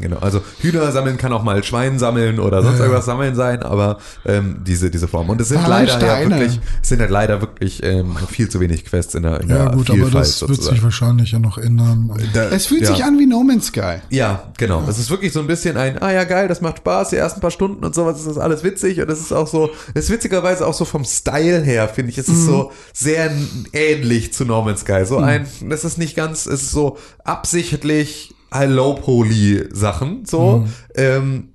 Genau, 0.00 0.18
also 0.18 0.42
Hühner 0.60 0.92
sammeln 0.92 1.16
kann 1.16 1.32
auch 1.32 1.42
mal 1.42 1.64
Schwein 1.64 1.98
sammeln 1.98 2.40
oder 2.40 2.62
sonst 2.62 2.74
Ja, 2.74 2.80
ja. 2.80 2.84
irgendwas 2.84 3.06
sammeln 3.06 3.34
sein, 3.34 3.62
aber 3.62 3.98
ähm, 4.26 4.58
diese, 4.64 4.90
diese 4.90 5.08
Form. 5.08 5.30
Und 5.30 5.40
es 5.40 5.48
sind 5.48 5.66
leider 5.66 5.98
ja 5.98 6.28
wirklich, 6.28 6.60
es 6.82 6.88
sind 6.90 7.00
halt 7.00 7.10
leider 7.10 7.40
wirklich 7.40 7.82
ähm, 7.82 8.14
viel 8.30 8.50
zu 8.50 8.60
wenig 8.60 8.84
Quests 8.84 9.14
in 9.14 9.22
der, 9.22 9.40
in 9.40 9.48
Ja, 9.48 9.64
der 9.70 9.76
gut, 9.76 9.88
aber 9.88 9.96
Vielfalt 9.96 10.14
das 10.26 10.40
wird 10.42 10.50
sich 10.50 10.56
sozusagen. 10.58 10.82
wahrscheinlich 10.82 11.32
ja 11.32 11.38
noch 11.38 11.56
ändern. 11.56 12.12
Da- 12.34 12.44
Es 12.50 12.66
fühlt 12.66 12.82
ja. 12.82 12.88
sich 12.94 13.02
an 13.02 13.18
wie 13.18 13.26
No 13.26 13.42
Man's 13.42 13.68
Sky. 13.68 13.96
Ja, 14.10 14.52
genau. 14.58 14.84
Es 14.86 14.98
ist 14.98 15.08
wirklich 15.10 15.32
so 15.32 15.40
ein 15.40 15.46
bisschen 15.46 15.78
ein, 15.78 16.00
ah 16.02 16.12
ja, 16.12 16.24
geil, 16.24 16.48
das 16.48 16.60
macht 16.60 16.78
Spaß, 16.78 17.08
die 17.08 17.16
ersten 17.16 17.40
paar 17.40 17.50
Stunden 17.50 17.82
und 17.82 17.94
sowas, 17.94 18.18
ist 18.18 18.26
das 18.28 18.36
alles 18.38 18.62
witzig 18.62 19.00
und 19.00 19.08
es 19.10 19.20
ist 19.20 19.32
auch 19.32 19.48
so, 19.48 19.70
es 19.94 20.04
ist 20.04 20.10
witzigerweise 20.10 20.66
auch 20.66 20.74
so 20.74 20.84
vom 20.84 21.04
Style 21.04 21.62
her, 21.62 21.88
finde 21.88 22.10
ich, 22.12 22.18
es 22.18 22.28
ist 22.28 22.44
so 22.44 22.72
sehr 22.92 23.32
ähnlich 23.72 24.34
zu 24.34 24.44
No 24.44 24.62
Man's 24.62 24.80
Sky. 24.82 25.06
So 25.06 25.16
ein, 25.16 25.46
das 25.66 25.84
ist 25.86 25.96
nicht 25.96 26.14
ganz, 26.14 26.44
es 26.44 26.62
ist 26.62 26.72
so 26.72 26.98
absichtlich 27.24 28.34
Low-Poly-Sachen, 28.52 30.24
so, 30.24 30.66
ähm, 30.94 31.48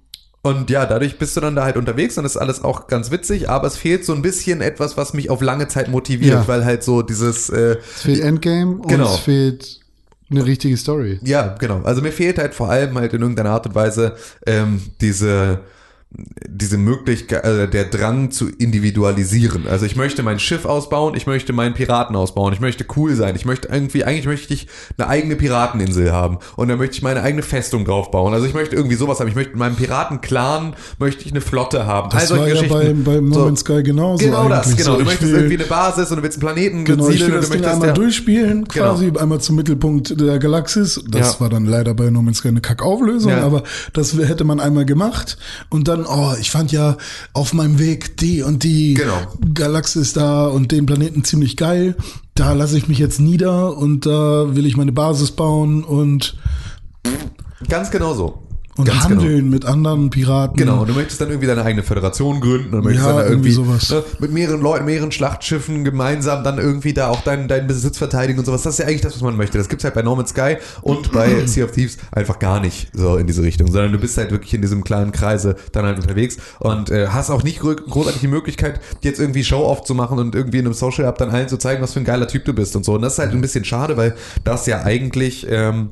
und 0.46 0.70
ja, 0.70 0.86
dadurch 0.86 1.18
bist 1.18 1.38
du 1.38 1.42
dann 1.42 1.56
da 1.56 1.64
halt 1.64 1.78
unterwegs 1.78 2.18
und 2.18 2.26
ist 2.26 2.36
alles 2.36 2.64
auch 2.66 2.88
ganz 2.88 3.12
witzig, 3.12 3.50
aber 3.50 3.66
es 3.68 3.78
fehlt 3.78 4.04
so 4.04 4.14
ein 4.14 4.22
bisschen 4.22 4.60
etwas, 4.60 4.98
was 4.98 5.14
mich 5.14 5.30
auf 5.30 5.42
lange 5.42 5.70
Zeit 5.70 5.88
motiviert, 5.90 6.34
Ja. 6.34 6.48
weil 6.48 6.66
halt 6.66 6.84
so 6.84 7.02
dieses, 7.02 7.50
äh, 7.50 7.78
Es 7.96 8.02
fehlt 8.02 8.20
Endgame 8.20 8.74
und 8.76 8.88
Genau. 8.90 9.06
es 9.14 9.20
fehlt 9.20 9.80
eine 10.30 10.46
richtige 10.46 10.76
Story. 10.76 11.20
Ja, 11.24 11.56
genau. 11.60 11.82
Also 11.84 12.02
mir 12.02 12.12
fehlt 12.12 12.40
halt 12.40 12.54
vor 12.56 12.70
allem 12.70 12.98
halt 12.98 13.14
in 13.14 13.22
irgendeiner 13.22 13.52
Art 13.52 13.68
und 13.68 13.76
Weise 13.76 14.16
ähm, 14.46 14.82
diese 15.00 15.60
diese 16.48 16.78
Möglichkeit, 16.78 17.44
äh, 17.44 17.68
der 17.68 17.86
Drang 17.86 18.30
zu 18.30 18.48
individualisieren. 18.50 19.68
Also 19.68 19.86
ich 19.86 19.96
möchte 19.96 20.22
mein 20.22 20.40
Schiff 20.40 20.66
ausbauen, 20.66 21.16
ich 21.16 21.26
möchte 21.26 21.54
meinen 21.54 21.74
Piraten 21.74 22.16
ausbauen, 22.16 22.54
ich 22.54 22.60
möchte 22.60 22.86
cool 22.96 23.16
sein, 23.16 23.36
ich 23.36 23.46
möchte 23.46 23.70
irgendwie, 23.70 24.04
eigentlich 24.04 24.28
möchte 24.28 24.54
ich 24.54 24.68
eine 24.98 25.08
eigene 25.08 25.36
Pirateninsel 25.36 26.12
haben 26.12 26.38
und 26.56 26.68
dann 26.68 26.78
möchte 26.78 26.96
ich 26.96 27.02
meine 27.02 27.24
eigene 27.24 27.42
Festung 27.42 27.86
draufbauen. 27.86 28.34
Also 28.34 28.46
ich 28.46 28.54
möchte 28.54 28.76
irgendwie 28.76 28.96
sowas 28.96 29.20
haben. 29.20 29.28
Ich 29.28 29.36
möchte 29.36 29.54
in 29.54 29.60
meinem 29.60 29.76
Piratenclan 29.76 30.76
möchte 31.00 31.26
ich 31.26 31.32
eine 31.32 31.42
Flotte 31.42 31.86
haben. 31.88 32.10
Das 32.12 32.32
All 32.32 32.40
war 32.40 32.48
ja 32.48 32.62
bei, 32.64 32.94
bei 32.94 33.20
No. 33.20 33.46
Man's 33.46 33.62
Sky 33.62 33.82
genauso 33.82 34.24
Genau 34.24 34.48
das, 34.50 34.76
genau. 34.76 34.84
So, 34.92 34.94
Du 34.96 35.00
ich 35.02 35.06
möchtest 35.08 35.32
will- 35.32 35.40
irgendwie 35.40 35.58
eine 35.58 35.66
Basis 35.66 36.12
und 36.12 36.18
du 36.18 36.24
willst 36.24 36.38
einen 36.38 36.42
Planeten 36.54 36.86
Genau, 36.86 37.10
ich 37.10 37.20
will 37.22 37.32
besiedeln 37.32 37.42
das 37.42 37.46
und 37.46 37.50
du 37.50 37.58
Ding 37.58 37.62
möchtest 37.64 37.82
einmal 37.82 37.94
durchspielen, 37.96 38.68
quasi 38.68 39.06
Genau. 39.08 39.20
einmal 39.20 39.42
zum 39.42 39.56
Mittelpunkt 39.56 40.20
der 40.22 40.38
Galaxis. 40.38 41.04
Das 41.10 41.34
Ja. 41.36 41.40
war 41.40 41.50
dann 41.50 41.66
leider 41.66 41.94
bei 41.96 42.10
No 42.12 42.22
Man's 42.22 42.38
Sky 42.38 42.50
eine 42.50 42.62
Kackauflösung, 42.62 43.32
Ja. 43.32 43.44
aber 43.44 43.64
das 43.94 44.14
hätte 44.16 44.44
man 44.44 44.60
einmal 44.60 44.86
gemacht. 44.86 45.38
Und 45.70 45.88
dann, 45.88 46.03
oh, 46.08 46.34
ich 46.40 46.52
fand 46.52 46.72
ja 46.72 46.98
auf 47.34 47.54
meinem 47.54 47.80
Weg 47.80 48.18
die 48.18 48.42
und 48.42 48.64
die 48.64 48.94
Genau. 48.94 49.18
Galaxis 49.54 50.14
da 50.14 50.48
und 50.48 50.72
den 50.72 50.86
Planeten 50.86 51.24
ziemlich 51.24 51.58
geil. 51.58 51.96
Da 52.36 52.54
lasse 52.54 52.78
ich 52.78 52.88
mich 52.88 52.98
jetzt 52.98 53.20
nieder 53.20 53.78
und 53.78 54.06
da 54.06 54.56
will 54.56 54.66
ich 54.66 54.76
meine 54.78 54.92
Basis 54.92 55.32
bauen 55.32 55.84
und, 55.84 56.36
ganz 57.70 57.92
genau 57.92 58.14
so. 58.14 58.40
Und 58.76 58.86
ganz 58.86 59.08
genau. 59.08 59.22
handeln 59.22 59.50
mit 59.50 59.66
anderen 59.66 60.10
Piraten. 60.10 60.58
Genau, 60.58 60.82
und 60.82 60.90
du 60.90 60.94
möchtest 60.94 61.22
dann 61.22 61.30
irgendwie 61.30 61.48
deine 61.48 61.64
eigene 61.64 61.84
Föderation 61.84 62.40
gründen, 62.40 62.72
dann 62.72 62.84
möchtest 62.84 63.06
Ja, 63.06 63.14
dann 63.14 63.24
da 63.24 63.30
irgendwie, 63.30 63.52
irgendwie 63.52 63.72
sowas. 63.72 63.90
Ne, 63.90 64.04
mit 64.20 64.32
mehreren 64.32 64.62
Leuten, 64.62 64.86
mehreren 64.86 65.12
Schlachtschiffen 65.12 65.84
gemeinsam 65.84 66.44
dann 66.44 66.58
irgendwie 66.58 66.94
da 66.94 67.10
auch 67.10 67.22
deinen, 67.22 67.48
deinen 67.48 67.68
Besitz 67.68 67.98
verteidigen 67.98 68.40
und 68.40 68.46
sowas. 68.46 68.64
Das 68.64 68.74
ist 68.74 68.80
ja 68.80 68.86
eigentlich 68.86 69.02
das, 69.02 69.14
was 69.14 69.22
man 69.22 69.38
möchte. 69.38 69.58
Das 69.58 69.70
gibt's 69.70 69.84
halt 69.84 69.94
bei 69.94 70.02
No 70.02 70.16
Man's 70.16 70.32
Sky 70.32 70.58
und 70.82 71.12
bei 71.12 71.30
Sea 71.46 71.66
of 71.66 71.72
Thieves 71.72 71.98
einfach 72.12 72.40
gar 72.40 72.60
nicht 72.60 72.90
so 72.94 73.18
in 73.18 73.28
diese 73.28 73.44
Richtung, 73.44 73.72
sondern 73.72 73.92
du 73.92 74.00
bist 74.00 74.18
halt 74.18 74.32
wirklich 74.32 74.54
in 74.54 74.62
diesem 74.62 74.84
kleinen 74.84 75.12
Kreise 75.12 75.56
dann 75.72 75.86
halt 75.86 76.00
unterwegs 76.00 76.38
und 76.60 76.90
äh, 76.90 77.08
hast 77.08 77.30
auch 77.30 77.44
nicht 77.44 77.60
großartig 77.60 78.22
die 78.22 78.28
Möglichkeit, 78.28 78.80
jetzt 79.02 79.20
irgendwie 79.20 79.44
Show-Off 79.44 79.84
zu 79.84 79.94
machen 79.94 80.18
und 80.18 80.36
irgendwie 80.36 80.60
in 80.60 80.66
einem 80.66 80.74
Social 80.74 81.08
Hub 81.08 81.18
dann 81.18 81.30
allen 81.30 81.48
zu 81.48 81.58
zeigen, 81.58 81.82
was 81.82 81.94
für 81.94 82.00
ein 82.00 82.06
geiler 82.06 82.28
Typ 82.28 82.46
du 82.46 82.54
bist 82.54 82.76
und 82.76 82.86
so. 82.86 82.94
Und 82.96 83.02
das 83.02 83.14
ist 83.14 83.20
halt 83.20 83.32
ein 83.32 83.42
bisschen 83.42 83.66
schade, 83.66 83.98
weil 83.98 84.16
das 84.44 84.66
ja 84.66 84.84
eigentlich 84.84 85.46
ähm, 85.50 85.92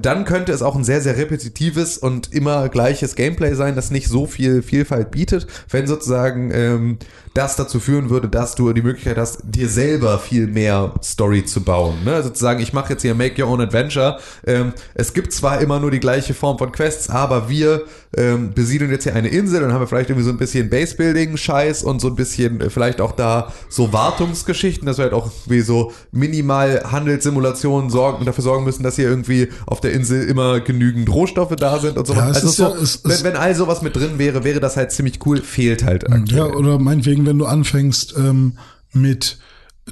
dann 0.00 0.24
könnte 0.24 0.52
es 0.52 0.62
auch 0.62 0.76
ein 0.76 0.84
sehr, 0.84 1.00
sehr 1.00 1.16
repetitives 1.16 1.98
und 1.98 2.32
immer 2.32 2.68
gleiches 2.68 3.16
Gameplay 3.16 3.54
sein, 3.54 3.74
das 3.74 3.90
nicht 3.90 4.08
so 4.08 4.26
viel 4.26 4.62
Vielfalt 4.62 5.10
bietet, 5.10 5.46
wenn 5.70 5.86
sozusagen 5.86 6.50
ähm, 6.52 6.98
das 7.34 7.56
dazu 7.56 7.80
führen 7.80 8.08
würde, 8.08 8.28
dass 8.28 8.54
du 8.54 8.72
die 8.72 8.82
Möglichkeit 8.82 9.18
hast, 9.18 9.40
dir 9.42 9.68
selber 9.68 10.18
viel 10.18 10.46
mehr 10.46 10.94
Story 11.02 11.44
zu 11.44 11.62
bauen. 11.62 12.04
Ne? 12.04 12.22
Sozusagen, 12.22 12.60
ich 12.60 12.72
mache 12.72 12.92
jetzt 12.92 13.02
hier 13.02 13.14
Make 13.14 13.42
Your 13.42 13.50
Own 13.50 13.60
Adventure. 13.60 14.18
Ähm, 14.46 14.72
es 14.94 15.12
gibt 15.12 15.32
zwar 15.32 15.60
immer 15.60 15.80
nur 15.80 15.90
die 15.90 16.00
gleiche 16.00 16.34
Form 16.34 16.58
von 16.58 16.72
Quests, 16.72 17.10
aber 17.10 17.48
wir 17.48 17.82
ähm, 18.16 18.52
besiedeln 18.54 18.90
jetzt 18.90 19.04
hier 19.04 19.14
eine 19.14 19.28
Insel 19.28 19.62
und 19.62 19.72
haben 19.72 19.80
wir 19.80 19.86
vielleicht 19.86 20.08
irgendwie 20.10 20.24
so 20.24 20.30
ein 20.30 20.38
bisschen 20.38 20.70
Base-Building-Scheiß 20.70 21.82
und 21.82 22.00
so 22.00 22.08
ein 22.08 22.16
bisschen 22.16 22.60
äh, 22.60 22.70
vielleicht 22.70 23.00
auch 23.00 23.12
da 23.12 23.52
so 23.68 23.92
Wartungsgeschichten, 23.92 24.86
dass 24.86 24.98
wir 24.98 25.04
halt 25.04 25.12
auch 25.12 25.30
wie 25.46 25.60
so 25.60 25.92
minimal 26.12 26.82
Handelssimulationen 26.90 27.90
sorgen 27.90 28.18
und 28.20 28.26
dafür 28.26 28.42
sorgen 28.44 28.64
müssen, 28.64 28.82
dass 28.82 28.96
hier 28.96 29.08
irgendwie 29.08 29.48
auf 29.66 29.80
der 29.80 29.92
Insel 29.92 30.26
immer 30.28 30.60
genügend 30.60 31.08
Rohstoffe 31.12 31.54
da 31.56 31.78
sind 31.78 31.98
und 31.98 32.06
so. 32.06 32.14
Ja, 32.14 32.20
also 32.26 32.48
so, 32.48 32.62
ja- 32.64 32.74
es- 32.82 33.04
wenn, 33.04 33.10
es- 33.12 33.24
wenn 33.24 33.36
all 33.36 33.54
sowas 33.54 33.82
mit 33.82 33.94
drin 33.96 34.18
wäre, 34.18 34.44
wäre 34.44 34.60
das 34.60 34.76
halt 34.76 34.92
ziemlich 34.92 35.18
cool. 35.26 35.42
Fehlt 35.42 35.84
halt 35.84 36.10
aktuell. 36.10 36.38
Ja, 36.38 36.44
oder 36.54 36.78
meinetwegen, 36.78 37.26
wenn 37.26 37.38
du 37.38 37.46
anfängst 37.46 38.14
ähm, 38.16 38.58
mit, 38.92 39.38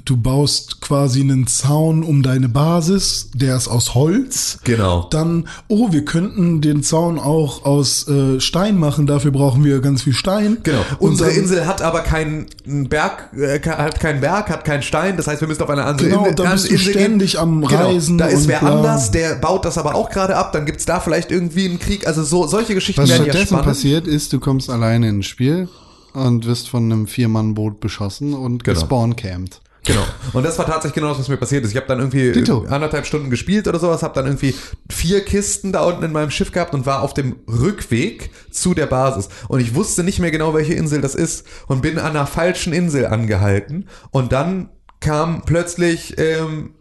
du 0.03 0.17
baust 0.17 0.81
quasi 0.81 1.21
einen 1.21 1.47
Zaun 1.47 2.03
um 2.03 2.21
deine 2.21 2.49
Basis, 2.49 3.29
der 3.33 3.55
ist 3.55 3.67
aus 3.69 3.95
Holz. 3.95 4.59
Genau. 4.65 5.07
Dann, 5.09 5.47
oh, 5.69 5.93
wir 5.93 6.03
könnten 6.03 6.59
den 6.61 6.83
Zaun 6.83 7.17
auch 7.17 7.63
aus 7.65 8.07
äh, 8.09 8.39
Stein 8.41 8.77
machen, 8.77 9.07
dafür 9.07 9.31
brauchen 9.31 9.63
wir 9.63 9.79
ganz 9.79 10.01
viel 10.03 10.13
Stein. 10.13 10.57
Genau. 10.63 10.81
Und 10.99 11.11
Unsere 11.11 11.29
dann- 11.29 11.39
Insel 11.39 11.65
hat 11.65 11.81
aber 11.81 12.01
keinen 12.01 12.47
Berg, 12.65 13.29
äh, 13.37 13.59
hat 13.67 13.99
keinen 14.01 14.19
Berg, 14.19 14.49
hat 14.49 14.65
keinen 14.65 14.83
Stein. 14.83 15.15
Das 15.15 15.27
heißt, 15.27 15.39
wir 15.41 15.47
müssen 15.47 15.63
auf 15.63 15.69
eine 15.69 15.85
andere 15.85 16.09
Genau, 16.09 16.21
Insel, 16.25 16.35
da 16.35 16.51
bist 16.51 16.65
du 16.69 16.73
Insel 16.73 16.91
ständig 16.91 17.31
gehen. 17.31 17.39
am 17.41 17.61
Genau. 17.65 17.85
Reisen 17.87 18.17
Da 18.17 18.25
ist 18.27 18.41
und 18.41 18.47
wer 18.49 18.63
anders, 18.63 19.11
der 19.11 19.35
baut 19.35 19.63
das 19.63 19.77
aber 19.77 19.95
auch 19.95 20.09
gerade 20.09 20.35
ab. 20.35 20.51
Dann 20.51 20.65
gibt's 20.65 20.85
da 20.85 20.99
vielleicht 20.99 21.31
irgendwie 21.31 21.69
einen 21.69 21.79
Krieg. 21.79 22.05
Also 22.05 22.23
so 22.23 22.45
solche 22.47 22.73
Geschichten 22.75 23.01
Was 23.01 23.09
werden 23.09 23.25
ja 23.27 23.31
stattdessen 23.31 23.47
spannend. 23.55 23.65
passiert 23.67 24.07
ist, 24.07 24.33
du 24.33 24.39
kommst 24.41 24.69
alleine 24.69 25.07
ins 25.07 25.25
Spiel 25.25 25.69
und 26.13 26.45
wirst 26.45 26.67
von 26.69 26.83
einem 26.91 27.07
Vier-Mann-Boot 27.07 27.79
beschossen 27.79 28.33
und 28.33 28.63
Genau. 28.65 28.79
gespawncampt. 28.79 29.61
Genau. 29.85 30.03
Und 30.33 30.43
das 30.43 30.57
war 30.57 30.65
tatsächlich 30.65 30.95
genau 30.95 31.09
das, 31.09 31.19
was 31.19 31.27
mir 31.27 31.37
passiert 31.37 31.63
ist. 31.63 31.71
Ich 31.71 31.77
habe 31.77 31.87
dann 31.87 31.99
irgendwie 31.99 32.31
Ditto. 32.31 32.65
anderthalb 32.67 33.05
Stunden 33.05 33.29
gespielt 33.29 33.67
oder 33.67 33.79
sowas, 33.79 34.01
habe 34.01 34.15
dann 34.15 34.25
irgendwie 34.25 34.55
vier 34.89 35.23
Kisten 35.23 35.71
da 35.71 35.83
unten 35.83 36.03
in 36.03 36.11
meinem 36.11 36.31
Schiff 36.31 36.51
gehabt 36.51 36.73
und 36.73 36.85
war 36.85 37.03
auf 37.03 37.13
dem 37.13 37.37
Rückweg 37.47 38.31
zu 38.51 38.73
der 38.73 38.87
Basis. 38.87 39.29
Und 39.47 39.59
ich 39.59 39.75
wusste 39.75 40.03
nicht 40.03 40.19
mehr 40.19 40.31
genau, 40.31 40.53
welche 40.53 40.73
Insel 40.73 41.01
das 41.01 41.13
ist 41.13 41.45
und 41.67 41.81
bin 41.81 41.99
an 41.99 42.11
einer 42.11 42.25
falschen 42.25 42.73
Insel 42.73 43.05
angehalten. 43.05 43.87
Und 44.09 44.31
dann 44.31 44.69
kam 44.99 45.43
plötzlich 45.45 46.17
ähm, 46.17 46.73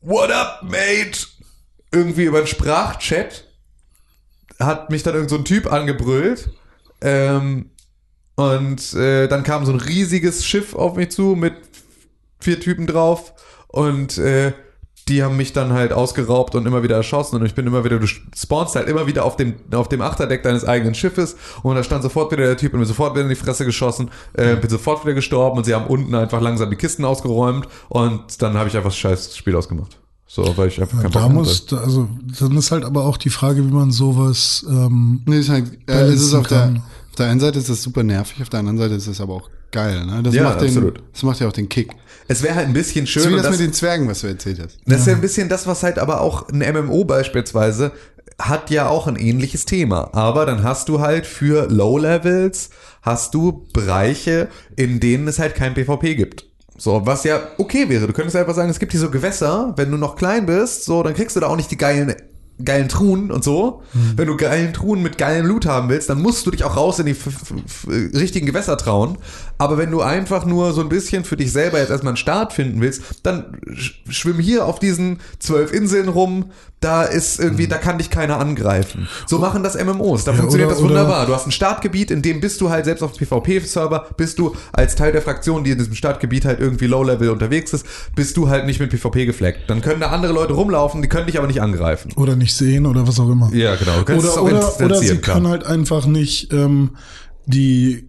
What 0.00 0.30
up, 0.30 0.62
mate? 0.62 1.26
Irgendwie 1.92 2.24
über 2.24 2.40
den 2.40 2.46
Sprachchat 2.46 3.44
hat 4.58 4.90
mich 4.90 5.02
dann 5.02 5.14
irgend 5.14 5.30
so 5.30 5.36
ein 5.36 5.44
Typ 5.44 5.70
angebrüllt. 5.70 6.50
Ähm, 7.00 7.70
und 8.38 8.94
äh, 8.94 9.26
dann 9.26 9.42
kam 9.42 9.66
so 9.66 9.72
ein 9.72 9.80
riesiges 9.80 10.46
Schiff 10.46 10.74
auf 10.74 10.94
mich 10.96 11.10
zu 11.10 11.34
mit 11.34 11.54
vier 12.38 12.60
Typen 12.60 12.86
drauf. 12.86 13.32
Und 13.66 14.16
äh, 14.18 14.52
die 15.08 15.24
haben 15.24 15.36
mich 15.36 15.52
dann 15.52 15.72
halt 15.72 15.92
ausgeraubt 15.92 16.54
und 16.54 16.64
immer 16.66 16.84
wieder 16.84 16.94
erschossen. 16.94 17.34
Und 17.36 17.44
ich 17.46 17.54
bin 17.56 17.66
immer 17.66 17.82
wieder, 17.82 17.98
du 17.98 18.06
spawnst 18.06 18.76
halt 18.76 18.88
immer 18.88 19.08
wieder 19.08 19.24
auf 19.24 19.34
dem, 19.36 19.54
auf 19.72 19.88
dem 19.88 20.02
Achterdeck 20.02 20.44
deines 20.44 20.64
eigenen 20.64 20.94
Schiffes. 20.94 21.34
Und 21.64 21.74
da 21.74 21.82
stand 21.82 22.04
sofort 22.04 22.30
wieder 22.30 22.44
der 22.44 22.56
Typ 22.56 22.74
und 22.74 22.78
mir 22.78 22.86
sofort 22.86 23.14
wieder 23.14 23.24
in 23.24 23.28
die 23.28 23.34
Fresse 23.34 23.64
geschossen, 23.64 24.08
äh, 24.34 24.54
bin 24.54 24.70
sofort 24.70 25.04
wieder 25.04 25.14
gestorben 25.14 25.58
und 25.58 25.64
sie 25.64 25.74
haben 25.74 25.86
unten 25.88 26.14
einfach 26.14 26.40
langsam 26.40 26.70
die 26.70 26.76
Kisten 26.76 27.04
ausgeräumt. 27.04 27.66
Und 27.88 28.40
dann 28.40 28.54
habe 28.56 28.68
ich 28.68 28.76
einfach 28.76 28.90
das 28.90 28.98
scheiß 28.98 29.36
Spiel 29.36 29.56
ausgemacht. 29.56 29.98
So, 30.30 30.56
weil 30.58 30.68
ich 30.68 30.78
einfach 30.80 31.00
keinen 31.00 31.10
Da 31.10 31.28
muss, 31.28 31.64
da- 31.66 31.78
also 31.78 32.06
dann 32.38 32.54
ist 32.58 32.70
halt 32.70 32.84
aber 32.84 33.04
auch 33.06 33.16
die 33.16 33.30
Frage, 33.30 33.66
wie 33.66 33.72
man 33.72 33.90
sowas 33.90 34.64
ähm, 34.68 35.22
Nee, 35.24 35.38
ist 35.38 35.48
halt, 35.48 35.72
äh, 35.88 36.02
es 36.02 36.20
ist 36.20 36.32
Balancen 36.32 36.36
auf 36.40 36.46
der, 36.48 36.58
kann. 36.58 36.76
auf 36.76 36.97
der 37.18 37.28
einen 37.28 37.40
Seite 37.40 37.58
ist 37.58 37.68
das 37.68 37.82
super 37.82 38.02
nervig, 38.02 38.40
auf 38.42 38.48
der 38.48 38.60
anderen 38.60 38.78
Seite 38.78 38.94
ist 38.94 39.06
es 39.06 39.20
aber 39.20 39.34
auch 39.34 39.50
geil. 39.70 40.06
Ne? 40.06 40.22
Das, 40.22 40.34
Ja, 40.34 40.44
macht 40.44 40.60
den, 40.60 40.68
absolut. 40.68 41.02
das 41.12 41.22
macht 41.22 41.40
ja 41.40 41.48
auch 41.48 41.52
den 41.52 41.68
Kick. 41.68 41.92
Es 42.26 42.42
wäre 42.42 42.54
halt 42.54 42.66
ein 42.66 42.72
bisschen 42.72 43.06
schön. 43.06 43.22
Das 43.22 43.26
ist 43.26 43.32
wie 43.32 43.36
und 43.36 43.42
das, 43.44 43.50
mit 43.52 43.60
den 43.60 43.72
Zwergen, 43.72 44.08
was 44.08 44.20
du 44.20 44.26
erzählt 44.26 44.60
hast. 44.62 44.78
Das 44.86 45.00
ist 45.00 45.06
ja 45.06 45.14
ein 45.14 45.20
bisschen 45.20 45.48
das, 45.48 45.66
was 45.66 45.82
halt 45.82 45.98
aber 45.98 46.20
auch 46.20 46.48
ein 46.48 46.58
MMO 46.58 47.04
beispielsweise 47.04 47.92
hat 48.40 48.70
ja 48.70 48.88
auch 48.88 49.06
ein 49.06 49.16
ähnliches 49.16 49.64
Thema. 49.64 50.10
Aber 50.14 50.46
dann 50.46 50.62
hast 50.62 50.88
du 50.88 51.00
halt 51.00 51.26
für 51.26 51.68
Low 51.68 51.98
Levels 51.98 52.70
hast 53.02 53.34
du 53.34 53.66
Bereiche, 53.72 54.48
in 54.76 55.00
denen 55.00 55.26
es 55.28 55.38
halt 55.38 55.54
kein 55.54 55.74
PvP 55.74 56.14
gibt. 56.14 56.44
So, 56.76 57.04
was 57.04 57.24
ja 57.24 57.40
okay 57.58 57.88
wäre. 57.88 58.06
Du 58.06 58.12
könntest 58.12 58.36
einfach 58.36 58.54
sagen, 58.54 58.70
es 58.70 58.78
gibt 58.78 58.92
hier 58.92 59.00
so 59.00 59.10
Gewässer, 59.10 59.74
wenn 59.76 59.90
du 59.90 59.96
noch 59.96 60.14
klein 60.14 60.46
bist, 60.46 60.84
so, 60.84 61.02
dann 61.02 61.14
kriegst 61.14 61.34
du 61.34 61.40
da 61.40 61.48
auch 61.48 61.56
nicht 61.56 61.70
die 61.70 61.76
geilen 61.76 62.14
geilen 62.64 62.88
Truhen 62.88 63.30
und 63.30 63.44
so. 63.44 63.82
Wenn 64.16 64.26
du 64.26 64.36
geilen 64.36 64.72
Truhen 64.72 65.02
mit 65.02 65.18
geilen 65.18 65.46
Loot 65.46 65.66
haben 65.66 65.88
willst, 65.88 66.10
dann 66.10 66.20
musst 66.20 66.46
du 66.46 66.50
dich 66.50 66.64
auch 66.64 66.76
raus 66.76 66.98
in 66.98 67.06
die 67.06 67.16
richtigen 67.88 68.46
Gewässer 68.46 68.76
trauen. 68.76 69.18
Aber 69.58 69.76
wenn 69.76 69.90
du 69.90 70.00
einfach 70.00 70.46
nur 70.46 70.72
so 70.72 70.80
ein 70.80 70.88
bisschen 70.88 71.24
für 71.24 71.36
dich 71.36 71.50
selber 71.52 71.78
jetzt 71.78 71.90
erstmal 71.90 72.12
einen 72.12 72.16
Start 72.16 72.52
finden 72.52 72.80
willst, 72.80 73.02
dann 73.24 73.56
sch- 73.66 73.92
schwimm 74.08 74.38
hier 74.38 74.64
auf 74.66 74.78
diesen 74.78 75.18
zwölf 75.40 75.72
Inseln 75.72 76.08
rum. 76.08 76.46
Da 76.80 77.02
ist 77.02 77.40
irgendwie, 77.40 77.66
da 77.66 77.76
kann 77.76 77.98
dich 77.98 78.08
keiner 78.08 78.38
angreifen. 78.38 79.08
So 79.26 79.38
machen 79.40 79.64
das 79.64 79.74
MMOs. 79.74 80.22
Da 80.22 80.30
Ja, 80.30 80.36
funktioniert 80.38 80.68
oder- 80.68 80.76
das 80.76 80.84
wunderbar. 80.84 81.26
Du 81.26 81.34
hast 81.34 81.44
ein 81.46 81.50
Startgebiet, 81.50 82.12
in 82.12 82.22
dem 82.22 82.40
bist 82.40 82.60
du 82.60 82.70
halt 82.70 82.84
selbst 82.84 83.02
auf 83.02 83.14
dem 83.14 83.26
PvP-Server, 83.26 84.06
bist 84.16 84.38
du 84.38 84.54
als 84.72 84.94
Teil 84.94 85.10
der 85.10 85.22
Fraktion, 85.22 85.64
die 85.64 85.72
in 85.72 85.78
diesem 85.78 85.94
Startgebiet 85.94 86.44
halt 86.44 86.60
irgendwie 86.60 86.86
Low-Level 86.86 87.30
unterwegs 87.30 87.72
ist, 87.72 87.84
bist 88.14 88.36
du 88.36 88.48
halt 88.48 88.64
nicht 88.66 88.78
mit 88.78 88.90
PvP 88.90 89.26
gefleckt. 89.26 89.68
Dann 89.68 89.80
können 89.80 90.00
da 90.00 90.10
andere 90.10 90.32
Leute 90.32 90.52
rumlaufen, 90.52 91.02
die 91.02 91.08
können 91.08 91.26
dich 91.26 91.36
aber 91.36 91.48
nicht 91.48 91.60
angreifen. 91.60 92.12
oder 92.14 92.36
nicht 92.36 92.54
sehen 92.54 92.86
oder 92.86 93.08
was 93.08 93.18
auch 93.18 93.28
immer. 93.28 93.50
Ja, 93.52 93.74
genau. 93.74 94.00
Oder, 94.02 94.42
oder, 94.42 94.80
oder 94.80 94.94
sie 95.00 95.16
können 95.18 95.48
halt 95.48 95.66
einfach 95.66 96.06
nicht 96.06 96.52
ähm, 96.52 96.90
die, 97.46 98.07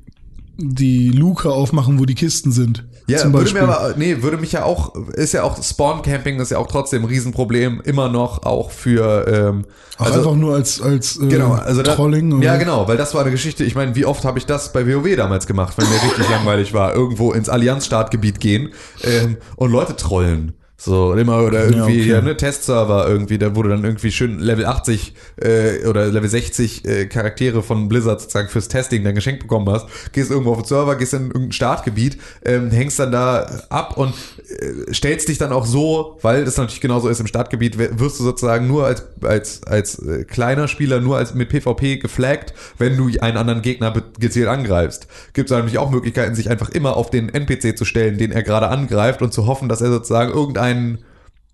die 0.61 1.09
Luke 1.11 1.49
aufmachen, 1.49 1.99
wo 1.99 2.05
die 2.05 2.15
Kisten 2.15 2.51
sind. 2.51 2.85
Ja, 3.07 3.17
zum 3.17 3.33
würde 3.33 3.45
Beispiel. 3.45 3.61
mir 3.63 3.75
aber, 3.75 3.95
nee, 3.97 4.21
würde 4.21 4.37
mich 4.37 4.51
ja 4.51 4.63
auch, 4.63 4.93
ist 5.13 5.33
ja 5.33 5.43
auch, 5.43 5.61
Spawn-Camping 5.61 6.39
ist 6.39 6.51
ja 6.51 6.57
auch 6.57 6.67
trotzdem 6.67 7.03
ein 7.03 7.07
Riesenproblem, 7.07 7.81
immer 7.83 8.09
noch 8.09 8.43
auch 8.43 8.69
für, 8.71 9.25
ähm, 9.27 9.65
Auch 9.97 10.05
also, 10.05 10.19
einfach 10.19 10.35
nur 10.35 10.55
als, 10.55 10.81
als 10.81 11.17
äh, 11.17 11.27
Genau, 11.27 11.53
also 11.53 11.81
da, 11.81 11.95
Trolling. 11.95 12.33
oder? 12.33 12.45
Ja, 12.45 12.57
genau, 12.57 12.87
weil 12.87 12.97
das 12.97 13.13
war 13.15 13.21
eine 13.21 13.31
Geschichte. 13.31 13.63
Ich 13.63 13.73
meine, 13.73 13.95
wie 13.95 14.05
oft 14.05 14.25
habe 14.25 14.37
ich 14.37 14.45
das 14.45 14.73
bei 14.73 14.85
WoW 14.85 15.15
damals 15.15 15.47
gemacht, 15.47 15.77
wenn 15.77 15.87
mir 15.89 16.03
richtig 16.03 16.29
langweilig 16.31 16.73
war, 16.73 16.93
irgendwo 16.93 17.31
ins 17.31 17.49
Allianz-Startgebiet 17.49 18.39
gehen 18.39 18.69
ähm, 19.03 19.37
und 19.55 19.71
Leute 19.71 19.95
trollen. 19.95 20.53
So, 20.81 21.11
immer 21.13 21.43
oder 21.43 21.65
irgendwie, 21.65 21.99
okay. 21.99 22.09
ja, 22.09 22.21
ne, 22.21 22.37
Testserver 22.37 23.05
irgendwie, 23.05 23.37
da 23.37 23.53
wurde 23.53 23.67
dann 23.67 23.83
irgendwie 23.83 24.13
schön 24.13 24.39
Level 24.39 24.65
80 24.65 25.13
äh, 25.35 25.85
oder 25.85 26.07
Level 26.07 26.29
60 26.29 26.85
äh, 26.85 27.05
Charaktere 27.07 27.61
von 27.63 27.89
Blizzard 27.89 28.21
sozusagen 28.21 28.47
fürs 28.47 28.69
Testing 28.69 29.03
dann 29.03 29.13
geschenkt 29.13 29.41
bekommen 29.41 29.69
hast. 29.69 29.87
Gehst 30.13 30.31
irgendwo 30.31 30.51
auf 30.51 30.59
den 30.59 30.67
Server, 30.67 30.95
gehst 30.95 31.13
in 31.13 31.27
irgendein 31.27 31.51
Startgebiet, 31.51 32.17
ähm, 32.45 32.71
hängst 32.71 32.97
dann 32.97 33.11
da 33.11 33.39
ab 33.67 33.97
und 33.97 34.13
äh, 34.47 34.93
stellst 34.93 35.27
dich 35.27 35.37
dann 35.37 35.51
auch 35.51 35.65
so, 35.65 36.17
weil 36.21 36.45
das 36.45 36.55
natürlich 36.55 36.79
genauso 36.79 37.09
ist 37.09 37.19
im 37.19 37.27
Startgebiet, 37.27 37.77
wirst 37.77 38.21
du 38.21 38.23
sozusagen 38.23 38.65
nur 38.65 38.85
als, 38.85 39.03
als, 39.21 39.63
als 39.65 39.99
äh, 39.99 40.23
kleiner 40.23 40.69
Spieler, 40.69 41.01
nur 41.01 41.17
als 41.17 41.33
mit 41.33 41.49
PvP 41.49 41.97
geflaggt, 41.97 42.53
wenn 42.77 42.95
du 42.95 43.09
einen 43.19 43.35
anderen 43.35 43.61
Gegner 43.61 43.93
gezielt 44.17 44.47
angreifst. 44.47 45.07
Gibt 45.33 45.49
es 45.49 45.57
natürlich 45.57 45.77
auch 45.77 45.91
Möglichkeiten, 45.91 46.35
sich 46.35 46.49
einfach 46.49 46.69
immer 46.69 46.95
auf 46.95 47.09
den 47.09 47.27
NPC 47.27 47.77
zu 47.77 47.83
stellen, 47.83 48.17
den 48.17 48.31
er 48.31 48.43
gerade 48.43 48.69
angreift 48.69 49.21
und 49.21 49.33
zu 49.33 49.45
hoffen, 49.45 49.67
dass 49.67 49.81
er 49.81 49.89
sozusagen 49.89 50.31
irgendeinen 50.69 51.05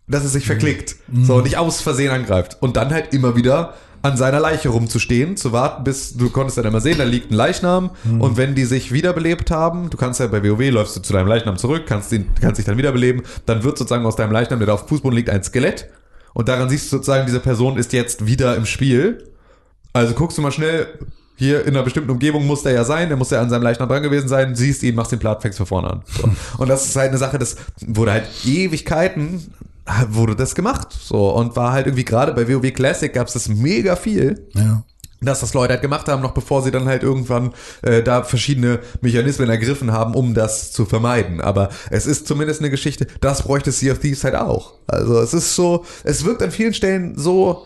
dass 0.08 0.24
es 0.24 0.34
sich 0.34 0.46
verklickt. 0.46 0.98
So, 1.24 1.42
nicht 1.42 1.58
aus 1.58 1.82
Versehen 1.82 2.12
angreift. 2.12 2.58
Und 2.60 2.78
dann 2.78 2.92
halt 2.92 3.12
immer 3.12 3.36
wieder 3.36 3.74
an 4.04 4.18
seiner 4.18 4.40
Leiche 4.40 4.70
rumzustehen, 4.70 5.36
zu 5.36 5.52
warten, 5.52 5.84
bis 5.84 6.16
du 6.16 6.30
konntest 6.30 6.60
dann 6.60 6.66
immer 6.66 6.80
sehen, 6.80 7.00
da 7.00 7.06
liegt 7.06 7.32
ein 7.32 7.34
Leichnam 7.34 7.90
und 8.20 8.38
wenn 8.38 8.54
die 8.54 8.66
sich 8.66 8.92
wiederbelebt 8.92 9.50
haben, 9.50 9.90
du 9.90 9.98
kannst 9.98 10.20
ja 10.20 10.28
bei 10.28 10.44
WoW 10.44 10.70
läufst 10.70 10.96
du 10.96 11.02
zu 11.02 11.12
deinem 11.12 11.26
Leichnam 11.26 11.58
zurück, 11.58 11.86
kannst 11.88 12.12
ihn, 12.12 12.28
kannst 12.40 12.60
dich 12.60 12.68
dann 12.68 12.78
wiederbeleben, 12.78 13.24
dann 13.48 13.64
wird 13.64 13.80
sozusagen 13.80 14.06
aus 14.06 14.16
deinem 14.16 14.32
Leichnam, 14.32 14.60
der 14.60 14.68
da 14.68 14.74
auf 14.76 14.84
dem 14.86 14.90
Fußboden 14.90 15.18
liegt, 15.18 15.32
ein 15.32 15.42
Skelett 15.42 15.90
und 16.36 16.48
daran 16.48 16.70
siehst 16.70 16.86
du 16.86 16.98
sozusagen, 16.98 17.26
diese 17.26 17.40
Person 17.40 17.78
ist 17.78 17.94
jetzt 17.94 18.28
wieder 18.28 18.56
im 18.56 18.68
Spiel. 18.68 19.32
Also 19.92 20.14
guckst 20.14 20.38
du 20.38 20.44
mal 20.44 20.52
schnell, 20.52 20.88
hier 21.36 21.62
in 21.64 21.70
einer 21.70 21.84
bestimmten 21.84 22.10
Umgebung 22.12 22.46
muss 22.48 22.64
der 22.64 22.74
ja 22.74 22.84
sein, 22.84 23.10
der 23.10 23.18
muss 23.18 23.30
ja 23.30 23.42
an 23.42 23.50
seinem 23.50 23.64
Leichnam 23.64 23.90
dran 23.90 24.04
gewesen 24.04 24.28
sein, 24.28 24.56
siehst 24.56 24.84
ihn, 24.84 24.96
machst 24.96 25.12
den 25.12 25.20
Platt, 25.20 25.42
fängst 25.42 25.58
von 25.58 25.68
vorne 25.68 25.90
an. 25.90 26.04
So. 26.08 26.30
Und 26.58 26.70
das 26.70 26.86
ist 26.86 26.96
halt 26.96 27.10
eine 27.10 27.18
Sache, 27.18 27.38
das 27.40 27.56
wurde 27.86 28.12
halt 28.14 28.26
Ewigkeiten 28.46 29.54
wurde 30.10 30.36
das 30.36 30.56
gemacht. 30.56 30.88
So, 31.00 31.30
und 31.30 31.56
war 31.56 31.72
halt 31.72 31.86
irgendwie 31.86 32.06
gerade 32.06 32.34
bei 32.34 32.48
WoW 32.48 32.74
Classic 32.74 33.14
gab 33.14 33.28
es 33.28 33.34
das 33.34 33.48
mega 33.48 33.96
viel 33.96 34.48
Ja. 34.56 34.84
dass 35.22 35.42
das 35.42 35.54
Leute 35.54 35.74
halt 35.74 35.82
gemacht 35.82 36.08
haben, 36.08 36.22
noch 36.22 36.34
bevor 36.34 36.62
sie 36.64 36.72
dann 36.72 36.86
halt 36.86 37.04
irgendwann 37.04 37.54
äh, 37.84 38.02
da 38.02 38.24
verschiedene 38.24 38.80
Mechanismen 39.02 39.50
ergriffen 39.50 39.92
haben, 39.92 40.16
um 40.16 40.34
das 40.34 40.72
zu 40.72 40.86
vermeiden. 40.86 41.40
Aber 41.42 41.70
es 41.90 42.06
ist 42.08 42.28
zumindest 42.28 42.62
eine 42.62 42.70
Geschichte, 42.70 43.06
das 43.22 43.44
bräuchte 43.44 43.72
Sea 43.72 43.94
of 43.94 44.00
Thieves 44.00 44.24
halt 44.24 44.36
auch. 44.36 44.74
Also 44.88 45.20
es 45.20 45.34
ist 45.34 45.56
so, 45.56 45.86
es 46.04 46.26
wirkt 46.26 46.42
an 46.42 46.52
vielen 46.52 46.74
Stellen 46.74 47.16
so. 47.18 47.66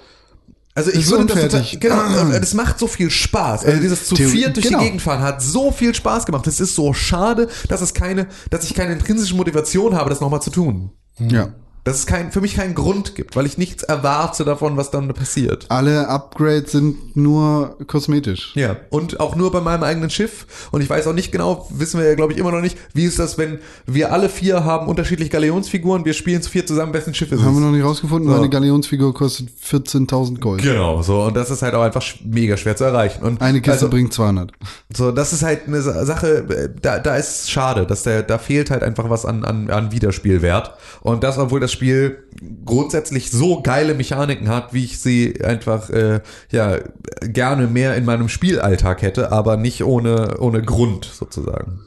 Also 0.75 0.91
ich 0.91 1.07
würde 1.09 1.25
das 1.25 1.35
unfertig. 1.43 1.79
total, 1.79 2.09
genau, 2.13 2.21
und 2.21 2.31
es 2.43 2.53
macht 2.53 2.79
so 2.79 2.87
viel 2.87 3.09
Spaß. 3.09 3.65
Also 3.65 3.77
Äh, 3.77 3.81
dieses 3.81 4.05
zu 4.07 4.15
Theorie- 4.15 4.31
viert 4.31 4.55
durch 4.55 4.67
genau. 4.67 4.79
die 4.79 4.85
Gegend 4.85 5.01
fahren 5.01 5.21
hat 5.21 5.41
so 5.41 5.71
viel 5.71 5.93
Spaß 5.93 6.25
gemacht. 6.25 6.47
Es 6.47 6.59
ist 6.59 6.75
so 6.75 6.93
schade, 6.93 7.49
dass 7.67 7.81
es 7.81 7.93
keine, 7.93 8.27
dass 8.49 8.63
ich 8.63 8.73
keine 8.75 8.93
intrinsische 8.93 9.35
Motivation 9.35 9.95
habe, 9.95 10.09
das 10.09 10.21
nochmal 10.21 10.41
zu 10.41 10.51
tun. 10.51 10.91
Ja. 11.17 11.49
Dass 11.85 11.97
es 11.99 12.05
kein, 12.05 12.31
für 12.31 12.41
mich 12.41 12.55
keinen 12.55 12.75
Grund 12.75 13.15
gibt, 13.15 13.35
weil 13.35 13.45
ich 13.45 13.57
nichts 13.57 13.83
erwarte 13.83 14.43
davon, 14.45 14.77
was 14.77 14.91
dann 14.91 15.07
passiert. 15.13 15.65
Alle 15.69 16.07
Upgrades 16.07 16.71
sind 16.73 17.15
nur 17.15 17.77
kosmetisch. 17.87 18.51
Ja, 18.55 18.75
und 18.89 19.19
auch 19.19 19.35
nur 19.35 19.51
bei 19.51 19.61
meinem 19.61 19.83
eigenen 19.83 20.09
Schiff. 20.09 20.45
Und 20.71 20.81
ich 20.81 20.89
weiß 20.89 21.07
auch 21.07 21.13
nicht 21.13 21.31
genau, 21.31 21.67
wissen 21.71 21.99
wir 21.99 22.07
ja, 22.07 22.15
glaube 22.15 22.33
ich, 22.33 22.39
immer 22.39 22.51
noch 22.51 22.61
nicht, 22.61 22.77
wie 22.93 23.05
ist 23.05 23.17
das, 23.17 23.37
wenn 23.37 23.59
wir 23.87 24.11
alle 24.11 24.29
vier 24.29 24.63
haben 24.65 24.87
unterschiedliche 24.87 25.31
Galeonsfiguren, 25.31 26.05
wir 26.05 26.13
spielen 26.13 26.41
zu 26.41 26.49
vier 26.49 26.65
zusammen, 26.65 26.93
wessen 26.93 27.13
Schiff 27.13 27.31
ist 27.31 27.41
Haben 27.41 27.55
wir 27.55 27.61
noch 27.61 27.71
nicht 27.71 27.83
rausgefunden, 27.85 28.29
So. 28.29 28.35
meine 28.35 28.49
Galeonsfigur 28.49 29.13
kostet 29.13 29.49
14.000 29.65 30.39
Gold. 30.39 30.61
Genau, 30.61 31.01
so. 31.01 31.23
Und 31.23 31.35
das 31.35 31.49
ist 31.49 31.61
halt 31.61 31.73
auch 31.75 31.81
einfach 31.83 32.03
mega 32.23 32.57
schwer 32.57 32.75
zu 32.75 32.83
erreichen. 32.83 33.23
Und 33.23 33.41
Eine 33.41 33.61
Kiste 33.61 33.71
also, 33.85 33.89
bringt 33.89 34.13
200. 34.13 34.51
so, 34.95 35.11
das 35.11 35.33
ist 35.33 35.43
halt 35.43 35.61
eine 35.67 35.81
Sa- 35.81 36.05
Sache, 36.05 36.27
äh, 36.49 36.69
da, 36.81 36.99
da 36.99 37.15
ist 37.15 37.43
es 37.43 37.49
schade, 37.49 37.85
dass 37.85 38.03
der, 38.03 38.23
da 38.23 38.37
fehlt 38.37 38.69
halt 38.69 38.83
einfach 38.83 39.09
was 39.09 39.25
an, 39.25 39.43
an, 39.45 39.69
an 39.69 39.91
Wiederspielwert. 39.91 40.71
Und 41.01 41.23
das, 41.23 41.37
obwohl 41.37 41.59
das 41.59 41.68
Spiel 41.71 42.23
grundsätzlich 42.65 43.31
so 43.31 43.61
geile 43.61 43.93
Mechaniken 43.93 44.47
hat, 44.49 44.73
wie 44.73 44.85
ich 44.85 44.99
sie 44.99 45.43
einfach, 45.43 45.89
äh, 45.89 46.21
ja, 46.51 46.77
gerne 47.21 47.67
mehr 47.67 47.95
in 47.95 48.05
meinem 48.05 48.29
Spielalltag 48.29 49.01
hätte, 49.01 49.31
aber 49.31 49.57
nicht 49.57 49.83
ohne, 49.83 50.37
ohne 50.39 50.61
Grund, 50.61 51.05
sozusagen. 51.05 51.81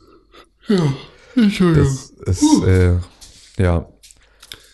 Entschuldigung. 1.37 1.99
Das 2.25 2.43
ist, 2.43 2.65
äh, 2.65 2.95
ja. 3.59 3.87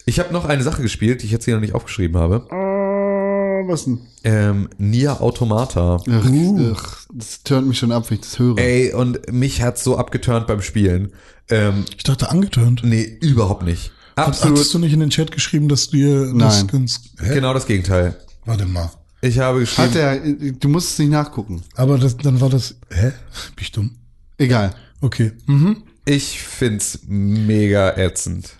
Ich 0.07 0.19
habe 0.19 0.33
noch 0.33 0.47
eine 0.47 0.63
Sache 0.63 0.83
gespielt, 0.83 1.23
die 1.23 1.27
ich 1.27 1.33
jetzt 1.33 1.45
hier 1.45 1.55
noch 1.55 1.61
nicht 1.61 1.75
aufgeschrieben 1.75 2.17
habe. 2.17 2.47
Ah, 2.51 3.69
was 3.69 3.85
denn? 3.85 4.01
Ähm, 4.25 4.69
Nier 4.79 5.21
Automata. 5.21 5.99
Ach, 6.11 6.31
ach, 6.75 7.07
das 7.13 7.43
turnt 7.43 7.69
mich 7.69 7.79
schon 7.79 7.93
ab, 7.93 8.09
wenn 8.11 8.17
ich 8.17 8.23
das 8.23 8.39
höre. 8.39 8.57
Ey, 8.59 8.93
und 8.95 9.33
mich 9.33 9.63
hat's 9.63 9.85
so 9.85 9.97
abgeturnt 9.99 10.47
beim 10.47 10.63
Spielen. 10.63 11.13
Ähm, 11.51 11.85
Ich 11.97 12.05
dachte 12.05 12.31
angetönt. 12.31 12.83
nee, 12.85 13.03
überhaupt 13.21 13.63
nicht. 13.65 13.93
Absolut. 14.27 14.59
Hattest 14.59 14.75
du 14.75 14.79
nicht 14.79 14.93
in 14.93 15.01
den 15.01 15.11
Chat 15.11 15.31
geschrieben, 15.31 15.69
dass 15.69 15.91
du 15.91 15.97
dir 15.97 16.35
das 16.35 16.59
Nein. 16.59 16.67
ganz. 16.67 17.01
Hä? 17.21 17.35
Genau 17.35 17.55
das 17.55 17.67
Gegenteil. 17.67 18.17
Warte 18.45 18.67
mal. 18.67 18.91
Ich 19.21 19.39
habe 19.39 19.61
geschrieben. 19.61 19.89
Hat 19.89 19.97
er, 19.97 20.19
du 20.19 20.69
musst 20.69 20.93
es 20.93 20.99
nicht 20.99 21.11
nachgucken. 21.11 21.63
Aber 21.75 21.99
das, 21.99 22.17
dann 22.17 22.41
war 22.41 22.51
das. 22.51 22.77
Hä? 22.91 23.13
Bin 23.57 23.61
ich 23.61 23.73
dumm? 23.73 23.97
Egal. 24.37 24.75
Okay. 25.01 25.33
Mhm. 25.47 25.83
Ich 26.05 26.41
find's 26.41 27.01
mega 27.07 27.97
ätzend. 27.97 28.57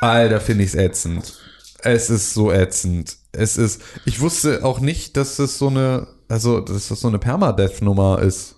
Alter, 0.00 0.40
finde 0.40 0.64
ich's 0.64 0.74
ätzend. 0.74 1.34
Es 1.82 2.10
ist 2.10 2.32
so 2.34 2.50
ätzend. 2.52 3.16
Es 3.32 3.56
ist. 3.56 3.82
Ich 4.04 4.20
wusste 4.20 4.64
auch 4.64 4.80
nicht, 4.80 5.16
dass 5.16 5.38
es 5.38 5.58
so 5.58 5.68
eine, 5.68 6.06
also 6.28 6.60
dass 6.60 6.88
das 6.88 7.00
so 7.00 7.08
eine 7.08 7.18
Permadeath-Nummer 7.18 8.20
ist. 8.22 8.56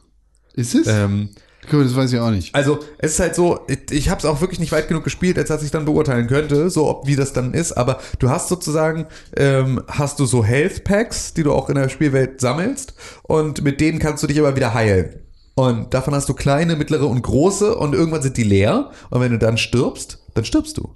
Ist 0.54 0.74
es? 0.74 0.86
Ähm, 0.86 1.30
Mal, 1.70 1.84
das 1.84 1.96
weiß 1.96 2.12
ich 2.12 2.18
auch 2.18 2.30
nicht. 2.30 2.54
Also, 2.54 2.80
es 2.98 3.12
ist 3.12 3.20
halt 3.20 3.34
so, 3.34 3.60
ich, 3.68 3.90
ich 3.90 4.08
habe 4.08 4.18
es 4.18 4.24
auch 4.24 4.40
wirklich 4.40 4.58
nicht 4.58 4.72
weit 4.72 4.88
genug 4.88 5.04
gespielt, 5.04 5.38
als 5.38 5.48
dass 5.48 5.62
ich 5.62 5.70
dann 5.70 5.84
beurteilen 5.84 6.26
könnte, 6.26 6.70
so 6.70 6.88
ob 6.88 7.06
wie 7.06 7.16
das 7.16 7.32
dann 7.32 7.54
ist, 7.54 7.72
aber 7.72 7.98
du 8.18 8.30
hast 8.30 8.48
sozusagen, 8.48 9.06
ähm, 9.36 9.82
hast 9.88 10.18
du 10.18 10.26
so 10.26 10.44
Health 10.44 10.84
Packs, 10.84 11.34
die 11.34 11.42
du 11.42 11.52
auch 11.52 11.68
in 11.68 11.76
der 11.76 11.88
Spielwelt 11.88 12.40
sammelst 12.40 12.94
und 13.22 13.62
mit 13.62 13.80
denen 13.80 13.98
kannst 13.98 14.22
du 14.22 14.26
dich 14.26 14.38
aber 14.38 14.56
wieder 14.56 14.74
heilen. 14.74 15.20
Und 15.54 15.92
davon 15.94 16.14
hast 16.14 16.28
du 16.28 16.34
kleine, 16.34 16.76
mittlere 16.76 17.06
und 17.06 17.22
große 17.22 17.76
und 17.76 17.94
irgendwann 17.94 18.22
sind 18.22 18.36
die 18.36 18.42
leer 18.42 18.90
und 19.10 19.20
wenn 19.20 19.32
du 19.32 19.38
dann 19.38 19.58
stirbst, 19.58 20.18
dann 20.34 20.44
stirbst 20.44 20.78
du. 20.78 20.94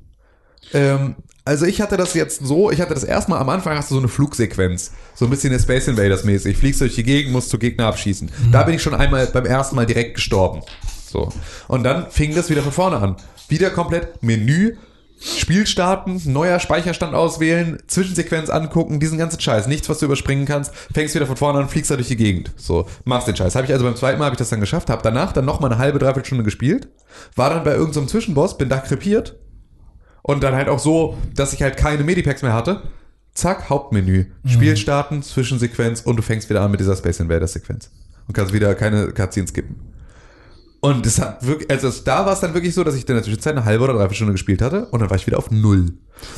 Ähm, 0.72 1.16
also 1.46 1.64
ich 1.64 1.80
hatte 1.80 1.96
das 1.96 2.12
jetzt 2.14 2.44
so, 2.44 2.70
ich 2.72 2.80
hatte 2.80 2.92
das 2.92 3.04
erstmal 3.04 3.40
am 3.40 3.48
Anfang 3.48 3.76
hast 3.76 3.90
du 3.90 3.94
so 3.94 4.00
eine 4.00 4.08
Flugsequenz, 4.08 4.90
so 5.14 5.26
ein 5.26 5.30
bisschen 5.30 5.52
der 5.52 5.60
Space 5.60 5.86
Invaders 5.86 6.24
mäßig, 6.24 6.56
fliegst 6.56 6.80
durch 6.80 6.96
die 6.96 7.04
Gegend, 7.04 7.32
musst 7.32 7.52
du 7.52 7.58
Gegner 7.58 7.86
abschießen. 7.86 8.30
Da 8.50 8.64
bin 8.64 8.74
ich 8.74 8.82
schon 8.82 8.94
einmal 8.94 9.26
beim 9.28 9.46
ersten 9.46 9.76
Mal 9.76 9.86
direkt 9.86 10.16
gestorben. 10.16 10.62
So. 11.08 11.32
Und 11.68 11.84
dann 11.84 12.10
fing 12.10 12.34
das 12.34 12.50
wieder 12.50 12.62
von 12.62 12.72
vorne 12.72 12.96
an. 12.96 13.16
Wieder 13.48 13.70
komplett 13.70 14.24
Menü, 14.24 14.76
Spiel 15.20 15.68
starten, 15.68 16.20
neuer 16.26 16.58
Speicherstand 16.58 17.14
auswählen, 17.14 17.78
Zwischensequenz 17.86 18.50
angucken, 18.50 18.98
diesen 18.98 19.16
ganzen 19.16 19.40
Scheiß, 19.40 19.68
nichts, 19.68 19.88
was 19.88 20.00
du 20.00 20.06
überspringen 20.06 20.46
kannst, 20.46 20.74
fängst 20.92 21.14
wieder 21.14 21.26
von 21.26 21.36
vorne 21.36 21.60
an, 21.60 21.68
fliegst 21.68 21.92
da 21.92 21.94
durch 21.94 22.08
die 22.08 22.16
Gegend. 22.16 22.50
So, 22.56 22.86
machst 23.04 23.28
den 23.28 23.36
Scheiß. 23.36 23.54
Habe 23.54 23.66
ich 23.66 23.72
also 23.72 23.84
beim 23.84 23.96
zweiten 23.96 24.18
Mal 24.18 24.26
habe 24.26 24.34
ich 24.34 24.38
das 24.38 24.50
dann 24.50 24.60
geschafft, 24.60 24.90
habe 24.90 25.02
danach 25.02 25.32
dann 25.32 25.44
noch 25.44 25.60
mal 25.60 25.70
eine 25.70 25.78
halbe, 25.78 26.00
dreiviertel 26.00 26.26
Stunde 26.26 26.44
gespielt, 26.44 26.88
war 27.36 27.50
dann 27.50 27.62
bei 27.62 27.70
irgendeinem 27.70 28.08
so 28.08 28.10
Zwischenboss, 28.10 28.58
bin 28.58 28.68
da 28.68 28.78
krepiert 28.78 29.36
und 30.26 30.42
dann 30.42 30.56
halt 30.56 30.68
auch 30.68 30.80
so, 30.80 31.16
dass 31.36 31.52
ich 31.52 31.62
halt 31.62 31.76
keine 31.76 32.02
Medipacks 32.02 32.42
mehr 32.42 32.52
hatte. 32.52 32.82
Zack, 33.32 33.70
Hauptmenü. 33.70 34.26
Spiel 34.44 34.76
starten, 34.76 35.22
Zwischensequenz 35.22 36.00
und 36.00 36.16
du 36.16 36.22
fängst 36.22 36.50
wieder 36.50 36.62
an 36.62 36.72
mit 36.72 36.80
dieser 36.80 36.96
Space 36.96 37.20
Invaders 37.20 37.52
Sequenz. 37.52 37.90
Und 38.26 38.34
kannst 38.34 38.52
wieder 38.52 38.74
keine 38.74 39.12
Cutscenes 39.12 39.50
skippen. 39.50 39.76
Und 40.80 41.06
es 41.06 41.20
hat 41.20 41.46
wirklich, 41.46 41.70
also 41.70 41.92
da 42.04 42.26
war 42.26 42.32
es 42.32 42.40
dann 42.40 42.54
wirklich 42.54 42.74
so, 42.74 42.82
dass 42.82 42.96
ich 42.96 43.08
in 43.08 43.14
der 43.14 43.22
Zwischenzeit 43.22 43.56
eine 43.56 43.64
halbe 43.64 43.84
oder 43.84 43.92
dreiviertel 43.92 44.16
Stunde 44.16 44.32
gespielt 44.32 44.62
hatte 44.62 44.86
und 44.86 44.98
dann 44.98 45.10
war 45.10 45.16
ich 45.16 45.28
wieder 45.28 45.38
auf 45.38 45.52
Null. 45.52 45.92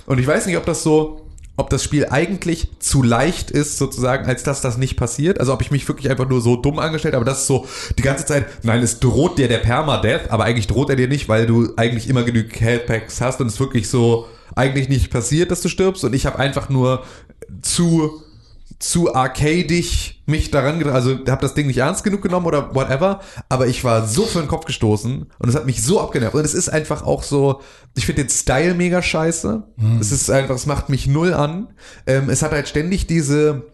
Und 0.05 0.19
ich 0.19 0.27
weiß 0.27 0.44
nicht, 0.47 0.59
ob 0.59 0.66
das 0.66 0.82
so, 0.82 1.28
ob 1.59 1.70
das 1.70 1.82
Spiel 1.82 2.06
eigentlich 2.09 2.68
zu 2.78 3.02
leicht 3.02 3.51
ist, 3.51 3.78
sozusagen, 3.78 4.26
als 4.26 4.44
dass 4.44 4.60
das 4.60 4.78
nicht 4.78 4.97
passiert. 4.97 5.40
Also 5.40 5.52
ob 5.52 5.60
ich 5.60 5.72
mich 5.72 5.86
wirklich 5.89 6.09
einfach 6.09 6.28
nur 6.28 6.40
so 6.40 6.55
dumm 6.55 6.78
angestellt 6.78 7.14
habe, 7.14 7.24
das 7.24 7.48
so 7.48 7.66
die 7.98 8.02
ganze 8.02 8.24
Zeit, 8.24 8.47
nein, 8.64 8.80
es 8.80 9.01
droht 9.01 9.39
dir 9.39 9.48
der 9.48 9.59
Permadeath, 9.59 10.30
aber 10.30 10.44
eigentlich 10.44 10.68
droht 10.68 10.89
er 10.89 10.97
dir 10.97 11.09
nicht, 11.09 11.28
weil 11.28 11.47
du 11.47 11.72
eigentlich 11.76 12.09
immer 12.09 12.22
genügend 12.22 12.60
Healthpacks 12.60 13.20
hast 13.20 13.40
und 13.40 13.48
es 13.48 13.59
wirklich 13.59 13.89
so 13.89 14.28
eigentlich 14.55 14.89
nicht 14.89 15.10
passiert, 15.10 15.51
dass 15.51 15.60
du 15.60 15.68
stirbst 15.68 16.05
und 16.05 16.14
ich 16.14 16.26
habe 16.26 16.39
einfach 16.39 16.68
nur 16.68 17.02
zu 17.60 18.22
zu 18.79 19.15
arcadig 19.15 20.23
mich 20.27 20.51
daran, 20.51 20.83
also 20.89 21.19
habe 21.29 21.41
das 21.41 21.55
Ding 21.55 21.67
nicht 21.67 21.79
ernst 21.79 22.05
genug 22.05 22.23
genommen 22.23 22.47
oder 22.47 22.75
whatever, 22.75 23.21
aber 23.49 23.67
ich 23.67 23.83
war 23.83 24.07
so 24.07 24.25
für 24.25 24.39
den 24.39 24.49
Kopf 24.49 24.67
gestoßen 24.67 25.27
und 25.39 25.49
es 25.49 25.55
hat 25.57 25.67
mich 25.67 25.83
so 25.83 26.01
abgenervt. 26.01 26.35
Und 26.35 26.45
es 26.45 26.55
ist 26.55 26.69
einfach 26.69 27.05
auch 27.05 27.23
so, 27.23 27.61
ich 27.97 28.07
finde 28.07 28.23
den 28.25 28.31
Style 28.31 28.75
mega 28.75 29.03
scheiße. 29.03 29.65
Es 30.01 30.13
ist 30.13 30.31
einfach, 30.31 30.55
es 30.55 30.67
macht 30.67 30.91
mich 30.91 31.07
null 31.09 31.35
an. 31.35 31.69
Ähm, 32.07 32.31
es 32.31 32.43
hat 32.43 32.53
halt 32.53 32.69
ständig 32.69 33.07
diese, 33.09 33.65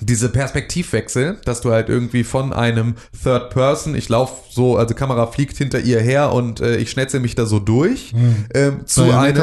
diese 0.00 0.28
Perspektivwechsel, 0.28 1.38
dass 1.44 1.60
du 1.60 1.72
halt 1.72 1.88
irgendwie 1.88 2.22
von 2.22 2.52
einem 2.52 2.94
Third 3.24 3.50
Person, 3.50 3.94
ich 3.96 4.08
laufe 4.08 4.34
so, 4.50 4.76
also 4.76 4.94
Kamera 4.94 5.26
fliegt 5.26 5.56
hinter 5.56 5.80
ihr 5.80 6.00
her 6.00 6.32
und 6.32 6.60
äh, 6.60 6.76
ich 6.76 6.90
schnetze 6.90 7.18
mich 7.20 7.34
da 7.34 7.46
so 7.46 7.58
durch, 7.58 8.12
ähm, 8.54 8.86
zu 8.86 9.02
einem, 9.18 9.36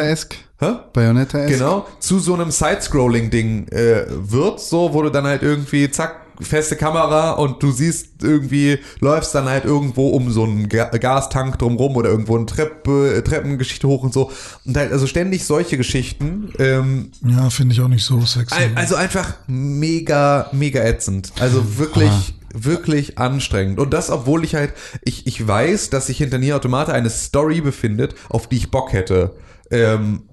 Hä? 0.60 0.72
Bayonetta-esque. 0.94 1.54
genau, 1.54 1.86
zu 2.00 2.20
so 2.20 2.34
einem 2.34 2.50
Side-Scrolling-Ding 2.52 3.68
äh, 3.68 4.06
wird, 4.10 4.60
so, 4.60 4.92
wo 4.94 5.04
du 5.04 5.10
dann 5.12 5.26
halt 5.26 5.44
irgendwie, 5.44 5.90
zack, 5.92 6.22
feste 6.42 6.76
Kamera 6.76 7.32
und 7.32 7.62
du 7.64 7.72
siehst 7.72 8.24
irgendwie, 8.24 8.80
läufst 9.00 9.34
dann 9.36 9.46
halt 9.46 9.66
irgendwo 9.66 10.10
um 10.10 10.32
so 10.32 10.44
einen 10.44 10.68
Ga 10.70 10.86
Gastank 10.86 11.58
drumrum 11.60 11.96
oder 11.96 12.10
irgendwo 12.10 12.36
eine 12.38 12.46
Treppe, 12.46 13.24
Treppengeschichte 13.26 13.88
hoch 13.88 14.04
und 14.04 14.14
so. 14.14 14.32
Und 14.66 14.78
halt, 14.78 14.92
also 14.92 15.08
ständig 15.08 15.46
solche 15.46 15.78
Geschichten, 15.78 16.52
ähm, 16.60 17.12
Ja, 17.28 17.50
finde 17.50 17.74
ich 17.74 17.82
auch 17.82 17.88
nicht 17.88 18.04
so 18.06 18.22
sexy. 18.22 18.56
Al- 18.56 18.72
Also 18.76 18.96
einfach 18.96 19.36
mega, 19.48 20.50
mega 20.52 20.82
ätzend. 20.84 21.32
Also 21.40 21.78
wirklich, 21.80 22.36
wirklich 22.54 23.18
anstrengend. 23.18 23.80
Und 23.80 23.94
das, 23.94 24.10
obwohl 24.12 24.44
ich 24.44 24.54
halt, 24.56 24.74
ich, 25.04 25.26
ich 25.28 25.48
weiß, 25.48 25.90
dass 25.92 26.08
sich 26.08 26.18
hinter 26.20 26.38
Nier 26.40 26.56
Automata 26.56 26.92
eine 26.94 27.10
Story 27.10 27.62
befindet, 27.62 28.16
auf 28.30 28.48
die 28.48 28.58
ich 28.58 28.72
Bock 28.72 28.94
hätte. 28.94 29.36
Ähm, 29.72 30.24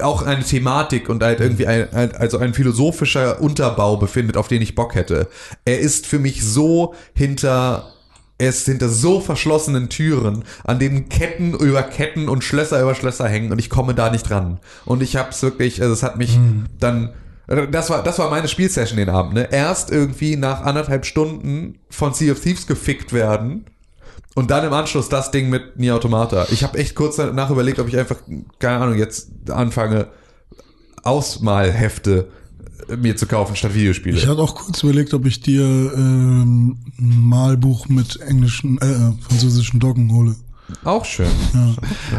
auch 0.00 0.22
eine 0.22 0.44
Thematik 0.44 1.08
und 1.08 1.22
halt 1.22 1.40
irgendwie 1.40 1.66
ein, 1.66 1.92
ein, 1.92 2.14
also 2.14 2.38
ein 2.38 2.54
philosophischer 2.54 3.40
Unterbau 3.40 3.96
befindet, 3.96 4.36
auf 4.36 4.48
den 4.48 4.62
ich 4.62 4.74
Bock 4.74 4.94
hätte. 4.94 5.28
Er 5.64 5.80
ist 5.80 6.06
für 6.06 6.18
mich 6.18 6.44
so 6.44 6.94
hinter 7.14 7.92
er 8.38 8.48
ist 8.48 8.64
hinter 8.64 8.88
so 8.88 9.20
verschlossenen 9.20 9.90
Türen, 9.90 10.44
an 10.64 10.78
denen 10.78 11.10
Ketten 11.10 11.52
über 11.52 11.82
Ketten 11.82 12.26
und 12.30 12.42
Schlösser 12.42 12.80
über 12.80 12.94
Schlösser 12.94 13.28
hängen 13.28 13.52
und 13.52 13.58
ich 13.58 13.68
komme 13.68 13.94
da 13.94 14.10
nicht 14.10 14.30
ran. 14.30 14.60
Und 14.86 15.02
ich 15.02 15.16
hab's 15.16 15.42
wirklich, 15.42 15.82
also 15.82 15.92
es 15.92 16.02
hat 16.02 16.16
mich 16.16 16.38
dann, 16.78 17.12
das 17.70 17.90
war, 17.90 18.02
das 18.02 18.18
war 18.18 18.30
meine 18.30 18.48
Spielsession 18.48 18.96
den 18.96 19.10
Abend, 19.10 19.34
ne? 19.34 19.48
Erst 19.52 19.90
irgendwie 19.90 20.36
nach 20.36 20.62
anderthalb 20.62 21.04
Stunden 21.04 21.80
von 21.90 22.14
Sea 22.14 22.32
of 22.32 22.40
Thieves 22.40 22.66
gefickt 22.66 23.12
werden 23.12 23.66
und 24.40 24.50
dann 24.50 24.64
im 24.64 24.72
Anschluss 24.72 25.10
das 25.10 25.30
Ding 25.30 25.50
mit 25.50 25.78
Nier 25.78 25.94
Automata. 25.94 26.46
Ich 26.50 26.64
habe 26.64 26.78
echt 26.78 26.94
kurz 26.94 27.16
danach 27.16 27.50
überlegt, 27.50 27.78
ob 27.78 27.88
ich 27.88 27.98
einfach, 27.98 28.16
keine 28.58 28.78
Ahnung, 28.78 28.96
jetzt 28.96 29.28
anfange, 29.50 30.08
Ausmalhefte 31.02 32.30
mir 32.96 33.16
zu 33.16 33.26
kaufen 33.26 33.54
statt 33.54 33.74
Videospiele. 33.74 34.16
Ich 34.16 34.26
hatte 34.26 34.40
auch 34.40 34.54
kurz 34.54 34.82
überlegt, 34.82 35.12
ob 35.12 35.26
ich 35.26 35.42
dir 35.42 35.62
ähm, 35.62 36.78
ein 36.98 37.20
Malbuch 37.20 37.88
mit 37.88 38.18
englischen, 38.22 38.78
äh, 38.78 39.12
französischen 39.28 39.78
Doggen 39.78 40.10
hole. 40.10 40.34
auch 40.84 41.04
schön. 41.04 41.28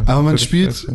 Aber 0.06 0.22
man 0.22 0.38
spielt, 0.38 0.88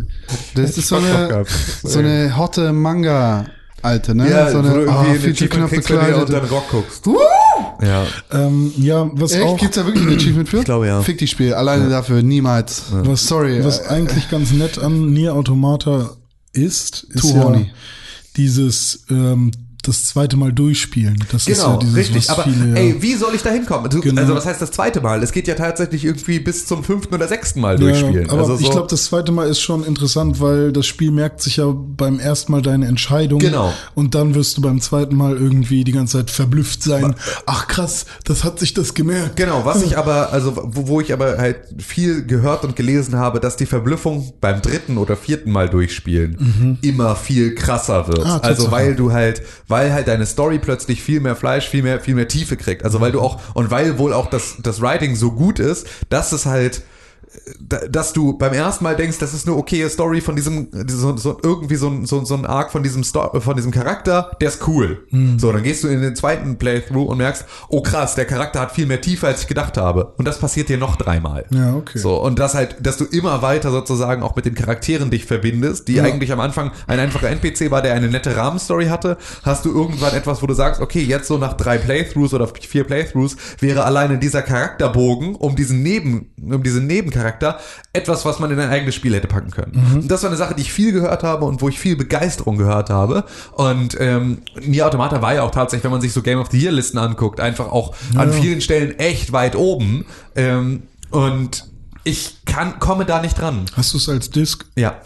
das 0.55 0.79
ist 0.79 0.87
so 0.87 0.95
eine, 0.95 1.45
so 1.83 1.99
eine 1.99 2.37
hotte 2.37 2.73
Manga, 2.73 3.47
alte, 3.83 4.15
ne? 4.15 4.31
Ja, 4.31 4.49
so 4.49 4.59
wo 4.59 4.63
du 4.63 4.69
eine 4.69 4.79
irgendwie 4.83 4.95
oh, 4.95 4.99
ein 5.01 5.21
viel 5.21 5.35
zu 5.35 5.45
Achievement 5.45 5.53
knapp 5.53 5.71
kriegst, 5.71 5.91
wenn 5.91 5.99
du 5.99 6.07
dir 6.07 6.15
unter 6.15 6.25
bekleidet. 6.27 6.51
den 6.51 6.57
Rock 6.57 6.71
guckst. 6.71 7.07
Ja. 7.83 8.07
Ähm, 8.33 8.73
ja, 8.79 9.11
was 9.13 9.33
Echt? 9.33 9.43
auch, 9.45 9.59
Gibt's 9.59 9.77
da 9.77 9.87
wirklich 9.87 10.07
ein 10.07 10.17
Achievement 10.17 10.49
für? 10.49 10.59
Ich 10.59 10.65
glaube, 10.65 10.87
ja. 10.87 11.03
Fick 11.03 11.19
die 11.19 11.27
Spiel, 11.27 11.55
alleine 11.55 11.89
dafür 11.89 12.23
niemals. 12.23 12.85
was, 12.91 13.27
Sorry. 13.27 13.65
was 13.65 13.81
äh, 13.81 13.89
eigentlich 13.89 14.31
ganz 14.31 14.53
nett 14.53 14.79
an 14.79 15.13
Nier 15.13 15.35
Automata 15.35 16.11
ist, 16.53 17.05
ist 17.11 17.21
Too 17.23 17.37
ja 17.37 17.45
horny. 17.45 17.71
dieses 18.37 19.05
ähm, 19.11 19.51
das 19.89 20.05
zweite 20.07 20.37
Mal 20.37 20.53
durchspielen. 20.53 21.23
Das 21.33 21.47
ist 21.47 21.59
Genau, 21.61 21.73
ja 21.73 21.79
dieses, 21.79 21.97
richtig. 21.97 22.31
Aber 22.31 22.45
viele, 22.45 22.69
ja- 22.71 22.75
ey, 22.77 22.97
wie 23.01 23.15
soll 23.15 23.35
ich 23.35 23.43
da 23.43 23.51
hinkommen? 23.51 23.91
Du, 23.91 24.01
Genau. 24.01 24.21
Also 24.21 24.35
was 24.35 24.47
heißt 24.47 24.61
das 24.63 24.71
zweite 24.71 25.01
Mal? 25.01 25.23
Es 25.23 25.33
geht 25.33 25.49
ja 25.49 25.55
tatsächlich 25.55 26.05
irgendwie 26.05 26.39
bis 26.41 26.67
zum 26.67 26.85
fünften 26.85 27.15
oder 27.15 27.29
sechsten 27.29 27.61
Mal 27.61 27.75
Ja, 27.75 27.81
durchspielen. 27.81 28.31
aber 28.31 28.41
also 28.43 28.57
so, 28.57 28.65
ich 28.65 28.71
glaube, 28.71 28.89
das 28.91 29.05
zweite 29.05 29.33
Mal 29.33 29.49
ist 29.49 29.61
schon 29.61 29.85
interessant, 29.85 30.41
weil 30.41 30.73
das 30.73 30.87
Spiel 30.87 31.11
merkt 31.11 31.41
sich 31.43 31.57
ja 31.59 31.67
beim 31.75 32.19
ersten 32.19 32.53
Mal 32.53 32.63
deine 32.63 32.87
Entscheidung. 32.87 33.39
Genau. 33.41 33.73
Und 33.95 34.15
dann 34.15 34.35
wirst 34.35 34.57
du 34.57 34.61
beim 34.63 34.81
zweiten 34.81 35.17
Mal 35.17 35.37
irgendwie 35.37 35.85
die 35.85 35.93
ganze 35.93 36.19
Zeit 36.19 36.31
verblüfft 36.31 36.83
sein. 36.83 37.15
Ach 37.47 37.67
krass, 37.69 38.07
das 38.25 38.45
hat 38.45 38.59
sich 38.59 38.75
das 38.75 38.95
gemerkt. 38.95 39.37
Genau, 39.37 39.65
was 39.65 39.83
ich 39.83 39.97
aber, 39.99 40.33
also 40.33 40.57
wo, 40.57 40.89
wo 40.89 41.01
ich 41.01 41.13
aber 41.13 41.39
halt 41.39 41.57
viel 41.79 42.25
gehört 42.27 42.65
und 42.65 42.77
gelesen 42.77 43.17
habe, 43.17 43.41
dass 43.41 43.57
die 43.57 43.67
Verblüffung 43.67 44.33
beim 44.41 44.63
dritten 44.63 44.99
oder 44.99 45.17
vierten 45.17 45.51
Mal 45.53 45.69
durchspielen 45.69 46.79
immer 46.83 47.17
viel 47.17 47.55
krasser 47.55 48.09
wird. 48.09 48.19
Mhm. 48.19 48.25
Ah, 48.27 48.39
also 48.39 48.71
weil 48.71 48.95
du 48.95 49.13
halt, 49.13 49.43
weil 49.69 49.76
halt 49.77 50.09
deine 50.09 50.27
Story 50.27 50.59
plötzlich 50.59 51.03
viel 51.03 51.21
mehr 51.21 51.37
Fleisch, 51.37 51.69
viel 51.69 51.83
mehr, 51.83 52.01
viel 52.01 52.15
mehr 52.15 52.29
Tiefe 52.29 52.57
kriegt. 52.57 52.85
Also 52.85 53.01
weil 53.01 53.13
du 53.13 53.21
auch, 53.21 53.41
und 53.55 53.71
weil 53.71 53.99
wohl 53.99 54.13
auch 54.13 54.29
das, 54.29 54.57
das 54.63 54.81
Writing 54.81 55.15
so 55.17 55.33
gut 55.33 55.59
ist, 55.59 55.87
dass 56.09 56.33
es 56.33 56.47
halt 56.47 56.83
dass 57.91 58.13
du 58.13 58.37
beim 58.39 58.53
ersten 58.53 58.85
Mal 58.85 58.97
denkst, 58.97 59.19
das 59.19 59.35
ist 59.35 59.47
eine 59.47 59.57
okaye 59.57 59.89
Story 59.89 60.21
von 60.21 60.37
diesem, 60.37 60.69
so, 60.89 61.17
so, 61.17 61.39
irgendwie 61.43 61.77
so, 61.77 61.89
ein- 61.89 62.07
so, 62.07 62.25
so 62.25 62.35
ein 62.35 62.47
Arc 62.47 62.71
von 62.73 62.83
diesem, 62.83 63.05
Sto 63.05 63.41
von 63.41 63.57
diesem 63.57 63.71
Charakter, 63.73 64.31
der 64.41 64.49
ist 64.49 64.67
cool. 64.67 65.07
Hm. 65.11 65.39
So, 65.39 65.53
dann 65.53 65.63
gehst 65.63 65.85
du 65.85 65.89
in 65.89 66.01
den 66.01 66.17
zweiten 66.17 66.57
Playthrough 66.57 67.09
und 67.09 67.19
merkst, 67.19 67.45
oh 67.69 67.83
krass, 67.83 68.15
der 68.15 68.25
Charakter 68.25 68.61
hat 68.61 68.73
viel 68.73 68.87
mehr 68.87 69.01
Tiefe, 69.01 69.27
als 69.27 69.43
ich 69.43 69.49
gedacht 69.49 69.77
habe. 69.77 70.15
Und 70.17 70.27
das 70.27 70.39
passiert 70.39 70.69
dir 70.69 70.79
noch 70.79 70.97
dreimal. 70.97 71.45
Ja, 71.51 71.75
okay. 71.75 71.99
So, 71.99 72.21
und 72.23 72.39
das 72.39 72.55
halt, 72.55 72.77
dass 72.81 72.97
du 72.97 73.05
immer 73.05 73.43
weiter 73.43 73.71
sozusagen 73.71 74.23
auch 74.23 74.35
mit 74.37 74.47
den 74.47 74.55
Charakteren 74.55 75.11
dich 75.11 75.25
verbindest, 75.27 75.89
die 75.89 75.95
Ja. 75.95 76.05
eigentlich 76.05 76.33
am 76.33 76.41
Anfang 76.41 76.73
ein 76.87 76.99
einfacher 76.99 77.29
NPC 77.29 77.71
war, 77.71 77.83
der 77.83 77.95
eine 77.95 78.09
nette 78.09 78.37
Rahmenstory 78.37 78.87
hatte, 78.87 79.19
hast 79.43 79.65
du 79.65 79.73
irgendwann 79.73 80.15
etwas, 80.15 80.43
wo 80.43 80.47
du 80.47 80.55
sagst, 80.55 80.81
okay, 80.81 81.01
jetzt 81.03 81.29
so 81.29 81.39
nach 81.39 81.55
drei 81.55 81.79
Playthroughs 81.79 82.33
oder 82.35 82.47
vier 82.49 82.85
Playthroughs 82.85 83.37
wäre 83.61 83.85
alleine 83.85 84.19
dieser 84.19 84.43
Charakterbogen 84.43 85.35
um 85.35 85.55
diesen 85.57 85.83
Neben, 85.83 86.31
um 86.41 86.63
diesen 86.63 86.87
Nebencharakter 86.87 87.26
etwas, 87.93 88.25
was 88.25 88.39
man 88.39 88.51
in 88.51 88.59
ein 88.61 88.69
eigenes 88.71 88.95
Spiel 88.95 89.15
hätte 89.15 89.27
packen 89.29 89.51
können. 89.51 89.73
Und 90.03 90.11
das 90.11 90.23
war 90.23 90.31
eine 90.31 90.37
Sache, 90.37 90.55
die 90.55 90.63
ich 90.63 90.73
viel 90.73 90.93
gehört 90.93 91.23
habe 91.23 91.45
und 91.45 91.63
wo 91.63 91.69
ich 91.69 91.79
viel 91.79 91.97
Begeisterung 91.97 92.57
gehört 92.59 92.91
habe. 92.91 93.25
Und 93.53 93.97
ähm, 94.01 94.43
Nier 94.61 94.87
Automata 94.87 95.23
war 95.23 95.35
ja 95.35 95.43
auch 95.43 95.51
tatsächlich, 95.51 95.85
wenn 95.85 95.91
man 95.93 96.01
sich 96.01 96.13
so 96.13 96.23
Game 96.23 96.39
of 96.39 96.49
the 96.51 96.59
Year 96.59 96.73
Listen 96.73 96.99
anguckt, 96.99 97.41
einfach 97.41 97.67
auch 97.73 97.95
an 98.15 98.33
Ja. 98.33 98.35
vielen 98.41 98.61
Stellen 98.61 98.99
echt 98.99 99.33
weit 99.33 99.57
oben. 99.57 100.05
Ähm, 100.35 100.83
und 101.11 101.65
ich 102.05 102.39
kann, 102.45 102.79
komme 102.79 103.05
da 103.05 103.21
nicht 103.21 103.41
dran. 103.41 103.65
Hast 103.77 103.93
du 103.93 103.99
es 103.99 104.09
als 104.09 104.31
Disc? 104.31 104.65
Ja. 104.77 104.97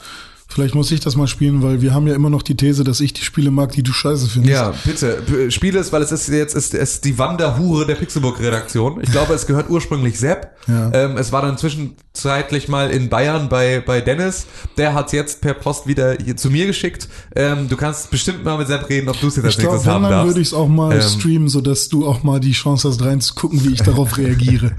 Vielleicht 0.53 0.75
muss 0.75 0.91
ich 0.91 0.99
das 0.99 1.15
mal 1.15 1.29
spielen, 1.29 1.63
weil 1.63 1.81
wir 1.81 1.95
haben 1.95 2.09
ja 2.09 2.15
immer 2.15 2.29
noch 2.29 2.43
die 2.43 2.57
These, 2.57 2.83
dass 2.83 2.99
ich 3.01 3.13
die 3.13 3.23
Spiele 3.23 3.53
mag, 3.53 3.71
die 3.71 3.85
du 3.85 3.93
scheiße 3.93 4.27
findest. 4.29 4.53
Ja, 4.53 4.75
bitte. 4.85 5.23
B- 5.25 5.49
Spiele 5.51 5.79
es, 5.79 5.93
weil 5.93 6.03
es 6.03 6.11
ist 6.11 6.29
jetzt 6.29 6.57
ist, 6.57 6.75
ist 6.75 7.05
die 7.05 7.17
Wanderhure 7.19 7.87
der 7.87 7.95
Pixelbook-Redaktion. 7.95 9.01
Ich 9.01 9.13
glaube, 9.13 9.33
es 9.35 9.47
gehört 9.47 9.71
ursprünglich 9.71 10.19
Sepp. 10.19 10.51
Ja. 10.67 10.91
Ähm, 10.93 11.17
es 11.17 11.31
war 11.31 11.43
dann 11.43 11.57
zwischenzeitlich 11.57 12.67
mal 12.69 12.91
in 12.91 13.09
Bayern 13.09 13.49
bei, 13.49 13.81
bei 13.85 14.01
Dennis. 14.01 14.47
Der 14.77 14.93
hat 14.95 15.07
es 15.07 15.13
jetzt 15.13 15.41
per 15.41 15.55
Post 15.55 15.87
wieder 15.87 16.17
zu 16.37 16.51
mir 16.51 16.67
geschickt. 16.67 17.09
Ähm, 17.37 17.69
du 17.69 17.77
kannst 17.77 18.11
bestimmt 18.11 18.45
mal 18.45 18.59
mit 18.59 18.67
Sepp 18.67 18.89
reden, 18.89 19.09
ob 19.09 19.21
du 19.21 19.29
es 19.29 19.37
jetzt 19.37 19.45
als 19.45 19.57
Ich 19.57 19.63
nächstes 19.63 19.87
wenn, 19.87 19.93
haben 19.93 20.03
dann 20.03 20.11
darfst. 20.11 20.27
würde 20.31 20.41
ich 20.41 20.49
es 20.49 20.55
auch 20.55 20.69
mal 20.69 20.93
Ähm. 20.97 21.01
streamen, 21.03 21.49
sodass 21.49 21.89
du 21.89 22.07
auch 22.07 22.25
mal 22.25 22.41
die 22.41 22.53
Chance 22.53 22.89
hast, 22.89 23.01
reinzugucken, 23.03 23.65
wie 23.65 23.73
ich 23.75 23.83
darauf 23.83 24.19
reagiere. 24.19 24.73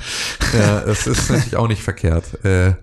Ja, 0.58 0.82
das 0.82 1.08
ist 1.08 1.30
natürlich 1.30 1.56
auch 1.56 1.70
nicht 1.70 1.82
verkehrt. 1.82 2.44
Äh, 2.44 2.74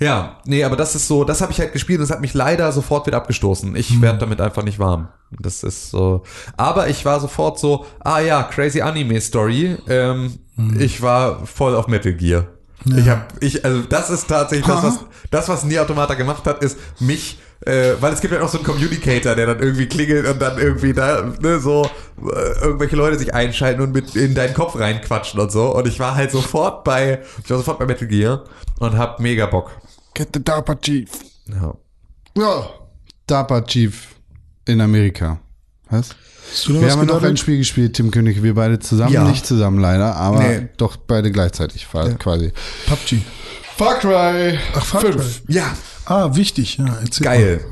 ja, 0.00 0.38
nee, 0.44 0.62
aber 0.64 0.76
das 0.76 0.94
ist 0.94 1.08
so, 1.08 1.24
das 1.24 1.40
habe 1.40 1.52
ich 1.52 1.58
halt 1.60 1.72
gespielt 1.72 1.98
und 1.98 2.04
es 2.04 2.10
hat 2.10 2.20
mich 2.20 2.34
leider 2.34 2.70
sofort 2.72 3.06
wieder 3.06 3.16
abgestoßen. 3.16 3.74
Ich 3.76 3.90
Hm. 3.90 4.02
werde 4.02 4.18
damit 4.18 4.40
einfach 4.40 4.62
nicht 4.62 4.78
warm. 4.78 5.08
Das 5.30 5.62
ist 5.62 5.90
so. 5.90 6.22
Aber 6.56 6.88
ich 6.88 7.04
war 7.04 7.20
sofort 7.20 7.58
so, 7.58 7.84
ah 8.00 8.20
ja, 8.20 8.42
crazy 8.44 8.80
Anime 8.80 9.20
Story. 9.20 9.76
Ähm, 9.88 10.38
Hm. 10.56 10.80
Ich 10.80 11.02
war 11.02 11.46
voll 11.46 11.76
auf 11.76 11.86
Metal 11.86 12.12
Gear. 12.12 12.46
Ich 12.96 13.08
habe, 13.08 13.22
ich, 13.40 13.64
also 13.64 13.82
das 13.82 14.08
ist 14.10 14.28
tatsächlich 14.28 14.66
das, 14.66 14.82
was 14.82 14.98
das, 15.30 15.48
was 15.48 15.64
Nier 15.64 15.82
Automata 15.82 16.14
gemacht 16.14 16.46
hat, 16.46 16.62
ist 16.62 16.78
mich 17.00 17.38
äh, 17.66 17.94
weil 18.00 18.12
es 18.12 18.20
gibt 18.20 18.32
ja 18.32 18.40
auch 18.40 18.48
so 18.48 18.58
einen 18.58 18.66
Communicator, 18.66 19.34
der 19.34 19.46
dann 19.46 19.58
irgendwie 19.58 19.86
klingelt 19.86 20.28
und 20.28 20.40
dann 20.40 20.58
irgendwie 20.58 20.92
da 20.92 21.24
ne, 21.40 21.58
so 21.58 21.90
äh, 22.22 22.64
irgendwelche 22.64 22.94
Leute 22.94 23.18
sich 23.18 23.34
einschalten 23.34 23.80
und 23.82 23.92
mit 23.92 24.14
in 24.14 24.34
deinen 24.34 24.54
Kopf 24.54 24.78
reinquatschen 24.78 25.40
und 25.40 25.50
so. 25.50 25.74
Und 25.74 25.88
ich 25.88 25.98
war 25.98 26.14
halt 26.14 26.30
sofort 26.30 26.84
bei, 26.84 27.20
ich 27.42 27.50
war 27.50 27.56
sofort 27.58 27.80
bei 27.80 27.86
Metal 27.86 28.06
Gear 28.06 28.44
und 28.78 28.96
hab 28.96 29.18
mega 29.18 29.46
Bock. 29.46 29.72
Get 30.18 30.30
the 30.34 30.40
DARPA 30.44 30.74
Chief. 30.80 31.08
Ja. 31.46 31.74
Ja. 32.36 32.70
DARPA 33.28 33.60
Chief 33.62 34.08
in 34.66 34.80
Amerika. 34.80 35.38
Was? 35.90 36.10
Wir 36.66 36.82
was 36.82 36.92
haben 36.96 37.06
ja 37.08 37.14
noch 37.14 37.22
ein? 37.22 37.36
Spiel 37.36 37.58
gespielt, 37.58 37.94
Tim 37.94 38.10
König, 38.10 38.42
wir 38.42 38.54
beide 38.54 38.80
zusammen, 38.80 39.12
Ja. 39.12 39.22
nicht 39.24 39.46
zusammen 39.46 39.78
leider, 39.78 40.16
aber 40.16 40.40
Nee. 40.42 40.68
doch 40.76 40.96
beide 40.96 41.30
gleichzeitig 41.30 41.86
fa- 41.86 42.08
quasi. 42.14 42.52
PUBG. 42.88 43.22
Far 43.76 43.94
Cry. 44.00 44.58
Ach, 44.74 44.84
Far 44.84 45.02
Fünf. 45.02 45.44
Cry. 45.46 45.54
Ja, 45.54 45.76
Ah, 46.06 46.34
wichtig, 46.34 46.78
ja. 46.78 46.86
Erzähl 47.00 47.22
geil. 47.24 47.64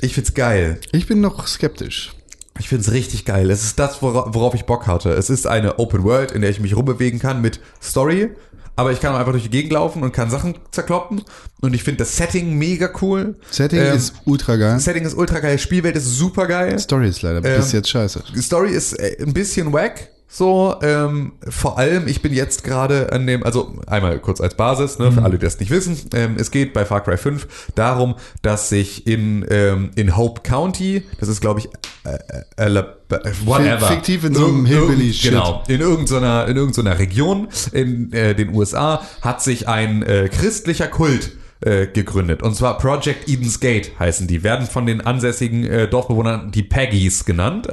Ich 0.00 0.14
find's 0.14 0.34
geil. 0.34 0.80
Ich 0.90 1.06
bin 1.06 1.20
noch 1.20 1.46
skeptisch. 1.46 2.12
Ich 2.58 2.68
find's 2.68 2.90
richtig 2.90 3.24
geil. 3.24 3.50
Es 3.52 3.62
ist 3.62 3.78
das, 3.78 4.02
wora- 4.02 4.34
worauf 4.34 4.54
ich 4.54 4.64
Bock 4.64 4.88
hatte. 4.88 5.10
Es 5.10 5.30
ist 5.30 5.46
eine 5.46 5.78
Open 5.78 6.02
World, 6.02 6.32
in 6.32 6.40
der 6.40 6.50
ich 6.50 6.58
mich 6.60 6.74
rumbewegen 6.74 7.20
kann 7.20 7.40
mit 7.40 7.60
Story, 7.80 8.30
aber 8.78 8.92
ich 8.92 9.00
kann 9.00 9.12
auch 9.12 9.18
einfach 9.18 9.32
durch 9.32 9.42
die 9.42 9.50
Gegend 9.50 9.72
laufen 9.72 10.04
und 10.04 10.12
kann 10.12 10.30
Sachen 10.30 10.54
zerkloppen. 10.70 11.22
Und 11.60 11.74
ich 11.74 11.82
finde 11.82 11.98
das 11.98 12.16
Setting 12.16 12.56
mega 12.56 12.88
cool. 13.02 13.34
Setting 13.50 13.80
Ähm, 13.80 13.96
ist 13.96 14.14
ultra 14.24 14.54
geil. 14.54 14.78
Setting 14.78 15.04
ist 15.04 15.16
ultra 15.16 15.40
geil, 15.40 15.58
Spielwelt 15.58 15.96
ist 15.96 16.06
super 16.06 16.46
geil. 16.46 16.78
Story 16.78 17.08
ist 17.08 17.20
leider 17.22 17.44
Ähm, 17.44 17.56
bis 17.56 17.72
jetzt 17.72 17.88
scheiße. 17.88 18.22
Story 18.40 18.70
ist 18.70 18.92
äh, 18.92 19.16
ein 19.20 19.32
bisschen 19.34 19.72
wack. 19.72 20.10
So, 20.30 20.76
ähm, 20.82 21.32
vor 21.48 21.78
allem, 21.78 22.06
ich 22.06 22.20
bin 22.20 22.34
jetzt 22.34 22.62
gerade 22.62 23.12
an 23.12 23.26
dem, 23.26 23.42
also 23.44 23.76
einmal 23.86 24.18
kurz 24.18 24.42
als 24.42 24.54
Basis, 24.56 24.98
ne, 24.98 25.10
für 25.10 25.22
alle, 25.22 25.38
die 25.38 25.44
das 25.46 25.58
nicht 25.58 25.70
wissen, 25.70 25.96
ähm, 26.14 26.36
es 26.38 26.50
geht 26.50 26.74
bei 26.74 26.84
Far 26.84 27.02
Cry 27.02 27.16
5 27.16 27.48
darum, 27.74 28.14
dass 28.42 28.68
sich 28.68 29.06
in, 29.06 29.46
ähm, 29.48 29.90
in 29.94 30.18
Hope 30.18 30.42
County, 30.42 31.02
das 31.18 31.30
ist 31.30 31.40
glaube 31.40 31.60
ich, 31.60 31.68
äh, 32.04 32.14
äh, 32.58 32.62
Alab- 32.62 32.96
äh, 33.10 33.30
whatever. 33.46 33.86
Fiktiv 33.86 34.22
in 34.24 34.34
so 34.34 34.44
einem 34.46 34.66
irgend- 34.66 34.68
Hillbilly-Shit. 34.90 35.30
Genau, 35.30 35.62
in 35.66 35.80
irgendeiner, 35.80 36.46
in 36.46 36.56
irgendeiner 36.58 36.98
Region 36.98 37.48
in 37.72 38.12
äh, 38.12 38.34
den 38.34 38.54
USA 38.54 39.00
hat 39.22 39.42
sich 39.42 39.66
ein 39.66 40.02
äh, 40.02 40.28
christlicher 40.28 40.88
Kult 40.88 41.32
äh, 41.62 41.86
gegründet. 41.86 42.42
Und 42.42 42.54
zwar 42.54 42.76
Project 42.76 43.28
Eden's 43.30 43.60
Gate 43.60 43.98
heißen 43.98 44.26
die. 44.28 44.42
Werden 44.42 44.66
von 44.66 44.84
den 44.84 45.00
ansässigen 45.00 45.64
äh, 45.64 45.88
Dorfbewohnern 45.88 46.50
die 46.52 46.62
Peggies 46.64 47.24
genannt. 47.24 47.68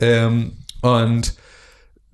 Ähm, 0.00 0.52
und 0.82 1.34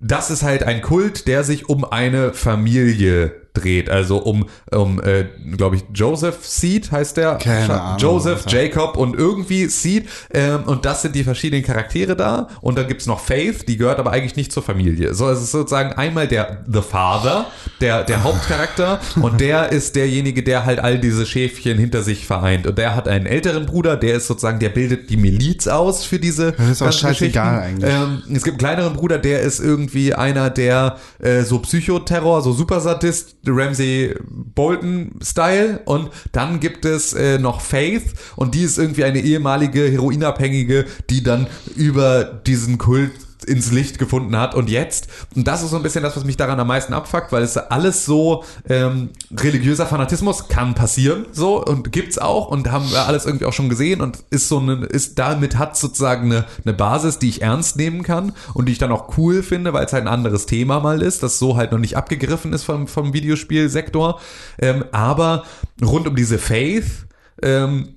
das 0.02 0.30
ist 0.30 0.42
halt 0.42 0.64
ein 0.64 0.82
Kult, 0.82 1.28
der 1.28 1.44
sich 1.44 1.68
um 1.68 1.84
eine 1.84 2.34
Familie 2.34 3.41
dreht. 3.54 3.90
Also 3.90 4.18
um, 4.18 4.46
um 4.70 5.00
äh, 5.00 5.26
glaube 5.56 5.76
ich, 5.76 5.84
Joseph 5.94 6.44
Seed 6.44 6.90
heißt 6.90 7.16
der. 7.16 7.34
Keine 7.36 7.80
Ahnung, 7.80 7.98
Joseph, 7.98 8.44
Jacob 8.48 8.96
und 8.96 9.16
irgendwie 9.16 9.66
Seed. 9.66 10.08
Ähm, 10.32 10.64
und 10.64 10.84
das 10.84 11.02
sind 11.02 11.14
die 11.14 11.24
verschiedenen 11.24 11.62
Charaktere 11.62 12.16
da. 12.16 12.48
Und 12.60 12.78
dann 12.78 12.88
gibt's 12.88 13.06
noch 13.06 13.20
Faith, 13.20 13.68
die 13.68 13.76
gehört 13.76 13.98
aber 13.98 14.12
eigentlich 14.12 14.36
nicht 14.36 14.52
zur 14.52 14.62
Familie. 14.62 15.14
So, 15.14 15.28
es 15.28 15.42
ist 15.42 15.52
sozusagen 15.52 15.92
einmal 15.92 16.28
der 16.28 16.64
The 16.66 16.80
Father, 16.80 17.46
der, 17.80 18.04
der 18.04 18.22
Hauptcharakter. 18.24 19.00
und 19.20 19.40
der 19.40 19.72
ist 19.72 19.96
derjenige, 19.96 20.42
der 20.42 20.64
halt 20.64 20.80
all 20.80 20.98
diese 20.98 21.26
Schäfchen 21.26 21.78
hinter 21.78 22.02
sich 22.02 22.26
vereint. 22.26 22.66
Und 22.66 22.78
der 22.78 22.94
hat 22.94 23.08
einen 23.08 23.26
älteren 23.26 23.66
Bruder, 23.66 23.96
der 23.96 24.14
ist 24.14 24.26
sozusagen, 24.26 24.58
der 24.58 24.70
bildet 24.70 25.10
die 25.10 25.16
Miliz 25.16 25.66
aus 25.68 26.04
für 26.04 26.18
diese. 26.18 26.52
Das 26.52 26.70
ist 26.70 26.82
auch 26.82 26.92
scheißegal 26.92 27.60
eigentlich. 27.60 27.90
Ähm, 27.92 28.22
es 28.34 28.42
gibt 28.42 28.54
einen 28.54 28.58
kleineren 28.58 28.94
Bruder, 28.94 29.18
der 29.18 29.40
ist 29.40 29.60
irgendwie 29.60 30.14
einer, 30.14 30.50
der 30.50 30.98
äh, 31.18 31.42
so 31.42 31.58
Psychoterror, 31.58 32.42
so 32.42 32.52
Supersadist, 32.52 33.36
Ramsey 33.46 34.14
Bolton-Style. 34.28 35.80
Und 35.84 36.10
dann 36.32 36.60
gibt 36.60 36.84
es 36.84 37.12
äh, 37.12 37.38
noch 37.38 37.60
Faith 37.60 38.14
und 38.36 38.54
die 38.54 38.62
ist 38.62 38.78
irgendwie 38.78 39.04
eine 39.04 39.20
ehemalige 39.20 39.90
Heroinabhängige, 39.90 40.86
die 41.10 41.22
dann 41.22 41.46
über 41.76 42.24
diesen 42.24 42.78
Kult 42.78 43.12
ins 43.44 43.72
Licht 43.72 43.98
gefunden 43.98 44.36
hat. 44.36 44.54
Und 44.54 44.70
jetzt, 44.70 45.08
und 45.34 45.46
das 45.46 45.62
ist 45.62 45.70
so 45.70 45.76
ein 45.76 45.82
bisschen 45.82 46.02
das, 46.02 46.16
was 46.16 46.24
mich 46.24 46.36
daran 46.36 46.58
am 46.60 46.66
meisten 46.66 46.92
abfuckt, 46.92 47.32
weil 47.32 47.42
es 47.42 47.56
alles 47.56 48.04
so 48.04 48.44
ähm, 48.68 49.10
religiöser 49.36 49.86
Fanatismus 49.86 50.48
kann 50.48 50.74
passieren, 50.74 51.26
so 51.32 51.64
und 51.64 51.92
gibt's 51.92 52.18
auch 52.18 52.48
und 52.48 52.70
haben 52.70 52.90
wir 52.90 53.06
alles 53.06 53.26
irgendwie 53.26 53.46
auch 53.46 53.52
schon 53.52 53.68
gesehen 53.68 54.00
und 54.00 54.18
ist 54.30 54.48
so 54.48 54.58
eine, 54.58 54.84
ist 54.86 55.18
damit 55.18 55.58
hat 55.58 55.76
sozusagen 55.76 56.32
eine, 56.32 56.44
eine 56.64 56.74
Basis, 56.74 57.18
die 57.18 57.28
ich 57.28 57.42
ernst 57.42 57.76
nehmen 57.76 58.02
kann 58.02 58.32
und 58.54 58.66
die 58.66 58.72
ich 58.72 58.78
dann 58.78 58.92
auch 58.92 59.16
cool 59.16 59.42
finde, 59.42 59.72
weil 59.72 59.84
es 59.84 59.92
halt 59.92 60.04
ein 60.04 60.12
anderes 60.12 60.46
Thema 60.46 60.80
mal 60.80 61.02
ist, 61.02 61.22
das 61.22 61.38
so 61.38 61.56
halt 61.56 61.72
noch 61.72 61.78
nicht 61.78 61.96
abgegriffen 61.96 62.52
ist 62.52 62.64
vom, 62.64 62.86
vom 62.86 63.12
Videospielsektor, 63.12 64.20
ähm, 64.58 64.84
aber 64.92 65.44
rund 65.82 66.06
um 66.06 66.16
diese 66.16 66.38
Faith, 66.38 67.06
ähm, 67.42 67.94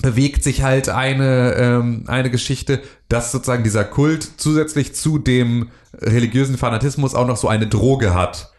bewegt 0.00 0.42
sich 0.42 0.62
halt 0.62 0.88
eine, 0.88 1.54
ähm, 1.54 2.04
eine 2.06 2.30
Geschichte, 2.30 2.80
dass 3.08 3.32
sozusagen 3.32 3.64
dieser 3.64 3.84
Kult 3.84 4.28
zusätzlich 4.36 4.94
zu 4.94 5.18
dem 5.18 5.68
religiösen 6.00 6.56
Fanatismus 6.56 7.14
auch 7.14 7.26
noch 7.26 7.36
so 7.36 7.48
eine 7.48 7.66
Droge 7.66 8.14
hat. 8.14 8.51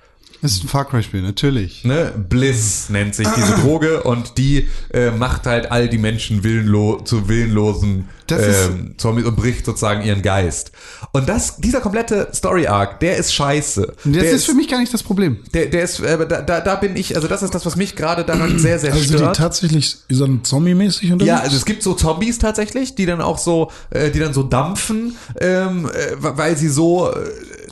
Das 0.44 0.52
ist 0.52 0.64
ein 0.64 0.68
Far 0.68 0.86
Cry-Spiel, 0.86 1.22
natürlich. 1.24 1.84
Ne? 1.86 2.12
Bliss 2.30 2.90
nennt 2.90 3.16
sich 3.16 3.28
diese 3.36 3.54
Droge 3.62 4.04
und 4.04 4.38
die 4.38 4.68
äh, 4.94 5.10
macht 5.10 5.46
halt 5.48 5.72
all 5.72 5.90
die 5.90 5.98
Menschen 5.98 6.44
willenlo 6.44 7.02
zu 7.02 7.28
willenlosen 7.30 8.10
ist- 8.30 8.70
ähm, 8.70 8.96
Zombies 8.98 9.26
und 9.26 9.36
bricht 9.36 9.66
sozusagen 9.66 10.02
ihren 10.04 10.22
Geist. 10.22 10.72
Und 11.12 11.30
das, 11.30 11.58
dieser 11.58 11.82
komplette 11.82 12.30
Story-Arc, 12.34 13.00
der 13.00 13.18
ist 13.18 13.34
scheiße. 13.34 13.94
Das 14.06 14.12
der 14.12 14.32
ist 14.32 14.46
für 14.46 14.54
mich 14.56 14.68
gar 14.70 14.80
nicht 14.80 14.94
das 14.94 15.04
Problem. 15.04 15.38
der, 15.54 15.68
der 15.68 15.84
ist, 15.84 16.00
äh, 16.00 16.28
da, 16.28 16.42
da, 16.42 16.60
da 16.62 16.76
bin 16.76 16.96
ich, 16.96 17.16
also 17.16 17.28
das 17.28 17.44
ist 17.44 17.54
das, 17.54 17.66
was 17.66 17.76
mich 17.76 17.96
gerade 17.96 18.24
daran 18.24 18.58
sehr, 18.60 18.80
sehr 18.80 18.92
Also 18.94 19.06
die 19.06 19.14
stört. 19.18 19.36
tatsächlich 19.38 19.98
so 20.10 20.26
ein 20.26 20.44
Zombie-mäßig 20.44 21.12
unterwegs? 21.12 21.28
Ja, 21.28 21.40
also 21.42 21.56
es 21.56 21.66
gibt 21.66 21.84
so 21.84 21.94
Zombies 21.94 22.40
tatsächlich, 22.40 22.96
die 22.96 23.06
dann 23.06 23.22
auch 23.22 23.38
so, 23.38 23.72
äh, 23.92 24.10
die 24.10 24.20
dann 24.20 24.34
so 24.34 24.44
dampfen, 24.44 25.16
ähm, 25.40 25.88
äh, 25.94 26.16
weil 26.20 26.58
sie 26.58 26.70
so, 26.70 27.12
äh, 27.12 27.14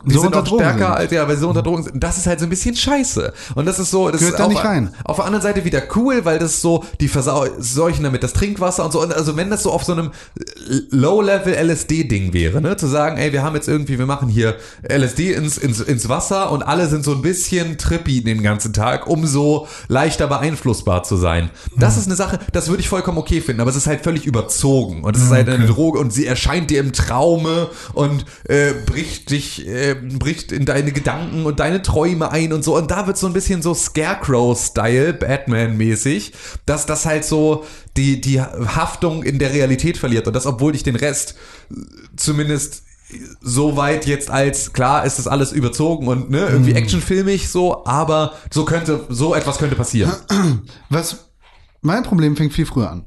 die 0.05 0.13
So 0.13 0.21
sind 0.21 0.27
unter 0.27 0.39
auch 0.39 0.43
Drogen 0.43 0.63
stärker 0.63 0.85
sind. 0.85 0.97
als 0.97 1.11
ja, 1.11 1.27
weil 1.27 1.35
sie 1.35 1.41
so 1.41 1.49
unter 1.49 1.61
Drogen 1.63 1.83
sind. 1.83 2.03
Das 2.03 2.17
ist 2.17 2.27
halt 2.27 2.39
so 2.39 2.45
ein 2.45 2.49
bisschen 2.49 2.75
scheiße. 2.75 3.33
Und 3.55 3.65
das 3.65 3.79
ist 3.79 3.91
so, 3.91 4.09
das 4.09 4.19
Gehört 4.19 4.33
ist 4.33 4.39
da 4.39 4.45
auf, 4.45 4.49
nicht 4.49 4.63
rein. 4.63 4.93
auf 5.03 5.17
der 5.17 5.25
anderen 5.25 5.43
Seite 5.43 5.65
wieder 5.65 5.81
cool, 5.95 6.25
weil 6.25 6.39
das 6.39 6.61
so, 6.61 6.83
die 6.99 7.07
verseuchen 7.07 8.03
damit 8.03 8.23
das 8.23 8.33
Trinkwasser 8.33 8.85
und 8.85 8.91
so. 8.91 9.01
Und 9.01 9.13
also 9.13 9.37
wenn 9.37 9.49
das 9.49 9.63
so 9.63 9.71
auf 9.71 9.83
so 9.83 9.93
einem 9.93 10.11
Low-Level 10.89 11.53
LSD-Ding 11.53 12.33
wäre, 12.33 12.61
ne, 12.61 12.77
zu 12.77 12.87
sagen, 12.87 13.17
ey, 13.17 13.31
wir 13.33 13.43
haben 13.43 13.55
jetzt 13.55 13.67
irgendwie, 13.67 13.99
wir 13.99 14.05
machen 14.05 14.29
hier 14.29 14.55
LSD 14.87 15.33
ins, 15.33 15.57
ins, 15.57 15.79
ins 15.79 16.09
Wasser 16.09 16.51
und 16.51 16.63
alle 16.63 16.87
sind 16.87 17.03
so 17.03 17.11
ein 17.13 17.21
bisschen 17.21 17.77
trippy 17.77 18.23
den 18.23 18.43
ganzen 18.43 18.73
Tag, 18.73 19.07
um 19.07 19.25
so 19.25 19.67
leichter 19.87 20.27
beeinflussbar 20.27 21.03
zu 21.03 21.15
sein. 21.17 21.49
Das 21.77 21.97
ist 21.97 22.07
eine 22.07 22.15
Sache, 22.15 22.39
das 22.53 22.69
würde 22.69 22.81
ich 22.81 22.89
vollkommen 22.89 23.17
okay 23.17 23.41
finden, 23.41 23.61
aber 23.61 23.69
es 23.69 23.75
ist 23.75 23.87
halt 23.87 24.01
völlig 24.03 24.25
überzogen 24.25 25.03
und 25.03 25.15
es 25.15 25.23
ist 25.23 25.31
halt 25.31 25.49
eine 25.49 25.65
Droge 25.65 25.99
und 25.99 26.11
sie 26.13 26.25
erscheint 26.25 26.69
dir 26.69 26.79
im 26.79 26.93
Traume 26.93 27.69
und 27.93 28.25
äh, 28.45 28.73
bricht 28.85 29.31
dich, 29.31 29.67
äh, 29.67 29.90
bricht 29.95 30.51
in 30.51 30.65
deine 30.65 30.91
Gedanken 30.91 31.45
und 31.45 31.59
deine 31.59 31.81
Träume 31.81 32.31
ein 32.31 32.53
und 32.53 32.63
so 32.63 32.77
und 32.77 32.91
da 32.91 33.07
wird 33.07 33.18
so 33.18 33.27
ein 33.27 33.34
bisschen 33.34 33.61
so 33.61 33.73
Scarecrow-Style, 33.73 35.13
Batman-mäßig, 35.13 36.34
dass 36.65 36.85
das 36.85 37.05
halt 37.05 37.26
so 37.26 37.65
die, 37.97 38.22
die 38.22 38.41
Haftung 38.41 39.23
in 39.23 39.39
der 39.39 39.53
Realität 39.53 39.97
verliert 39.97 40.27
und 40.27 40.35
das, 40.35 40.45
obwohl 40.45 40.76
ich 40.76 40.84
den 40.84 40.95
Rest 40.95 41.35
äh, 41.72 41.76
zumindest 42.15 42.84
so 43.41 43.76
weit 43.77 44.05
jetzt 44.05 44.30
als 44.30 44.73
klar 44.73 45.05
ist 45.05 45.19
das 45.19 45.27
alles 45.27 45.51
überzogen 45.51 46.07
und 46.07 46.30
ne, 46.30 46.47
irgendwie 46.47 46.73
actionfilmig 46.73 47.49
so, 47.49 47.85
aber 47.85 48.34
so 48.49 48.65
könnte 48.65 49.05
so 49.09 49.35
etwas 49.35 49.57
könnte 49.57 49.76
passieren. 49.76 50.13
Was, 50.89 51.30
mein 51.81 52.03
Problem 52.03 52.35
fängt 52.35 52.53
viel 52.53 52.65
früher 52.65 52.89
an. 52.89 53.05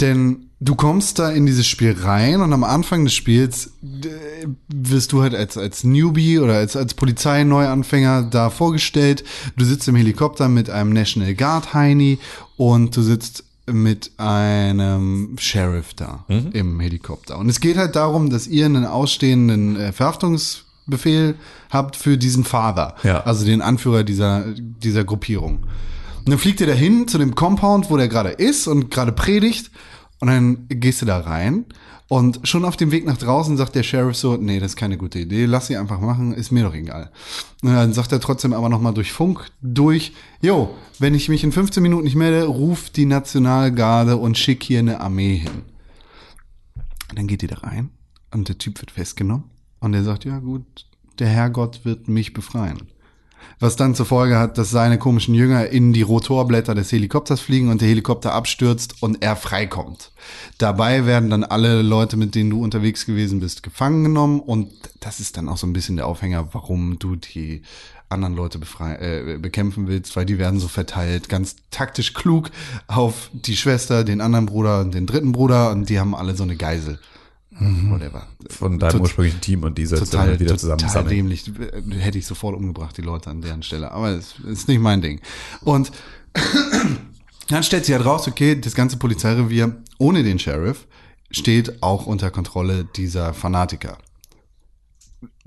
Denn 0.00 0.45
du 0.60 0.74
kommst 0.74 1.18
da 1.18 1.30
in 1.30 1.46
dieses 1.46 1.66
Spiel 1.66 1.96
rein 1.98 2.40
und 2.40 2.52
am 2.52 2.64
Anfang 2.64 3.04
des 3.04 3.14
Spiels 3.14 3.72
äh, 3.82 4.46
wirst 4.68 5.12
du 5.12 5.22
halt 5.22 5.34
als, 5.34 5.58
als 5.58 5.84
Newbie 5.84 6.38
oder 6.38 6.54
als, 6.54 6.76
als 6.76 6.94
Polizeineuanfänger 6.94 8.24
da 8.24 8.50
vorgestellt. 8.50 9.24
Du 9.56 9.64
sitzt 9.64 9.88
im 9.88 9.96
Helikopter 9.96 10.48
mit 10.48 10.70
einem 10.70 10.92
National 10.92 11.34
Guard 11.34 11.74
Heini 11.74 12.18
und 12.56 12.96
du 12.96 13.02
sitzt 13.02 13.44
mit 13.66 14.12
einem 14.16 15.36
Sheriff 15.38 15.92
da 15.94 16.24
im 16.28 16.78
Helikopter. 16.78 17.36
Und 17.36 17.48
es 17.48 17.60
geht 17.60 17.76
halt 17.76 17.96
darum, 17.96 18.30
dass 18.30 18.46
ihr 18.46 18.64
einen 18.64 18.86
ausstehenden 18.86 19.76
äh, 19.76 19.92
Verhaftungsbefehl 19.92 21.34
habt 21.70 21.96
für 21.96 22.16
diesen 22.16 22.44
Father. 22.44 22.94
Ja. 23.02 23.22
Also 23.24 23.44
den 23.44 23.62
Anführer 23.62 24.04
dieser, 24.04 24.44
dieser 24.56 25.02
Gruppierung. 25.02 25.64
Und 26.26 26.30
dann 26.30 26.38
fliegt 26.38 26.60
ihr 26.60 26.68
dahin 26.68 27.08
zu 27.08 27.18
dem 27.18 27.34
Compound, 27.34 27.90
wo 27.90 27.96
der 27.96 28.08
gerade 28.08 28.30
ist 28.30 28.68
und 28.68 28.90
gerade 28.90 29.12
predigt. 29.12 29.70
Und 30.20 30.28
dann 30.28 30.66
gehst 30.68 31.02
du 31.02 31.06
da 31.06 31.18
rein. 31.20 31.66
Und 32.08 32.40
schon 32.44 32.64
auf 32.64 32.76
dem 32.76 32.92
Weg 32.92 33.04
nach 33.04 33.16
draußen 33.16 33.56
sagt 33.56 33.74
der 33.74 33.82
Sheriff 33.82 34.16
so, 34.16 34.36
nee, 34.36 34.60
das 34.60 34.72
ist 34.72 34.76
keine 34.76 34.96
gute 34.96 35.18
Idee, 35.18 35.44
lass 35.46 35.66
sie 35.66 35.76
einfach 35.76 36.00
machen, 36.00 36.32
ist 36.32 36.52
mir 36.52 36.62
doch 36.62 36.74
egal. 36.74 37.10
Und 37.62 37.72
dann 37.72 37.92
sagt 37.92 38.12
er 38.12 38.20
trotzdem 38.20 38.52
aber 38.52 38.68
nochmal 38.68 38.94
durch 38.94 39.12
Funk 39.12 39.50
durch, 39.60 40.12
jo, 40.40 40.72
wenn 41.00 41.14
ich 41.14 41.28
mich 41.28 41.42
in 41.42 41.50
15 41.50 41.82
Minuten 41.82 42.04
nicht 42.04 42.14
melde, 42.14 42.44
ruf 42.44 42.90
die 42.90 43.06
Nationalgarde 43.06 44.16
und 44.16 44.38
schick 44.38 44.62
hier 44.62 44.78
eine 44.78 45.00
Armee 45.00 45.36
hin. 45.36 45.62
Und 47.10 47.18
dann 47.18 47.26
geht 47.26 47.42
die 47.42 47.48
da 47.48 47.56
rein 47.56 47.90
und 48.32 48.48
der 48.48 48.58
Typ 48.58 48.80
wird 48.80 48.92
festgenommen 48.92 49.50
und 49.80 49.92
er 49.92 50.04
sagt, 50.04 50.24
ja 50.24 50.38
gut, 50.38 50.86
der 51.18 51.28
Herrgott 51.28 51.84
wird 51.84 52.06
mich 52.06 52.32
befreien. 52.32 52.82
Was 53.58 53.76
dann 53.76 53.94
zur 53.94 54.06
Folge 54.06 54.38
hat, 54.38 54.58
dass 54.58 54.70
seine 54.70 54.98
komischen 54.98 55.34
Jünger 55.34 55.68
in 55.68 55.92
die 55.92 56.02
Rotorblätter 56.02 56.74
des 56.74 56.92
Helikopters 56.92 57.40
fliegen 57.40 57.70
und 57.70 57.80
der 57.80 57.88
Helikopter 57.88 58.34
abstürzt 58.34 59.02
und 59.02 59.22
er 59.22 59.36
freikommt. 59.36 60.12
Dabei 60.58 61.06
werden 61.06 61.30
dann 61.30 61.44
alle 61.44 61.82
Leute, 61.82 62.16
mit 62.16 62.34
denen 62.34 62.50
du 62.50 62.62
unterwegs 62.62 63.06
gewesen 63.06 63.40
bist, 63.40 63.62
gefangen 63.62 64.04
genommen 64.04 64.40
und 64.40 64.70
das 65.00 65.20
ist 65.20 65.36
dann 65.36 65.48
auch 65.48 65.56
so 65.56 65.66
ein 65.66 65.72
bisschen 65.72 65.96
der 65.96 66.06
Aufhänger, 66.06 66.48
warum 66.52 66.98
du 66.98 67.16
die 67.16 67.62
anderen 68.08 68.36
Leute 68.36 68.60
äh, 68.80 69.38
bekämpfen 69.38 69.88
willst, 69.88 70.16
weil 70.16 70.26
die 70.26 70.38
werden 70.38 70.60
so 70.60 70.68
verteilt, 70.68 71.28
ganz 71.28 71.56
taktisch 71.70 72.14
klug 72.14 72.50
auf 72.86 73.30
die 73.32 73.56
Schwester, 73.56 74.04
den 74.04 74.20
anderen 74.20 74.46
Bruder 74.46 74.80
und 74.80 74.94
den 74.94 75.06
dritten 75.06 75.32
Bruder 75.32 75.70
und 75.70 75.88
die 75.88 75.98
haben 75.98 76.14
alle 76.14 76.36
so 76.36 76.44
eine 76.44 76.56
Geisel. 76.56 76.98
Whatever. 77.58 78.26
Von 78.50 78.78
deinem 78.78 78.92
Tot- 78.92 79.00
ursprünglichen 79.02 79.40
Team 79.40 79.62
und 79.62 79.78
diese 79.78 79.96
total, 79.96 80.30
dann 80.30 80.40
wieder 80.40 80.56
total 80.56 80.58
zusammensammeln. 80.78 81.08
dämlich. 81.08 81.50
Hätte 81.98 82.18
ich 82.18 82.26
sofort 82.26 82.54
umgebracht, 82.56 82.96
die 82.96 83.02
Leute 83.02 83.30
an 83.30 83.40
deren 83.40 83.62
Stelle. 83.62 83.90
Aber 83.92 84.10
es 84.10 84.34
ist 84.40 84.68
nicht 84.68 84.80
mein 84.80 85.00
Ding. 85.00 85.20
Und 85.62 85.90
dann 87.48 87.62
stellt 87.62 87.86
sich 87.86 87.94
halt 87.94 88.04
raus, 88.04 88.28
okay, 88.28 88.60
das 88.60 88.74
ganze 88.74 88.98
Polizeirevier 88.98 89.82
ohne 89.98 90.22
den 90.22 90.38
Sheriff 90.38 90.86
steht 91.30 91.82
auch 91.82 92.06
unter 92.06 92.30
Kontrolle 92.30 92.84
dieser 92.96 93.32
Fanatiker. 93.32 93.98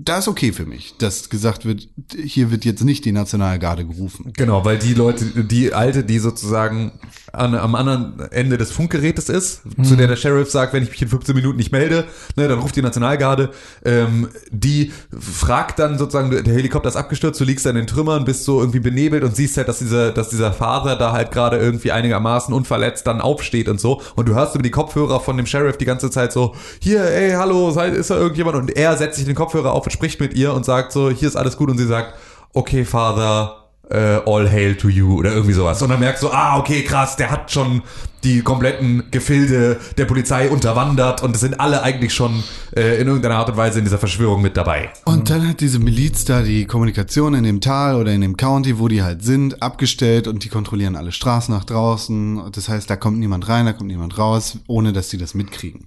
Da 0.02 0.18
ist 0.18 0.28
okay 0.28 0.52
für 0.52 0.64
mich, 0.64 0.94
dass 0.98 1.28
gesagt 1.28 1.66
wird, 1.66 1.88
hier 2.16 2.50
wird 2.50 2.64
jetzt 2.64 2.84
nicht 2.84 3.04
die 3.04 3.12
Nationalgarde 3.12 3.84
gerufen. 3.84 4.32
Genau, 4.34 4.64
weil 4.64 4.78
die 4.78 4.94
Leute, 4.94 5.24
die 5.44 5.74
alte, 5.74 6.04
die 6.04 6.18
sozusagen 6.18 6.92
an, 7.32 7.54
am 7.54 7.74
anderen 7.74 8.18
Ende 8.30 8.56
des 8.56 8.72
Funkgerätes 8.72 9.28
ist, 9.28 9.62
zu 9.82 9.96
der 9.96 10.08
der 10.08 10.16
Sheriff 10.16 10.50
sagt, 10.50 10.72
wenn 10.72 10.82
ich 10.82 10.90
mich 10.90 11.02
in 11.02 11.08
15 11.08 11.34
Minuten 11.34 11.58
nicht 11.58 11.70
melde, 11.70 12.06
ne, 12.36 12.48
dann 12.48 12.58
ruft 12.58 12.76
die 12.76 12.82
Nationalgarde, 12.82 13.50
ähm, 13.84 14.28
die 14.50 14.90
fragt 15.18 15.78
dann 15.78 15.98
sozusagen, 15.98 16.30
der 16.30 16.54
Helikopter 16.54 16.88
ist 16.88 16.96
abgestürzt, 16.96 17.38
du 17.40 17.44
liegst 17.44 17.66
dann 17.66 17.76
in 17.76 17.82
den 17.82 17.86
Trümmern, 17.86 18.24
bist 18.24 18.44
so 18.44 18.60
irgendwie 18.60 18.80
benebelt 18.80 19.22
und 19.22 19.36
siehst 19.36 19.56
halt, 19.58 19.68
dass 19.68 19.80
dieser, 19.80 20.12
dass 20.12 20.30
dieser 20.30 20.52
Vater 20.52 20.96
da 20.96 21.12
halt 21.12 21.30
gerade 21.30 21.58
irgendwie 21.58 21.92
einigermaßen 21.92 22.54
unverletzt 22.54 23.06
dann 23.06 23.20
aufsteht 23.20 23.68
und 23.68 23.80
so. 23.80 24.00
Und 24.16 24.28
du 24.28 24.34
hörst 24.34 24.54
über 24.54 24.62
die 24.62 24.70
Kopfhörer 24.70 25.20
von 25.20 25.36
dem 25.36 25.46
Sheriff 25.46 25.76
die 25.76 25.84
ganze 25.84 26.10
Zeit 26.10 26.32
so, 26.32 26.54
hier, 26.80 27.04
ey, 27.04 27.32
hallo, 27.32 27.68
ist 27.68 28.10
da 28.10 28.16
irgendjemand? 28.16 28.56
Und 28.56 28.76
er 28.76 28.96
setzt 28.96 29.16
sich 29.16 29.26
den 29.26 29.34
Kopfhörer 29.34 29.72
auf 29.72 29.89
spricht 29.90 30.20
mit 30.20 30.34
ihr 30.34 30.54
und 30.54 30.64
sagt 30.64 30.92
so, 30.92 31.10
hier 31.10 31.28
ist 31.28 31.36
alles 31.36 31.56
gut 31.56 31.70
und 31.70 31.78
sie 31.78 31.86
sagt, 31.86 32.14
okay, 32.52 32.84
Father, 32.84 33.60
äh, 33.90 34.20
all 34.24 34.48
hail 34.48 34.76
to 34.76 34.88
you 34.88 35.18
oder 35.18 35.32
irgendwie 35.32 35.52
sowas. 35.52 35.82
Und 35.82 35.88
dann 35.88 36.00
merkst 36.00 36.22
du, 36.22 36.30
ah, 36.30 36.58
okay, 36.58 36.82
krass, 36.82 37.16
der 37.16 37.30
hat 37.30 37.50
schon 37.50 37.82
die 38.22 38.42
kompletten 38.42 39.04
Gefilde 39.10 39.80
der 39.96 40.04
Polizei 40.04 40.48
unterwandert 40.50 41.22
und 41.22 41.34
es 41.34 41.40
sind 41.40 41.58
alle 41.58 41.82
eigentlich 41.82 42.12
schon 42.14 42.44
äh, 42.76 43.00
in 43.00 43.08
irgendeiner 43.08 43.36
Art 43.36 43.48
und 43.48 43.56
Weise 43.56 43.78
in 43.78 43.84
dieser 43.84 43.98
Verschwörung 43.98 44.42
mit 44.42 44.56
dabei. 44.56 44.90
Und 45.06 45.30
dann 45.30 45.48
hat 45.48 45.60
diese 45.60 45.78
Miliz 45.78 46.24
da 46.24 46.42
die 46.42 46.66
Kommunikation 46.66 47.34
in 47.34 47.44
dem 47.44 47.60
Tal 47.60 47.96
oder 47.96 48.12
in 48.12 48.20
dem 48.20 48.36
County, 48.36 48.78
wo 48.78 48.88
die 48.88 49.02
halt 49.02 49.24
sind, 49.24 49.62
abgestellt 49.62 50.28
und 50.28 50.44
die 50.44 50.48
kontrollieren 50.48 50.96
alle 50.96 51.12
Straßen 51.12 51.52
nach 51.52 51.64
draußen. 51.64 52.42
Das 52.52 52.68
heißt, 52.68 52.88
da 52.88 52.96
kommt 52.96 53.18
niemand 53.18 53.48
rein, 53.48 53.66
da 53.66 53.72
kommt 53.72 53.90
niemand 53.90 54.18
raus, 54.18 54.58
ohne 54.66 54.92
dass 54.92 55.08
die 55.08 55.18
das 55.18 55.34
mitkriegen. 55.34 55.86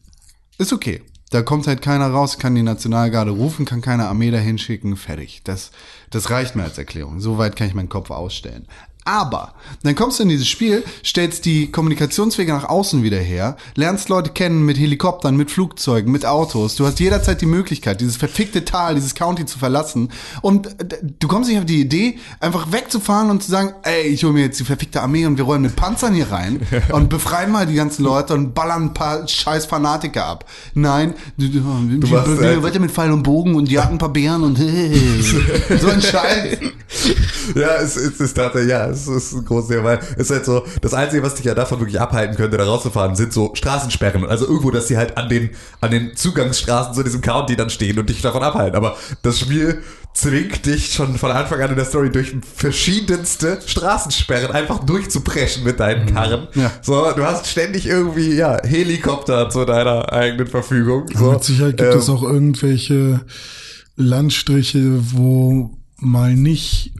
Ist 0.57 0.73
okay. 0.73 1.01
Da 1.33 1.41
kommt 1.41 1.65
halt 1.65 1.81
keiner 1.81 2.11
raus, 2.11 2.37
kann 2.37 2.53
die 2.53 2.61
Nationalgarde 2.61 3.31
rufen, 3.31 3.65
kann 3.65 3.81
keine 3.81 4.05
Armee 4.05 4.29
dahin 4.29 4.59
schicken, 4.59 4.95
fertig. 4.95 5.41
Das, 5.43 5.71
das 6.11 6.29
reicht 6.29 6.55
mir 6.55 6.61
als 6.61 6.77
Erklärung. 6.77 7.19
Soweit 7.19 7.55
kann 7.55 7.65
ich 7.65 7.73
meinen 7.73 7.89
Kopf 7.89 8.11
ausstellen. 8.11 8.67
Aber 9.05 9.53
dann 9.83 9.95
kommst 9.95 10.19
du 10.19 10.23
in 10.23 10.29
dieses 10.29 10.47
Spiel, 10.47 10.83
stellst 11.05 11.45
die 11.45 11.71
Kommunikationswege 11.71 12.51
nach 12.53 12.65
außen 12.69 13.03
wieder 13.03 13.17
her, 13.19 13.57
lernst 13.75 14.09
Leute 14.09 14.29
kennen 14.31 14.63
mit 14.65 14.77
Helikoptern, 14.77 15.35
mit 15.35 15.51
Flugzeugen, 15.51 16.11
mit 16.11 16.25
Autos. 16.25 16.75
Du 16.75 16.85
hast 16.85 16.99
jederzeit 16.99 17.41
die 17.41 17.45
Möglichkeit, 17.45 18.01
dieses 18.01 18.17
verfickte 18.17 18.63
Tal, 18.65 18.95
dieses 18.95 19.15
County 19.15 19.45
zu 19.45 19.59
verlassen. 19.59 20.09
Und 20.41 20.67
äh, 20.67 20.97
du 21.19 21.27
kommst 21.27 21.49
nicht 21.49 21.59
auf 21.59 21.65
die 21.65 21.81
Idee, 21.81 22.17
einfach 22.39 22.71
wegzufahren 22.71 23.29
und 23.29 23.43
zu 23.43 23.51
sagen, 23.51 23.73
ey, 23.83 24.03
ich 24.03 24.23
hole 24.23 24.33
mir 24.33 24.43
jetzt 24.43 24.59
die 24.59 24.63
verfickte 24.65 25.01
Armee 25.01 25.25
und 25.25 25.37
wir 25.37 25.43
rollen 25.45 25.61
mit 25.63 25.75
Panzern 25.75 26.13
hier 26.13 26.31
rein 26.31 26.61
und 26.91 27.09
befreien 27.09 27.51
mal 27.51 27.65
die 27.65 27.75
ganzen 27.75 28.03
Leute 28.03 28.33
und 28.33 28.53
ballern 28.53 28.83
ein 28.85 28.93
paar 28.93 29.27
scheiß 29.27 29.65
Fanatiker 29.65 30.25
ab. 30.25 30.45
Nein, 30.75 31.13
du, 31.37 31.47
du, 31.49 31.59
du 31.59 32.07
machst 32.07 32.27
halt- 32.41 32.63
weiter 32.63 32.79
mit 32.79 32.91
Pfeil 32.91 33.11
und 33.11 33.23
Bogen 33.23 33.55
und 33.55 33.69
jagen 33.69 33.93
ein 33.95 33.97
paar 33.97 34.13
Bären 34.13 34.43
und 34.43 34.57
so 35.79 35.89
ein 35.89 36.01
Scheiß. 36.01 36.57
Ja, 37.55 37.75
es, 37.81 37.95
es 37.97 38.19
ist 38.19 38.35
tatsächlich, 38.35 38.69
ja, 38.71 38.92
es 39.01 39.07
ist 39.07 39.33
ein 39.33 39.45
großes 39.45 39.69
Thema, 39.69 39.83
weil 39.83 39.99
es 40.13 40.29
ist 40.29 40.31
halt 40.31 40.45
so, 40.45 40.63
das 40.81 40.93
Einzige, 40.93 41.23
was 41.23 41.35
dich 41.35 41.45
ja 41.45 41.53
davon 41.53 41.79
wirklich 41.79 41.99
abhalten 41.99 42.35
könnte, 42.35 42.57
da 42.57 42.65
rauszufahren, 42.65 43.15
sind 43.15 43.33
so 43.33 43.51
Straßensperren. 43.53 44.25
Also 44.25 44.45
irgendwo, 44.45 44.71
dass 44.71 44.87
sie 44.87 44.97
halt 44.97 45.17
an 45.17 45.29
den, 45.29 45.51
an 45.81 45.91
den 45.91 46.15
Zugangsstraßen 46.15 46.93
zu 46.93 47.03
diesem 47.03 47.21
County 47.21 47.55
dann 47.55 47.69
stehen 47.69 47.99
und 47.99 48.09
dich 48.09 48.21
davon 48.21 48.43
abhalten. 48.43 48.75
Aber 48.75 48.95
das 49.21 49.39
Spiel 49.39 49.81
zwingt 50.13 50.65
dich 50.65 50.93
schon 50.93 51.17
von 51.17 51.31
Anfang 51.31 51.59
an 51.61 51.71
in 51.71 51.75
der 51.75 51.85
Story 51.85 52.11
durch 52.11 52.35
verschiedenste 52.55 53.59
Straßensperren 53.65 54.51
einfach 54.51 54.83
durchzupreschen 54.83 55.63
mit 55.63 55.79
deinen 55.79 56.13
Karren. 56.13 56.47
Ja. 56.53 56.71
So, 56.81 57.11
du 57.15 57.23
hast 57.23 57.47
ständig 57.47 57.87
irgendwie, 57.87 58.35
ja, 58.35 58.61
Helikopter 58.63 59.49
zu 59.49 59.65
deiner 59.65 60.13
eigenen 60.13 60.47
Verfügung. 60.47 61.05
So, 61.13 61.31
Mit 61.31 61.43
Sicherheit 61.43 61.77
gibt 61.77 61.93
Ähm, 61.93 61.99
es 61.99 62.09
auch 62.09 62.21
irgendwelche 62.23 63.21
Landstriche, 63.95 64.99
wo 65.13 65.71
mal 66.03 66.33
nicht 66.33 66.93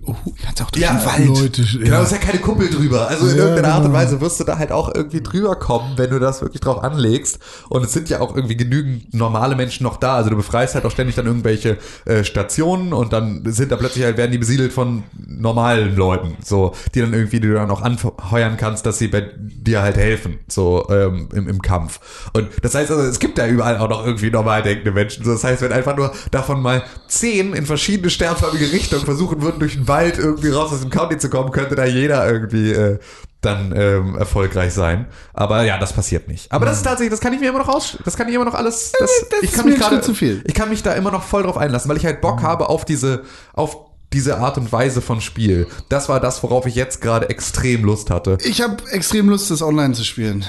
Kannst 0.43 0.61
auch 0.61 0.71
durch 0.71 0.83
Ja, 0.83 0.93
den 0.93 1.05
Wald. 1.05 1.27
Leute. 1.39 1.63
Genau, 1.63 2.01
es 2.01 2.11
ist 2.11 2.11
ja 2.11 2.17
keine 2.17 2.39
Kuppel 2.39 2.69
drüber. 2.69 3.07
Also 3.07 3.27
in 3.27 3.37
Ja, 3.37 3.43
irgendeiner 3.43 3.69
Art 3.69 3.85
und 3.85 3.91
genau. 3.91 3.99
Weise 3.99 4.19
wirst 4.21 4.39
du 4.39 4.43
da 4.43 4.57
halt 4.57 4.71
auch 4.71 4.93
irgendwie 4.93 5.21
drüber 5.21 5.55
kommen, 5.55 5.93
wenn 5.97 6.09
du 6.09 6.19
das 6.19 6.41
wirklich 6.41 6.61
drauf 6.61 6.83
anlegst. 6.83 7.39
Und 7.69 7.83
es 7.85 7.93
sind 7.93 8.09
ja 8.09 8.19
auch 8.19 8.35
irgendwie 8.35 8.57
genügend 8.57 9.13
normale 9.13 9.55
Menschen 9.55 9.83
noch 9.83 9.97
da. 9.97 10.15
Also 10.15 10.29
du 10.29 10.35
befreist 10.35 10.75
halt 10.75 10.85
auch 10.85 10.91
ständig 10.91 11.15
dann 11.15 11.25
irgendwelche 11.25 11.77
äh, 12.05 12.23
Stationen 12.23 12.91
und 12.91 13.13
dann 13.13 13.43
sind 13.45 13.71
da 13.71 13.77
plötzlich 13.77 14.03
halt, 14.03 14.17
werden 14.17 14.31
die 14.31 14.37
besiedelt 14.37 14.73
von 14.73 15.03
normalen 15.25 15.95
Leuten. 15.95 16.35
So, 16.43 16.73
die 16.93 17.01
dann 17.01 17.13
irgendwie, 17.13 17.39
die 17.39 17.47
du 17.47 17.53
dann 17.53 17.71
auch 17.71 17.81
anheuern 17.81 18.57
kannst, 18.57 18.85
dass 18.85 18.99
sie 18.99 19.07
bei 19.07 19.29
dir 19.37 19.81
halt 19.81 19.95
helfen. 19.95 20.39
So 20.47 20.87
ähm, 20.89 21.29
im, 21.33 21.47
im 21.47 21.61
Kampf. 21.61 21.99
Und 22.33 22.49
das 22.61 22.75
heißt 22.75 22.91
also, 22.91 23.03
es 23.03 23.19
gibt 23.19 23.37
ja 23.37 23.47
überall 23.47 23.77
auch 23.77 23.89
noch 23.89 24.05
irgendwie 24.05 24.29
normal 24.29 24.63
denkende 24.63 24.91
Menschen. 24.91 25.23
So, 25.23 25.31
das 25.31 25.43
heißt, 25.43 25.61
wenn 25.61 25.71
einfach 25.71 25.95
nur 25.95 26.13
davon 26.31 26.61
mal 26.61 26.83
zehn 27.07 27.53
in 27.53 27.65
verschiedene 27.65 28.09
sternförmige 28.09 28.71
Richtungen 28.71 28.92
versuchen 29.01 29.41
würden, 29.41 29.59
durch 29.59 29.73
den 29.73 29.87
Wald 29.87 30.17
irgendwie 30.17 30.49
raus 30.49 30.71
aus 30.71 30.81
dem 30.81 30.89
County 30.89 31.17
zu 31.17 31.29
kommen, 31.29 31.51
könnte 31.51 31.75
da 31.75 31.85
jeder 31.85 32.29
irgendwie 32.29 32.71
äh, 32.71 32.99
dann 33.41 33.73
ähm, 33.75 34.15
erfolgreich 34.15 34.73
sein. 34.73 35.07
Aber 35.33 35.63
ja, 35.63 35.77
das 35.77 35.93
passiert 35.93 36.27
nicht. 36.27 36.51
Aber 36.51 36.65
das 36.65 36.77
ist 36.77 36.83
tatsächlich, 36.83 37.11
das 37.11 37.19
kann 37.19 37.33
ich 37.33 37.39
mir 37.39 37.49
immer 37.49 37.59
noch 37.59 37.69
aus, 37.69 37.97
das 38.05 38.15
kann 38.15 38.27
ich 38.29 38.35
immer 38.35 38.45
noch 38.45 38.53
alles. 38.53 38.93
Das, 38.97 39.11
das 39.29 39.43
ich 39.43 39.51
kann 39.51 39.65
mich 39.65 39.79
gerade 39.79 40.01
zu 40.01 40.13
viel. 40.13 40.43
Ich 40.45 40.53
kann 40.53 40.69
mich 40.69 40.83
da 40.83 40.93
immer 40.93 41.11
noch 41.11 41.23
voll 41.23 41.43
drauf 41.43 41.57
einlassen, 41.57 41.89
weil 41.89 41.97
ich 41.97 42.05
halt 42.05 42.21
Bock 42.21 42.41
habe 42.41 42.69
auf 42.69 42.85
diese, 42.85 43.23
auf 43.53 43.77
diese 44.13 44.37
Art 44.37 44.57
und 44.57 44.71
Weise 44.71 45.01
von 45.01 45.21
Spiel. 45.21 45.67
Das 45.89 46.07
war 46.07 46.19
das, 46.19 46.43
worauf 46.43 46.65
ich 46.65 46.75
jetzt 46.75 47.01
gerade 47.01 47.29
extrem 47.29 47.83
Lust 47.83 48.09
hatte. 48.09 48.37
Ich 48.43 48.61
habe 48.61 48.77
extrem 48.91 49.29
Lust, 49.29 49.49
das 49.51 49.61
online 49.61 49.93
zu 49.93 50.03
spielen. 50.03 50.45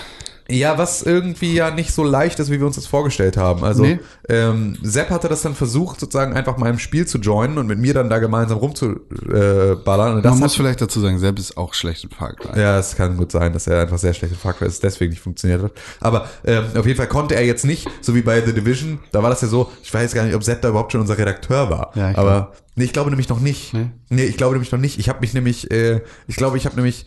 Ja, 0.48 0.76
was 0.76 1.02
irgendwie 1.02 1.54
ja 1.54 1.70
nicht 1.70 1.92
so 1.94 2.04
leicht 2.04 2.38
ist, 2.38 2.50
wie 2.50 2.58
wir 2.60 2.66
uns 2.66 2.76
das 2.76 2.86
vorgestellt 2.86 3.36
haben. 3.38 3.64
Also 3.64 3.82
Nee. 3.82 3.98
ähm, 4.28 4.76
Sepp 4.82 5.08
hatte 5.10 5.28
das 5.28 5.40
dann 5.42 5.54
versucht, 5.54 5.98
sozusagen 6.00 6.34
einfach 6.34 6.58
mal 6.58 6.68
im 6.68 6.78
Spiel 6.78 7.06
zu 7.06 7.16
joinen 7.18 7.56
und 7.56 7.66
mit 7.66 7.78
mir 7.78 7.94
dann 7.94 8.10
da 8.10 8.18
gemeinsam 8.18 8.58
rumzuballern. 8.58 10.18
Äh, 10.22 10.28
Man 10.28 10.38
muss 10.38 10.54
vielleicht 10.54 10.80
dazu 10.80 11.00
sagen, 11.00 11.18
selbst 11.18 11.40
ist 11.50 11.56
auch 11.56 11.72
schlecht 11.74 12.06
Far 12.14 12.34
Cry. 12.34 12.60
ja, 12.60 12.78
es 12.78 12.94
kann 12.96 13.16
gut 13.16 13.32
sein, 13.32 13.52
dass 13.52 13.66
er 13.66 13.80
einfach 13.80 13.98
sehr 13.98 14.12
schlecht 14.14 14.36
Far 14.36 14.52
Cry 14.52 14.66
ist, 14.66 14.82
deswegen 14.82 15.10
nicht 15.10 15.22
funktioniert 15.22 15.62
hat. 15.62 15.72
Aber 16.00 16.28
ähm, 16.44 16.64
auf 16.76 16.86
jeden 16.86 16.96
Fall 16.98 17.08
konnte 17.08 17.34
er 17.34 17.44
jetzt 17.44 17.64
nicht, 17.64 17.88
so 18.00 18.14
wie 18.14 18.22
bei 18.22 18.40
The 18.44 18.52
Division, 18.52 18.98
da 19.12 19.22
war 19.22 19.30
das 19.30 19.40
ja 19.40 19.48
so, 19.48 19.70
ich 19.82 19.92
weiß 19.94 20.12
gar 20.14 20.24
nicht, 20.24 20.34
ob 20.34 20.44
Sepp 20.44 20.60
da 20.62 20.68
überhaupt 20.68 20.92
schon 20.92 21.00
unser 21.00 21.16
Redakteur 21.18 21.70
war. 21.70 21.92
Ja, 21.94 22.10
ich 22.10 22.18
aber 22.18 22.52
nee, 22.76 22.84
ich 22.84 22.92
glaube 22.92 23.10
nämlich 23.10 23.28
noch 23.28 23.40
nicht. 23.40 23.72
Nee? 23.72 23.90
Nee, 24.10 24.24
ich 24.24 24.36
glaube 24.36 24.52
nämlich 24.54 24.72
noch 24.72 24.78
nicht. 24.78 24.98
Ich 24.98 25.08
habe 25.08 25.20
mich 25.20 25.32
nämlich, 25.34 25.70
äh, 25.70 26.02
ich 26.26 26.36
glaube, 26.36 26.56
ich 26.58 26.66
habe 26.66 26.76
nämlich, 26.76 27.06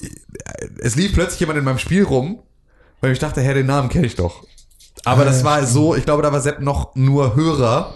äh, 0.00 0.06
es 0.80 0.96
lief 0.96 1.12
plötzlich 1.12 1.40
jemand 1.40 1.58
in 1.58 1.64
meinem 1.64 1.78
Spiel 1.78 2.02
rum, 2.02 2.40
weil 3.02 3.12
ich 3.12 3.18
dachte, 3.18 3.42
Herr, 3.42 3.52
den 3.52 3.66
Namen 3.66 3.90
kenne 3.90 4.06
ich 4.06 4.14
doch. 4.16 4.42
Aber 5.04 5.24
das 5.24 5.40
ja, 5.40 5.44
war 5.44 5.66
so, 5.66 5.94
ich 5.94 6.04
glaube, 6.04 6.22
da 6.22 6.32
war 6.32 6.40
Sepp 6.40 6.60
noch 6.60 6.94
nur 6.94 7.34
Hörer, 7.34 7.92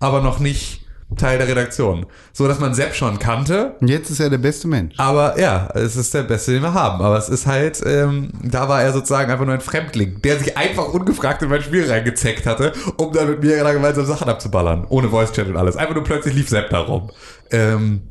aber 0.00 0.22
noch 0.22 0.40
nicht 0.40 0.82
Teil 1.16 1.38
der 1.38 1.46
Redaktion. 1.46 2.06
So, 2.32 2.48
dass 2.48 2.58
man 2.58 2.74
Sepp 2.74 2.94
schon 2.94 3.18
kannte, 3.18 3.76
Und 3.80 3.88
jetzt 3.88 4.10
ist 4.10 4.18
er 4.18 4.28
der 4.28 4.38
beste 4.38 4.66
Mensch. 4.66 4.94
aber 4.98 5.38
ja, 5.38 5.68
es 5.74 5.94
ist 5.94 6.12
der 6.14 6.24
beste, 6.24 6.52
den 6.52 6.62
wir 6.62 6.74
haben. 6.74 7.00
Aber 7.00 7.16
es 7.16 7.28
ist 7.28 7.46
halt, 7.46 7.80
ähm, 7.86 8.30
da 8.42 8.68
war 8.68 8.82
er 8.82 8.92
sozusagen 8.92 9.30
einfach 9.30 9.44
nur 9.44 9.54
ein 9.54 9.60
Fremdling, 9.60 10.20
der 10.22 10.38
sich 10.38 10.56
einfach 10.56 10.88
ungefragt 10.88 11.42
in 11.42 11.50
mein 11.50 11.62
Spiel 11.62 11.88
reingezeckt 11.88 12.46
hatte, 12.46 12.72
um 12.96 13.12
dann 13.12 13.28
mit 13.28 13.42
mir 13.42 13.62
gemeinsam 13.62 14.06
Sachen 14.06 14.28
abzuballern. 14.28 14.86
Ohne 14.88 15.10
Voice 15.10 15.32
Chat 15.32 15.46
und 15.46 15.56
alles. 15.56 15.76
Einfach 15.76 15.94
nur 15.94 16.04
plötzlich 16.04 16.34
lief 16.34 16.48
Sepp 16.48 16.70
da 16.70 16.80
rum. 16.80 17.10
Ähm, 17.50 18.02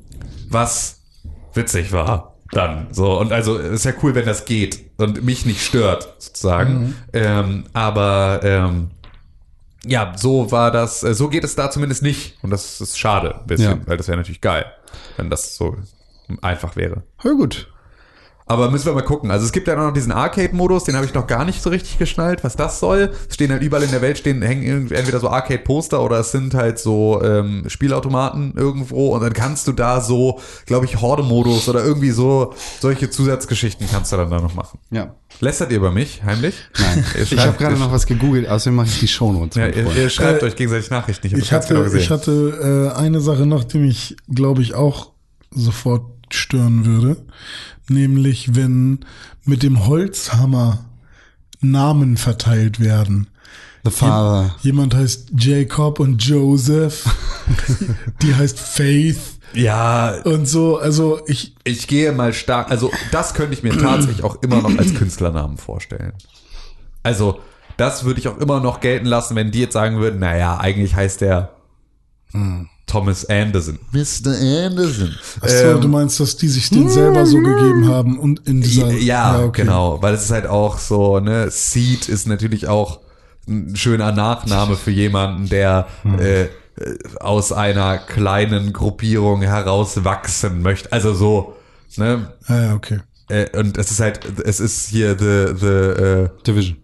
was 0.50 1.00
witzig 1.54 1.92
war. 1.92 2.35
Dann 2.52 2.88
so 2.92 3.20
und 3.20 3.32
also 3.32 3.58
ist 3.58 3.86
ja 3.86 3.94
cool, 4.04 4.14
wenn 4.16 4.26
das 4.26 4.46
geht 4.46 4.80
und 4.98 5.24
mich 5.24 5.46
nicht 5.46 5.62
stört 5.66 6.16
sozusagen. 6.20 6.96
Ähm, 7.12 7.66
aber 7.74 8.40
ähm, 8.44 8.92
ja, 9.84 10.14
so 10.16 10.52
war 10.52 10.72
das, 10.72 11.04
äh, 11.04 11.14
so 11.14 11.28
geht 11.30 11.44
es 11.44 11.56
da 11.56 11.70
zumindest 11.72 12.02
nicht. 12.04 12.38
Und 12.44 12.52
das 12.52 12.82
ist 12.82 12.98
schade 13.00 13.36
ein 13.40 13.48
bisschen, 13.48 13.80
Ja. 13.82 13.88
weil 13.88 13.98
das 13.98 14.08
wäre 14.08 14.18
natürlich 14.18 14.42
geil, 14.42 14.66
wenn 15.18 15.30
das 15.30 15.56
so 15.56 15.76
einfach 16.42 16.76
wäre. 16.76 17.04
Ja, 17.24 17.32
gut. 17.32 17.68
Aber 18.48 18.70
müssen 18.70 18.86
wir 18.86 18.94
mal 18.94 19.02
gucken. 19.02 19.32
Also 19.32 19.44
es 19.44 19.52
gibt 19.52 19.68
ja 19.68 19.76
noch 19.76 19.92
diesen 19.92 20.12
Arcade-Modus, 20.12 20.84
den 20.84 20.96
habe 20.96 21.06
ich 21.08 21.16
noch 21.16 21.26
gar 21.26 21.46
nicht 21.46 21.64
so 21.64 21.72
richtig 21.72 21.98
geschnallt, 21.98 22.44
was 22.44 22.56
das 22.56 22.80
soll. 22.80 23.12
Es 23.28 23.34
stehen 23.34 23.50
halt 23.52 23.64
überall 23.64 23.82
in 23.82 23.90
der 23.90 24.04
Welt, 24.04 24.20
stehen, 24.20 24.44
hängen 24.44 24.62
irgendwie 24.62 24.94
entweder 24.94 25.20
so 25.20 25.30
Arcade-Poster 25.30 26.00
oder 26.04 26.20
es 26.20 26.32
sind 26.32 26.54
halt 26.54 26.78
so 26.78 27.20
ähm, 27.24 27.64
Spielautomaten 27.68 28.54
irgendwo 28.56 29.16
und 29.16 29.22
dann 29.24 29.34
kannst 29.34 29.68
du 29.68 29.72
da 29.72 30.00
so, 30.00 30.40
glaube 30.68 30.86
ich, 30.86 31.02
Horde-Modus 31.02 31.68
oder 31.70 31.84
irgendwie 31.84 32.12
so 32.12 32.54
solche 32.80 33.10
Zusatzgeschichten 33.10 33.88
kannst 33.92 34.12
du 34.12 34.18
dann 34.18 34.30
da 34.30 34.40
noch 34.40 34.54
machen. 34.54 34.78
Ja. 34.92 35.16
Lästert 35.40 35.72
ihr 35.72 35.78
über 35.78 35.92
mich, 35.92 36.24
heimlich? 36.24 36.54
Nein. 36.80 37.04
Ihr 37.16 37.22
Ich 37.24 37.30
schreibt- 37.30 37.42
habe 37.48 37.58
gerade 37.58 37.78
noch 37.78 37.92
was 37.92 38.06
gegoogelt, 38.06 38.48
außerdem 38.48 38.76
mache 38.76 38.88
ich 38.88 39.00
die 39.00 39.08
Shownotes. 39.08 39.56
Ja, 39.58 39.68
ihr, 39.70 39.92
ihr 39.96 40.10
schreibt 40.10 40.44
Äh, 40.44 40.46
euch 40.46 40.56
gegenseitig 40.56 40.92
Nachrichten. 40.92 41.26
Ich, 41.28 41.34
Ich 41.34 41.50
genau 41.50 41.62
hatte, 41.62 41.74
gesehen. 41.84 42.00
ich 42.00 42.10
hatte 42.12 42.92
äh, 42.96 42.98
eine 42.98 43.22
Sache 43.22 43.48
noch, 43.48 43.64
die 43.64 43.80
mich, 43.80 44.16
glaube 44.32 44.62
ich, 44.62 44.76
auch 44.76 45.14
sofort 45.50 46.04
stören 46.32 46.86
würde. 46.86 47.18
Nämlich, 47.88 48.56
wenn 48.56 49.00
mit 49.44 49.64
dem 49.64 49.86
Holzhammer 49.86 50.86
Namen 51.62 52.18
verteilt 52.18 52.80
werden. 52.80 53.28
The 53.84 53.92
Father. 53.92 54.56
Jemand 54.62 54.96
heißt 54.96 55.32
Jacob 55.38 56.00
und 56.00 56.24
Joseph. 56.24 57.06
die 58.22 58.34
heißt 58.34 58.60
Faith 58.60 59.36
ja, 59.56 60.22
und 60.24 60.48
so. 60.48 60.78
Also 60.78 61.22
ich, 61.28 61.56
ich 61.64 61.88
gehe 61.88 62.12
mal 62.12 62.34
stark, 62.34 62.70
also 62.70 62.92
das 63.12 63.34
könnte 63.34 63.54
ich 63.54 63.64
mir 63.64 63.78
tatsächlich 63.78 64.24
auch 64.24 64.42
immer 64.42 64.62
noch 64.62 64.78
als 64.78 64.94
Künstlernamen 64.94 65.58
vorstellen. 65.58 66.14
Also, 67.04 67.40
das 67.78 68.04
würde 68.04 68.20
ich 68.20 68.28
auch 68.28 68.38
immer 68.38 68.60
noch 68.60 68.80
gelten 68.80 69.06
lassen, 69.06 69.36
wenn 69.36 69.52
die 69.52 69.60
jetzt 69.60 69.74
sagen 69.74 70.00
würden, 70.00 70.20
naja, 70.20 70.58
eigentlich 70.58 70.96
heißt 70.96 71.22
der 71.22 71.52
Thomas 72.88 73.26
Anderson. 73.26 73.80
Mr. 73.92 74.32
Anderson. 74.66 75.16
Achso, 75.42 75.72
Ähm, 75.72 75.82
du 75.82 75.88
meinst, 75.88 76.20
dass 76.20 76.38
die 76.38 76.48
sich 76.48 76.70
den 76.70 76.88
selber 76.90 77.26
so 77.26 77.38
gegeben 77.38 77.88
haben 77.88 78.20
und 78.20 78.48
in 78.48 78.62
dieser. 78.62 78.92
Ja, 78.92 79.44
okay. 79.44 79.64
genau, 79.64 80.02
weil 80.02 80.14
es 80.14 80.26
ist 80.26 80.32
halt 80.32 80.46
auch 80.48 80.78
so, 80.78 81.20
ne, 81.20 81.50
Seed 81.50 82.08
ist 82.10 82.28
natürlich 82.28 82.68
auch 82.68 83.00
ein 83.48 83.76
schöner 83.76 84.12
Nachname 84.12 84.76
für 84.76 84.92
jemanden, 84.92 85.50
der 85.50 85.88
äh, 86.20 86.44
äh, 86.44 86.48
aus 87.20 87.52
einer 87.52 87.98
kleinen 87.98 88.72
Gruppierung 88.74 89.42
herauswachsen 89.42 90.62
möchte. 90.62 90.92
Also 90.92 91.14
so, 91.14 91.56
ne, 91.98 92.34
Ah, 92.48 92.62
ja, 92.62 92.74
okay. 92.76 93.00
äh, 93.30 93.58
und 93.58 93.78
es 93.78 93.92
ist 93.92 94.00
halt, 94.00 94.20
es 94.44 94.60
ist 94.60 94.88
hier 94.90 95.18
the, 95.18 95.56
the, 95.60 95.68
äh, 95.68 96.30
Division. 96.46 96.78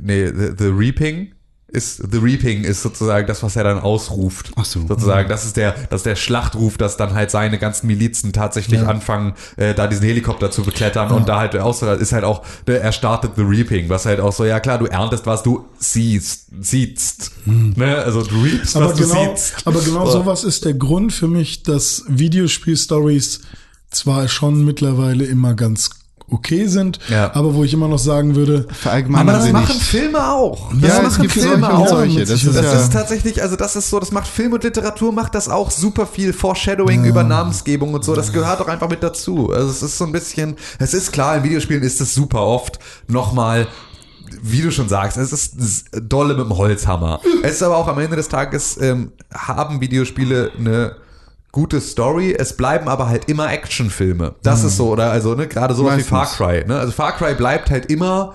nee, 0.00 0.26
the, 0.26 0.50
the 0.58 0.68
Reaping 0.68 1.32
ist, 1.74 1.96
the 2.10 2.18
Reaping 2.18 2.64
ist 2.64 2.82
sozusagen 2.82 3.26
das, 3.26 3.42
was 3.42 3.56
er 3.56 3.64
dann 3.64 3.78
ausruft. 3.80 4.52
Ach 4.56 4.64
so. 4.64 4.86
Sozusagen, 4.86 5.28
das 5.28 5.44
ist 5.44 5.56
der, 5.56 5.72
das 5.90 6.00
ist 6.00 6.06
der 6.06 6.16
Schlachtruf, 6.16 6.78
dass 6.78 6.96
dann 6.96 7.14
halt 7.14 7.30
seine 7.30 7.58
ganzen 7.58 7.86
Milizen 7.88 8.32
tatsächlich 8.32 8.80
Ja. 8.80 8.86
anfangen, 8.86 9.34
äh, 9.56 9.74
da 9.74 9.86
diesen 9.86 10.04
Helikopter 10.06 10.50
zu 10.50 10.62
beklettern 10.62 11.10
und 11.10 11.28
da 11.28 11.38
halt 11.40 11.56
aus, 11.56 11.82
ist 11.82 12.12
halt 12.12 12.24
auch, 12.24 12.42
ne, 12.66 12.78
er 12.78 12.92
startet 12.92 13.32
the 13.36 13.42
Reaping, 13.42 13.88
was 13.88 14.06
halt 14.06 14.20
auch 14.20 14.32
so, 14.32 14.44
ja 14.44 14.60
klar, 14.60 14.78
du 14.78 14.86
erntest, 14.86 15.26
was 15.26 15.42
du 15.42 15.64
siehst, 15.78 16.46
siehst, 16.60 17.32
ne, 17.44 17.96
also 17.98 18.22
du 18.22 18.42
reapst, 18.42 18.76
Aber 18.76 18.86
was 18.90 18.94
du 18.96 19.02
genau, 19.08 19.34
siehst. 19.34 19.66
aber 19.66 19.80
genau 19.80 20.06
So. 20.06 20.12
sowas 20.12 20.44
ist 20.44 20.64
der 20.64 20.74
Grund 20.74 21.12
für 21.12 21.28
mich, 21.28 21.62
dass 21.64 22.04
Videospiel-Stories 22.08 23.40
zwar 23.90 24.28
schon 24.28 24.64
mittlerweile 24.64 25.24
immer 25.24 25.54
ganz 25.54 25.90
okay 26.30 26.66
sind, 26.66 26.98
Ja. 27.08 27.30
aber 27.34 27.54
wo 27.54 27.64
ich 27.64 27.72
immer 27.74 27.86
noch 27.86 27.98
sagen 27.98 28.34
würde, 28.34 28.66
Verallgemeinern 28.72 29.28
Aber 29.28 29.38
das 29.38 29.46
sie 29.46 29.52
machen 29.52 29.68
nicht. 29.74 29.82
Filme 29.82 30.26
auch. 30.32 30.72
Ja, 30.72 30.78
Das 30.88 30.96
es 30.96 31.02
machen 31.02 31.22
gibt 31.22 31.32
Filme 31.34 31.72
auch. 31.72 31.88
solche. 31.88 32.20
Das 32.20 32.30
ist 32.30 32.46
Das 32.56 32.64
ja- 32.64 32.72
ist 32.80 32.92
tatsächlich, 32.92 33.42
also 33.42 33.56
das 33.56 33.76
ist 33.76 33.90
so, 33.90 34.00
das 34.00 34.10
macht 34.10 34.26
Film 34.26 34.52
und 34.54 34.64
Literatur, 34.64 35.12
macht 35.12 35.34
das 35.34 35.48
auch 35.48 35.70
super 35.70 36.06
viel 36.06 36.32
Foreshadowing 36.32 37.04
über 37.04 37.22
Namensgebung 37.24 37.92
und 37.94 38.04
so. 38.04 38.14
Das 38.14 38.32
gehört 38.32 38.60
doch 38.60 38.68
einfach 38.68 38.88
mit 38.88 39.02
dazu. 39.02 39.50
Also 39.52 39.68
es 39.70 39.82
ist 39.82 39.98
so 39.98 40.04
ein 40.06 40.12
bisschen, 40.12 40.56
es 40.78 40.94
ist 40.94 41.12
klar, 41.12 41.36
in 41.36 41.44
Videospielen 41.44 41.82
ist 41.82 42.00
es 42.00 42.14
super 42.14 42.40
oft 42.42 42.78
nochmal 43.06 43.66
wie 44.42 44.62
du 44.62 44.72
schon 44.72 44.88
sagst, 44.88 45.16
es 45.16 45.32
ist 45.32 45.58
s- 45.60 45.84
dolle 46.02 46.34
mit 46.34 46.44
dem 46.46 46.56
Holzhammer. 46.56 47.20
Es 47.42 47.52
ist 47.56 47.62
aber 47.62 47.76
auch 47.76 47.86
am 47.88 47.98
Ende 47.98 48.16
des 48.16 48.28
Tages, 48.28 48.76
ähm, 48.80 49.12
haben 49.32 49.80
Videospiele 49.80 50.50
eine 50.58 50.96
gute 51.54 51.80
Story, 51.80 52.34
es 52.36 52.56
bleiben 52.56 52.88
aber 52.88 53.08
halt 53.08 53.28
immer 53.28 53.52
Actionfilme. 53.52 54.34
Das 54.42 54.64
ist 54.64 54.76
so, 54.76 54.88
oder 54.90 55.12
also 55.12 55.36
ne, 55.36 55.46
gerade 55.46 55.72
sowas 55.72 55.98
wie. 55.98 56.02
Far 56.02 56.26
Cry. 56.26 56.64
Ne? 56.66 56.76
Also 56.76 56.90
Far 56.90 57.12
Cry 57.12 57.34
bleibt 57.34 57.70
halt 57.70 57.86
immer 57.86 58.34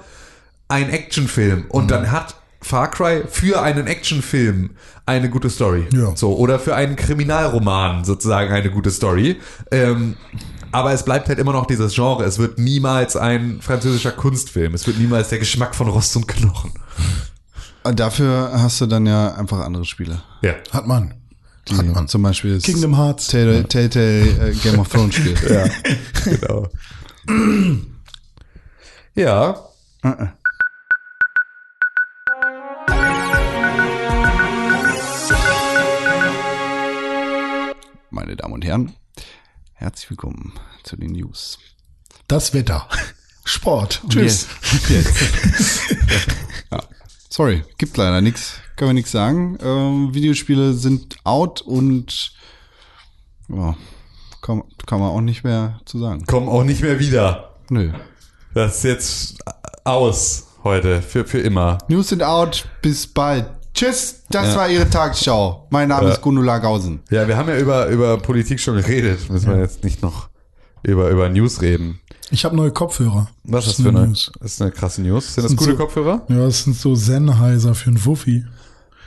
ein 0.70 0.90
Actionfilm 0.90 1.66
und 1.68 1.92
dann 1.92 2.14
hat 2.14 2.36
Far 2.62 2.90
Cry 2.90 3.24
für 3.30 3.62
einen 3.62 3.88
Actionfilm 3.88 4.70
eine 5.06 5.30
gute 5.30 5.50
Story. 5.50 5.86
Ja. 5.92 6.16
So, 6.16 6.38
oder 6.38 6.60
für 6.60 6.76
einen 6.76 6.96
Kriminalroman 6.96 8.06
sozusagen 8.06 8.54
eine 8.54 8.72
gute 8.72 8.90
Story. 8.90 9.38
Ähm, 9.70 10.16
aber 10.72 10.94
es 10.94 11.04
bleibt 11.04 11.28
halt 11.28 11.40
immer 11.40 11.52
noch 11.52 11.66
dieses 11.66 11.94
Genre. 11.94 12.24
Es 12.24 12.40
wird 12.40 12.58
niemals 12.58 13.18
ein 13.18 13.60
französischer 13.62 14.14
Kunstfilm. 14.14 14.74
Es 14.76 14.88
wird 14.88 14.98
niemals 14.98 15.28
der 15.28 15.40
Geschmack 15.40 15.76
von 15.76 15.90
Rost 15.90 16.16
und 16.16 16.26
Knochen. 16.26 16.72
Und 17.84 18.00
Dafür 18.00 18.52
hast 18.54 18.80
du 18.80 18.86
dann 18.86 19.06
ja 19.06 19.34
einfach 19.34 19.60
andere 19.60 19.84
Spiele. 19.84 20.22
Ja. 20.42 20.54
hat 20.72 20.88
man. 20.88 21.19
Hat 21.78 21.86
man. 21.86 22.08
Zum 22.08 22.24
Beispiel 22.24 22.56
das 22.56 22.64
Kingdom 22.64 22.98
Hearts. 22.98 23.28
Telltale, 23.28 23.68
Telltale 23.68 24.50
äh, 24.50 24.56
Game 24.56 24.80
of 24.80 24.90
Thrones 24.90 25.16
Spiel. 25.16 25.36
Ja, 25.50 25.68
genau. 26.24 26.68
ja. 29.16 29.66
Meine 38.10 38.36
Damen 38.36 38.54
und 38.54 38.66
Herren, 38.66 38.94
herzlich 39.74 40.10
willkommen 40.10 40.54
zu 40.84 40.96
den 40.98 41.12
News. 41.12 41.60
Das 42.28 42.54
Wetter. 42.54 42.88
Sport. 43.46 44.02
Tschüss. 44.10 44.48
Jetzt. 44.90 45.12
ja. 46.72 46.84
Sorry, 47.30 47.64
gibt 47.78 47.96
leider 47.96 48.22
nichts. 48.22 48.56
Können 48.76 48.90
wir 48.90 48.94
nichts 48.94 49.12
sagen. 49.12 49.58
Ähm, 49.64 50.14
Videospiele 50.14 50.74
sind 50.74 51.18
out 51.24 51.62
und 51.62 52.32
ja, 53.50 53.76
kann, 54.42 54.64
kann 54.88 55.00
man 55.00 55.10
auch 55.10 55.22
nicht 55.22 55.44
mehr 55.44 55.80
zu 55.86 56.00
sagen. 56.00 56.26
Kommen 56.26 56.50
auch 56.50 56.64
nicht 56.64 56.82
mehr 56.82 57.00
wieder. 57.00 57.54
Nö. 57.70 57.92
Das 58.56 58.78
ist 58.78 58.84
jetzt 58.84 59.44
aus 59.84 60.48
heute. 60.64 61.04
Für, 61.04 61.24
für 61.26 61.40
immer. 61.40 61.78
News 61.88 62.10
sind 62.10 62.24
out. 62.24 62.68
Bis 62.82 63.06
bald. 63.06 63.46
Tschüss. 63.76 64.24
Das 64.30 64.56
war 64.56 64.68
Ihre 64.68 64.90
Tagesschau. 64.90 65.68
Mein 65.70 65.90
Name 65.90 66.10
ist 66.10 66.22
Gundula 66.22 66.58
Gausen. 66.58 67.02
Ja, 67.12 67.28
wir 67.28 67.38
haben 67.38 67.48
ja 67.48 67.58
über, 67.58 67.88
über 67.88 68.18
Politik 68.18 68.60
schon 68.60 68.78
geredet. 68.78 69.30
Müssen 69.30 69.52
wir 69.52 69.60
jetzt 69.60 69.84
nicht 69.84 70.02
noch 70.02 70.30
über, 70.82 71.10
über 71.10 71.30
News 71.30 71.62
reden. 71.62 72.00
Ich 72.32 72.46
habe 72.46 72.56
neue 72.56 72.72
Kopfhörer. 72.72 73.28
Was 73.44 73.66
ist 73.68 73.80
Das 73.80 73.84
für 73.84 73.90
eine 73.90 74.08
News. 74.08 74.32
das 74.40 74.52
ist 74.54 74.62
eine 74.62 74.72
krasse 74.72 75.02
News? 75.02 75.34
Sind 75.34 75.44
das 75.44 75.50
sind 75.52 75.58
gute 75.58 75.72
so- 75.72 75.78
Kopfhörer? 75.78 76.26
Ja, 76.30 76.38
das 76.46 76.64
sind 76.64 76.76
so 76.76 76.94
Sennheiser 76.96 77.74
für 77.76 77.90
einen 77.90 78.06
Wuffi. 78.06 78.46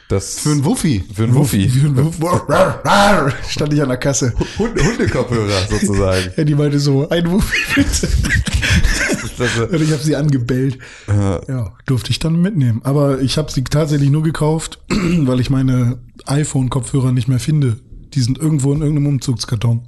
Das 0.08 0.40
Für 0.40 0.50
ein 0.50 0.64
Wuffi. 0.64 1.02
für 1.14 1.22
ein 1.24 1.34
Wuffi. 1.34 1.68
Für 1.70 1.86
einen 1.86 1.96
Wuffi. 1.96 2.20
Stand 3.48 3.72
ich 3.72 3.80
an 3.80 3.88
der 3.88 3.96
Kasse. 3.96 4.34
Hunde, 4.58 4.84
Hundekopfhörer 4.84 5.66
sozusagen. 5.70 6.30
Ja, 6.36 6.44
die 6.44 6.54
meinte 6.54 6.78
so, 6.80 7.08
ein 7.08 7.30
Wuffi 7.30 7.56
bitte. 7.74 8.08
Und 9.72 9.80
ich 9.82 9.90
habe 9.92 10.02
sie 10.02 10.14
angebellt. 10.16 10.78
Ja, 11.08 11.72
durfte 11.86 12.10
ich 12.10 12.18
dann 12.18 12.40
mitnehmen. 12.40 12.80
Aber 12.84 13.20
ich 13.20 13.38
habe 13.38 13.50
sie 13.50 13.64
tatsächlich 13.64 14.10
nur 14.10 14.22
gekauft, 14.22 14.80
weil 14.90 15.40
ich 15.40 15.48
meine 15.50 15.98
iPhone-Kopfhörer 16.26 17.12
nicht 17.12 17.28
mehr 17.28 17.40
finde. 17.40 17.78
Die 18.14 18.20
sind 18.20 18.36
irgendwo 18.38 18.72
in 18.74 18.80
irgendeinem 18.82 19.06
Umzugskarton. 19.06 19.82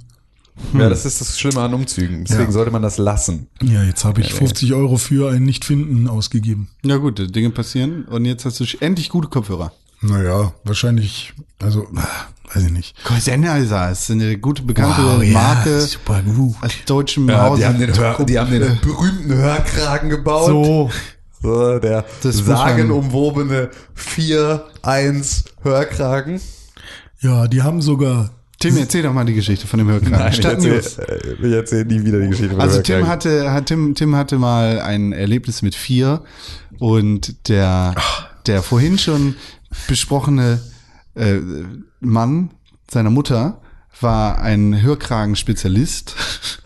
Ja, 0.73 0.89
das 0.89 1.05
ist 1.05 1.19
das 1.21 1.39
Schlimme 1.39 1.61
an 1.61 1.73
Umzügen. 1.73 2.23
Deswegen 2.25 2.45
Ja. 2.45 2.51
sollte 2.51 2.71
man 2.71 2.81
das 2.81 2.97
lassen. 2.97 3.47
Ja, 3.61 3.83
jetzt 3.83 4.05
habe 4.05 4.21
ich 4.21 4.33
50 4.33 4.73
Euro 4.73 4.97
für 4.97 5.31
ein 5.31 5.43
Nicht-Finden 5.43 6.07
ausgegeben. 6.07 6.69
Ja 6.83 6.97
gut, 6.97 7.35
Dinge 7.35 7.49
passieren. 7.49 8.05
Und 8.05 8.25
jetzt 8.25 8.45
hast 8.45 8.59
du 8.59 8.65
endlich 8.79 9.09
gute 9.09 9.27
Kopfhörer. 9.27 9.71
Naja, 10.01 10.53
wahrscheinlich, 10.63 11.33
also, 11.61 11.87
weiß 12.53 12.63
ich 12.65 12.71
nicht. 12.71 12.95
Sennheiser 13.19 13.91
ist 13.91 14.11
eine 14.11 14.37
gute 14.37 14.61
bekannte 14.61 15.01
Marke 15.31 15.81
super 15.81 16.21
gut. 16.21 16.55
aus 16.61 16.71
deutschem 16.85 17.27
Ja, 17.29 17.43
Hause. 17.43 17.61
die 17.61 17.65
haben 17.67 17.79
den, 17.79 17.97
Hör, 17.97 18.23
die 18.25 18.39
haben 18.39 18.51
den 18.51 18.79
berühmten 18.81 19.33
Hörkragen 19.33 20.09
gebaut. 20.09 20.47
so. 20.47 20.89
So, 21.41 21.79
der 21.79 22.05
Das 22.23 22.37
sagenumwobene 22.37 23.69
4-1 23.95 25.45
Hörkragen. 25.61 26.41
Ja, 27.19 27.47
die 27.47 27.61
haben 27.61 27.81
sogar, 27.81 28.31
Tim, 28.69 28.77
erzähl 28.77 29.03
doch 29.03 29.13
mal 29.13 29.25
die 29.25 29.33
Geschichte 29.33 29.67
von 29.67 29.79
dem 29.79 29.89
erzähl, 29.89 30.75
News. 30.75 30.97
äh, 30.97 31.19
ich 31.41 31.53
erzähl 31.53 31.85
nie 31.85 32.03
wieder 32.03 32.19
die 32.19 32.29
Geschichte 32.29 32.51
von 32.51 32.61
Also 32.61 32.79
dem 32.79 32.83
Tim 32.83 32.95
Hörkragen. 32.95 33.11
hatte, 33.11 33.51
hat, 33.51 33.65
Tim, 33.67 33.95
Tim 33.95 34.15
hatte 34.15 34.37
mal 34.37 34.79
ein 34.81 35.11
Erlebnis 35.11 35.61
mit 35.61 35.75
vier 35.75 36.21
und 36.79 37.49
der, 37.49 37.95
der 38.47 38.61
vorhin 38.61 38.97
schon 38.97 39.35
besprochene 39.87 40.59
äh, 41.15 41.39
Mann 41.99 42.51
seiner 42.89 43.09
Mutter 43.09 43.61
war 44.01 44.39
ein 44.41 44.81
Hörkragenspezialist, 44.81 46.15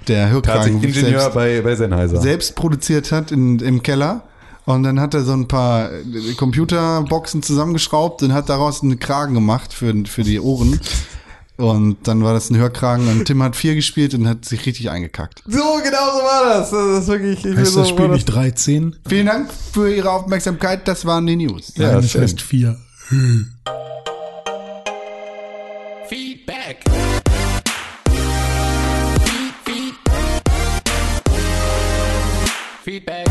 der 0.07 0.29
Hörkragen 0.29 0.81
Ingenieur 0.81 1.19
selbst, 1.19 1.33
bei, 1.33 1.61
bei 1.61 1.75
Sennheiser. 1.75 2.21
selbst 2.21 2.55
produziert 2.55 3.11
hat 3.11 3.31
in, 3.31 3.59
im 3.59 3.83
Keller. 3.83 4.23
Und 4.65 4.83
dann 4.83 4.99
hat 4.99 5.15
er 5.15 5.23
so 5.23 5.33
ein 5.33 5.47
paar 5.47 5.91
äh, 5.91 6.33
Computerboxen 6.37 7.41
zusammengeschraubt 7.41 8.21
und 8.21 8.33
hat 8.33 8.49
daraus 8.49 8.83
einen 8.83 8.99
Kragen 8.99 9.33
gemacht 9.33 9.73
für, 9.73 9.93
für 10.05 10.23
die 10.23 10.39
Ohren. 10.39 10.79
Und 11.59 12.07
dann 12.07 12.23
war 12.23 12.33
das 12.33 12.49
ein 12.49 12.55
Hörkragen 12.55 13.05
und 13.09 13.25
Tim 13.25 13.43
hat 13.43 13.53
vier 13.53 13.75
gespielt 13.75 14.13
und 14.13 14.25
hat 14.29 14.45
sich 14.45 14.65
richtig 14.65 14.89
eingekackt. 14.89 15.43
So, 15.45 15.59
genau 15.83 16.11
so 16.13 16.23
war 16.23 16.45
das. 16.45 16.71
Das 16.71 17.01
ist 17.01 17.07
wirklich, 17.09 17.43
ich 17.43 17.57
heißt 17.57 17.73
so 17.73 17.81
das 17.81 17.89
Spiel 17.89 18.07
war 18.07 18.15
nicht 18.15 18.23
13? 18.27 18.95
Vielen 19.05 19.25
Dank 19.25 19.49
für 19.73 19.93
Ihre 19.93 20.09
Aufmerksamkeit. 20.09 20.87
Das 20.87 21.03
waren 21.03 21.27
die 21.27 21.35
News. 21.35 21.73
Ja, 21.75 21.91
Nein, 21.91 22.01
das 22.01 22.15
heißt 22.15 22.39
4. 22.39 22.77
Feedback. 26.07 26.77
Feed, 29.25 29.53
feed. 29.65 29.95
Feedback. 32.85 33.27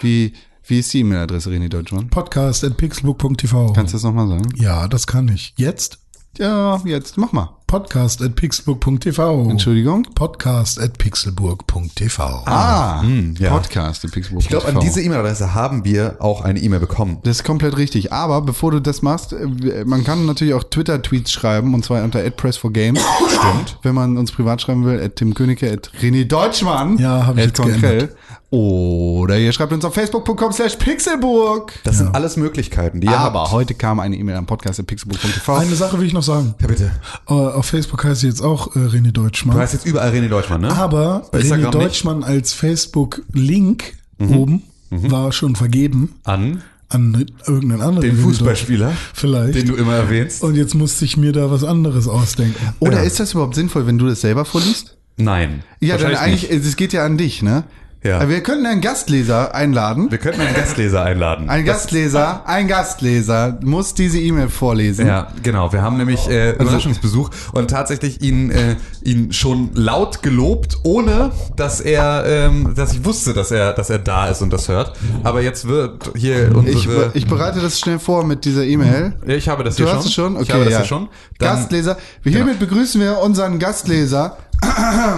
Wie, 0.00 0.32
wie 0.68 0.80
ist 0.80 0.92
die 0.92 1.00
E-Mail-Adresse, 1.00 1.50
René 1.50 1.68
Deutschmann? 1.68 2.08
Podcast 2.10 2.64
at 2.64 2.76
pixelbook.tv. 2.76 3.72
Kannst 3.72 3.92
du 3.92 3.96
das 3.96 4.02
nochmal 4.02 4.26
sagen? 4.26 4.48
Ja, 4.56 4.88
das 4.88 5.06
kann 5.06 5.28
ich. 5.28 5.54
Jetzt? 5.56 5.98
Ja, 6.38 6.82
jetzt 6.84 7.16
mach 7.16 7.30
mal. 7.30 7.56
Podcast 7.66 8.22
at 8.22 8.36
pixelburg.tv. 8.36 9.50
Entschuldigung? 9.50 10.04
Podcast 10.14 10.80
at 10.80 10.98
pixelburg.tv. 10.98 12.22
Ah, 12.46 13.02
ja. 13.40 13.50
Podcast. 13.50 14.04
der 14.04 14.08
Pixelburg 14.10 14.42
Ich 14.44 14.48
glaube, 14.48 14.68
an 14.68 14.78
diese 14.78 15.02
E-Mail-Adresse 15.02 15.52
haben 15.52 15.84
wir 15.84 16.14
auch 16.20 16.42
eine 16.42 16.60
E-Mail 16.60 16.78
bekommen. 16.78 17.18
Das 17.24 17.38
ist 17.38 17.44
komplett 17.44 17.76
richtig. 17.76 18.12
Aber 18.12 18.40
bevor 18.42 18.70
du 18.70 18.80
das 18.80 19.02
machst, 19.02 19.32
äh, 19.32 19.84
man 19.84 20.04
kann 20.04 20.26
natürlich 20.26 20.54
auch 20.54 20.62
Twitter-Tweets 20.62 21.32
schreiben 21.32 21.74
und 21.74 21.84
zwar 21.84 22.04
unter 22.04 22.20
@press4games. 22.20 23.00
Stimmt. 23.28 23.78
Wenn 23.82 23.96
man 23.96 24.16
uns 24.16 24.30
privat 24.30 24.62
schreiben 24.62 24.84
will, 24.84 25.02
at 25.02 25.16
Tim 25.16 25.34
Königke, 25.34 25.68
at 25.72 25.90
René 26.00 26.24
Deutschmann. 26.24 26.98
Ja, 26.98 27.26
hab 27.26 27.34
ich 27.36 27.42
at 27.42 27.46
jetzt 27.48 27.60
Konkrell. 27.60 27.96
geändert. 27.98 28.16
Oder 28.48 29.38
ihr 29.38 29.52
schreibt 29.52 29.72
uns 29.72 29.84
auf 29.84 29.92
facebook.com 29.92 30.52
slash 30.52 30.76
pixelburg. 30.76 31.72
Das 31.82 31.98
sind 31.98 32.14
alles 32.14 32.36
Möglichkeiten, 32.36 33.00
die 33.00 33.08
ihr 33.08 33.18
Aber 33.18 33.40
habt. 33.40 33.50
heute 33.50 33.74
kam 33.74 33.98
eine 33.98 34.14
E-Mail 34.16 34.36
am 34.36 34.46
Podcast 34.46 34.78
at 34.78 34.86
pixelburg.tv. 34.86 35.56
Eine 35.56 35.74
Sache 35.74 35.98
will 35.98 36.06
ich 36.06 36.12
noch 36.12 36.22
sagen. 36.22 36.54
Ja, 36.60 36.68
bitte. 36.68 36.92
Äh, 37.28 37.32
Auf 37.56 37.66
Facebook 37.66 38.04
heißt 38.04 38.20
sie 38.20 38.28
jetzt 38.28 38.42
auch 38.42 38.76
äh, 38.76 38.80
René 38.80 39.10
Deutschmann. 39.12 39.56
Du 39.56 39.62
heißt 39.62 39.72
jetzt 39.72 39.86
überall 39.86 40.10
René 40.12 40.28
Deutschmann, 40.28 40.60
ne? 40.60 40.72
Aber 40.76 41.26
Bei 41.32 41.38
René 41.38 41.42
Instagram 41.42 41.64
nicht? 41.64 41.74
Deutschmann 41.74 42.22
als 42.24 42.52
Facebook-Link 42.52 43.94
oben 44.18 44.62
war 44.90 45.32
schon 45.32 45.56
vergeben 45.56 46.14
An 46.24 46.62
an 46.88 47.26
irgendeinen 47.46 47.80
anderen. 47.82 48.02
den 48.08 48.16
René 48.18 48.22
Fußballspieler, 48.22 48.86
Deutschmann. 48.86 49.10
Vielleicht. 49.14 49.54
den 49.56 49.66
du 49.66 49.74
immer 49.74 49.94
erwähnst. 49.94 50.42
Und 50.44 50.54
jetzt 50.54 50.74
musste 50.76 51.04
ich 51.04 51.16
mir 51.16 51.32
da 51.32 51.50
was 51.50 51.64
anderes 51.64 52.06
ausdenken. 52.06 52.54
Oder 52.78 52.98
Ja. 52.98 53.02
ist 53.02 53.18
das 53.18 53.32
überhaupt 53.32 53.56
sinnvoll, 53.56 53.86
wenn 53.88 53.98
du 53.98 54.06
das 54.06 54.20
selber 54.20 54.44
vorliest? 54.44 54.96
Nein. 55.16 55.64
Ja, 55.80 55.96
dann 55.98 56.14
eigentlich, 56.14 56.48
nicht. 56.50 56.64
es 56.64 56.76
geht 56.76 56.92
ja 56.92 57.04
an 57.04 57.18
dich, 57.18 57.42
ne? 57.42 57.64
Ja. 58.06 58.16
Aber 58.18 58.28
Wir 58.28 58.42
könnten 58.42 58.66
einen 58.66 58.80
Gastleser 58.80 59.54
einladen. 59.54 60.10
Wir 60.10 60.18
könnten 60.18 60.40
einen 60.40 60.54
Gastleser 60.54 61.02
einladen. 61.02 61.48
Ein 61.48 61.64
Das- 61.66 61.76
Gastleser, 61.76 62.42
ein 62.46 62.68
Gastleser 62.68 63.58
muss 63.62 63.94
diese 63.94 64.18
E-Mail 64.20 64.48
vorlesen. 64.48 65.06
Ja, 65.06 65.28
genau. 65.42 65.72
Wir 65.72 65.82
haben 65.82 65.96
nämlich 65.96 66.28
äh, 66.28 66.52
Überraschungsbesuch 66.52 67.30
und 67.52 67.70
tatsächlich 67.70 68.20
ihn, 68.22 68.50
äh, 68.50 68.76
ihn 69.02 69.32
schon 69.32 69.70
laut 69.74 70.22
gelobt, 70.22 70.78
ohne 70.84 71.32
dass 71.56 71.80
er, 71.80 72.24
ähm, 72.26 72.74
dass 72.76 72.92
ich 72.92 73.04
wusste, 73.04 73.32
dass 73.34 73.50
er, 73.50 73.72
dass 73.72 73.90
er 73.90 73.98
da 73.98 74.28
ist 74.28 74.42
und 74.42 74.52
das 74.52 74.68
hört. 74.68 74.92
Aber 75.24 75.42
jetzt 75.42 75.66
wird 75.66 76.12
hier 76.16 76.50
Ich, 76.66 76.86
unsere. 76.86 77.10
ich 77.14 77.26
bereite 77.26 77.60
das 77.60 77.80
schnell 77.80 77.98
vor 77.98 78.24
mit 78.24 78.44
dieser 78.44 78.64
E-Mail. 78.64 79.14
Ja, 79.26 79.34
ich 79.34 79.48
habe 79.48 79.64
das 79.64 79.76
Du 79.76 79.84
hier 79.84 79.92
hast 79.94 80.12
schon. 80.12 80.34
es 80.34 80.36
schon? 80.36 80.36
Okay, 80.36 80.42
ich 80.44 80.52
habe 80.52 80.64
das 80.64 80.72
ja. 80.72 80.78
hier 80.80 80.86
schon. 80.86 81.08
Dann, 81.38 81.56
Gastleser. 81.56 81.96
Wir 82.22 82.32
Genau. 82.32 82.44
hiermit 82.44 82.60
begrüßen 82.60 83.00
wir 83.00 83.18
unseren 83.18 83.58
Gastleser. 83.58 84.36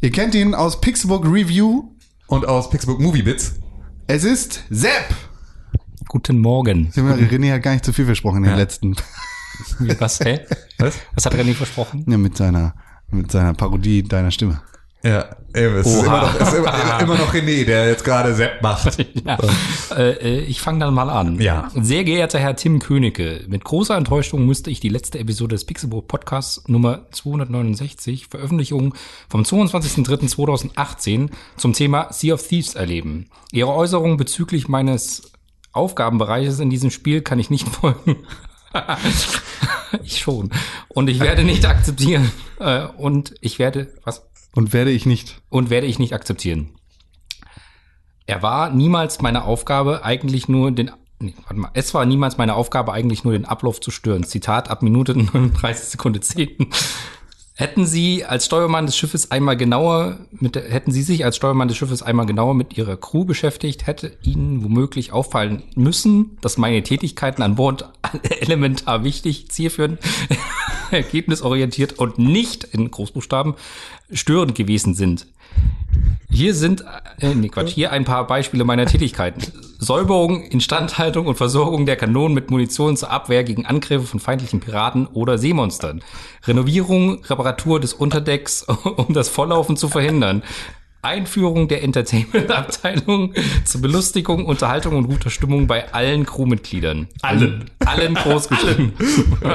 Ihr 0.00 0.10
kennt 0.10 0.34
ihn 0.34 0.54
aus 0.54 0.80
Pixelbook 0.80 1.24
Review. 1.24 1.84
Und 2.28 2.46
aus 2.46 2.70
Pixelbook 2.70 3.00
Movie 3.00 3.22
Bits. 3.22 3.54
Es 4.06 4.24
ist 4.24 4.64
Sepp. 4.70 5.14
Guten 6.08 6.38
Morgen. 6.38 6.90
René 6.94 7.52
hat 7.52 7.62
gar 7.62 7.72
nicht 7.72 7.84
zu 7.84 7.92
viel 7.92 8.06
versprochen 8.06 8.38
in 8.38 8.44
Ja. 8.44 8.50
den 8.52 8.58
letzten. 8.58 8.96
Was, 9.98 10.20
hä? 10.20 10.40
Was? 10.78 10.94
Was 11.14 11.26
hat 11.26 11.34
René 11.34 11.54
versprochen? 11.54 12.04
Ja, 12.06 12.16
mit 12.18 12.36
seiner, 12.36 12.74
mit 13.10 13.30
seiner 13.30 13.54
Parodie 13.54 14.02
deiner 14.02 14.30
Stimme. 14.30 14.60
Ja, 15.02 15.36
eben, 15.54 15.76
es 15.76 15.86
ist, 15.86 15.98
Oha. 15.98 16.06
immer 16.06 16.22
noch, 16.22 16.40
ist 16.40 16.54
immer, 16.54 17.00
immer, 17.00 17.14
noch 17.16 17.32
René, 17.32 17.64
der 17.64 17.86
jetzt 17.88 18.04
gerade 18.04 18.34
Sepp 18.34 18.62
macht. 18.62 18.98
Ja. 19.24 19.38
Äh, 19.96 20.10
äh, 20.12 20.40
ich 20.40 20.60
fange 20.60 20.80
dann 20.80 20.94
mal 20.94 21.10
an. 21.10 21.40
Ja. 21.40 21.68
Sehr 21.74 22.04
geehrter 22.04 22.38
Herr 22.38 22.56
Tim 22.56 22.78
Königke, 22.78 23.44
mit 23.48 23.64
großer 23.64 23.96
Enttäuschung 23.96 24.44
musste 24.44 24.70
ich 24.70 24.80
die 24.80 24.88
letzte 24.88 25.18
Episode 25.18 25.54
des 25.54 25.64
Pixelbook 25.64 26.06
Podcasts 26.08 26.62
Nummer 26.68 27.06
269, 27.12 28.28
Veröffentlichung 28.28 28.94
vom 29.28 29.42
22.03.2018 29.42 31.30
zum 31.56 31.72
Thema 31.72 32.12
Sea 32.12 32.34
of 32.34 32.46
Thieves 32.46 32.74
erleben. 32.74 33.30
Ihre 33.52 33.72
Äußerung 33.72 34.16
bezüglich 34.16 34.68
meines 34.68 35.32
Aufgabenbereiches 35.72 36.58
in 36.60 36.70
diesem 36.70 36.90
Spiel 36.90 37.20
kann 37.20 37.38
ich 37.38 37.50
nicht 37.50 37.68
folgen. 37.80 38.16
ich 40.02 40.18
schon. 40.18 40.50
Und 40.88 41.08
ich 41.08 41.20
werde 41.20 41.44
nicht 41.44 41.64
akzeptieren. 41.66 42.30
Äh, 42.58 42.86
und 42.96 43.34
ich 43.40 43.58
werde, 43.58 43.92
was? 44.04 44.26
Und 44.56 44.72
werde 44.72 44.90
ich 44.90 45.06
nicht. 45.06 45.42
und 45.50 45.70
werde 45.70 45.86
ich 45.86 46.00
nicht 46.00 46.14
akzeptieren. 46.14 46.70
Er 48.26 48.42
war 48.42 48.70
niemals 48.70 49.20
meine 49.22 49.44
Aufgabe, 49.44 50.04
eigentlich 50.04 50.48
nur 50.48 50.72
den. 50.72 50.90
Nee, 51.20 51.34
warte 51.42 51.60
mal. 51.60 51.70
Es 51.74 51.94
war 51.94 52.04
niemals 52.04 52.38
meine 52.38 52.54
Aufgabe, 52.54 52.92
eigentlich 52.92 53.22
nur 53.22 53.32
den 53.32 53.44
Ablauf 53.44 53.80
zu 53.80 53.90
stören. 53.90 54.24
Zitat 54.24 54.68
ab 54.68 54.82
Minute 54.82 55.14
39 55.32 55.88
Sekunde 55.90 56.20
10. 56.20 56.68
Hätten 57.58 57.86
Sie 57.86 58.22
als 58.22 58.44
Steuermann 58.44 58.84
des 58.84 58.98
Schiffes 58.98 59.30
einmal 59.30 59.56
genauer 59.56 60.18
mit 60.30 60.56
hätten 60.56 60.92
Sie 60.92 61.02
sich 61.02 61.24
als 61.24 61.36
Steuermann 61.36 61.68
des 61.68 61.78
Schiffes 61.78 62.02
einmal 62.02 62.26
genauer 62.26 62.52
mit 62.52 62.76
Ihrer 62.76 62.98
Crew 62.98 63.24
beschäftigt, 63.24 63.86
hätte 63.86 64.12
Ihnen 64.22 64.62
womöglich 64.62 65.12
auffallen 65.12 65.62
müssen, 65.74 66.36
dass 66.42 66.58
meine 66.58 66.82
Tätigkeiten 66.82 67.40
an 67.42 67.54
Bord 67.54 67.90
elementar 68.40 69.04
wichtig, 69.04 69.50
zielführend, 69.50 70.00
ergebnisorientiert 70.90 71.98
und 71.98 72.18
nicht 72.18 72.64
in 72.64 72.90
Großbuchstaben 72.90 73.54
störend 74.12 74.54
gewesen 74.54 74.94
sind. 74.94 75.26
Hier 76.30 76.54
sind, 76.54 76.84
äh, 77.20 77.34
nee, 77.34 77.48
Quatsch, 77.48 77.70
hier 77.70 77.92
ein 77.92 78.04
paar 78.04 78.26
Beispiele 78.26 78.64
meiner 78.64 78.84
Tätigkeiten. 78.86 79.42
Säuberung, 79.78 80.42
Instandhaltung 80.42 81.26
und 81.26 81.36
Versorgung 81.36 81.86
der 81.86 81.96
Kanonen 81.96 82.34
mit 82.34 82.50
Munition 82.50 82.96
zur 82.96 83.10
Abwehr 83.10 83.44
gegen 83.44 83.64
Angriffe 83.64 84.06
von 84.06 84.20
feindlichen 84.20 84.60
Piraten 84.60 85.06
oder 85.06 85.38
Seemonstern. 85.38 86.02
Renovierung, 86.44 87.24
Reparatur 87.24 87.80
des 87.80 87.94
Unterdecks, 87.94 88.62
um 88.96 89.14
das 89.14 89.28
Volllaufen 89.28 89.76
zu 89.76 89.88
verhindern. 89.88 90.42
Einführung 91.02 91.68
der 91.68 91.82
Entertainment-Abteilung 91.82 93.34
zur 93.64 93.80
Belustigung, 93.80 94.46
Unterhaltung 94.46 94.96
und 94.96 95.08
guter 95.08 95.30
Stimmung 95.30 95.66
bei 95.66 95.92
allen 95.92 96.26
Crewmitgliedern. 96.26 97.08
Allen. 97.22 97.70
Allen 97.84 98.14
großgeschrieben. 98.14 98.92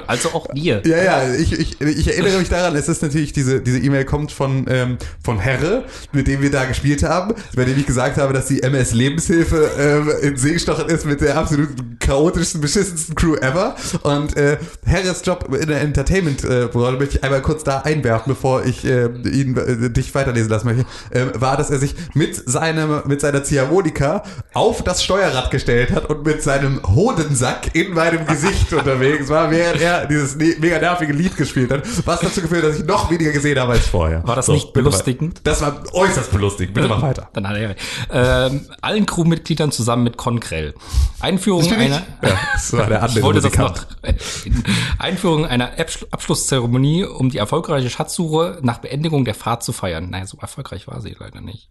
Also 0.07 0.29
auch 0.29 0.47
dir. 0.53 0.81
Ja, 0.85 1.03
ja, 1.03 1.33
ich, 1.33 1.53
ich, 1.53 1.79
ich 1.79 2.07
erinnere 2.07 2.39
mich 2.39 2.49
daran, 2.49 2.75
es 2.75 2.89
ist 2.89 3.01
natürlich, 3.01 3.33
diese 3.33 3.61
diese 3.61 3.79
E-Mail 3.79 4.05
kommt 4.05 4.31
von, 4.31 4.65
ähm, 4.69 4.97
von 5.23 5.39
Herre, 5.39 5.85
mit 6.11 6.27
dem 6.27 6.41
wir 6.41 6.51
da 6.51 6.65
gespielt 6.65 7.03
haben, 7.03 7.33
bei 7.55 7.65
dem 7.65 7.77
ich 7.77 7.85
gesagt 7.85 8.17
habe, 8.17 8.33
dass 8.33 8.47
die 8.47 8.61
MS 8.61 8.93
Lebenshilfe 8.93 9.71
ähm, 9.77 10.11
in 10.21 10.37
See 10.37 10.53
gestochen 10.53 10.87
ist 10.89 11.05
mit 11.05 11.21
der 11.21 11.37
absolut 11.37 11.69
chaotischsten, 11.99 12.61
beschissensten 12.61 13.15
Crew 13.15 13.35
ever. 13.35 13.75
Und 14.03 14.35
äh, 14.35 14.57
Herres 14.85 15.21
Job 15.25 15.47
in 15.53 15.67
der 15.67 15.81
Entertainment-Branche 15.81 16.97
möchte 16.97 17.17
ich 17.17 17.23
einmal 17.23 17.41
kurz 17.41 17.63
da 17.63 17.79
einwerfen, 17.79 18.33
bevor 18.33 18.65
ich 18.65 18.83
äh, 18.85 19.05
ihn 19.05 19.55
äh, 19.57 19.89
dich 19.89 20.13
weiterlesen 20.13 20.49
lassen 20.49 20.67
möchte, 20.67 20.85
ähm, 21.13 21.30
war, 21.39 21.55
dass 21.57 21.69
er 21.69 21.79
sich 21.79 21.95
mit 22.13 22.35
seinem 22.49 23.01
mit 23.05 23.21
seiner 23.21 23.43
Ziehharmonika 23.43 24.23
auf 24.53 24.83
das 24.83 25.03
Steuerrad 25.03 25.51
gestellt 25.51 25.91
hat 25.91 26.09
und 26.09 26.25
mit 26.25 26.41
seinem 26.43 26.81
Hodensack 26.87 27.73
in 27.75 27.93
meinem 27.93 28.25
Gesicht 28.25 28.73
unterwegs 28.73 29.29
war, 29.29 29.49
während 29.51 29.81
er 29.81 30.05
dieses 30.07 30.35
ne 30.35 30.55
mega 30.59 30.79
nervige 30.79 31.13
Lied 31.13 31.37
gespielt 31.37 31.71
hat, 31.71 31.83
was 32.05 32.19
dazu 32.19 32.41
geführt 32.41 32.63
hat, 32.63 32.71
dass 32.71 32.79
ich 32.79 32.85
noch 32.85 33.09
weniger 33.09 33.31
gesehen 33.31 33.59
habe 33.59 33.73
als 33.73 33.87
vorher. 33.87 34.27
War 34.27 34.35
das 34.35 34.47
So, 34.47 34.53
nicht 34.53 34.73
belustigend? 34.73 35.41
Das 35.43 35.61
war 35.61 35.83
äußerst 35.93 36.31
belustigend. 36.31 36.73
Bitte 36.73 36.87
mach 36.87 37.01
weiter. 37.01 37.29
Dann 37.33 37.47
hat 37.47 37.57
er 37.57 37.75
ähm, 38.11 38.61
allen 38.81 39.05
Crewmitgliedern 39.05 39.71
zusammen 39.71 40.03
mit 40.03 40.17
Conkrell. 40.17 40.73
Einführung 41.19 41.71
einer 41.71 42.01
Ja, 42.21 42.37
das 42.53 42.73
war 42.73 42.87
der 42.87 43.03
andere 43.03 43.23
wollte 43.23 43.41
das 43.41 43.55
noch 43.57 43.85
Einführung 44.99 45.45
einer 45.45 45.71
Abschl- 45.77 46.05
Abschlusszeremonie, 46.11 47.03
um 47.05 47.29
die 47.29 47.37
erfolgreiche 47.37 47.89
Schatzsuche 47.89 48.57
nach 48.61 48.79
Beendigung 48.79 49.25
der 49.25 49.35
Fahrt 49.35 49.63
zu 49.63 49.73
feiern. 49.73 50.09
Naja, 50.09 50.25
so 50.25 50.37
erfolgreich 50.41 50.87
war 50.87 51.01
sie 51.01 51.11
leider 51.21 51.41
nicht. 51.41 51.69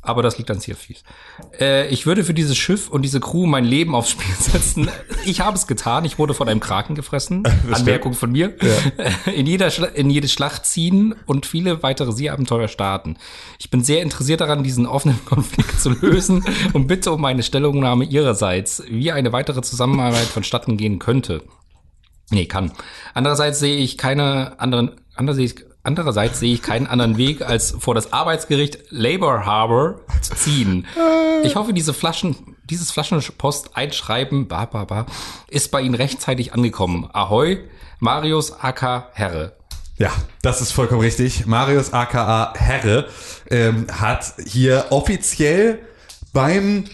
Aber 0.00 0.22
das 0.22 0.38
liegt 0.38 0.50
an 0.50 0.60
Sea 0.60 0.74
of 0.74 0.82
Thieves. 0.82 1.02
Äh, 1.58 1.88
ich 1.88 2.06
würde 2.06 2.22
für 2.22 2.32
dieses 2.32 2.56
Schiff 2.56 2.88
und 2.88 3.02
diese 3.02 3.18
Crew 3.18 3.46
mein 3.46 3.64
Leben 3.64 3.94
aufs 3.94 4.10
Spiel 4.10 4.34
setzen. 4.38 4.88
Ich 5.24 5.40
habe 5.40 5.56
es 5.56 5.66
getan. 5.66 6.04
Ich 6.04 6.18
wurde 6.18 6.34
von 6.34 6.48
einem 6.48 6.60
Kraken 6.60 6.94
gefressen. 6.94 7.42
Anmerkung 7.72 8.14
von 8.14 8.30
mir. 8.30 8.56
In, 9.34 9.46
jeder 9.46 9.70
Schla 9.70 9.88
in 9.88 10.08
jede 10.08 10.28
Schlacht 10.28 10.64
ziehen 10.66 11.14
und 11.26 11.46
viele 11.46 11.82
weitere 11.82 12.12
Seeabenteuer 12.12 12.68
starten. 12.68 13.16
Ich 13.58 13.70
bin 13.70 13.82
sehr 13.82 14.02
interessiert 14.02 14.40
daran, 14.40 14.62
diesen 14.62 14.86
offenen 14.86 15.22
Konflikt 15.24 15.80
zu 15.80 15.90
lösen 15.90 16.44
und 16.72 16.86
bitte 16.86 17.12
um 17.12 17.24
eine 17.24 17.42
Stellungnahme 17.42 18.04
Ihrerseits, 18.04 18.82
wie 18.88 19.12
eine 19.12 19.32
weitere 19.32 19.62
Zusammenarbeit 19.62 20.26
vonstatten 20.26 20.76
gehen 20.76 20.98
könnte. 20.98 21.42
Nee, 22.30 22.46
kann. 22.46 22.72
Andererseits 23.14 23.58
sehe 23.58 23.76
ich 23.76 23.98
keine 23.98 24.58
anderen, 24.60 24.92
andererseits, 25.14 25.56
andererseits 25.82 26.40
sehe 26.40 26.54
ich 26.54 26.62
keinen 26.62 26.86
anderen 26.86 27.16
Weg, 27.16 27.42
als 27.42 27.74
vor 27.78 27.94
das 27.94 28.12
Arbeitsgericht 28.12 28.78
Labor 28.90 29.44
Harbor 29.46 30.00
zu 30.20 30.34
ziehen. 30.34 30.86
Ich 31.42 31.56
hoffe, 31.56 31.72
diese 31.72 31.94
Flaschen, 31.94 32.56
dieses 32.64 32.90
Flaschenpost-Einschreiben, 32.90 34.48
ba, 34.48 34.66
ba, 34.66 34.84
ba, 34.84 35.06
ist 35.48 35.70
bei 35.70 35.80
Ihnen 35.80 35.94
rechtzeitig 35.94 36.52
angekommen. 36.52 37.08
Ahoi, 37.12 37.58
Marius 38.00 38.52
AK 38.60 39.10
Herre. 39.12 39.58
Ja, 39.98 40.12
das 40.42 40.60
ist 40.60 40.70
vollkommen 40.70 41.00
richtig. 41.00 41.46
Marius 41.46 41.92
aka 41.92 42.52
Herre 42.56 43.08
ähm, 43.50 43.86
hat 43.90 44.34
hier 44.46 44.86
offiziell 44.90 45.80
beim 46.32 46.84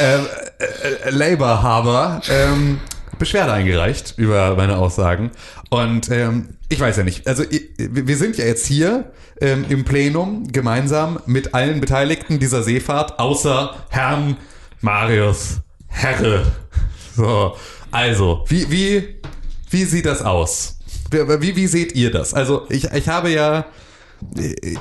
äh, 0.00 0.16
äh, 0.16 1.10
Labour 1.10 1.62
Harbor 1.62 2.22
ähm, 2.30 2.80
Beschwerde 3.18 3.52
eingereicht 3.52 4.14
über 4.16 4.54
meine 4.56 4.76
Aussagen. 4.76 5.30
Und 5.70 6.10
ähm, 6.10 6.50
ich 6.68 6.80
weiß 6.80 6.96
ja 6.96 7.02
nicht, 7.02 7.26
also 7.26 7.44
wir 7.78 8.16
sind 8.16 8.36
ja 8.36 8.44
jetzt 8.44 8.66
hier 8.66 9.12
ähm, 9.40 9.64
im 9.68 9.84
Plenum 9.84 10.48
gemeinsam 10.52 11.20
mit 11.26 11.54
allen 11.54 11.80
Beteiligten 11.80 12.38
dieser 12.38 12.62
Seefahrt, 12.62 13.18
außer 13.18 13.74
Herrn 13.90 14.36
Marius 14.80 15.60
Herre. 15.88 16.44
So, 17.14 17.56
also, 17.90 18.44
wie, 18.48 18.70
wie, 18.70 19.16
wie 19.70 19.84
sieht 19.84 20.04
das 20.04 20.22
aus? 20.22 20.76
wie, 21.10 21.56
wie 21.56 21.66
seht 21.66 21.94
ihr 21.94 22.10
das? 22.10 22.34
Also 22.34 22.66
ich, 22.68 22.84
ich 22.92 23.08
habe 23.08 23.30
ja, 23.30 23.66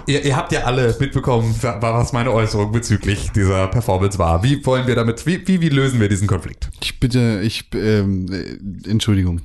ihr, 0.05 0.25
ihr 0.25 0.35
habt 0.35 0.51
ja 0.51 0.61
alle 0.63 0.95
mitbekommen, 0.99 1.55
was 1.61 2.13
meine 2.13 2.31
Äußerung 2.31 2.71
bezüglich 2.71 3.31
dieser 3.31 3.67
Performance 3.67 4.17
war. 4.19 4.43
Wie 4.43 4.65
wollen 4.65 4.87
wir 4.87 4.95
damit, 4.95 5.25
wie, 5.25 5.47
wie, 5.47 5.61
wie 5.61 5.69
lösen 5.69 5.99
wir 5.99 6.09
diesen 6.09 6.27
Konflikt? 6.27 6.69
Ich 6.81 6.99
bitte, 6.99 7.41
ich, 7.43 7.69
ähm, 7.73 8.27
äh, 8.31 8.89
Entschuldigung. 8.89 9.41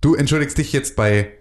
Du 0.00 0.14
entschuldigst 0.14 0.58
dich 0.58 0.72
jetzt 0.72 0.96
bei? 0.96 1.32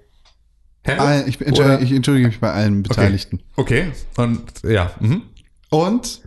All, 0.85 1.27
ich, 1.27 1.41
entschuldige, 1.41 1.83
ich 1.83 1.91
entschuldige 1.91 2.27
mich 2.27 2.39
bei 2.39 2.51
allen 2.51 2.83
Beteiligten. 2.83 3.41
Okay, 3.55 3.91
und 4.17 4.41
ja, 4.63 4.91
mhm. 4.99 5.23
Und 5.69 6.21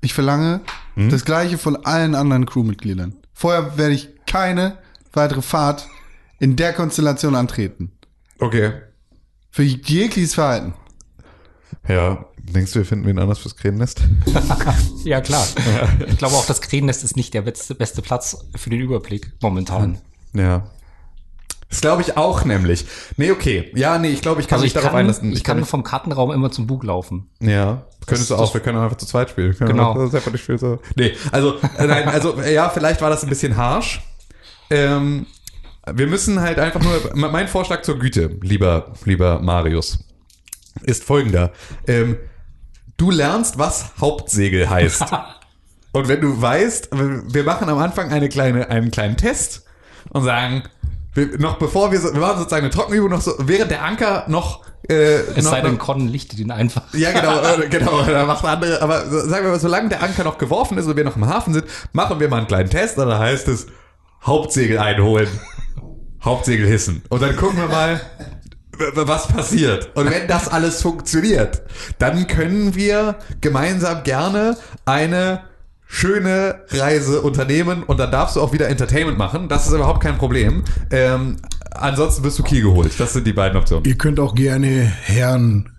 ich 0.00 0.14
verlange 0.14 0.62
Hm? 0.96 1.10
das 1.10 1.24
gleiche 1.24 1.58
von 1.58 1.76
allen 1.84 2.14
anderen 2.14 2.46
Crewmitgliedern. 2.46 3.14
Vorher 3.34 3.76
werde 3.76 3.94
ich 3.94 4.08
keine 4.26 4.78
weitere 5.12 5.42
Fahrt 5.42 5.86
in 6.40 6.56
der 6.56 6.72
Konstellation 6.72 7.34
antreten. 7.34 7.92
okay. 8.38 8.72
Für 9.56 9.62
jegliches 9.62 10.34
Verhalten. 10.34 10.74
Ja, 11.88 12.26
denkst 12.36 12.72
du, 12.72 12.80
wir 12.80 12.84
finden 12.84 13.06
wen 13.06 13.18
anders 13.18 13.38
fürs 13.38 13.56
Krähennest? 13.56 14.02
Ja, 15.04 15.22
klar. 15.22 15.46
Ich 16.06 16.18
glaube 16.18 16.34
auch, 16.34 16.44
das 16.44 16.60
Krähennest 16.60 17.02
ist 17.04 17.16
nicht 17.16 17.32
der 17.32 17.40
beste, 17.40 17.74
beste 17.74 18.02
Platz 18.02 18.36
für 18.54 18.68
den 18.68 18.80
Überblick 18.80 19.32
momentan. 19.40 19.96
Ja. 20.34 20.66
Das 21.70 21.80
glaube 21.80 22.02
ich 22.02 22.18
auch 22.18 22.44
nämlich. 22.44 22.84
Nee, 23.16 23.30
okay. 23.30 23.72
Ja, 23.74 23.96
nee, 23.96 24.10
ich 24.10 24.20
glaube, 24.20 24.42
ich 24.42 24.46
kann 24.46 24.56
Also 24.56 24.64
mich 24.64 24.70
ich 24.70 24.74
darauf 24.74 24.90
kann, 24.90 24.98
einlassen. 25.00 25.32
ich 25.32 25.42
kann 25.42 25.64
vom 25.64 25.84
Kartenraum 25.84 26.32
immer 26.32 26.50
zum 26.50 26.66
Bug 26.66 26.84
laufen. 26.84 27.30
Ja, 27.40 27.86
könntest 28.06 28.28
du 28.28 28.36
auch. 28.36 28.52
Wir 28.52 28.60
können 28.60 28.76
auch 28.76 28.82
einfach 28.82 28.98
zu 28.98 29.06
zweit 29.06 29.30
spielen. 29.30 29.56
Genau. 29.58 29.94
Das 29.94 30.08
ist 30.10 30.14
einfach 30.16 30.32
nicht 30.32 30.44
viel 30.44 30.58
so. 30.58 30.80
Nee, 30.96 31.14
also, 31.32 31.54
äh, 31.78 31.86
nein, 31.86 32.06
also, 32.08 32.38
äh, 32.42 32.52
ja, 32.52 32.68
vielleicht 32.68 33.00
war 33.00 33.08
das 33.08 33.22
ein 33.22 33.30
bisschen 33.30 33.56
harsh. 33.56 34.02
Ähm, 34.68 35.24
wir 35.92 36.06
müssen 36.06 36.40
halt 36.40 36.58
einfach 36.58 36.80
nur, 36.82 37.14
mein 37.14 37.48
Vorschlag 37.48 37.82
zur 37.82 37.98
Güte, 37.98 38.38
lieber, 38.42 38.92
lieber 39.04 39.40
Marius, 39.40 40.04
ist 40.82 41.04
folgender. 41.04 41.52
Ähm, 41.86 42.16
du 42.96 43.10
lernst, 43.10 43.58
was 43.58 43.92
Hauptsegel 44.00 44.68
heißt. 44.68 45.04
Und 45.92 46.08
wenn 46.08 46.20
du 46.20 46.40
weißt, 46.42 46.90
wir 46.92 47.44
machen 47.44 47.70
am 47.70 47.78
Anfang 47.78 48.12
eine 48.12 48.28
kleine, 48.28 48.68
einen 48.68 48.90
kleinen 48.90 49.16
Test 49.16 49.64
und 50.10 50.24
sagen, 50.24 50.64
wir, 51.14 51.38
noch 51.38 51.58
bevor 51.58 51.90
wir, 51.90 51.98
so, 51.98 52.12
wir 52.12 52.20
machen 52.20 52.36
sozusagen 52.36 52.66
eine 52.66 52.74
Trockenübung 52.74 53.08
noch 53.08 53.22
so, 53.22 53.32
während 53.38 53.70
der 53.70 53.82
Anker 53.82 54.26
noch, 54.28 54.62
äh, 54.90 55.20
Es 55.20 55.44
noch, 55.44 55.52
sei 55.52 55.62
denn, 55.62 55.78
Con 55.78 56.06
lichtet 56.06 56.38
ihn 56.38 56.50
einfach. 56.50 56.82
ja, 56.92 57.12
genau, 57.12 57.40
äh, 57.62 57.68
genau, 57.68 58.02
da 58.06 58.26
macht 58.26 58.44
andere, 58.44 58.82
aber 58.82 59.06
sagen 59.06 59.46
wir 59.46 59.52
mal, 59.52 59.58
solange 59.58 59.88
der 59.88 60.02
Anker 60.02 60.22
noch 60.24 60.36
geworfen 60.36 60.76
ist 60.76 60.84
und 60.86 60.96
wir 60.96 61.04
noch 61.04 61.16
im 61.16 61.26
Hafen 61.26 61.54
sind, 61.54 61.64
machen 61.94 62.20
wir 62.20 62.28
mal 62.28 62.38
einen 62.38 62.46
kleinen 62.46 62.68
Test 62.68 62.98
und 62.98 63.08
dann 63.08 63.18
heißt 63.18 63.48
es 63.48 63.66
Hauptsegel 64.26 64.78
einholen, 64.78 65.28
Hauptsegel 66.22 66.66
hissen 66.66 67.02
und 67.08 67.22
dann 67.22 67.36
gucken 67.36 67.58
wir 67.58 67.68
mal, 67.68 68.00
was 68.94 69.28
passiert. 69.28 69.90
Und 69.94 70.10
wenn 70.10 70.28
das 70.28 70.48
alles 70.48 70.82
funktioniert, 70.82 71.62
dann 71.98 72.26
können 72.26 72.74
wir 72.74 73.16
gemeinsam 73.40 74.02
gerne 74.02 74.56
eine 74.84 75.42
schöne 75.86 76.62
Reise 76.70 77.22
unternehmen 77.22 77.82
und 77.84 77.98
dann 77.98 78.10
darfst 78.10 78.36
du 78.36 78.40
auch 78.40 78.52
wieder 78.52 78.68
Entertainment 78.68 79.18
machen. 79.18 79.48
Das 79.48 79.66
ist 79.66 79.72
überhaupt 79.72 80.02
kein 80.02 80.18
Problem. 80.18 80.64
Ähm, 80.90 81.36
ansonsten 81.70 82.24
wirst 82.24 82.38
du 82.38 82.42
Kiel 82.42 82.62
geholt. 82.62 82.98
Das 82.98 83.12
sind 83.12 83.26
die 83.26 83.32
beiden 83.32 83.56
Optionen. 83.56 83.84
Ihr 83.84 83.96
könnt 83.96 84.18
auch 84.18 84.34
gerne 84.34 84.68
Herrn 84.68 85.70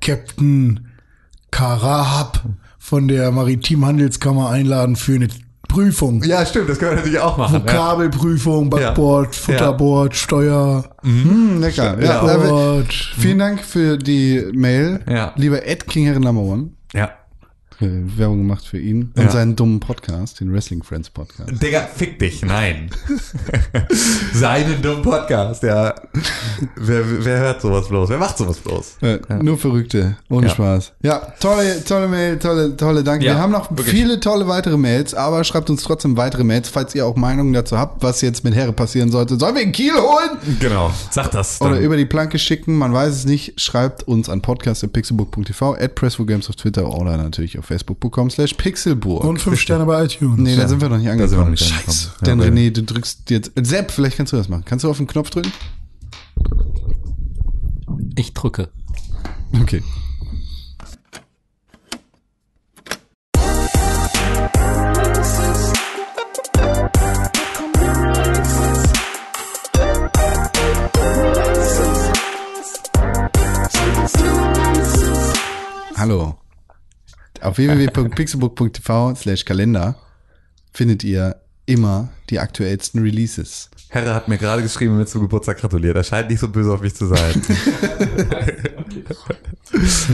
Captain 0.00 0.88
Karahab 1.50 2.44
von 2.78 3.08
der 3.08 3.30
Maritimhandelskammer 3.30 4.50
einladen 4.50 4.96
für 4.96 5.14
eine 5.14 5.28
Prüfung. 5.74 6.22
Ja, 6.24 6.46
stimmt, 6.46 6.68
das 6.68 6.78
können 6.78 6.92
wir 6.92 6.96
natürlich 6.96 7.18
auch 7.18 7.36
machen. 7.36 7.62
Vokabelprüfung, 7.62 8.70
Backbord, 8.70 9.34
Ja. 9.34 9.42
Futterbord, 9.42 10.14
Steuer, 10.14 10.84
Hm, 11.02 11.60
lecker. 11.60 11.96
Ja, 12.02 12.82
vielen 13.18 13.38
Dank 13.38 13.60
für 13.64 13.98
die 13.98 14.42
Mail. 14.52 15.00
Ja. 15.10 15.32
Lieber 15.36 15.66
Ed 15.66 15.86
King 15.86 16.06
Herren 16.06 16.22
Number 16.22 16.42
One. 16.42 16.70
ja. 16.94 17.10
Äh, 17.84 18.18
Werbung 18.18 18.38
gemacht 18.38 18.64
für 18.66 18.78
ihn 18.78 19.12
und 19.16 19.22
Ja. 19.24 19.30
seinen 19.30 19.56
dummen 19.56 19.80
Podcast, 19.80 20.40
den 20.40 20.52
Wrestling 20.52 20.82
Friends 20.82 21.10
Podcast. 21.10 21.50
Digga, 21.62 21.80
fick 21.94 22.18
dich, 22.18 22.42
nein. 22.44 22.90
Seinen 24.32 24.80
dummen 24.82 25.02
Podcast, 25.02 25.62
ja. 25.62 25.94
Wer, 26.76 27.24
wer 27.24 27.38
hört 27.40 27.60
sowas 27.60 27.88
bloß? 27.88 28.08
Wer 28.08 28.18
macht 28.18 28.38
sowas 28.38 28.58
bloß? 28.58 28.96
Äh, 29.02 29.18
Nur 29.42 29.58
Verrückte, 29.58 30.16
ohne 30.30 30.46
Ja. 30.46 30.52
Spaß. 30.52 30.92
Ja, 31.02 31.18
tolle, 31.40 31.84
tolle 31.84 32.08
Mail, 32.08 32.38
tolle, 32.38 32.76
tolle 32.76 33.04
Danke. 33.04 33.24
Ja, 33.26 33.34
Wir 33.34 33.40
haben 33.42 33.52
noch 33.52 33.70
wirklich. 33.70 33.88
viele 33.90 34.20
tolle 34.20 34.48
weitere 34.48 34.76
Mails, 34.76 35.14
aber 35.14 35.44
schreibt 35.44 35.70
uns 35.70 35.82
trotzdem 35.82 36.16
weitere 36.16 36.44
Mails, 36.44 36.68
falls 36.68 36.94
ihr 36.94 37.06
auch 37.06 37.16
Meinungen 37.16 37.52
dazu 37.52 37.78
habt, 37.78 38.02
was 38.02 38.20
jetzt 38.20 38.44
mit 38.44 38.54
Herre 38.54 38.72
passieren 38.72 39.10
sollte. 39.10 39.36
Sollen 39.38 39.54
wir 39.54 39.62
in 39.62 39.72
Kiel 39.72 39.92
holen? 39.94 40.30
Genau. 40.60 40.90
Sag 41.10 41.30
das. 41.32 41.60
Oder 41.60 41.74
dann. 41.74 41.82
über 41.82 41.96
die 41.96 42.06
Planke 42.06 42.38
schicken, 42.38 42.76
man 42.76 42.92
weiß 42.92 43.12
es 43.14 43.24
nicht. 43.26 43.60
Schreibt 43.60 44.02
uns 44.04 44.28
an 44.28 44.40
podcast.pixelbook.tv, 44.42 45.74
at 45.74 45.96
press4games 45.98 46.48
auf 46.48 46.56
Twitter 46.56 46.88
oder 46.88 47.16
natürlich 47.16 47.58
auf 47.58 47.70
facebook.com 47.74 48.30
slash 48.30 48.54
pixelburg. 48.54 49.24
Und 49.24 49.38
fünf 49.38 49.60
Sterne 49.60 49.84
bei 49.84 50.04
iTunes. 50.04 50.38
Nee, 50.38 50.56
da 50.56 50.68
sind 50.68 50.80
wir 50.80 50.88
noch 50.88 50.98
nicht 50.98 51.10
angekommen. 51.10 51.40
noch 51.40 51.48
nicht 51.48 51.64
Scheiße. 51.64 52.12
Denn 52.24 52.38
Ja, 52.40 52.46
René, 52.46 52.70
du 52.70 52.82
drückst 52.82 53.30
jetzt. 53.30 53.52
Sepp, 53.62 53.90
vielleicht 53.90 54.16
kannst 54.16 54.32
du 54.32 54.36
das 54.36 54.48
machen. 54.48 54.64
Kannst 54.64 54.84
du 54.84 54.90
auf 54.90 54.96
den 54.96 55.06
Knopf 55.06 55.30
drücken? 55.30 55.52
Ich 58.16 58.32
drücke. 58.32 58.68
Okay. 59.60 59.82
Hallo. 75.96 76.43
Auf 77.44 77.58
www.pixelbook.tv 77.58 79.14
slash 79.16 79.44
Kalender 79.44 79.96
findet 80.72 81.04
ihr 81.04 81.36
immer 81.66 82.08
die 82.30 82.38
aktuellsten 82.38 83.02
Releases. 83.02 83.68
Herre 83.90 84.14
hat 84.14 84.28
mir 84.28 84.38
gerade 84.38 84.62
geschrieben, 84.62 84.96
mir 84.96 85.04
zum 85.04 85.20
Geburtstag 85.20 85.58
gratuliert. 85.58 85.94
Er 85.94 86.04
scheint 86.04 86.30
nicht 86.30 86.40
so 86.40 86.48
böse 86.48 86.72
auf 86.72 86.80
mich 86.80 86.94
zu 86.94 87.06
sein. 87.06 87.42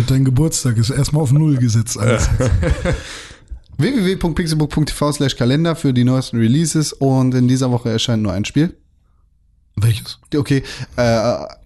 Dein 0.09 0.25
Geburtstag 0.25 0.77
ist 0.77 0.91
erstmal 0.91 1.23
auf 1.23 1.31
Null 1.31 1.57
gesetzt. 1.57 1.97
Www.pixelbook.tv 3.79 5.13
slash 5.13 5.37
Kalender 5.37 5.77
für 5.77 5.95
die 5.95 6.03
neuesten 6.03 6.39
Releases 6.39 6.93
und 6.93 7.33
in 7.35 7.47
dieser 7.47 7.71
Woche 7.71 7.91
erscheint 7.91 8.25
nur 8.25 8.33
ein 8.33 8.45
Spiel. 8.45 8.77
Welches? 9.83 10.19
Okay, 10.35 10.63
äh, 10.97 11.03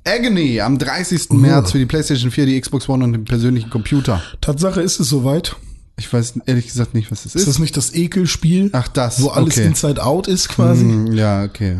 Agony 0.04 0.60
am 0.60 0.78
30. 0.78 1.30
März 1.30 1.72
für 1.72 1.78
die 1.78 1.86
PlayStation 1.86 2.30
4, 2.30 2.46
die 2.46 2.60
Xbox 2.60 2.88
One 2.88 3.04
und 3.04 3.12
den 3.12 3.24
persönlichen 3.24 3.70
Computer. 3.70 4.22
Tatsache 4.40 4.80
ist 4.82 5.00
es 5.00 5.08
soweit. 5.08 5.56
Ich 5.96 6.12
weiß 6.12 6.40
ehrlich 6.46 6.66
gesagt 6.66 6.94
nicht, 6.94 7.10
was 7.10 7.20
es 7.20 7.34
Ist 7.34 7.42
ist. 7.42 7.48
das 7.48 7.58
nicht 7.60 7.76
das 7.76 7.94
Ekelspiel? 7.94 8.70
Ach, 8.72 8.88
das, 8.88 9.22
Wo 9.22 9.28
alles 9.28 9.56
okay. 9.56 9.66
inside 9.66 10.02
out 10.02 10.26
ist 10.26 10.48
quasi? 10.48 10.84
Hm, 10.84 11.12
ja, 11.12 11.44
okay. 11.44 11.78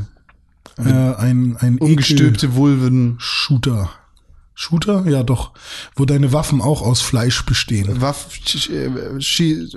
Äh, 0.79 0.83
ein 0.83 1.57
ein 1.59 1.79
Umgestülpte 1.79 2.55
Vulven, 2.57 3.17
Shooter. 3.19 3.91
Shooter? 4.55 5.05
Ja, 5.07 5.23
doch. 5.23 5.53
Wo 5.97 6.05
deine 6.05 6.33
Waffen 6.33 6.61
auch 6.61 6.83
aus 6.83 7.01
Fleisch 7.01 7.45
bestehen. 7.45 8.01
Waffen, 8.01 8.31
äh, 8.73 9.21
schie 9.21 9.69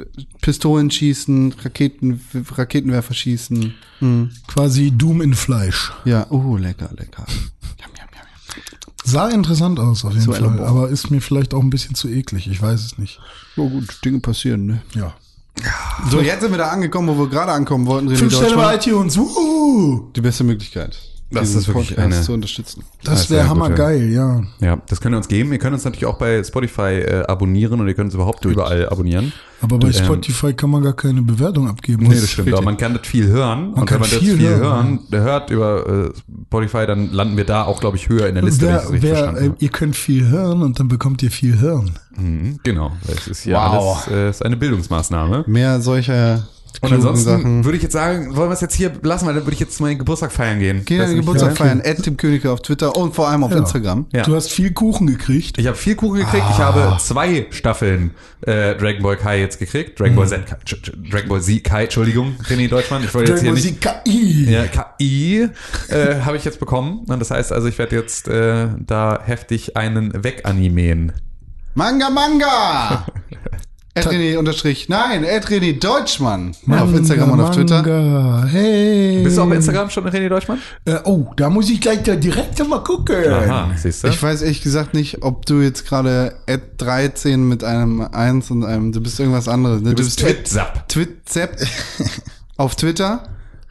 Pistolen 0.42 0.92
schießen, 0.92 1.56
Raketen, 1.64 2.22
Raketenwerfer 2.56 3.14
schießen. 3.14 3.74
Hm. 4.00 4.32
Quasi 4.48 4.92
Doom 4.92 5.22
in 5.22 5.34
Fleisch. 5.34 5.92
Ja, 6.06 6.28
oh, 6.30 6.58
lecker, 6.58 6.92
lecker. 6.96 7.26
Yum, 7.28 7.92
yum, 7.98 8.08
yum. 8.14 8.64
Sah 9.04 9.30
interessant 9.30 9.80
aus 9.80 10.06
auf 10.06 10.14
jeden 10.14 10.26
So 10.26 10.34
Fall. 10.34 10.60
Aber 10.60 10.90
ist 10.90 11.10
mir 11.10 11.22
vielleicht 11.22 11.56
auch 11.56 11.62
ein 11.62 11.72
bisschen 11.72 11.96
zu 11.96 12.08
eklig. 12.08 12.48
Ich 12.48 12.62
weiß 12.62 12.86
es 12.86 12.98
nicht. 13.00 13.20
Oh 13.56 13.70
gut, 13.70 14.06
Dinge 14.06 14.20
passieren, 14.20 14.66
ne? 14.68 14.82
Ja. 14.94 15.16
So, 16.12 16.22
jetzt 16.22 16.42
sind 16.42 16.52
wir 16.52 16.60
da 16.60 16.70
angekommen, 16.70 17.08
wo 17.08 17.18
wir 17.18 17.30
gerade 17.30 17.52
ankommen 17.52 17.88
wollten. 17.88 18.16
Fünf 18.16 18.32
Sterne 18.32 18.56
Deutschmann. 18.56 18.66
bei 18.66 18.76
iTunes. 18.76 19.18
Wuhu! 19.18 20.12
Die 20.16 20.22
beste 20.22 20.44
Möglichkeit, 20.44 21.00
Das 21.30 21.54
ist 21.54 21.68
wirklich 21.68 21.90
Podcast 21.90 22.14
eine- 22.14 22.22
zu 22.22 22.32
unterstützen. 22.34 22.84
Das 23.04 23.30
wäre 23.30 23.42
gut, 23.42 23.50
hammergeil, 23.50 24.10
ja. 24.12 24.44
ja, 24.62 24.78
das 24.88 25.02
könnt 25.02 25.14
ihr 25.14 25.18
uns 25.18 25.28
geben. 25.28 25.52
Ihr 25.52 25.60
könnt 25.60 25.74
uns 25.74 25.84
natürlich 25.84 26.06
auch 26.06 26.18
bei 26.18 26.42
Spotify 26.42 27.02
äh, 27.02 27.24
abonnieren 27.28 27.82
und 27.82 27.88
ihr 27.88 27.94
könnt 27.96 28.06
uns 28.08 28.14
überhaupt 28.16 28.46
überall 28.46 28.88
abonnieren. 28.88 29.34
Aber 29.62 29.78
bei 29.78 29.88
Ähm, 29.88 29.94
Spotify 29.94 30.54
kann 30.54 30.70
man 30.70 30.84
gar 30.84 30.94
keine 30.94 31.22
Bewertung 31.22 31.68
abgeben. 31.68 32.08
Nee, 32.08 32.16
das 32.16 32.30
stimmt. 32.30 32.54
Aber 32.54 32.62
man 32.62 32.78
kann 32.78 32.94
das 32.94 33.06
viel 33.06 33.28
hören. 33.28 33.74
und 33.74 33.86
kann 33.86 33.96
wenn 33.96 34.02
man 34.02 34.10
das 34.10 34.20
viel 34.20 34.38
viel 34.38 34.48
hören, 34.48 34.62
hören, 34.62 35.00
der 35.12 35.22
hört 35.22 35.50
über 35.50 36.06
äh, 36.08 36.12
Spotify, 36.46 36.86
dann 36.88 37.12
landen 37.12 37.36
wir 37.36 37.44
da 37.46 37.64
auch, 37.66 37.82
glaube 37.82 37.98
ich, 37.98 38.08
höher 38.08 38.28
in 38.28 38.36
der 38.36 38.44
Liste, 38.46 38.68
wenn 38.68 38.70
ich 38.70 38.74
Wer, 38.76 38.82
das 38.84 38.92
richtig 38.94 39.10
wer, 39.10 39.16
verstanden 39.18 39.42
äh, 39.44 39.48
habe. 39.50 39.58
ihr 39.60 39.70
könnt 39.70 39.96
viel 39.98 40.28
hören 40.30 40.62
und 40.62 40.80
dann 40.80 40.88
bekommt 40.88 41.24
ihr 41.24 41.32
viel 41.32 41.60
hören. 41.60 41.92
Mhm, 42.16 42.60
genau. 42.64 42.92
Das 43.06 43.28
ist 43.28 43.44
ja 43.46 43.58
Wow. 43.72 44.08
alles 44.08 44.16
äh, 44.16 44.30
ist 44.30 44.46
eine 44.46 44.56
Bildungsmaßnahme. 44.56 45.44
Mehr 45.48 45.82
solcher 45.82 46.48
Und 46.82 46.94
ansonsten 46.94 47.30
Sachen. 47.30 47.66
würde 47.66 47.78
ich 47.78 47.84
jetzt 47.84 47.94
sagen, 47.94 48.36
wollen 48.36 48.50
wir 48.50 48.54
es 48.54 48.62
jetzt 48.62 48.76
hier 48.76 48.92
lassen, 49.02 49.26
weil 49.26 49.34
dann 49.34 49.44
würde 49.46 49.54
ich 49.54 49.60
jetzt 49.60 49.80
meinen 49.82 49.98
Geburtstag 49.98 50.32
feiern 50.32 50.60
gehen. 50.60 50.84
Geh 50.86 50.98
deinen 50.98 51.16
Geburtstag 51.16 51.50
ja? 51.50 51.56
feiern. 51.56 51.82
Add 51.84 52.02
Tim 52.04 52.18
Königke 52.18 52.52
auf 52.52 52.62
Twitter 52.62 52.96
und 52.96 53.16
vor 53.16 53.28
allem 53.28 53.44
auf 53.44 53.52
Ja. 53.52 53.58
Instagram. 53.58 54.06
Ja. 54.14 54.24
Du 54.24 54.36
hast 54.36 54.52
viel 54.52 54.72
Kuchen 54.74 55.08
gekriegt. 55.08 55.58
Ich 55.58 55.66
habe 55.66 55.76
viel 55.76 55.96
Kuchen 55.96 56.20
gekriegt. 56.20 56.44
Ich 56.52 56.58
habe 56.60 56.98
zwei 57.00 57.48
Staffeln 57.50 58.12
äh, 58.42 58.76
Dragon 58.76 59.02
Ball 59.02 59.18
Kai 59.18 59.40
jetzt 59.40 59.60
gekriegt. 59.60 60.00
Dragon 60.00 60.16
Ball 60.16 60.28
Z, 60.28 60.46
Kai, 60.46 60.58
Dragon 61.10 61.30
Ball 61.30 61.42
Z 61.42 61.64
Kai, 61.64 61.84
Entschuldigung, 61.86 62.36
René 62.48 62.70
Deutschmann. 62.70 63.04
Ich 63.04 63.14
wollte 63.14 63.32
jetzt 63.32 63.42
hier 63.42 63.54
nicht. 63.54 63.82
KI. 63.82 64.52
Ja, 64.52 64.66
KI 64.68 65.50
äh, 65.90 66.22
habe 66.22 66.38
ich 66.38 66.46
jetzt 66.46 66.60
bekommen. 66.60 67.06
Und 67.08 67.20
das 67.20 67.32
heißt 67.32 67.52
also, 67.52 67.68
ich 67.68 67.78
werde 67.80 67.96
jetzt 67.96 68.28
äh, 68.28 68.68
da 68.86 69.20
heftig 69.24 69.76
einen 69.76 70.24
weganimeen. 70.24 71.12
Manga 71.74 72.10
Manga! 72.10 73.06
Edrini 73.98 74.38
unterstrich, 74.38 74.90
nein, 74.90 75.24
Edrini 75.24 75.80
Deutschmann. 75.80 76.56
auf 76.70 76.94
Instagram 76.94 77.32
und 77.32 77.42
auf 77.42 77.52
Twitter. 77.52 77.82
Manga. 77.82 78.46
Hey. 78.46 79.24
Bist 79.24 79.38
du 79.38 79.42
auf 79.42 79.52
Instagram 79.52 79.90
schon 79.90 80.08
René 80.08 80.30
Deutschmann? 80.30 80.60
Äh, 80.86 81.00
oh, 81.04 81.34
da 81.36 81.50
muss 81.50 81.70
ich 81.70 81.82
gleich 81.82 82.04
da 82.04 82.16
direkt 82.16 82.66
mal 82.68 82.84
gucken. 82.84 83.16
Aha, 83.32 83.72
siehst 83.76 84.04
du? 84.04 84.08
Ich 84.08 84.22
weiß 84.22 84.42
ehrlich 84.42 84.62
gesagt 84.62 84.94
nicht, 84.94 85.24
ob 85.24 85.46
du 85.46 85.62
jetzt 85.62 85.86
gerade 85.88 86.36
Ad 86.48 86.64
13 86.78 87.48
mit 87.48 87.64
einem 87.64 88.02
1 88.02 88.52
und 88.52 88.64
einem, 88.64 88.92
du 88.92 89.02
bist 89.02 89.20
irgendwas 89.20 89.48
anderes. 89.48 89.82
Ne? 89.82 89.90
Du 89.90 90.04
bist 90.04 90.20
Twitsap. 90.20 90.88
Twitzepp 90.90 91.58
auf 92.58 92.76
Twitter 92.76 93.24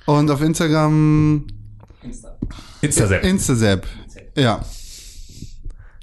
und 0.07 0.31
auf 0.31 0.43
Instagram 0.43 1.45
Instasap. 2.81 3.25
Instasap. 3.25 3.87
Ja. 4.37 4.61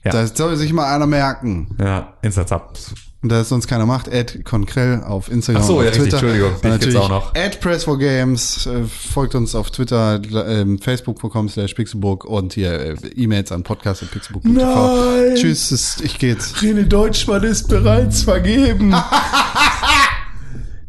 Ja. 0.04 0.12
Das 0.12 0.36
soll 0.36 0.58
sich 0.58 0.74
mal 0.74 0.94
einer 0.94 1.08
merken. 1.08 1.76
Ja, 1.80 2.14
Instasap. 2.22 2.78
Und 3.24 3.30
da 3.30 3.40
es 3.40 3.48
sonst 3.50 3.68
keiner 3.68 3.86
macht, 3.86 4.10
Ed 4.10 4.44
Konkrell 4.44 5.02
auf 5.02 5.32
Instagram 5.32 5.62
Ach 5.64 5.66
so, 5.68 5.78
und 5.80 5.86
ja, 5.86 5.92
auf 5.92 5.96
richtig, 5.96 6.12
Twitter. 6.14 6.28
Entschuldigung, 6.28 6.56
Und 6.62 6.70
natürlich 6.70 6.98
auch 6.98 7.10
noch. 7.10 7.34
Ed 7.36 7.60
Press 7.62 7.86
for 7.86 7.98
Games, 7.98 8.66
äh, 8.68 8.84
folgt 8.84 9.34
uns 9.36 9.56
auf 9.56 9.72
Twitter, 9.72 10.20
ähm, 10.46 10.78
facebook.com 10.78 11.48
slash 11.48 11.74
pixelburg 11.74 12.26
und 12.26 12.52
hier 12.54 12.74
äh, 12.74 12.96
E-Mails 13.16 13.54
an 13.54 13.64
podcast.pixelburg.tv. 13.64 14.54
Nein. 14.54 15.36
Tschüss, 15.36 15.72
es- 15.72 16.02
ich 16.04 16.20
geh 16.20 16.28
jetzt. 16.32 16.58
René 16.58 16.84
Deutschmann 16.84 17.44
ist 17.44 17.70
bereits 17.70 18.24
vergeben. 18.24 18.94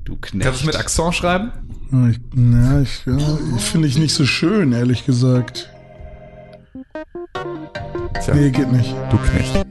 Du 0.04 0.16
Kannst 0.20 0.34
du 0.34 0.38
Knecht. 0.38 0.66
mit 0.66 0.76
Akzent 0.76 1.14
schreiben? 1.14 1.52
Ich, 2.10 2.18
na, 2.34 2.80
ich, 2.82 3.02
ja, 3.06 3.16
finde 3.58 3.86
ich 3.86 3.96
nicht 3.96 4.12
so 4.14 4.26
schön, 4.26 4.72
ehrlich 4.72 5.06
gesagt. 5.06 5.70
Tja, 8.24 8.34
Nee, 8.34 8.50
geht 8.50 8.72
nicht. 8.72 8.92
du 9.10 9.18
Knecht. 9.18 9.66